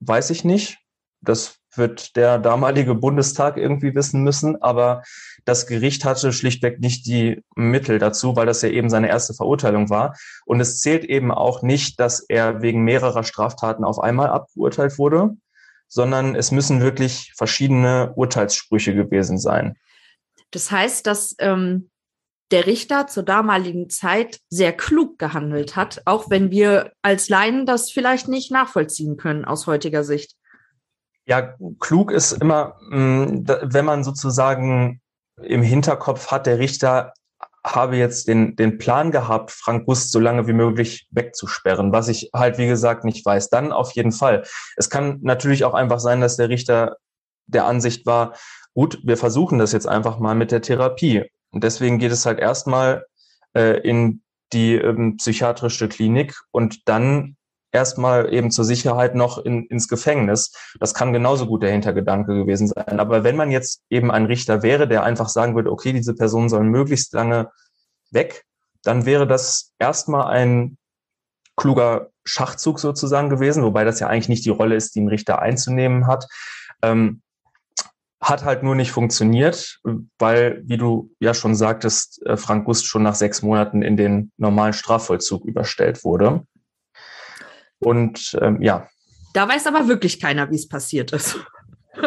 weiß 0.00 0.30
ich 0.30 0.44
nicht. 0.44 0.78
Das 1.20 1.56
wird 1.76 2.16
der 2.16 2.38
damalige 2.38 2.94
Bundestag 2.94 3.56
irgendwie 3.56 3.94
wissen 3.94 4.22
müssen, 4.22 4.60
aber 4.62 5.02
das 5.44 5.66
Gericht 5.66 6.04
hatte 6.04 6.32
schlichtweg 6.32 6.80
nicht 6.80 7.06
die 7.06 7.42
Mittel 7.54 7.98
dazu, 7.98 8.36
weil 8.36 8.46
das 8.46 8.62
ja 8.62 8.70
eben 8.70 8.88
seine 8.88 9.08
erste 9.08 9.34
Verurteilung 9.34 9.90
war. 9.90 10.16
Und 10.46 10.60
es 10.60 10.80
zählt 10.80 11.04
eben 11.04 11.30
auch 11.30 11.62
nicht, 11.62 12.00
dass 12.00 12.20
er 12.20 12.62
wegen 12.62 12.82
mehrerer 12.84 13.24
Straftaten 13.24 13.84
auf 13.84 13.98
einmal 13.98 14.28
abgeurteilt 14.28 14.98
wurde, 14.98 15.36
sondern 15.88 16.34
es 16.34 16.50
müssen 16.50 16.80
wirklich 16.80 17.32
verschiedene 17.36 18.12
Urteilssprüche 18.14 18.94
gewesen 18.94 19.38
sein. 19.38 19.76
Das 20.50 20.70
heißt, 20.70 21.06
dass 21.06 21.34
ähm, 21.38 21.90
der 22.50 22.66
Richter 22.66 23.06
zur 23.06 23.22
damaligen 23.22 23.90
Zeit 23.90 24.40
sehr 24.48 24.72
klug 24.72 25.18
gehandelt 25.18 25.76
hat, 25.76 26.02
auch 26.04 26.30
wenn 26.30 26.50
wir 26.50 26.92
als 27.02 27.28
Laien 27.28 27.66
das 27.66 27.90
vielleicht 27.90 28.28
nicht 28.28 28.50
nachvollziehen 28.50 29.16
können 29.16 29.44
aus 29.44 29.66
heutiger 29.66 30.04
Sicht. 30.04 30.36
Ja, 31.26 31.54
klug 31.80 32.10
ist 32.10 32.32
immer, 32.32 32.76
mm, 32.90 33.44
wenn 33.62 33.84
man 33.84 34.04
sozusagen 34.04 35.00
im 35.42 35.62
Hinterkopf 35.62 36.30
hat, 36.30 36.46
der 36.46 36.58
Richter 36.58 37.12
habe 37.66 37.96
jetzt 37.96 38.28
den, 38.28 38.56
den 38.56 38.76
Plan 38.76 39.10
gehabt, 39.10 39.50
Frank 39.50 39.86
Gust 39.86 40.12
so 40.12 40.20
lange 40.20 40.46
wie 40.46 40.52
möglich 40.52 41.06
wegzusperren, 41.10 41.92
was 41.92 42.08
ich 42.08 42.30
halt, 42.34 42.58
wie 42.58 42.66
gesagt, 42.66 43.04
nicht 43.04 43.24
weiß. 43.24 43.48
Dann 43.48 43.72
auf 43.72 43.92
jeden 43.92 44.12
Fall. 44.12 44.44
Es 44.76 44.90
kann 44.90 45.20
natürlich 45.22 45.64
auch 45.64 45.72
einfach 45.72 45.98
sein, 45.98 46.20
dass 46.20 46.36
der 46.36 46.50
Richter 46.50 46.96
der 47.46 47.64
Ansicht 47.64 48.04
war, 48.06 48.34
gut, 48.74 48.98
wir 49.02 49.16
versuchen 49.16 49.58
das 49.58 49.72
jetzt 49.72 49.88
einfach 49.88 50.18
mal 50.18 50.34
mit 50.34 50.50
der 50.50 50.60
Therapie. 50.60 51.24
Und 51.50 51.64
deswegen 51.64 51.98
geht 51.98 52.12
es 52.12 52.26
halt 52.26 52.38
erstmal 52.38 53.06
äh, 53.54 53.78
in 53.80 54.22
die 54.52 54.74
ähm, 54.74 55.16
psychiatrische 55.16 55.88
Klinik 55.88 56.36
und 56.50 56.88
dann 56.88 57.36
erstmal 57.74 58.32
eben 58.32 58.50
zur 58.50 58.64
Sicherheit 58.64 59.14
noch 59.14 59.38
in, 59.38 59.66
ins 59.66 59.88
Gefängnis. 59.88 60.52
Das 60.78 60.94
kann 60.94 61.12
genauso 61.12 61.46
gut 61.46 61.62
der 61.62 61.72
Hintergedanke 61.72 62.34
gewesen 62.34 62.68
sein. 62.68 63.00
Aber 63.00 63.24
wenn 63.24 63.36
man 63.36 63.50
jetzt 63.50 63.82
eben 63.90 64.10
ein 64.10 64.26
Richter 64.26 64.62
wäre, 64.62 64.86
der 64.86 65.02
einfach 65.02 65.28
sagen 65.28 65.54
würde, 65.56 65.72
okay, 65.72 65.92
diese 65.92 66.14
Personen 66.14 66.48
sollen 66.48 66.68
möglichst 66.68 67.12
lange 67.12 67.50
weg, 68.10 68.44
dann 68.82 69.06
wäre 69.06 69.26
das 69.26 69.72
erstmal 69.78 70.26
ein 70.28 70.78
kluger 71.56 72.10
Schachzug 72.24 72.78
sozusagen 72.80 73.28
gewesen, 73.28 73.62
wobei 73.64 73.84
das 73.84 74.00
ja 74.00 74.06
eigentlich 74.06 74.28
nicht 74.28 74.44
die 74.44 74.50
Rolle 74.50 74.76
ist, 74.76 74.94
die 74.94 75.00
ein 75.00 75.08
Richter 75.08 75.42
einzunehmen 75.42 76.06
hat. 76.06 76.26
Ähm, 76.82 77.22
hat 78.20 78.44
halt 78.44 78.62
nur 78.62 78.74
nicht 78.74 78.90
funktioniert, 78.90 79.80
weil, 80.18 80.62
wie 80.64 80.78
du 80.78 81.10
ja 81.20 81.34
schon 81.34 81.54
sagtest, 81.54 82.24
äh, 82.24 82.38
Frank 82.38 82.64
Gust 82.64 82.86
schon 82.86 83.02
nach 83.02 83.14
sechs 83.14 83.42
Monaten 83.42 83.82
in 83.82 83.98
den 83.98 84.32
normalen 84.38 84.72
Strafvollzug 84.72 85.44
überstellt 85.44 86.04
wurde. 86.04 86.46
Und 87.80 88.36
ähm, 88.40 88.60
ja. 88.62 88.88
Da 89.32 89.48
weiß 89.48 89.66
aber 89.66 89.88
wirklich 89.88 90.20
keiner, 90.20 90.50
wie 90.50 90.56
es 90.56 90.68
passiert 90.68 91.12
ist. 91.12 91.38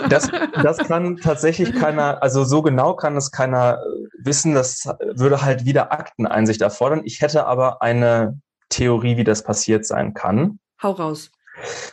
Das, 0.10 0.30
das 0.64 0.78
kann 0.78 1.18
tatsächlich 1.24 1.74
keiner, 1.74 2.22
also 2.22 2.44
so 2.44 2.62
genau 2.62 2.96
kann 2.96 3.16
es 3.16 3.32
keiner 3.32 3.80
äh, 3.80 4.08
wissen. 4.20 4.54
Das 4.54 4.90
würde 5.14 5.42
halt 5.42 5.66
wieder 5.66 5.92
Akteneinsicht 5.92 6.62
erfordern. 6.62 7.02
Ich 7.06 7.22
hätte 7.22 7.46
aber 7.46 7.82
eine 7.82 8.40
Theorie, 8.70 9.18
wie 9.18 9.24
das 9.24 9.44
passiert 9.44 9.86
sein 9.86 10.14
kann. 10.14 10.60
Hau 10.82 10.92
raus. 10.92 11.32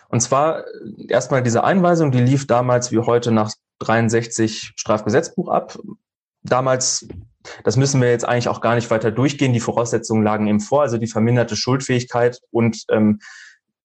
Und 0.08 0.20
zwar 0.20 0.60
äh, 0.60 1.06
erstmal 1.08 1.42
diese 1.42 1.64
Einweisung, 1.64 2.10
die 2.10 2.20
lief 2.20 2.46
damals 2.46 2.92
wie 2.92 2.98
heute 2.98 3.30
nach 3.30 3.52
63 3.80 4.72
Strafgesetzbuch 4.76 5.48
ab. 5.48 5.78
Damals, 6.42 7.06
das 7.64 7.76
müssen 7.76 8.00
wir 8.00 8.10
jetzt 8.10 8.26
eigentlich 8.26 8.48
auch 8.48 8.60
gar 8.60 8.74
nicht 8.74 8.90
weiter 8.90 9.10
durchgehen. 9.10 9.52
Die 9.52 9.60
Voraussetzungen 9.60 10.22
lagen 10.22 10.46
eben 10.46 10.60
vor, 10.60 10.82
also 10.82 10.98
die 10.98 11.06
verminderte 11.06 11.56
Schuldfähigkeit 11.56 12.40
und 12.50 12.84
ähm, 12.90 13.20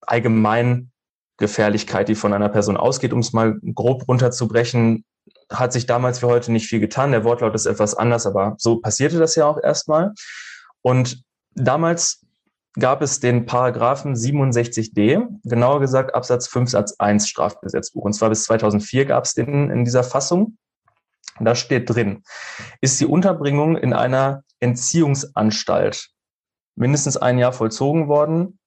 allgemein 0.10 0.92
Gefährlichkeit, 1.38 2.10
die 2.10 2.16
von 2.16 2.34
einer 2.34 2.50
Person 2.50 2.78
ausgeht, 2.78 3.14
um 3.14 3.20
es 3.20 3.34
mal 3.34 3.60
grob 3.74 4.08
runterzubrechen, 4.08 5.06
hat 5.52 5.74
sich 5.74 5.86
damals 5.86 6.22
wie 6.22 6.28
heute 6.28 6.52
nicht 6.52 6.68
viel 6.68 6.80
getan. 6.80 7.12
Der 7.12 7.24
Wortlaut 7.24 7.56
ist 7.56 7.66
etwas 7.66 7.96
anders, 7.96 8.26
aber 8.26 8.56
so 8.58 8.78
passierte 8.78 9.18
das 9.18 9.36
ja 9.36 9.46
auch 9.46 9.62
erstmal. 9.62 10.14
Und 10.82 11.24
damals 11.56 12.26
gab 12.78 13.02
es 13.02 13.20
den 13.20 13.46
Paragraphen 13.46 14.16
67d, 14.16 15.28
genauer 15.44 15.80
gesagt 15.80 16.14
Absatz 16.14 16.48
5 16.48 16.70
Satz 16.70 16.96
1 17.00 17.28
Strafgesetzbuch. 17.28 18.04
Und 18.04 18.14
zwar 18.14 18.30
bis 18.30 18.44
2004 18.44 19.06
gab 19.06 19.26
es 19.26 19.34
den 19.34 19.72
in 19.72 19.86
dieser 19.86 20.04
Fassung. 20.04 20.58
Da 21.40 21.56
steht 21.56 21.90
drin, 21.90 22.24
ist 22.82 23.00
die 23.00 23.06
Unterbringung 23.06 23.78
in 23.78 23.94
einer 23.94 24.44
Entziehungsanstalt 24.60 26.10
mindestens 26.76 27.18
ein 27.18 27.38
Jahr 27.38 27.54
vollzogen 27.54 28.08
worden, 28.08 28.59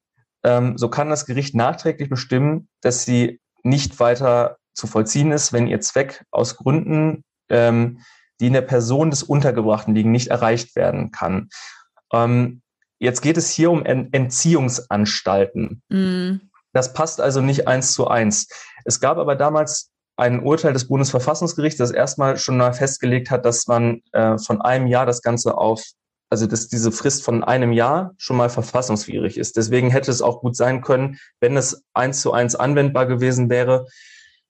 ähm, 0.45 0.77
so 0.79 0.89
kann 0.89 1.11
das 1.11 1.27
Gericht 1.27 1.55
nachträglich 1.55 2.09
bestimmen, 2.09 2.69
dass 2.81 3.05
sie 3.05 3.41
nicht 3.63 4.01
weiter 4.01 4.57
zu 4.75 4.87
vollziehen 4.87 5.33
ist, 5.33 5.53
wenn 5.53 5.67
ihr 5.67 5.81
Zweck 5.81 6.25
aus 6.31 6.57
Gründen, 6.57 7.25
ähm, 7.49 8.01
die 8.41 8.49
in 8.49 8.53
der 8.53 8.63
Person 8.63 9.11
des 9.11 9.23
Untergebrachten 9.23 9.95
liegen, 9.95 10.11
nicht 10.11 10.29
erreicht 10.29 10.75
werden 10.75 11.11
kann. 11.11 11.49
Ähm, 12.13 12.63
jetzt 12.99 13.21
geht 13.21 13.37
es 13.37 13.51
hier 13.51 13.71
um 13.71 13.85
Ent 13.85 14.15
Entziehungsanstalten. 14.15 15.83
Mm. 15.89 16.49
Das 16.73 16.95
passt 16.95 17.21
also 17.21 17.41
nicht 17.41 17.69
eins 17.69 17.93
zu 17.93 18.09
eins. 18.09 18.49
Es 18.85 18.99
gab 18.99 19.19
aber 19.19 19.37
damals 19.37 19.91
ein 20.17 20.43
Urteil 20.43 20.73
des 20.73 20.89
Bundesverfassungsgerichts, 20.89 21.79
das 21.79 21.91
erstmal 21.91 22.37
schon 22.39 22.57
mal 22.57 22.73
festgelegt 22.73 23.31
hat, 23.31 23.45
dass 23.45 23.67
man 23.67 24.01
äh, 24.13 24.39
von 24.39 24.61
einem 24.61 24.87
Jahr 24.87 25.07
das 25.07 25.23
Ganze 25.23 25.57
auf 25.57 25.83
also 26.33 26.47
dass 26.47 26.67
diese 26.67 26.91
Frist 26.91 27.25
von 27.25 27.45
einem 27.45 27.73
Jahr 27.73 28.15
schon 28.17 28.39
mal 28.39 28.49
verfassungswidrig 28.49 29.37
ist. 29.37 29.59
Deswegen 29.59 29.91
hätte 29.91 30.11
es 30.11 30.23
auch 30.23 30.41
gut 30.41 30.57
sein 30.57 30.81
können, 30.81 31.19
wenn 31.41 31.59
es 31.59 31.85
eins 31.93 32.23
zu 32.23 32.33
eins 32.33 32.55
anwendbar 32.55 33.05
gewesen 33.05 33.51
wäre, 33.51 33.85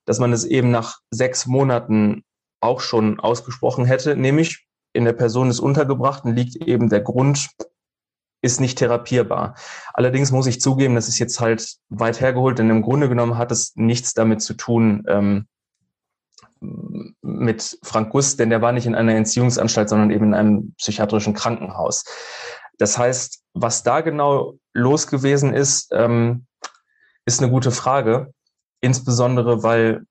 dass 0.05 0.21
man 0.21 0.33
es 0.33 0.45
eben 0.45 0.71
nach 0.71 1.01
sechs 1.11 1.47
Monaten 1.47 2.23
auch 2.61 2.79
schon 2.79 3.19
ausgesprochen 3.19 3.85
hätte, 3.85 4.15
nämlich 4.15 4.65
in 4.93 5.05
der 5.05 5.13
Person 5.13 5.49
des 5.49 5.59
Untergebrachten 5.59 6.37
liegt 6.37 6.55
eben 6.55 6.89
der 6.89 7.01
Grund, 7.01 7.49
ist 8.43 8.61
nicht 8.61 8.79
therapierbar. 8.79 9.57
Allerdings 9.93 10.31
muss 10.31 10.47
ich 10.47 10.61
zugeben, 10.61 10.95
das 10.95 11.09
ist 11.09 11.19
jetzt 11.19 11.41
halt 11.41 11.79
weit 11.89 12.21
hergeholt, 12.21 12.61
denn 12.61 12.71
im 12.71 12.83
Grunde 12.83 13.09
genommen 13.09 13.39
hat 13.39 13.51
es 13.51 13.73
nichts 13.75 14.15
damit 14.15 14.41
zu 14.41 14.55
tun, 14.55 15.03
ähm, 15.09 15.49
mit 17.23 17.79
Frank 17.83 18.11
Gust, 18.11 18.39
denn 18.39 18.51
der 18.51 18.63
war 18.63 18.73
nicht 18.73 18.87
in 18.87 18.95
einer 18.95 19.15
Entziehungsanstalt, 19.15 19.89
sondern 19.89 20.11
eben 20.11 20.27
in 20.27 20.35
einem 20.35 20.75
psychiatrischen 20.79 21.35
Krankenhaus. 21.35 22.05
Das 22.79 22.99
heißt, 22.99 23.43
was 23.55 23.83
da 23.83 24.01
genau 24.01 24.55
los 24.73 25.07
gewesen 25.07 25.53
ist, 25.55 25.91
ähm, 25.93 26.47
ist 27.27 27.43
eine 27.43 27.51
gute 27.51 27.71
Frage. 27.71 28.33
Insbesondere, 28.81 29.63
weil 29.63 30.05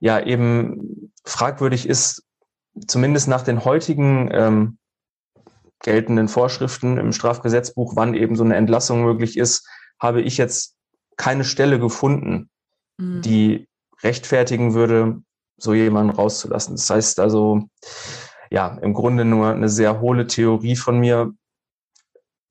ja 0.00 0.20
eben 0.20 1.12
fragwürdig 1.24 1.88
ist, 1.88 2.24
zumindest 2.86 3.28
nach 3.28 3.42
den 3.42 3.64
heutigen 3.64 4.28
ähm, 4.32 4.78
geltenden 5.80 6.28
Vorschriften 6.28 6.98
im 6.98 7.12
Strafgesetzbuch, 7.12 7.94
wann 7.96 8.14
eben 8.14 8.36
so 8.36 8.44
eine 8.44 8.56
Entlassung 8.56 9.02
möglich 9.04 9.36
ist, 9.36 9.68
habe 10.00 10.22
ich 10.22 10.36
jetzt 10.36 10.76
keine 11.16 11.44
Stelle 11.44 11.78
gefunden, 11.78 12.50
mhm. 12.98 13.22
die 13.22 13.68
rechtfertigen 14.02 14.74
würde, 14.74 15.22
so 15.58 15.74
jemanden 15.74 16.14
rauszulassen. 16.14 16.76
Das 16.76 16.88
heißt 16.88 17.20
also, 17.20 17.68
ja, 18.50 18.78
im 18.80 18.94
Grunde 18.94 19.24
nur 19.24 19.50
eine 19.50 19.68
sehr 19.68 20.00
hohle 20.00 20.26
Theorie 20.26 20.76
von 20.76 20.98
mir. 20.98 21.32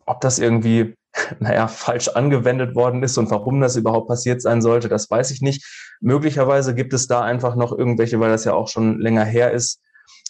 Ob 0.06 0.22
das 0.22 0.40
irgendwie, 0.40 0.96
naja, 1.40 1.68
falsch 1.68 2.10
angewendet 2.10 2.76
worden 2.76 3.04
ist 3.04 3.18
und 3.18 3.32
warum 3.32 3.60
das 3.62 3.76
überhaupt 3.76 4.08
passiert 4.08 4.42
sein 4.42 4.62
sollte, 4.62 4.90
das 4.90 5.10
weiß 5.10 5.32
ich 5.32 5.42
nicht. 5.42 5.66
Möglicherweise 6.00 6.76
gibt 6.76 6.94
es 6.94 7.08
da 7.08 7.24
einfach 7.24 7.56
noch 7.56 7.76
irgendwelche, 7.76 8.20
weil 8.20 8.30
das 8.30 8.46
ja 8.46 8.54
auch 8.54 8.68
schon 8.68 9.00
länger 9.00 9.26
her 9.26 9.52
ist, 9.52 9.82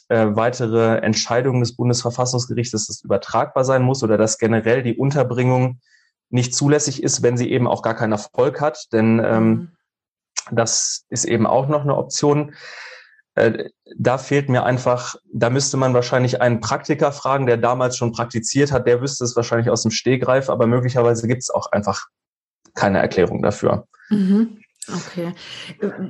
äh, 0.09 0.27
weitere 0.29 0.99
Entscheidungen 0.99 1.59
des 1.59 1.75
Bundesverfassungsgerichts, 1.75 2.71
dass 2.71 2.87
das 2.87 3.03
übertragbar 3.03 3.65
sein 3.65 3.83
muss 3.83 4.03
oder 4.03 4.17
dass 4.17 4.37
generell 4.37 4.81
die 4.81 4.95
Unterbringung 4.95 5.81
nicht 6.29 6.55
zulässig 6.55 7.03
ist, 7.03 7.23
wenn 7.23 7.37
sie 7.37 7.51
eben 7.51 7.67
auch 7.67 7.81
gar 7.81 7.93
keinen 7.93 8.13
Erfolg 8.13 8.61
hat. 8.61 8.87
Denn 8.93 9.21
ähm, 9.23 9.49
mhm. 9.49 9.71
Das 10.51 11.05
ist 11.09 11.25
eben 11.25 11.45
auch 11.47 11.67
noch 11.67 11.81
eine 11.81 11.95
Option. 11.95 12.53
Äh, 13.35 13.69
da 13.97 14.17
fehlt 14.17 14.49
mir 14.49 14.63
einfach, 14.63 15.15
da 15.31 15.49
müsste 15.49 15.77
man 15.77 15.93
wahrscheinlich 15.93 16.41
einen 16.41 16.59
Praktiker 16.59 17.11
fragen, 17.11 17.45
der 17.45 17.57
damals 17.57 17.97
schon 17.97 18.11
praktiziert 18.11 18.71
hat, 18.71 18.87
der 18.87 19.01
wüsste 19.01 19.23
es 19.23 19.35
wahrscheinlich 19.35 19.69
aus 19.69 19.83
dem 19.83 19.91
Stehgreif, 19.91 20.49
aber 20.49 20.67
möglicherweise 20.67 21.27
gibt 21.27 21.43
es 21.43 21.49
auch 21.49 21.71
einfach 21.71 22.07
keine 22.73 22.99
Erklärung 22.99 23.41
dafür. 23.41 23.87
Mhm. 24.09 24.59
Okay. 24.93 25.33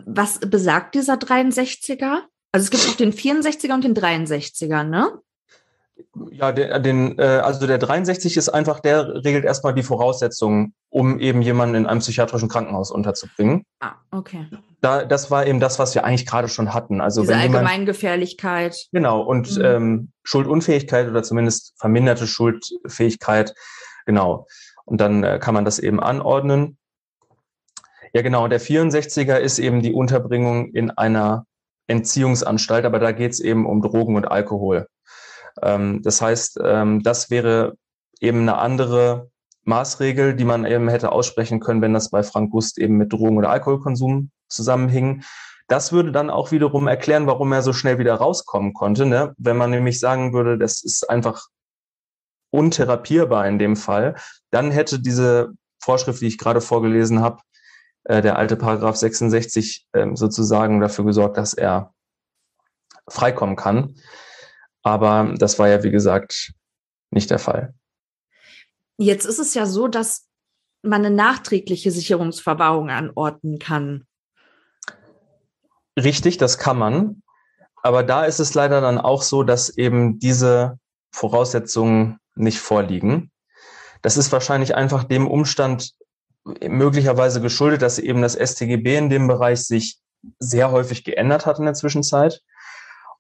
Was 0.06 0.40
besagt 0.40 0.96
dieser 0.96 1.16
63er? 1.16 2.20
Also 2.52 2.66
es 2.66 2.70
gibt 2.70 2.88
auch 2.88 2.96
den 2.98 3.12
64er 3.12 3.74
und 3.74 3.84
den 3.84 3.96
63er, 3.96 4.84
ne? 4.84 5.12
Ja, 6.32 6.52
den, 6.52 6.84
den, 6.84 7.20
äh, 7.20 7.24
also 7.24 7.66
der 7.66 7.78
63 7.78 8.38
ist 8.38 8.50
einfach, 8.50 8.80
der 8.80 9.24
regelt 9.24 9.46
erstmal 9.46 9.74
die 9.74 9.84
Voraussetzungen, 9.84 10.74
um 10.90 11.20
eben 11.20 11.42
jemanden 11.42 11.76
in 11.76 11.86
einem 11.86 12.00
psychiatrischen 12.00 12.50
Krankenhaus 12.50 12.92
unterzubringen. 12.92 13.64
Ah, 13.80 13.94
okay. 14.12 14.48
Da, 14.82 15.06
das 15.06 15.32
war 15.32 15.46
eben 15.46 15.60
das, 15.60 15.80
was 15.80 15.96
wir 15.96 16.06
eigentlich 16.06 16.26
gerade 16.26 16.48
schon 16.48 16.74
hatten. 16.74 17.02
Also 17.02 17.22
Diese 17.22 17.34
wenn 17.34 17.40
Allgemeingefährlichkeit. 17.40 18.88
Genau, 18.92 19.22
und 19.22 19.58
mhm. 19.58 19.66
ähm, 19.66 20.12
Schuldunfähigkeit 20.24 21.08
oder 21.08 21.24
zumindest 21.24 21.74
verminderte 21.80 22.28
Schuldfähigkeit, 22.28 23.54
genau. 24.06 24.48
Und 24.86 25.02
dann 25.02 25.24
äh, 25.24 25.40
kann 25.40 25.54
man 25.54 25.66
das 25.66 25.80
eben 25.80 26.00
anordnen. 26.00 26.78
Ja, 28.14 28.22
genau. 28.22 28.48
Der 28.48 28.62
64er 28.62 29.38
ist 29.38 29.60
eben 29.60 29.82
die 29.82 29.94
Unterbringung 29.94 30.70
in 30.72 30.92
einer 30.92 31.46
Entziehungsanstalt, 31.88 32.86
aber 32.86 33.00
da 33.00 33.12
geht 33.12 33.32
es 33.32 33.40
eben 33.40 33.66
um 33.66 33.82
Drogen 33.82 34.16
und 34.16 34.26
Alkohol. 34.26 34.88
Ähm, 35.62 36.02
das 36.04 36.22
heißt, 36.22 36.60
ähm, 36.64 37.04
das 37.04 37.30
wäre 37.30 37.78
eben 38.20 38.42
eine 38.42 38.58
andere 38.58 39.30
Maßregel, 39.64 40.36
die 40.36 40.46
man 40.46 40.66
eben 40.66 40.88
hätte 40.88 41.12
aussprechen 41.12 41.60
können, 41.60 41.82
wenn 41.82 41.94
das 41.94 42.10
bei 42.10 42.24
Frank 42.24 42.52
Gust 42.52 42.78
eben 42.78 42.98
mit 42.98 43.12
Drogen- 43.12 43.38
oder 43.38 43.50
Alkoholkonsum 43.50 44.32
zusammenhing. 44.48 45.24
Das 45.68 45.92
würde 45.92 46.14
dann 46.14 46.30
auch 46.30 46.52
wiederum 46.52 46.88
erklären, 46.88 47.28
warum 47.28 47.52
er 47.52 47.62
so 47.62 47.74
schnell 47.74 48.00
wieder 48.00 48.16
rauskommen 48.16 48.74
konnte. 48.74 49.06
Ne? 49.06 49.34
Wenn 49.38 49.58
man 49.58 49.70
nämlich 49.70 50.00
sagen 50.00 50.32
würde, 50.34 50.58
das 50.58 50.82
ist 50.82 51.10
einfach 51.10 51.48
untherapierbar 52.50 53.46
in 53.48 53.60
dem 53.60 53.76
Fall, 53.76 54.16
dann 54.52 54.72
hätte 54.72 55.00
diese 55.00 55.52
Vorschrift, 55.80 56.22
die 56.22 56.28
ich 56.28 56.38
gerade 56.38 56.62
vorgelesen 56.62 57.20
habe, 57.20 57.42
äh, 58.06 58.22
der 58.22 58.38
alte 58.38 58.56
Paragraph 58.56 58.96
66 58.96 59.88
äh, 59.92 60.08
sozusagen 60.14 60.80
dafür 60.80 61.04
gesorgt, 61.04 61.38
dass 61.38 61.54
er 61.54 61.94
freikommen 63.10 63.58
kann. 63.58 63.96
Aber 64.84 65.34
das 65.38 65.60
war 65.60 65.68
ja, 65.68 65.84
wie 65.84 65.92
gesagt, 65.92 66.54
nicht 67.12 67.30
der 67.30 67.40
Fall. 67.40 67.74
Jetzt 68.98 69.26
ist 69.26 69.40
es 69.40 69.54
ja 69.54 69.66
so, 69.66 69.88
dass 69.88 70.28
man 70.82 71.06
eine 71.06 71.16
nachträgliche 71.16 71.92
Sicherungsverwahrung 71.92 72.90
anordnen 72.90 73.60
kann. 73.60 74.06
Richtig, 75.98 76.38
das 76.38 76.58
kann 76.58 76.78
man. 76.78 77.24
Aber 77.84 78.04
da 78.04 78.26
ist 78.26 78.40
es 78.40 78.54
leider 78.54 78.82
dann 78.82 78.98
auch 78.98 79.22
so, 79.22 79.44
dass 79.44 79.70
eben 79.70 80.20
diese 80.20 80.80
Voraussetzungen 81.12 82.20
nicht 82.36 82.60
vorliegen. 82.60 83.32
Das 84.02 84.18
ist 84.18 84.32
wahrscheinlich 84.32 84.76
einfach 84.76 85.04
dem 85.04 85.28
Umstand 85.28 85.94
möglicherweise 86.44 87.42
geschuldet, 87.42 87.82
dass 87.82 88.00
eben 88.00 88.22
das 88.22 88.36
StGB 88.36 88.98
in 88.98 89.10
dem 89.10 89.28
Bereich 89.28 89.66
sich 89.66 90.00
sehr 90.40 90.72
häufig 90.72 91.04
geändert 91.04 91.46
hat 91.46 91.60
in 91.60 91.66
der 91.66 91.74
Zwischenzeit. 91.74 92.42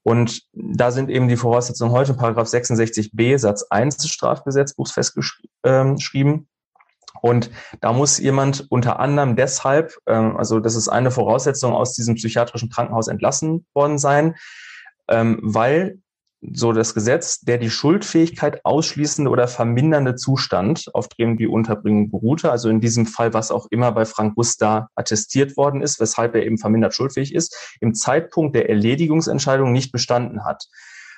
Und 0.07 0.43
da 0.53 0.91
sind 0.91 1.09
eben 1.09 1.27
die 1.27 1.35
Voraussetzungen 1.35 1.91
heute 1.91 2.13
in 2.13 2.17
Paragraph 2.17 2.47
66b 2.47 3.37
Satz 3.39 3.63
1 3.69 3.97
des 3.97 4.09
Strafgesetzbuchs 4.09 4.93
festgeschrieben. 4.93 6.47
Und 7.21 7.51
da 7.81 7.91
muss 7.91 8.17
jemand 8.17 8.67
unter 8.69 9.01
anderem 9.01 9.35
deshalb, 9.35 9.97
ähm, 10.05 10.37
also 10.37 10.61
das 10.61 10.77
ist 10.77 10.87
eine 10.87 11.11
Voraussetzung 11.11 11.73
aus 11.73 11.93
diesem 11.93 12.15
psychiatrischen 12.15 12.69
Krankenhaus 12.69 13.09
entlassen 13.09 13.65
worden 13.73 13.97
sein, 13.97 14.37
ähm, 15.09 15.41
weil 15.43 15.99
so 16.53 16.71
das 16.71 16.93
Gesetz, 16.93 17.39
der 17.41 17.57
die 17.57 17.69
Schuldfähigkeit 17.69 18.63
ausschließende 18.63 19.29
oder 19.29 19.47
vermindernde 19.47 20.15
Zustand, 20.15 20.85
auf 20.93 21.07
dem 21.09 21.37
die 21.37 21.47
Unterbringung 21.47 22.09
beruhte, 22.09 22.51
also 22.51 22.69
in 22.69 22.79
diesem 22.79 23.05
Fall, 23.05 23.33
was 23.33 23.51
auch 23.51 23.67
immer 23.69 23.91
bei 23.91 24.05
Frank 24.05 24.35
Gusta 24.35 24.89
attestiert 24.95 25.57
worden 25.57 25.81
ist, 25.81 25.99
weshalb 25.99 26.35
er 26.35 26.45
eben 26.45 26.57
vermindert 26.57 26.93
schuldfähig 26.93 27.33
ist, 27.33 27.77
im 27.81 27.93
Zeitpunkt 27.93 28.55
der 28.55 28.69
Erledigungsentscheidung 28.69 29.71
nicht 29.71 29.91
bestanden 29.91 30.45
hat. 30.45 30.67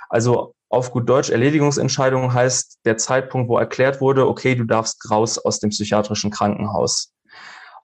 Also 0.09 0.55
auf 0.69 0.91
gut 0.91 1.07
Deutsch, 1.07 1.29
Erledigungsentscheidung 1.29 2.33
heißt 2.33 2.79
der 2.85 2.97
Zeitpunkt, 2.97 3.49
wo 3.49 3.57
erklärt 3.57 4.01
wurde, 4.01 4.27
okay, 4.27 4.55
du 4.55 4.63
darfst 4.63 5.09
raus 5.09 5.37
aus 5.37 5.59
dem 5.59 5.69
psychiatrischen 5.69 6.31
Krankenhaus. 6.31 7.13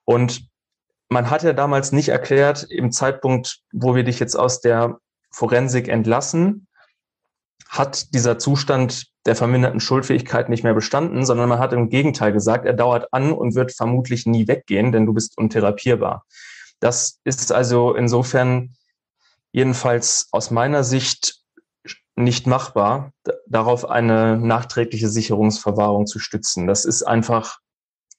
Und 0.06 0.48
man 1.10 1.30
hat 1.30 1.44
ja 1.44 1.54
damals 1.54 1.92
nicht 1.92 2.10
erklärt, 2.10 2.64
im 2.70 2.92
Zeitpunkt, 2.92 3.60
wo 3.72 3.96
wir 3.96 4.04
dich 4.04 4.20
jetzt 4.20 4.36
aus 4.36 4.62
der 4.62 4.98
Forensik 5.32 5.88
entlassen, 5.88 6.68
hat 7.68 8.14
dieser 8.14 8.38
Zustand 8.38 9.08
der 9.26 9.36
verminderten 9.36 9.80
Schuldfähigkeit 9.80 10.50
nicht 10.50 10.64
mehr 10.64 10.74
bestanden, 10.74 11.26
sondern 11.26 11.50
man 11.50 11.60
hat 11.60 11.74
im 11.74 11.90
Gegenteil 11.90 12.32
gesagt, 12.32 12.66
er 12.66 12.74
dauert 12.74 13.12
an 13.12 13.32
und 13.32 13.56
wird 13.56 13.74
vermutlich 13.74 14.26
nie 14.26 14.48
weggehen, 14.48 14.92
denn 14.92 15.06
du 15.06 15.14
bist 15.14 15.38
untherapierbar. 15.38 16.26
Das 16.80 17.20
ist 17.24 17.52
also 17.52 17.96
insofern 17.96 18.76
jedenfalls 19.52 20.28
aus 20.32 20.52
meiner 20.52 20.84
Sicht 20.84 21.42
nicht 22.16 22.48
machbar, 22.48 23.12
darauf 23.48 23.90
eine 23.90 24.38
nachträgliche 24.38 25.10
Sicherungsverwahrung 25.10 26.08
zu 26.08 26.20
stützen. 26.20 26.68
Das 26.68 26.86
ist 26.86 27.04
einfach, 27.04 27.60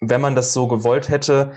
wenn 0.00 0.20
man 0.20 0.34
das 0.34 0.52
so 0.52 0.68
gewollt 0.68 1.08
hätte, 1.08 1.52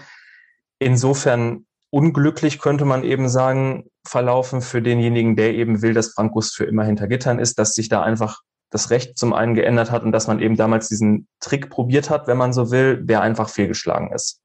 insofern 0.80 1.66
unglücklich, 1.92 2.60
könnte 2.60 2.86
man 2.86 3.04
eben 3.04 3.30
sagen, 3.30 3.90
verlaufen 4.06 4.62
für 4.62 4.82
denjenigen, 4.82 5.36
der 5.36 5.54
eben 5.54 5.82
will, 5.82 5.94
dass 5.94 6.14
Frank 6.14 6.34
Gust 6.34 6.56
für 6.56 6.66
immer 6.66 6.84
hinter 6.84 7.08
Gittern 7.08 7.40
ist, 7.40 7.58
dass 7.60 7.74
sich 7.74 7.90
da 7.90 8.04
einfach 8.04 8.42
das 8.70 8.92
Recht 8.92 9.18
zum 9.18 9.34
einen 9.34 9.56
geändert 9.56 9.90
hat 9.90 10.04
und 10.04 10.12
dass 10.12 10.28
man 10.28 10.40
eben 10.40 10.56
damals 10.56 10.90
diesen 10.90 11.28
Trick 11.40 11.70
probiert 11.70 12.10
hat, 12.10 12.28
wenn 12.28 12.38
man 12.38 12.54
so 12.54 12.70
will, 12.72 13.04
der 13.04 13.22
einfach 13.22 13.50
fehlgeschlagen 13.50 14.12
ist. 14.14 14.42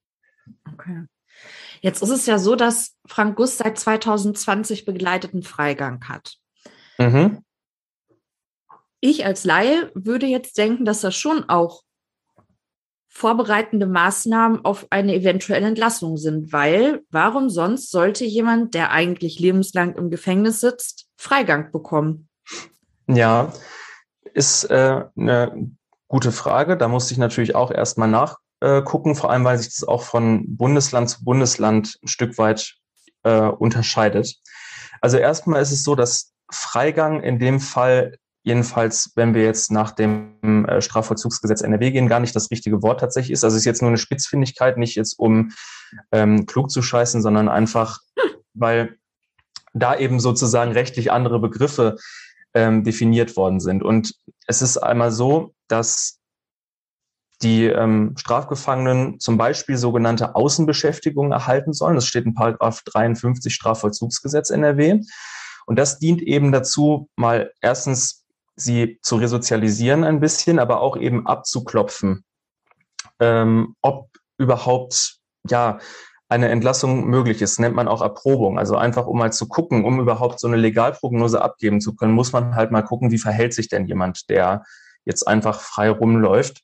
Okay. 0.72 1.04
Jetzt 1.82 2.02
ist 2.02 2.10
es 2.10 2.24
ja 2.24 2.38
so, 2.38 2.56
dass 2.56 2.94
Frank 3.06 3.36
Gust 3.36 3.58
seit 3.58 3.78
2020 3.78 4.86
begleiteten 4.86 5.42
Freigang 5.42 6.08
hat. 6.08 6.38
Mhm. 6.98 7.42
Ich 9.00 9.26
als 9.26 9.44
Laie 9.44 9.90
würde 9.94 10.24
jetzt 10.24 10.56
denken, 10.56 10.86
dass 10.86 11.02
das 11.02 11.14
schon 11.14 11.46
auch 11.50 11.82
vorbereitende 13.14 13.86
Maßnahmen 13.86 14.64
auf 14.64 14.88
eine 14.90 15.14
eventuelle 15.14 15.68
Entlassung 15.68 16.16
sind, 16.16 16.52
weil 16.52 17.02
warum 17.10 17.48
sonst 17.48 17.92
sollte 17.92 18.24
jemand, 18.24 18.74
der 18.74 18.90
eigentlich 18.90 19.38
lebenslang 19.38 19.94
im 19.94 20.10
Gefängnis 20.10 20.60
sitzt, 20.60 21.06
Freigang 21.16 21.70
bekommen? 21.70 22.28
Ja, 23.06 23.52
ist 24.34 24.64
äh, 24.64 25.04
eine 25.16 25.70
gute 26.08 26.32
Frage. 26.32 26.76
Da 26.76 26.88
musste 26.88 27.12
ich 27.12 27.18
natürlich 27.18 27.54
auch 27.54 27.70
erstmal 27.70 28.08
nachgucken, 28.08 29.14
vor 29.14 29.30
allem 29.30 29.44
weil 29.44 29.58
sich 29.58 29.72
das 29.72 29.86
auch 29.86 30.02
von 30.02 30.56
Bundesland 30.56 31.08
zu 31.08 31.24
Bundesland 31.24 31.96
ein 32.02 32.08
Stück 32.08 32.36
weit 32.36 32.74
äh, 33.22 33.46
unterscheidet. 33.46 34.34
Also 35.00 35.18
erstmal 35.18 35.62
ist 35.62 35.70
es 35.70 35.84
so, 35.84 35.94
dass 35.94 36.32
Freigang 36.50 37.22
in 37.22 37.38
dem 37.38 37.60
Fall 37.60 38.18
jedenfalls, 38.44 39.12
wenn 39.16 39.34
wir 39.34 39.42
jetzt 39.42 39.72
nach 39.72 39.90
dem 39.90 40.66
äh, 40.68 40.80
Strafvollzugsgesetz 40.80 41.62
NRW 41.62 41.90
gehen, 41.90 42.08
gar 42.08 42.20
nicht 42.20 42.36
das 42.36 42.50
richtige 42.50 42.82
Wort 42.82 43.00
tatsächlich 43.00 43.32
ist. 43.32 43.42
Also 43.42 43.56
es 43.56 43.62
ist 43.62 43.66
jetzt 43.66 43.82
nur 43.82 43.88
eine 43.88 43.98
Spitzfindigkeit, 43.98 44.76
nicht 44.76 44.94
jetzt 44.94 45.18
um 45.18 45.50
ähm, 46.12 46.46
klug 46.46 46.70
zu 46.70 46.82
scheißen, 46.82 47.22
sondern 47.22 47.48
einfach, 47.48 48.00
weil 48.54 48.96
da 49.72 49.96
eben 49.96 50.20
sozusagen 50.20 50.72
rechtlich 50.72 51.10
andere 51.10 51.40
Begriffe 51.40 51.96
ähm, 52.52 52.84
definiert 52.84 53.36
worden 53.36 53.60
sind. 53.60 53.82
Und 53.82 54.14
es 54.46 54.62
ist 54.62 54.76
einmal 54.76 55.10
so, 55.10 55.54
dass 55.66 56.20
die 57.42 57.64
ähm, 57.64 58.14
Strafgefangenen 58.16 59.18
zum 59.20 59.38
Beispiel 59.38 59.76
sogenannte 59.76 60.34
Außenbeschäftigung 60.36 61.32
erhalten 61.32 61.72
sollen. 61.72 61.96
Das 61.96 62.06
steht 62.06 62.26
in 62.26 62.34
Paragraph 62.34 62.82
53 62.84 63.52
Strafvollzugsgesetz 63.52 64.50
NRW. 64.50 65.00
Und 65.66 65.78
das 65.78 65.98
dient 65.98 66.22
eben 66.22 66.52
dazu, 66.52 67.08
mal 67.16 67.50
erstens 67.60 68.23
sie 68.56 68.98
zu 69.02 69.16
resozialisieren 69.16 70.04
ein 70.04 70.20
bisschen, 70.20 70.58
aber 70.58 70.80
auch 70.80 70.96
eben 70.96 71.26
abzuklopfen, 71.26 72.24
ähm, 73.20 73.74
ob 73.80 74.08
überhaupt 74.38 75.18
ja 75.48 75.78
eine 76.28 76.48
Entlassung 76.48 77.06
möglich 77.06 77.42
ist, 77.42 77.60
nennt 77.60 77.76
man 77.76 77.86
auch 77.86 78.02
Erprobung. 78.02 78.58
Also 78.58 78.76
einfach, 78.76 79.06
um 79.06 79.18
mal 79.18 79.32
zu 79.32 79.46
gucken, 79.46 79.84
um 79.84 80.00
überhaupt 80.00 80.40
so 80.40 80.48
eine 80.48 80.56
Legalprognose 80.56 81.40
abgeben 81.40 81.80
zu 81.80 81.94
können, 81.94 82.12
muss 82.12 82.32
man 82.32 82.54
halt 82.56 82.70
mal 82.70 82.82
gucken, 82.82 83.10
wie 83.10 83.18
verhält 83.18 83.54
sich 83.54 83.68
denn 83.68 83.86
jemand, 83.86 84.28
der 84.30 84.64
jetzt 85.04 85.28
einfach 85.28 85.60
frei 85.60 85.90
rumläuft. 85.90 86.62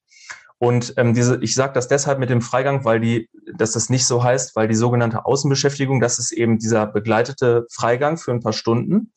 Und 0.59 0.95
ähm, 0.97 1.15
diese, 1.15 1.39
ich 1.43 1.55
sage 1.55 1.73
das 1.73 1.89
deshalb 1.89 2.19
mit 2.19 2.31
dem 2.31 2.43
Freigang, 2.43 2.85
weil 2.85 3.01
die, 3.01 3.31
dass 3.55 3.73
das 3.73 3.89
nicht 3.89 4.07
so 4.07 4.23
heißt, 4.23 4.57
weil 4.57 4.69
die 4.69 4.75
sogenannte 4.75 5.25
Außenbeschäftigung, 5.25 6.01
das 6.01 6.19
ist 6.19 6.33
eben 6.33 6.59
dieser 6.59 6.87
begleitete 6.87 7.67
Freigang 7.71 8.19
für 8.19 8.33
ein 8.33 8.41
paar 8.41 8.53
Stunden. 8.53 9.13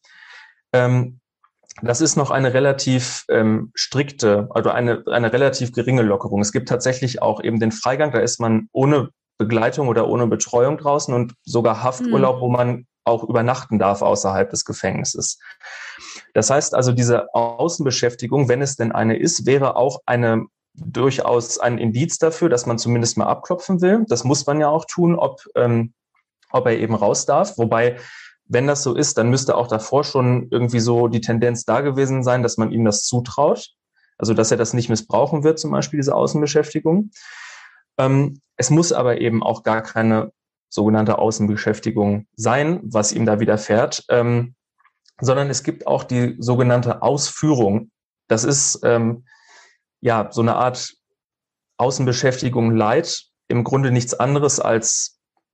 Ähm, 0.72 1.20
das 1.84 2.02
ist 2.02 2.16
noch 2.16 2.32
eine 2.32 2.54
relativ 2.54 3.26
ähm, 3.30 3.72
strikte, 3.76 4.48
also 4.52 4.70
eine, 4.70 5.04
eine 5.08 5.34
relativ 5.34 5.72
geringe 5.74 6.02
Lockerung. 6.02 6.42
Es 6.42 6.52
gibt 6.52 6.70
tatsächlich 6.70 7.22
auch 7.22 7.44
eben 7.44 7.60
den 7.60 7.72
Freigang, 7.72 8.12
da 8.12 8.20
ist 8.20 8.40
man 8.40 8.70
ohne 8.72 9.10
Begleitung 9.38 9.88
oder 9.88 10.08
ohne 10.08 10.28
Betreuung 10.28 10.78
draußen 10.78 11.14
und 11.14 11.34
sogar 11.44 11.84
Hafturlaub, 11.84 12.38
mhm. 12.38 12.42
wo 12.42 12.50
man 12.50 12.88
auch 13.04 13.24
übernachten 13.24 13.80
darf 13.80 14.02
außerhalb 14.02 14.50
des 14.50 14.66
Gefängnisses. 14.66 15.40
Das 16.34 16.50
heißt 16.50 16.74
also, 16.74 16.92
diese 16.92 17.34
Außenbeschäftigung, 17.34 18.48
wenn 18.48 18.62
es 18.62 18.76
denn 18.76 18.92
eine 18.92 19.18
ist, 19.18 19.46
wäre 19.46 19.76
auch 19.76 20.02
eine 20.06 20.46
durchaus 20.76 21.60
ein 21.60 21.78
Indiz 21.78 22.18
dafür, 22.18 22.50
dass 22.50 22.66
man 22.66 22.80
zumindest 22.80 23.18
mal 23.18 23.28
abklopfen 23.28 23.82
will. 23.82 24.06
Das 24.08 24.24
muss 24.24 24.46
man 24.46 24.60
ja 24.60 24.70
auch 24.70 24.86
tun, 24.86 25.16
ob, 25.16 25.42
ähm, 25.56 25.94
ob 26.52 26.66
er 26.66 26.78
eben 26.78 26.96
raus 26.96 27.26
darf. 27.26 27.58
Wobei, 27.58 27.98
wenn 28.54 28.68
das 28.68 28.84
so 28.84 28.96
ist, 28.96 29.18
dann 29.18 29.30
müsste 29.30 29.56
auch 29.56 29.68
davor 29.68 30.04
schon 30.04 30.48
irgendwie 30.52 30.80
so 30.80 31.08
die 31.08 31.22
Tendenz 31.22 31.66
da 31.66 31.82
gewesen 31.82 32.24
sein, 32.24 32.44
dass 32.44 32.58
man 32.58 32.72
ihm 32.72 32.86
das 32.86 33.04
zutraut. 33.04 33.70
Also, 34.18 34.34
dass 34.34 34.52
er 34.52 34.58
das 34.58 34.74
nicht 34.74 34.90
missbrauchen 34.90 35.44
wird, 35.44 35.60
zum 35.60 35.72
Beispiel 35.72 35.98
diese 35.98 36.16
Außenbeschäftigung. 36.16 37.10
Ähm, 37.98 38.40
es 38.56 38.70
muss 38.70 38.94
aber 38.94 39.20
eben 39.20 39.44
auch 39.44 39.64
gar 39.64 39.82
keine 39.82 40.32
sogenannte 40.70 41.18
Außenbeschäftigung 41.18 42.28
sein, 42.36 42.80
was 42.84 43.12
ihm 43.12 43.26
da 43.26 43.40
widerfährt, 43.40 44.06
ähm, 44.10 44.56
sondern 45.20 45.50
es 45.50 45.64
gibt 45.64 45.88
auch 45.88 46.04
die 46.04 46.36
sogenannte 46.40 47.02
Ausführung. 47.02 47.92
Das 48.28 48.44
ist 48.44 48.80
ähm, 48.84 49.26
ja 50.02 50.30
so 50.32 50.42
eine 50.42 50.56
Art 50.56 50.94
Außenbeschäftigung 51.78 52.76
Leid, 52.76 53.24
im 53.48 53.64
Grunde 53.64 53.92
nichts 53.92 54.14
anderes 54.14 54.60
als 54.60 55.13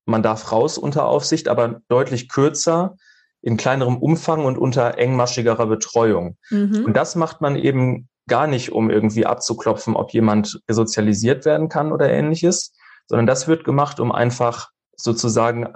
man 0.09 0.23
darf 0.23 0.51
raus 0.51 0.77
unter 0.77 1.05
Aufsicht, 1.05 1.47
aber 1.47 1.81
deutlich 1.87 2.29
kürzer, 2.29 2.95
in 3.41 3.57
kleinerem 3.57 3.97
Umfang 3.97 4.45
und 4.45 4.57
unter 4.57 4.97
engmaschigerer 4.97 5.65
Betreuung. 5.67 6.37
Mhm. 6.49 6.83
Und 6.85 6.97
das 6.97 7.15
macht 7.15 7.41
man 7.41 7.55
eben 7.55 8.09
gar 8.27 8.47
nicht, 8.47 8.71
um 8.71 8.89
irgendwie 8.89 9.25
abzuklopfen, 9.25 9.95
ob 9.95 10.11
jemand 10.11 10.61
resozialisiert 10.69 11.45
werden 11.45 11.69
kann 11.69 11.91
oder 11.91 12.09
ähnliches, 12.09 12.73
sondern 13.07 13.27
das 13.27 13.47
wird 13.47 13.63
gemacht, 13.63 13.99
um 13.99 14.11
einfach 14.11 14.69
sozusagen, 14.95 15.73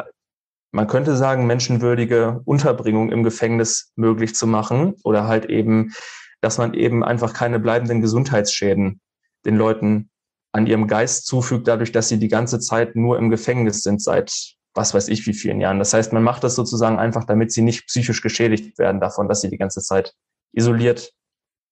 man 0.71 0.87
könnte 0.87 1.15
sagen, 1.15 1.47
menschenwürdige 1.47 2.41
Unterbringung 2.45 3.11
im 3.11 3.23
Gefängnis 3.23 3.91
möglich 3.95 4.35
zu 4.35 4.45
machen 4.45 4.95
oder 5.03 5.27
halt 5.27 5.45
eben, 5.45 5.93
dass 6.41 6.57
man 6.57 6.73
eben 6.73 7.03
einfach 7.03 7.33
keine 7.33 7.59
bleibenden 7.59 8.01
Gesundheitsschäden 8.01 8.99
den 9.45 9.57
Leuten 9.57 10.09
an 10.53 10.67
ihrem 10.67 10.87
Geist 10.87 11.25
zufügt, 11.25 11.67
dadurch, 11.67 11.91
dass 11.91 12.07
sie 12.07 12.19
die 12.19 12.29
ganze 12.29 12.59
Zeit 12.59 12.95
nur 12.95 13.17
im 13.17 13.29
Gefängnis 13.29 13.81
sind 13.81 14.01
seit 14.01 14.55
was 14.73 14.93
weiß 14.93 15.07
ich 15.09 15.25
wie 15.27 15.33
vielen 15.33 15.61
Jahren. 15.61 15.79
Das 15.79 15.93
heißt, 15.93 16.13
man 16.13 16.23
macht 16.23 16.43
das 16.43 16.55
sozusagen 16.55 16.97
einfach, 16.97 17.25
damit 17.25 17.51
sie 17.51 17.61
nicht 17.61 17.87
psychisch 17.87 18.21
geschädigt 18.21 18.77
werden 18.79 18.99
davon, 18.99 19.27
dass 19.27 19.41
sie 19.41 19.49
die 19.49 19.57
ganze 19.57 19.81
Zeit 19.81 20.13
isoliert 20.51 21.11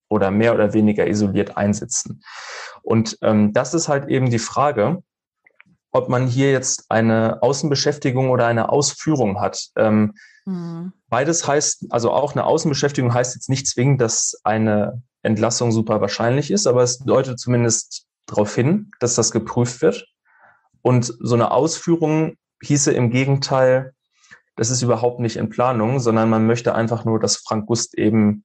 oder 0.09 0.29
mehr 0.29 0.53
oder 0.53 0.73
weniger 0.73 1.07
isoliert 1.07 1.57
einsitzen. 1.57 2.23
Und 2.83 3.17
ähm, 3.21 3.53
das 3.53 3.73
ist 3.73 3.87
halt 3.87 4.07
eben 4.09 4.29
die 4.29 4.39
Frage, 4.39 5.03
ob 5.91 6.09
man 6.09 6.27
hier 6.27 6.51
jetzt 6.51 6.85
eine 6.89 7.41
Außenbeschäftigung 7.41 8.29
oder 8.29 8.47
eine 8.47 8.69
Ausführung 8.69 9.41
hat. 9.41 9.69
Ähm, 9.75 10.13
mhm. 10.45 10.93
Beides 11.09 11.47
heißt, 11.47 11.87
also 11.89 12.11
auch 12.11 12.33
eine 12.33 12.45
Außenbeschäftigung 12.45 13.13
heißt 13.13 13.35
jetzt 13.35 13.49
nicht 13.49 13.67
zwingend, 13.67 13.99
dass 13.99 14.39
eine 14.43 15.01
Entlassung 15.23 15.71
super 15.71 16.01
wahrscheinlich 16.01 16.51
ist, 16.51 16.67
aber 16.67 16.83
es 16.83 16.99
deutet 16.99 17.39
zumindest 17.39 18.05
darauf 18.25 18.53
hin, 18.55 18.91
dass 18.99 19.15
das 19.15 19.31
geprüft 19.31 19.81
wird. 19.81 20.07
Und 20.81 21.13
so 21.19 21.35
eine 21.35 21.51
Ausführung 21.51 22.35
hieße 22.63 22.91
im 22.91 23.09
Gegenteil, 23.09 23.93
das 24.55 24.69
ist 24.69 24.81
überhaupt 24.81 25.19
nicht 25.19 25.37
in 25.37 25.49
Planung, 25.49 25.99
sondern 25.99 26.29
man 26.29 26.45
möchte 26.45 26.75
einfach 26.75 27.05
nur, 27.05 27.19
dass 27.19 27.37
Frank 27.37 27.67
Gust 27.67 27.97
eben 27.97 28.43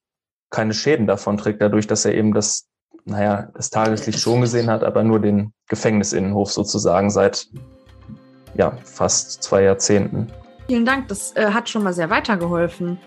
keine 0.51 0.75
Schäden 0.75 1.07
davon 1.07 1.37
trägt, 1.37 1.61
dadurch, 1.61 1.87
dass 1.87 2.05
er 2.05 2.15
eben 2.15 2.33
das 2.33 2.69
naja, 3.07 3.49
das 3.55 3.71
Tageslicht 3.71 4.19
schon 4.19 4.41
gesehen 4.41 4.69
hat, 4.69 4.83
aber 4.83 5.05
nur 5.05 5.21
den 5.21 5.53
Gefängnisinnenhof 5.69 6.53
sozusagen 6.53 7.09
seit 7.11 7.47
ja, 8.55 8.77
fast 8.85 9.43
zwei 9.43 9.63
Jahrzehnten. 9.63 10.27
Vielen 10.67 10.85
Dank, 10.85 11.09
das 11.09 11.35
äh, 11.37 11.53
hat 11.53 11.69
schon 11.69 11.85
mal 11.85 11.93
sehr 11.93 12.11
weitergeholfen. 12.11 12.99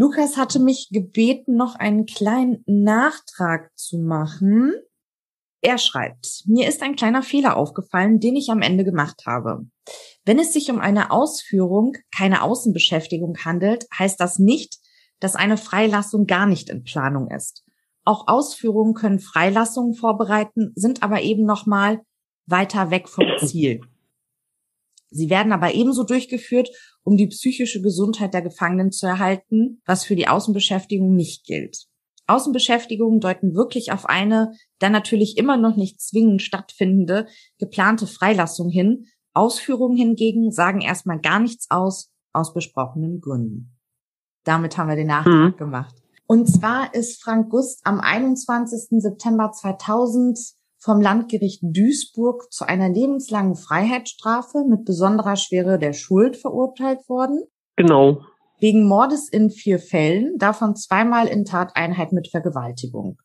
Lukas 0.00 0.36
hatte 0.36 0.60
mich 0.60 0.90
gebeten, 0.92 1.56
noch 1.56 1.74
einen 1.74 2.06
kleinen 2.06 2.62
Nachtrag 2.66 3.76
zu 3.76 3.98
machen. 3.98 4.72
Er 5.60 5.76
schreibt, 5.76 6.44
mir 6.46 6.68
ist 6.68 6.84
ein 6.84 6.94
kleiner 6.94 7.24
Fehler 7.24 7.56
aufgefallen, 7.56 8.20
den 8.20 8.36
ich 8.36 8.48
am 8.50 8.62
Ende 8.62 8.84
gemacht 8.84 9.24
habe. 9.26 9.66
Wenn 10.24 10.38
es 10.38 10.52
sich 10.52 10.70
um 10.70 10.78
eine 10.78 11.10
Ausführung, 11.10 11.96
keine 12.16 12.42
Außenbeschäftigung 12.42 13.38
handelt, 13.44 13.88
heißt 13.92 14.20
das 14.20 14.38
nicht, 14.38 14.78
dass 15.18 15.34
eine 15.34 15.56
Freilassung 15.56 16.26
gar 16.26 16.46
nicht 16.46 16.70
in 16.70 16.84
Planung 16.84 17.28
ist. 17.32 17.64
Auch 18.04 18.28
Ausführungen 18.28 18.94
können 18.94 19.18
Freilassungen 19.18 19.94
vorbereiten, 19.94 20.70
sind 20.76 21.02
aber 21.02 21.22
eben 21.22 21.44
nochmal 21.44 22.02
weiter 22.46 22.92
weg 22.92 23.08
vom 23.08 23.26
Ziel. 23.44 23.80
Sie 25.10 25.30
werden 25.30 25.52
aber 25.52 25.74
ebenso 25.74 26.04
durchgeführt, 26.04 26.68
um 27.08 27.16
die 27.16 27.28
psychische 27.28 27.80
Gesundheit 27.80 28.34
der 28.34 28.42
Gefangenen 28.42 28.92
zu 28.92 29.06
erhalten, 29.06 29.80
was 29.86 30.04
für 30.04 30.14
die 30.14 30.28
Außenbeschäftigung 30.28 31.14
nicht 31.14 31.46
gilt. 31.46 31.86
Außenbeschäftigungen 32.26 33.18
deuten 33.18 33.54
wirklich 33.54 33.92
auf 33.92 34.04
eine, 34.04 34.52
dann 34.78 34.92
natürlich 34.92 35.38
immer 35.38 35.56
noch 35.56 35.74
nicht 35.76 36.02
zwingend 36.02 36.42
stattfindende, 36.42 37.26
geplante 37.58 38.06
Freilassung 38.06 38.68
hin, 38.68 39.06
Ausführungen 39.32 39.96
hingegen 39.96 40.52
sagen 40.52 40.82
erstmal 40.82 41.18
gar 41.18 41.40
nichts 41.40 41.70
aus, 41.70 42.10
aus 42.34 42.52
besprochenen 42.52 43.22
Gründen. 43.22 43.74
Damit 44.44 44.76
haben 44.76 44.90
wir 44.90 44.96
den 44.96 45.06
Nachtrag 45.06 45.54
mhm. 45.54 45.56
gemacht. 45.56 45.94
Und 46.26 46.46
zwar 46.46 46.92
ist 46.92 47.22
Frank 47.22 47.48
Gust 47.48 47.80
am 47.84 48.00
21. 48.00 49.00
September 49.00 49.50
2000 49.50 50.38
vom 50.78 51.00
Landgericht 51.00 51.60
Duisburg 51.62 52.52
zu 52.52 52.66
einer 52.66 52.88
lebenslangen 52.88 53.56
Freiheitsstrafe 53.56 54.64
mit 54.68 54.84
besonderer 54.84 55.36
Schwere 55.36 55.78
der 55.78 55.92
Schuld 55.92 56.36
verurteilt 56.36 57.08
worden. 57.08 57.42
Genau. 57.76 58.22
Wegen 58.60 58.88
Mordes 58.88 59.28
in 59.28 59.50
vier 59.50 59.78
Fällen, 59.78 60.36
davon 60.38 60.76
zweimal 60.76 61.26
in 61.26 61.44
Tateinheit 61.44 62.12
mit 62.12 62.28
Vergewaltigung. 62.28 63.18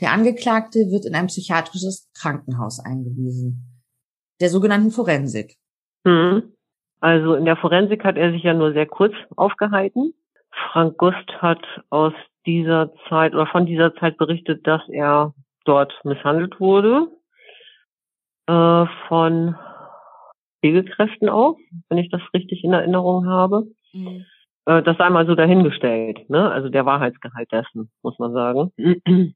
Der 0.00 0.12
Angeklagte 0.12 0.78
wird 0.90 1.04
in 1.04 1.14
ein 1.14 1.28
psychiatrisches 1.28 2.10
Krankenhaus 2.14 2.80
eingewiesen 2.80 3.68
der 4.42 4.48
sogenannten 4.50 4.90
Forensik. 4.90 5.54
Mhm. 6.04 6.52
Also 7.00 7.34
in 7.34 7.44
der 7.44 7.56
Forensik 7.56 8.04
hat 8.04 8.16
er 8.16 8.32
sich 8.32 8.42
ja 8.42 8.54
nur 8.54 8.72
sehr 8.72 8.86
kurz 8.86 9.14
aufgehalten. 9.36 10.12
Frank 10.72 10.98
Gust 10.98 11.28
hat 11.40 11.64
aus 11.90 12.12
dieser 12.44 12.92
Zeit 13.08 13.34
oder 13.34 13.46
von 13.46 13.66
dieser 13.66 13.94
Zeit 13.94 14.18
berichtet, 14.18 14.66
dass 14.66 14.82
er 14.88 15.32
dort 15.64 15.92
misshandelt 16.04 16.60
wurde 16.60 17.08
äh, 18.46 18.86
von 19.08 19.56
Pflegekräften 20.60 21.28
auch, 21.28 21.56
wenn 21.88 21.98
ich 21.98 22.10
das 22.10 22.22
richtig 22.34 22.64
in 22.64 22.72
Erinnerung 22.72 23.26
habe. 23.26 23.66
Mhm. 23.92 24.24
Äh, 24.66 24.82
das 24.82 24.96
sei 24.96 25.10
mal 25.10 25.26
so 25.26 25.34
dahingestellt, 25.34 26.28
ne? 26.30 26.50
Also 26.50 26.68
der 26.68 26.86
Wahrheitsgehalt 26.86 27.50
dessen, 27.50 27.90
muss 28.02 28.18
man 28.18 28.32
sagen. 28.32 28.72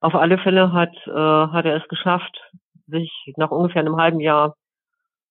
Auf 0.00 0.14
alle 0.14 0.38
Fälle 0.38 0.72
hat, 0.72 0.94
äh, 1.06 1.10
hat 1.12 1.64
er 1.64 1.76
es 1.76 1.88
geschafft, 1.88 2.40
sich 2.86 3.12
nach 3.36 3.50
ungefähr 3.50 3.82
einem 3.82 3.96
halben 3.96 4.20
Jahr 4.20 4.56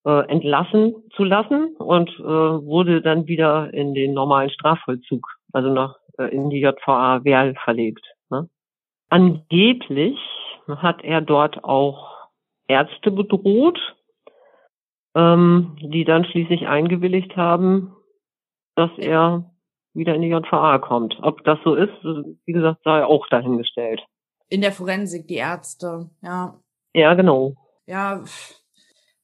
äh, 0.05 0.27
entlassen 0.29 0.95
zu 1.15 1.23
lassen 1.23 1.75
und 1.77 2.09
äh, 2.19 2.23
wurde 2.23 3.01
dann 3.01 3.27
wieder 3.27 3.73
in 3.73 3.93
den 3.93 4.13
normalen 4.13 4.49
Strafvollzug, 4.49 5.27
also 5.51 5.69
nach 5.69 5.95
äh, 6.17 6.25
in 6.25 6.49
die 6.49 6.61
JVA 6.61 7.23
Werl 7.23 7.55
verlegt. 7.63 8.05
Ne? 8.29 8.47
Angeblich 9.11 10.17
hat 10.67 11.03
er 11.03 11.19
dort 11.19 11.65
auch 11.65 12.29
Ärzte 12.69 13.11
bedroht, 13.11 13.77
ähm, 15.15 15.75
die 15.81 16.05
dann 16.05 16.23
schließlich 16.23 16.67
eingewilligt 16.67 17.35
haben, 17.35 17.93
dass 18.75 18.91
er 18.97 19.51
wieder 19.93 20.15
in 20.15 20.21
die 20.21 20.29
JVA 20.29 20.79
kommt. 20.79 21.17
Ob 21.21 21.43
das 21.43 21.59
so 21.65 21.75
ist, 21.75 21.91
wie 22.45 22.53
gesagt, 22.53 22.83
sei 22.85 23.03
auch 23.03 23.27
dahingestellt. 23.27 24.01
In 24.47 24.61
der 24.61 24.71
Forensik, 24.71 25.27
die 25.27 25.35
Ärzte, 25.35 26.09
ja. 26.21 26.57
Ja, 26.93 27.13
genau. 27.13 27.55
Ja, 27.87 28.23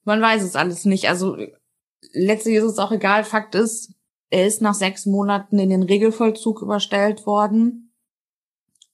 man 0.04 0.20
weiß 0.20 0.42
es 0.42 0.54
alles 0.54 0.84
nicht. 0.84 1.08
Also 1.08 1.38
letztlich 2.12 2.56
ist 2.56 2.64
es 2.64 2.78
auch 2.78 2.92
egal. 2.92 3.24
Fakt 3.24 3.54
ist, 3.54 3.94
er 4.28 4.46
ist 4.46 4.60
nach 4.60 4.74
sechs 4.74 5.06
Monaten 5.06 5.58
in 5.58 5.70
den 5.70 5.82
Regelvollzug 5.82 6.60
überstellt 6.60 7.24
worden 7.24 7.87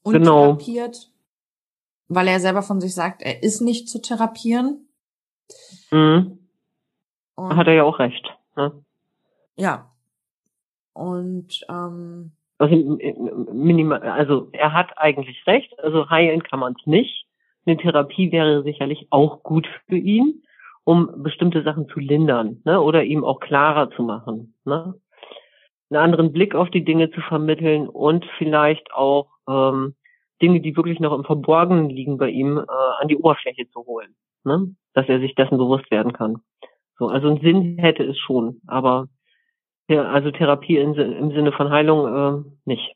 und 0.04 0.12
genau. 0.12 0.54
therapiert, 0.54 1.10
weil 2.08 2.28
er 2.28 2.38
selber 2.38 2.62
von 2.62 2.80
sich 2.80 2.94
sagt, 2.94 3.22
er 3.22 3.42
ist 3.42 3.60
nicht 3.60 3.88
zu 3.88 4.00
therapieren. 4.00 4.88
Mhm. 5.90 6.38
Hat 7.36 7.66
er 7.66 7.74
ja 7.74 7.82
auch 7.82 7.98
recht. 7.98 8.24
Ne? 8.56 8.84
Ja. 9.56 9.90
Und 10.92 11.66
ähm, 11.68 12.30
also, 12.58 12.76
minimal, 13.52 14.00
also 14.02 14.48
er 14.52 14.72
hat 14.72 14.96
eigentlich 14.96 15.44
recht. 15.48 15.76
Also 15.80 16.08
heilen 16.08 16.44
kann 16.44 16.60
man 16.60 16.76
es 16.78 16.86
nicht. 16.86 17.26
Eine 17.66 17.76
Therapie 17.76 18.30
wäre 18.30 18.62
sicherlich 18.62 19.08
auch 19.10 19.42
gut 19.42 19.66
für 19.88 19.96
ihn. 19.96 20.44
um 20.84 21.22
bestimmte 21.22 21.62
Sachen 21.62 21.88
zu 21.88 21.98
lindern 21.98 22.60
ne? 22.64 22.80
oder 22.80 23.04
ihm 23.04 23.24
auch 23.24 23.40
klarer 23.40 23.90
zu 23.90 24.02
machen. 24.02 24.54
Ne? 24.64 24.94
Einen 25.90 26.00
anderen 26.00 26.32
Blick 26.32 26.54
auf 26.54 26.70
die 26.70 26.84
Dinge 26.84 27.10
zu 27.10 27.20
vermitteln 27.22 27.88
und 27.88 28.24
vielleicht 28.38 28.92
auch 28.92 29.28
ähm, 29.48 29.94
Dinge, 30.42 30.60
die 30.60 30.76
wirklich 30.76 31.00
noch 31.00 31.14
im 31.14 31.24
Verborgenen 31.24 31.88
liegen 31.88 32.18
bei 32.18 32.30
ihm, 32.30 32.58
äh, 32.58 32.62
an 33.00 33.08
die 33.08 33.16
Oberfläche 33.16 33.68
zu 33.70 33.84
holen. 33.86 34.14
Ne? 34.44 34.74
Dass 34.92 35.08
er 35.08 35.20
sich 35.20 35.34
dessen 35.34 35.58
bewusst 35.58 35.90
werden 35.90 36.12
kann. 36.12 36.42
So, 36.98 37.08
also 37.08 37.28
einen 37.28 37.40
Sinn 37.40 37.78
hätte 37.78 38.04
es 38.04 38.18
schon, 38.18 38.60
aber 38.66 39.08
ja, 39.88 40.04
also 40.04 40.30
Therapie 40.30 40.78
in, 40.78 40.94
im 40.94 41.30
Sinne 41.32 41.52
von 41.52 41.70
Heilung 41.70 42.06
äh, 42.06 42.50
nicht. 42.64 42.94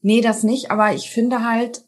Nee, 0.00 0.20
das 0.20 0.42
nicht, 0.42 0.70
aber 0.70 0.92
ich 0.94 1.10
finde 1.10 1.44
halt, 1.44 1.84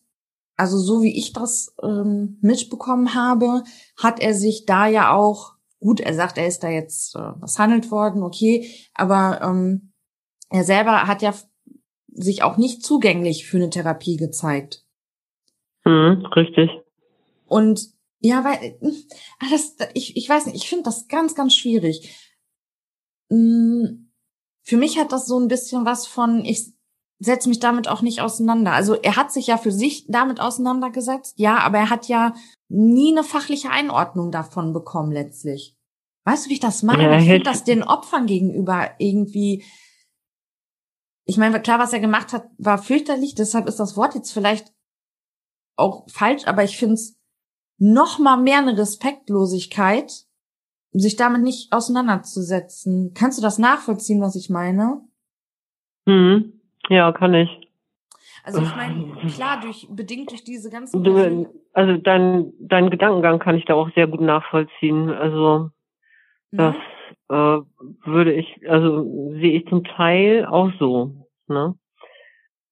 also 0.57 0.79
so 0.79 1.03
wie 1.03 1.17
ich 1.17 1.33
das 1.33 1.75
ähm, 1.83 2.39
mitbekommen 2.41 3.15
habe, 3.15 3.63
hat 3.97 4.21
er 4.21 4.35
sich 4.35 4.67
da 4.67 4.87
ja 4.87 5.15
auch, 5.15 5.55
gut, 5.81 6.01
er 6.01 6.15
sagt, 6.15 6.39
er 6.39 6.47
ist 6.47 6.63
da 6.63 6.69
jetzt 6.69 7.17
äh, 7.17 7.33
was 7.41 7.59
handelt 7.59 7.91
worden, 7.91 8.23
okay, 8.23 8.69
aber 8.95 9.41
ähm, 9.43 9.93
er 10.51 10.65
selber 10.65 11.07
hat 11.07 11.23
ja 11.23 11.33
sich 12.13 12.43
auch 12.43 12.57
nicht 12.57 12.85
zugänglich 12.85 13.47
für 13.47 13.57
eine 13.57 13.71
Therapie 13.71 14.17
gezeigt. 14.17 14.85
Mhm, 15.85 16.27
richtig. 16.37 16.71
Und 17.47 17.91
ja, 18.21 18.45
weil 18.45 18.79
ah, 19.41 19.47
das, 19.51 19.77
ich, 19.95 20.17
ich 20.17 20.29
weiß 20.29 20.47
nicht, 20.47 20.57
ich 20.57 20.69
finde 20.69 20.85
das 20.85 21.09
ganz, 21.09 21.35
ganz 21.35 21.55
schwierig. 21.55 22.15
Mm, 23.31 24.07
für 24.63 24.77
mich 24.77 24.99
hat 24.99 25.13
das 25.13 25.27
so 25.27 25.39
ein 25.39 25.49
bisschen 25.49 25.85
was 25.87 26.07
von, 26.07 26.45
ich 26.45 26.73
setze 27.19 27.49
mich 27.49 27.61
damit 27.61 27.89
auch 27.89 28.03
nicht 28.03 28.21
auseinander. 28.21 28.73
Also 28.73 28.95
er 28.95 29.17
hat 29.17 29.33
sich 29.33 29.47
ja 29.47 29.59
für 29.59 29.73
sich 29.73 30.07
damit 30.09 30.41
auseinandergesetzt, 30.41 31.39
ja, 31.39 31.59
aber 31.59 31.79
er 31.79 31.91
hat 31.91 32.09
ja 32.09 32.35
nie 32.69 33.13
eine 33.13 33.25
fachliche 33.25 33.71
Einordnung 33.71 34.31
davon 34.31 34.73
bekommen 34.73 35.13
letztlich. 35.13 35.77
Weißt 36.25 36.47
du, 36.47 36.51
wie 36.51 36.55
ich 36.55 36.61
das 36.61 36.83
meine? 36.83 37.05
Ja, 37.05 37.19
ich 37.19 37.25
finde 37.25 37.43
das 37.43 37.65
den 37.65 37.83
Opfern 37.83 38.27
gegenüber 38.27 38.91
irgendwie. 38.99 39.65
Ich 41.31 41.37
meine, 41.37 41.61
klar, 41.61 41.79
was 41.79 41.93
er 41.93 42.01
gemacht 42.01 42.33
hat, 42.33 42.49
war 42.59 42.77
fürchterlich, 42.77 43.37
deshalb 43.37 43.69
ist 43.69 43.79
das 43.79 43.97
Wort 43.97 44.17
jetzt 44.17 44.33
vielleicht 44.33 44.73
auch 45.77 46.05
falsch, 46.11 46.49
aber 46.49 46.65
ich 46.65 46.77
finde 46.77 46.95
es 46.95 47.21
noch 47.79 48.19
mal 48.19 48.37
mehr 48.37 48.59
eine 48.59 48.77
Respektlosigkeit, 48.77 50.11
sich 50.91 51.15
damit 51.15 51.43
nicht 51.43 51.73
auseinanderzusetzen. 51.73 53.13
Kannst 53.15 53.39
du 53.39 53.43
das 53.43 53.61
nachvollziehen, 53.61 54.21
was 54.21 54.35
ich 54.35 54.51
meine? 54.51 55.03
Mhm. 56.05 56.61
Ja, 56.89 57.13
kann 57.13 57.33
ich. 57.35 57.49
Also 58.43 58.61
ich 58.63 58.75
meine, 58.75 59.15
klar, 59.33 59.61
durch, 59.61 59.87
bedingt 59.89 60.33
durch 60.33 60.43
diese 60.43 60.69
ganzen. 60.69 61.05
Du, 61.05 61.47
also 61.75 61.97
dein, 61.97 62.53
dein 62.59 62.91
Gedankengang 62.91 63.39
kann 63.39 63.55
ich 63.55 63.67
da 63.67 63.75
auch 63.75 63.89
sehr 63.95 64.09
gut 64.09 64.21
nachvollziehen. 64.21 65.11
Also 65.11 65.71
das 66.51 66.75
ja. 67.31 67.59
äh, 67.59 67.63
würde 68.05 68.33
ich, 68.33 68.69
also 68.69 69.05
sehe 69.35 69.61
ich 69.61 69.69
zum 69.69 69.85
Teil 69.85 70.45
auch 70.47 70.73
so. 70.81 71.20
Ne? 71.51 71.75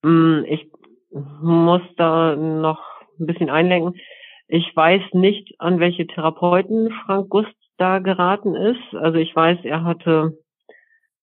Mm, 0.03 0.45
ich 0.47 0.71
muss 1.11 1.83
da 1.97 2.37
noch 2.37 2.81
ein 3.19 3.27
bisschen 3.27 3.51
einlenken. 3.51 4.01
Ich 4.47 4.75
weiß 4.75 5.03
nicht, 5.13 5.55
an 5.59 5.81
welche 5.81 6.07
Therapeuten 6.07 6.91
Frank 7.05 7.29
Gust 7.29 7.55
da 7.77 7.99
geraten 7.99 8.55
ist. 8.55 8.95
Also 8.95 9.19
ich 9.19 9.35
weiß, 9.35 9.59
er 9.65 9.85
hatte, 9.85 10.39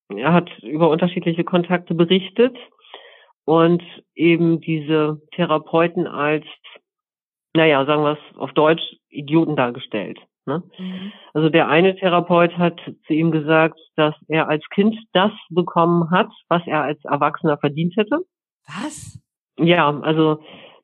er 0.10 0.34
hat 0.34 0.50
über 0.60 0.90
unterschiedliche 0.90 1.44
Kontakte 1.44 1.96
berichtet 1.96 2.56
und 3.46 3.84
eben 4.16 4.60
diese 4.62 5.22
Therapeuten 5.32 6.08
als, 6.08 6.46
naja, 7.54 7.86
sagen 7.86 8.04
wir 8.04 8.18
es 8.20 8.38
auf 8.38 8.52
Deutsch, 8.54 8.84
Idioten 9.10 9.56
dargestellt. 9.56 10.20
Ne? 10.46 10.64
Mhm. 10.78 11.12
Also 11.34 11.50
der 11.50 11.68
eine 11.68 11.96
Therapeut 11.96 12.58
hat 12.58 12.80
zu 13.08 13.14
ihm 13.14 13.32
gesagt, 13.32 13.80
dass 13.96 14.16
er 14.28 14.48
als 14.48 14.64
Kind 14.70 14.96
das 15.14 15.32
bekommen 15.50 16.12
hat, 16.12 16.30
was 16.50 16.62
er 16.68 16.84
als 16.84 17.04
Erwachsener 17.06 17.58
verdient 17.58 17.96
hätte. 17.98 18.20
Was? 18.68 19.20
Ja, 19.58 20.00
also 20.02 20.42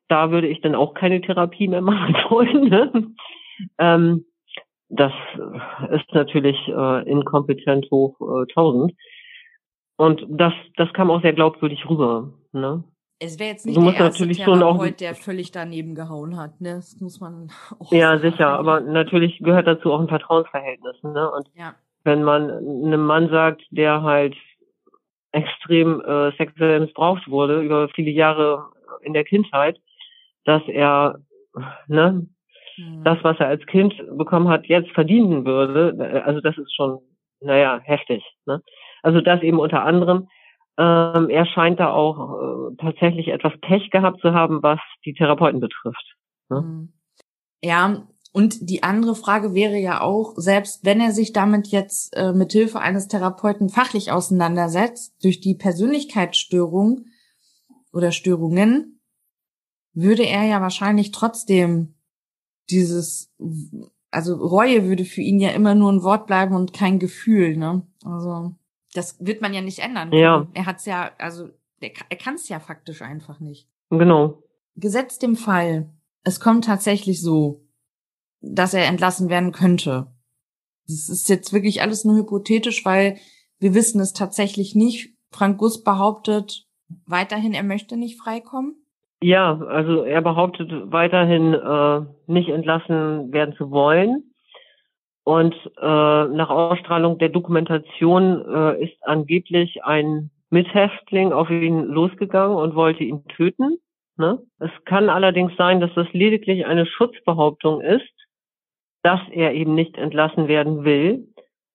da 0.08 0.30
würde 0.30 0.48
ich 0.48 0.60
dann 0.60 0.74
auch 0.74 0.94
keine 0.94 1.20
Therapie 1.20 1.68
mehr 1.68 1.80
machen 1.82 2.14
wollen. 2.28 2.68
Ne? 2.68 3.14
Ähm, 3.78 4.24
das 4.88 5.12
ist 5.90 6.12
natürlich 6.12 6.56
äh, 6.68 7.08
inkompetent 7.08 7.90
hoch 7.90 8.20
äh, 8.20 8.42
1000. 8.50 8.92
Und 9.96 10.26
das, 10.28 10.52
das 10.76 10.92
kam 10.92 11.10
auch 11.10 11.22
sehr 11.22 11.32
glaubwürdig 11.32 11.88
rüber. 11.88 12.32
Ne? 12.52 12.84
Es 13.24 13.38
wäre 13.38 13.50
jetzt 13.50 13.66
nicht 13.66 13.76
du 13.76 13.82
der 13.82 13.94
erste 13.94 14.22
natürlich 14.22 14.38
Therapeut, 14.38 15.00
der 15.00 15.14
völlig 15.14 15.52
daneben 15.52 15.94
gehauen 15.94 16.36
hat. 16.36 16.60
Ne? 16.60 16.74
Das 16.74 17.00
muss 17.00 17.20
man 17.20 17.50
auch 17.78 17.92
Ja, 17.92 18.18
sagen. 18.18 18.30
sicher. 18.30 18.48
Aber 18.48 18.80
natürlich 18.80 19.38
gehört 19.38 19.66
dazu 19.68 19.92
auch 19.92 20.00
ein 20.00 20.08
Vertrauensverhältnis. 20.08 21.00
Ne? 21.02 21.30
Und 21.30 21.48
ja. 21.54 21.74
wenn 22.02 22.24
man 22.24 22.50
einem 22.50 23.06
Mann 23.06 23.28
sagt, 23.30 23.62
der 23.70 24.02
halt 24.02 24.34
extrem 25.30 26.00
äh, 26.00 26.32
sexuell 26.36 26.80
missbraucht 26.80 27.28
wurde 27.28 27.62
über 27.62 27.88
viele 27.90 28.10
Jahre 28.10 28.66
in 29.02 29.12
der 29.12 29.24
Kindheit, 29.24 29.78
dass 30.44 30.62
er 30.66 31.20
ne, 31.86 32.26
mhm. 32.76 33.04
das, 33.04 33.18
was 33.22 33.38
er 33.38 33.46
als 33.46 33.64
Kind 33.66 33.94
bekommen 34.16 34.48
hat, 34.48 34.66
jetzt 34.66 34.90
verdienen 34.90 35.46
würde, 35.46 36.22
also 36.26 36.40
das 36.40 36.58
ist 36.58 36.74
schon, 36.74 36.98
naja, 37.40 37.80
heftig. 37.84 38.24
Ne? 38.46 38.62
Also 39.02 39.20
das 39.20 39.42
eben 39.42 39.58
unter 39.60 39.84
anderem. 39.84 40.28
Ähm, 40.78 41.28
er 41.28 41.46
scheint 41.46 41.80
da 41.80 41.90
auch 41.90 42.70
äh, 42.72 42.76
tatsächlich 42.76 43.28
etwas 43.28 43.52
Pech 43.60 43.90
gehabt 43.90 44.20
zu 44.20 44.32
haben, 44.32 44.62
was 44.62 44.80
die 45.04 45.12
Therapeuten 45.12 45.60
betrifft. 45.60 46.16
Ne? 46.48 46.60
Mhm. 46.62 46.92
Ja, 47.62 48.06
und 48.32 48.70
die 48.70 48.82
andere 48.82 49.14
Frage 49.14 49.54
wäre 49.54 49.76
ja 49.76 50.00
auch, 50.00 50.32
selbst 50.36 50.84
wenn 50.84 51.00
er 51.00 51.12
sich 51.12 51.34
damit 51.34 51.68
jetzt 51.68 52.16
äh, 52.16 52.32
mit 52.32 52.52
Hilfe 52.52 52.80
eines 52.80 53.06
Therapeuten 53.06 53.68
fachlich 53.68 54.10
auseinandersetzt, 54.10 55.14
durch 55.22 55.40
die 55.40 55.54
Persönlichkeitsstörung 55.54 57.04
oder 57.92 58.10
Störungen, 58.10 59.00
würde 59.92 60.24
er 60.24 60.44
ja 60.44 60.62
wahrscheinlich 60.62 61.10
trotzdem 61.10 61.94
dieses, 62.70 63.30
also 64.10 64.36
Reue 64.36 64.84
würde 64.84 65.04
für 65.04 65.20
ihn 65.20 65.38
ja 65.38 65.50
immer 65.50 65.74
nur 65.74 65.92
ein 65.92 66.02
Wort 66.02 66.26
bleiben 66.26 66.54
und 66.54 66.72
kein 66.72 66.98
Gefühl, 66.98 67.58
ne? 67.58 67.86
Also 68.02 68.54
das 68.94 69.16
wird 69.24 69.40
man 69.40 69.54
ja 69.54 69.60
nicht 69.60 69.78
ändern. 69.78 70.10
Können. 70.10 70.22
Ja. 70.22 70.46
Er 70.54 70.66
hat's 70.66 70.86
ja, 70.86 71.10
also 71.18 71.48
er, 71.80 71.90
er 72.08 72.16
kann 72.16 72.34
es 72.34 72.48
ja 72.48 72.60
faktisch 72.60 73.02
einfach 73.02 73.40
nicht. 73.40 73.68
Genau. 73.90 74.42
Gesetzt 74.76 75.22
dem 75.22 75.36
Fall, 75.36 75.90
es 76.24 76.40
kommt 76.40 76.64
tatsächlich 76.64 77.20
so, 77.20 77.62
dass 78.40 78.74
er 78.74 78.86
entlassen 78.86 79.28
werden 79.28 79.52
könnte. 79.52 80.08
Das 80.86 81.08
ist 81.08 81.28
jetzt 81.28 81.52
wirklich 81.52 81.82
alles 81.82 82.04
nur 82.04 82.16
hypothetisch, 82.16 82.84
weil 82.84 83.18
wir 83.58 83.74
wissen 83.74 84.00
es 84.00 84.12
tatsächlich 84.12 84.74
nicht. 84.74 85.14
Frank 85.30 85.58
Guss 85.58 85.82
behauptet 85.84 86.66
weiterhin, 87.06 87.54
er 87.54 87.62
möchte 87.62 87.96
nicht 87.96 88.20
freikommen. 88.20 88.76
Ja, 89.22 89.56
also 89.56 90.02
er 90.02 90.20
behauptet 90.20 90.70
weiterhin 90.90 91.54
äh, 91.54 92.00
nicht 92.26 92.48
entlassen 92.48 93.32
werden 93.32 93.54
zu 93.56 93.70
wollen. 93.70 94.31
Und 95.24 95.54
äh, 95.80 96.24
nach 96.24 96.50
Ausstrahlung 96.50 97.18
der 97.18 97.28
Dokumentation 97.28 98.44
äh, 98.44 98.84
ist 98.84 98.96
angeblich 99.02 99.84
ein 99.84 100.30
Mithäftling 100.50 101.32
auf 101.32 101.48
ihn 101.48 101.84
losgegangen 101.84 102.56
und 102.56 102.74
wollte 102.74 103.04
ihn 103.04 103.24
töten. 103.28 103.78
Ne? 104.16 104.40
Es 104.58 104.70
kann 104.84 105.08
allerdings 105.08 105.56
sein, 105.56 105.80
dass 105.80 105.94
das 105.94 106.06
lediglich 106.12 106.66
eine 106.66 106.86
Schutzbehauptung 106.86 107.80
ist, 107.80 108.12
dass 109.02 109.20
er 109.30 109.54
eben 109.54 109.74
nicht 109.74 109.96
entlassen 109.96 110.48
werden 110.48 110.84
will. 110.84 111.28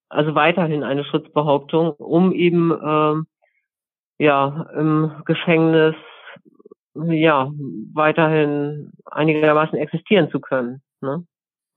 Also 0.10 0.36
weiterhin 0.36 0.84
eine 0.84 1.04
Schutzbehauptung, 1.04 1.92
um 1.92 2.32
eben 2.34 2.72
äh, 2.72 4.24
ja 4.24 4.70
im 4.76 5.24
Gefängnis 5.26 5.96
ja 6.96 7.52
weiterhin 7.94 8.92
einigermaßen 9.06 9.78
existieren 9.78 10.30
zu 10.32 10.40
können. 10.40 10.82
Ne? 11.02 11.26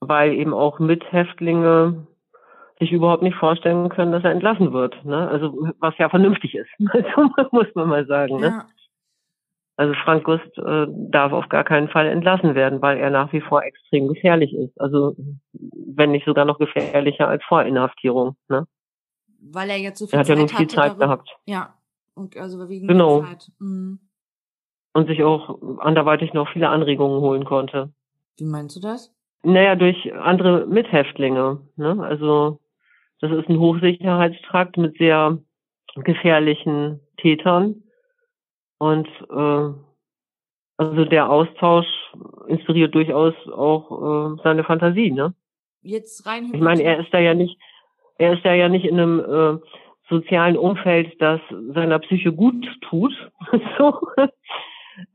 Weil 0.01 0.33
eben 0.33 0.53
auch 0.53 0.79
Mithäftlinge 0.79 2.07
sich 2.79 2.91
überhaupt 2.91 3.21
nicht 3.21 3.35
vorstellen 3.35 3.89
können, 3.89 4.11
dass 4.11 4.23
er 4.23 4.31
entlassen 4.31 4.73
wird. 4.73 5.05
Ne? 5.05 5.29
Also 5.29 5.69
was 5.79 5.97
ja 5.99 6.09
vernünftig 6.09 6.55
ist, 6.55 6.69
also, 6.91 7.29
muss 7.51 7.67
man 7.75 7.87
mal 7.87 8.05
sagen. 8.07 8.37
Ne? 8.39 8.47
Ja. 8.47 8.65
Also 9.77 9.93
Frank 10.03 10.25
Gust 10.25 10.57
äh, 10.57 10.87
darf 10.89 11.31
auf 11.31 11.47
gar 11.49 11.63
keinen 11.63 11.87
Fall 11.87 12.07
entlassen 12.07 12.55
werden, 12.55 12.81
weil 12.81 12.97
er 12.97 13.09
nach 13.09 13.31
wie 13.31 13.41
vor 13.41 13.63
extrem 13.63 14.07
gefährlich 14.07 14.53
ist. 14.53 14.79
Also 14.81 15.15
wenn 15.53 16.11
nicht 16.11 16.25
sogar 16.25 16.45
noch 16.45 16.59
gefährlicher 16.59 17.27
als 17.27 17.43
vor 17.45 17.63
Inhaftierung. 17.63 18.35
Ne? 18.49 18.67
Weil 19.39 19.69
er 19.69 19.77
jetzt 19.77 19.99
so 19.99 20.07
viel 20.07 20.15
er 20.15 20.19
hat 20.19 20.27
Zeit 20.27 20.35
ja 20.35 20.39
nur 20.39 20.49
viel 20.49 20.67
Zeit 20.67 20.89
darüber, 20.91 21.05
gehabt. 21.05 21.35
Ja, 21.45 21.73
und 22.15 22.37
also 22.37 22.67
wegen 22.69 22.87
genau. 22.87 23.21
Zeit. 23.21 23.51
Mhm. 23.59 23.99
Und 24.93 25.07
sich 25.07 25.23
auch 25.23 25.59
anderweitig 25.79 26.33
noch 26.33 26.49
viele 26.51 26.69
Anregungen 26.69 27.21
holen 27.21 27.45
konnte. 27.45 27.93
Wie 28.37 28.45
meinst 28.45 28.75
du 28.75 28.81
das? 28.81 29.15
Naja, 29.43 29.75
durch 29.75 30.13
andere 30.13 30.65
Mithäftlinge. 30.67 31.61
Ne? 31.75 31.97
Also 32.01 32.59
das 33.21 33.31
ist 33.31 33.49
ein 33.49 33.59
Hochsicherheitstrakt 33.59 34.77
mit 34.77 34.97
sehr 34.97 35.37
gefährlichen 35.95 36.99
Tätern. 37.17 37.83
Und 38.77 39.07
äh, 39.29 39.73
also 40.77 41.05
der 41.05 41.29
Austausch 41.29 41.87
inspiriert 42.47 42.95
durchaus 42.95 43.33
auch 43.47 44.37
äh, 44.37 44.41
seine 44.43 44.63
Fantasie, 44.63 45.11
ne? 45.11 45.33
jetzt 45.83 46.25
rein. 46.25 46.49
Ich 46.53 46.61
meine, 46.61 46.83
er 46.83 46.99
ist 46.99 47.13
da 47.13 47.19
ja 47.19 47.33
nicht, 47.33 47.57
er 48.17 48.33
ist 48.33 48.45
da 48.45 48.53
ja 48.53 48.69
nicht 48.69 48.85
in 48.85 48.99
einem 48.99 49.19
äh, 49.19 49.59
sozialen 50.09 50.57
Umfeld, 50.57 51.19
das 51.21 51.39
seiner 51.73 51.99
Psyche 51.99 52.33
gut 52.33 52.67
tut, 52.81 53.13
so, 53.77 53.99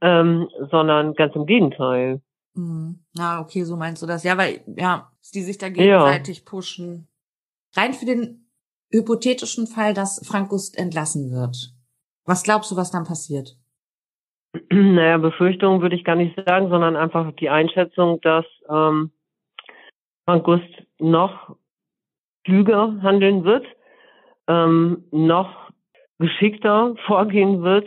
ähm, 0.01 0.49
sondern 0.71 1.15
ganz 1.15 1.35
im 1.35 1.47
Gegenteil. 1.47 2.21
Mhm. 2.57 3.05
Na, 3.15 3.41
okay, 3.41 3.65
so 3.65 3.77
meinst 3.77 4.03
du 4.03 4.07
das. 4.07 4.25
Ja, 4.25 4.37
weil, 4.37 4.63
ja, 4.77 5.13
die 5.35 5.43
sich 5.43 5.59
da 5.59 5.69
gegenseitig 5.69 6.39
ja. 6.39 6.45
pushen. 6.45 7.09
Rein 7.75 7.93
für 7.93 8.07
den 8.07 8.49
hypothetischen 8.91 9.67
Fall, 9.67 9.95
dass 9.95 10.27
Frank 10.27 10.49
Gust 10.49 10.79
entlassen 10.79 11.31
wird. 11.31 11.75
Was 12.25 12.43
glaubst 12.43 12.71
du, 12.71 12.77
was 12.77 12.91
dann 12.91 13.05
passiert? 13.05 13.57
Naja, 14.73 15.19
Befürchtungen 15.19 15.83
würde 15.83 15.97
ich 15.97 16.05
gar 16.05 16.17
nicht 16.17 16.35
sagen, 16.47 16.71
sondern 16.71 16.97
einfach 16.97 17.31
die 17.33 17.51
Einschätzung, 17.51 18.21
dass 18.23 18.47
ähm, 18.71 19.11
Frank 20.25 20.45
Gust 20.45 20.65
noch 20.99 21.57
klüger 22.45 23.03
handeln 23.03 23.45
wird, 23.45 23.67
ähm, 24.49 25.05
noch 25.11 25.71
geschickter 26.19 26.95
vorgehen 27.07 27.63
wird 27.63 27.87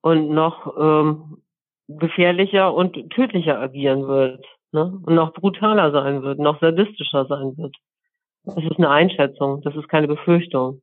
und 0.00 0.30
noch 0.30 0.74
ähm, 0.76 1.42
gefährlicher 1.88 2.72
und 2.72 2.94
tödlicher 3.10 3.58
agieren 3.58 4.06
wird. 4.06 4.44
Ne? 4.72 5.00
Und 5.04 5.14
noch 5.14 5.32
brutaler 5.32 5.90
sein 5.92 6.22
wird, 6.22 6.38
noch 6.38 6.60
sadistischer 6.60 7.26
sein 7.26 7.56
wird. 7.56 7.74
Das 8.44 8.64
ist 8.64 8.78
eine 8.78 8.90
Einschätzung, 8.90 9.62
das 9.62 9.74
ist 9.74 9.88
keine 9.88 10.06
Befürchtung. 10.06 10.82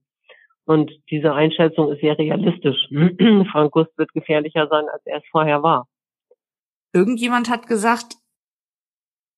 Und 0.66 0.92
diese 1.12 1.34
Einschätzung 1.34 1.92
ist 1.92 2.02
sehr 2.02 2.18
realistisch. 2.18 2.90
Frank 3.52 3.72
Gust 3.72 3.96
wird 3.98 4.12
gefährlicher 4.14 4.68
sein, 4.68 4.86
als 4.92 5.06
er 5.06 5.18
es 5.18 5.24
vorher 5.32 5.62
war. 5.62 5.88
Irgendjemand 6.92 7.50
hat 7.50 7.68
gesagt, 7.68 8.16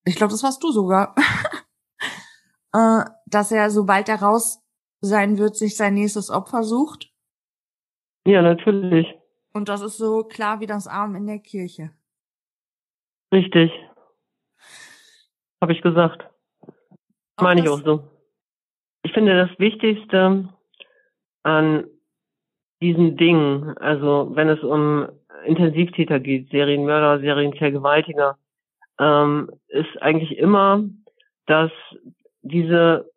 ich 0.06 0.16
glaube, 0.16 0.32
das 0.32 0.44
warst 0.44 0.64
du 0.64 0.72
sogar, 0.72 1.16
äh, 2.74 3.04
dass 3.26 3.52
er, 3.52 3.70
sobald 3.70 4.08
er 4.08 4.22
raus 4.22 4.64
sein 5.02 5.38
wird, 5.38 5.58
sich 5.58 5.76
sein 5.76 5.96
nächstes 5.96 6.30
Opfer 6.30 6.64
sucht. 6.64 7.12
Ja, 8.26 8.42
natürlich. 8.42 9.08
Und 9.58 9.70
das 9.70 9.82
ist 9.82 9.98
so 9.98 10.24
klar 10.24 10.60
wie 10.60 10.68
das 10.68 10.86
Arm 10.86 11.16
in 11.16 11.26
der 11.26 11.40
Kirche. 11.40 11.90
Richtig. 13.34 13.72
Habe 15.60 15.74
ich 15.74 15.82
gesagt. 15.82 16.30
Meine 17.42 17.62
ich 17.62 17.68
auch 17.68 17.82
so. 17.84 18.08
Ich 19.02 19.14
finde 19.14 19.36
das 19.36 19.58
Wichtigste 19.58 20.48
an 21.42 21.88
diesen 22.84 23.18
Dingen, 23.18 23.76
also 23.80 24.30
wenn 24.36 24.48
es 24.48 24.62
um 24.62 25.10
Intensivtäter 25.46 26.20
geht, 26.20 26.52
Serienmörder, 26.52 27.20
Serienvergewaltiger, 27.22 28.38
ähm, 29.00 29.50
ist 29.70 30.00
eigentlich 30.04 30.38
immer, 30.38 30.84
dass 31.48 31.72
diese 32.44 33.12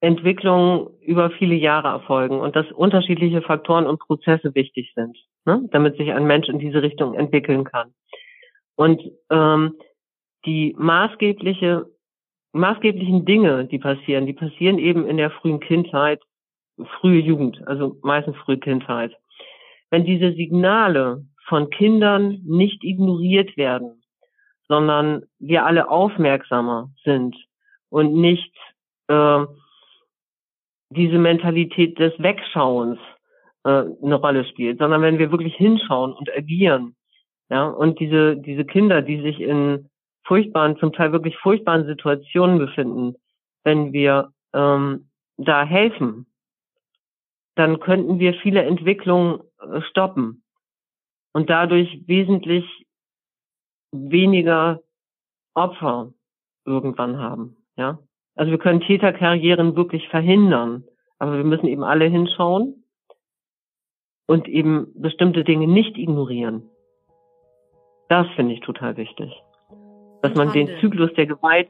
Entwicklungen 0.00 0.88
über 1.00 1.30
viele 1.30 1.54
Jahre 1.54 1.88
erfolgen 1.88 2.40
und 2.40 2.56
dass 2.56 2.70
unterschiedliche 2.72 3.40
Faktoren 3.40 3.86
und 3.86 4.00
Prozesse 4.00 4.54
wichtig 4.54 4.92
sind, 4.94 5.16
ne? 5.44 5.68
damit 5.70 5.96
sich 5.96 6.12
ein 6.12 6.26
Mensch 6.26 6.48
in 6.48 6.58
diese 6.58 6.82
Richtung 6.82 7.14
entwickeln 7.14 7.64
kann. 7.64 7.92
Und 8.76 9.02
ähm, 9.30 9.74
die 10.46 10.74
maßgebliche, 10.78 11.86
maßgeblichen 12.52 13.24
Dinge, 13.24 13.66
die 13.66 13.78
passieren, 13.78 14.26
die 14.26 14.32
passieren 14.32 14.78
eben 14.78 15.06
in 15.06 15.16
der 15.16 15.30
frühen 15.30 15.60
Kindheit, 15.60 16.20
frühe 17.00 17.20
Jugend, 17.20 17.66
also 17.66 17.96
meistens 18.02 18.36
frühe 18.38 18.58
Kindheit. 18.58 19.14
Wenn 19.90 20.04
diese 20.04 20.32
Signale 20.32 21.24
von 21.46 21.68
Kindern 21.70 22.40
nicht 22.44 22.82
ignoriert 22.84 23.56
werden, 23.56 24.02
sondern 24.68 25.24
wir 25.38 25.66
alle 25.66 25.90
aufmerksamer 25.90 26.90
sind 27.04 27.36
und 27.88 28.14
nicht 28.14 28.54
äh, 29.08 29.44
diese 30.90 31.18
Mentalität 31.18 31.98
des 31.98 32.12
Wegschauens 32.18 32.98
äh, 33.64 33.84
eine 34.02 34.14
Rolle 34.14 34.44
spielt, 34.44 34.78
sondern 34.78 35.02
wenn 35.02 35.18
wir 35.18 35.30
wirklich 35.30 35.54
hinschauen 35.54 36.12
und 36.12 36.30
agieren, 36.34 36.96
ja, 37.50 37.66
und 37.66 37.98
diese, 37.98 38.36
diese 38.36 38.64
Kinder, 38.64 39.02
die 39.02 39.20
sich 39.22 39.40
in 39.40 39.90
furchtbaren, 40.24 40.76
zum 40.78 40.92
Teil 40.92 41.12
wirklich 41.12 41.36
furchtbaren 41.38 41.86
Situationen 41.86 42.58
befinden, 42.58 43.16
wenn 43.64 43.92
wir 43.92 44.32
ähm, 44.54 45.10
da 45.36 45.64
helfen, 45.64 46.26
dann 47.56 47.80
könnten 47.80 48.18
wir 48.18 48.34
viele 48.34 48.62
Entwicklungen 48.62 49.40
äh, 49.60 49.80
stoppen 49.82 50.42
und 51.32 51.50
dadurch 51.50 52.02
wesentlich 52.06 52.64
weniger 53.92 54.80
Opfer 55.54 56.12
irgendwann 56.64 57.18
haben, 57.18 57.56
ja. 57.76 57.98
Also 58.36 58.52
wir 58.52 58.58
können 58.58 58.80
Täterkarrieren 58.80 59.76
wirklich 59.76 60.08
verhindern, 60.08 60.84
aber 61.18 61.36
wir 61.36 61.44
müssen 61.44 61.66
eben 61.66 61.82
alle 61.82 62.06
hinschauen 62.06 62.79
und 64.30 64.46
eben 64.46 64.92
bestimmte 64.94 65.42
Dinge 65.42 65.66
nicht 65.66 65.98
ignorieren. 65.98 66.62
Das 68.08 68.28
finde 68.36 68.54
ich 68.54 68.60
total 68.60 68.96
wichtig. 68.96 69.28
Dass 70.22 70.36
man 70.36 70.52
den 70.52 70.68
Zyklus 70.80 71.12
der 71.14 71.26
Gewalt, 71.26 71.68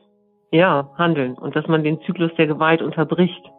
ja, 0.53 0.91
handeln 0.99 1.39
und 1.39 1.57
dass 1.57 1.66
man 1.69 1.82
den 1.82 2.03
Zyklus 2.03 2.31
der 2.37 2.47
Gewalt 2.47 2.82
unterbricht. 2.82 3.51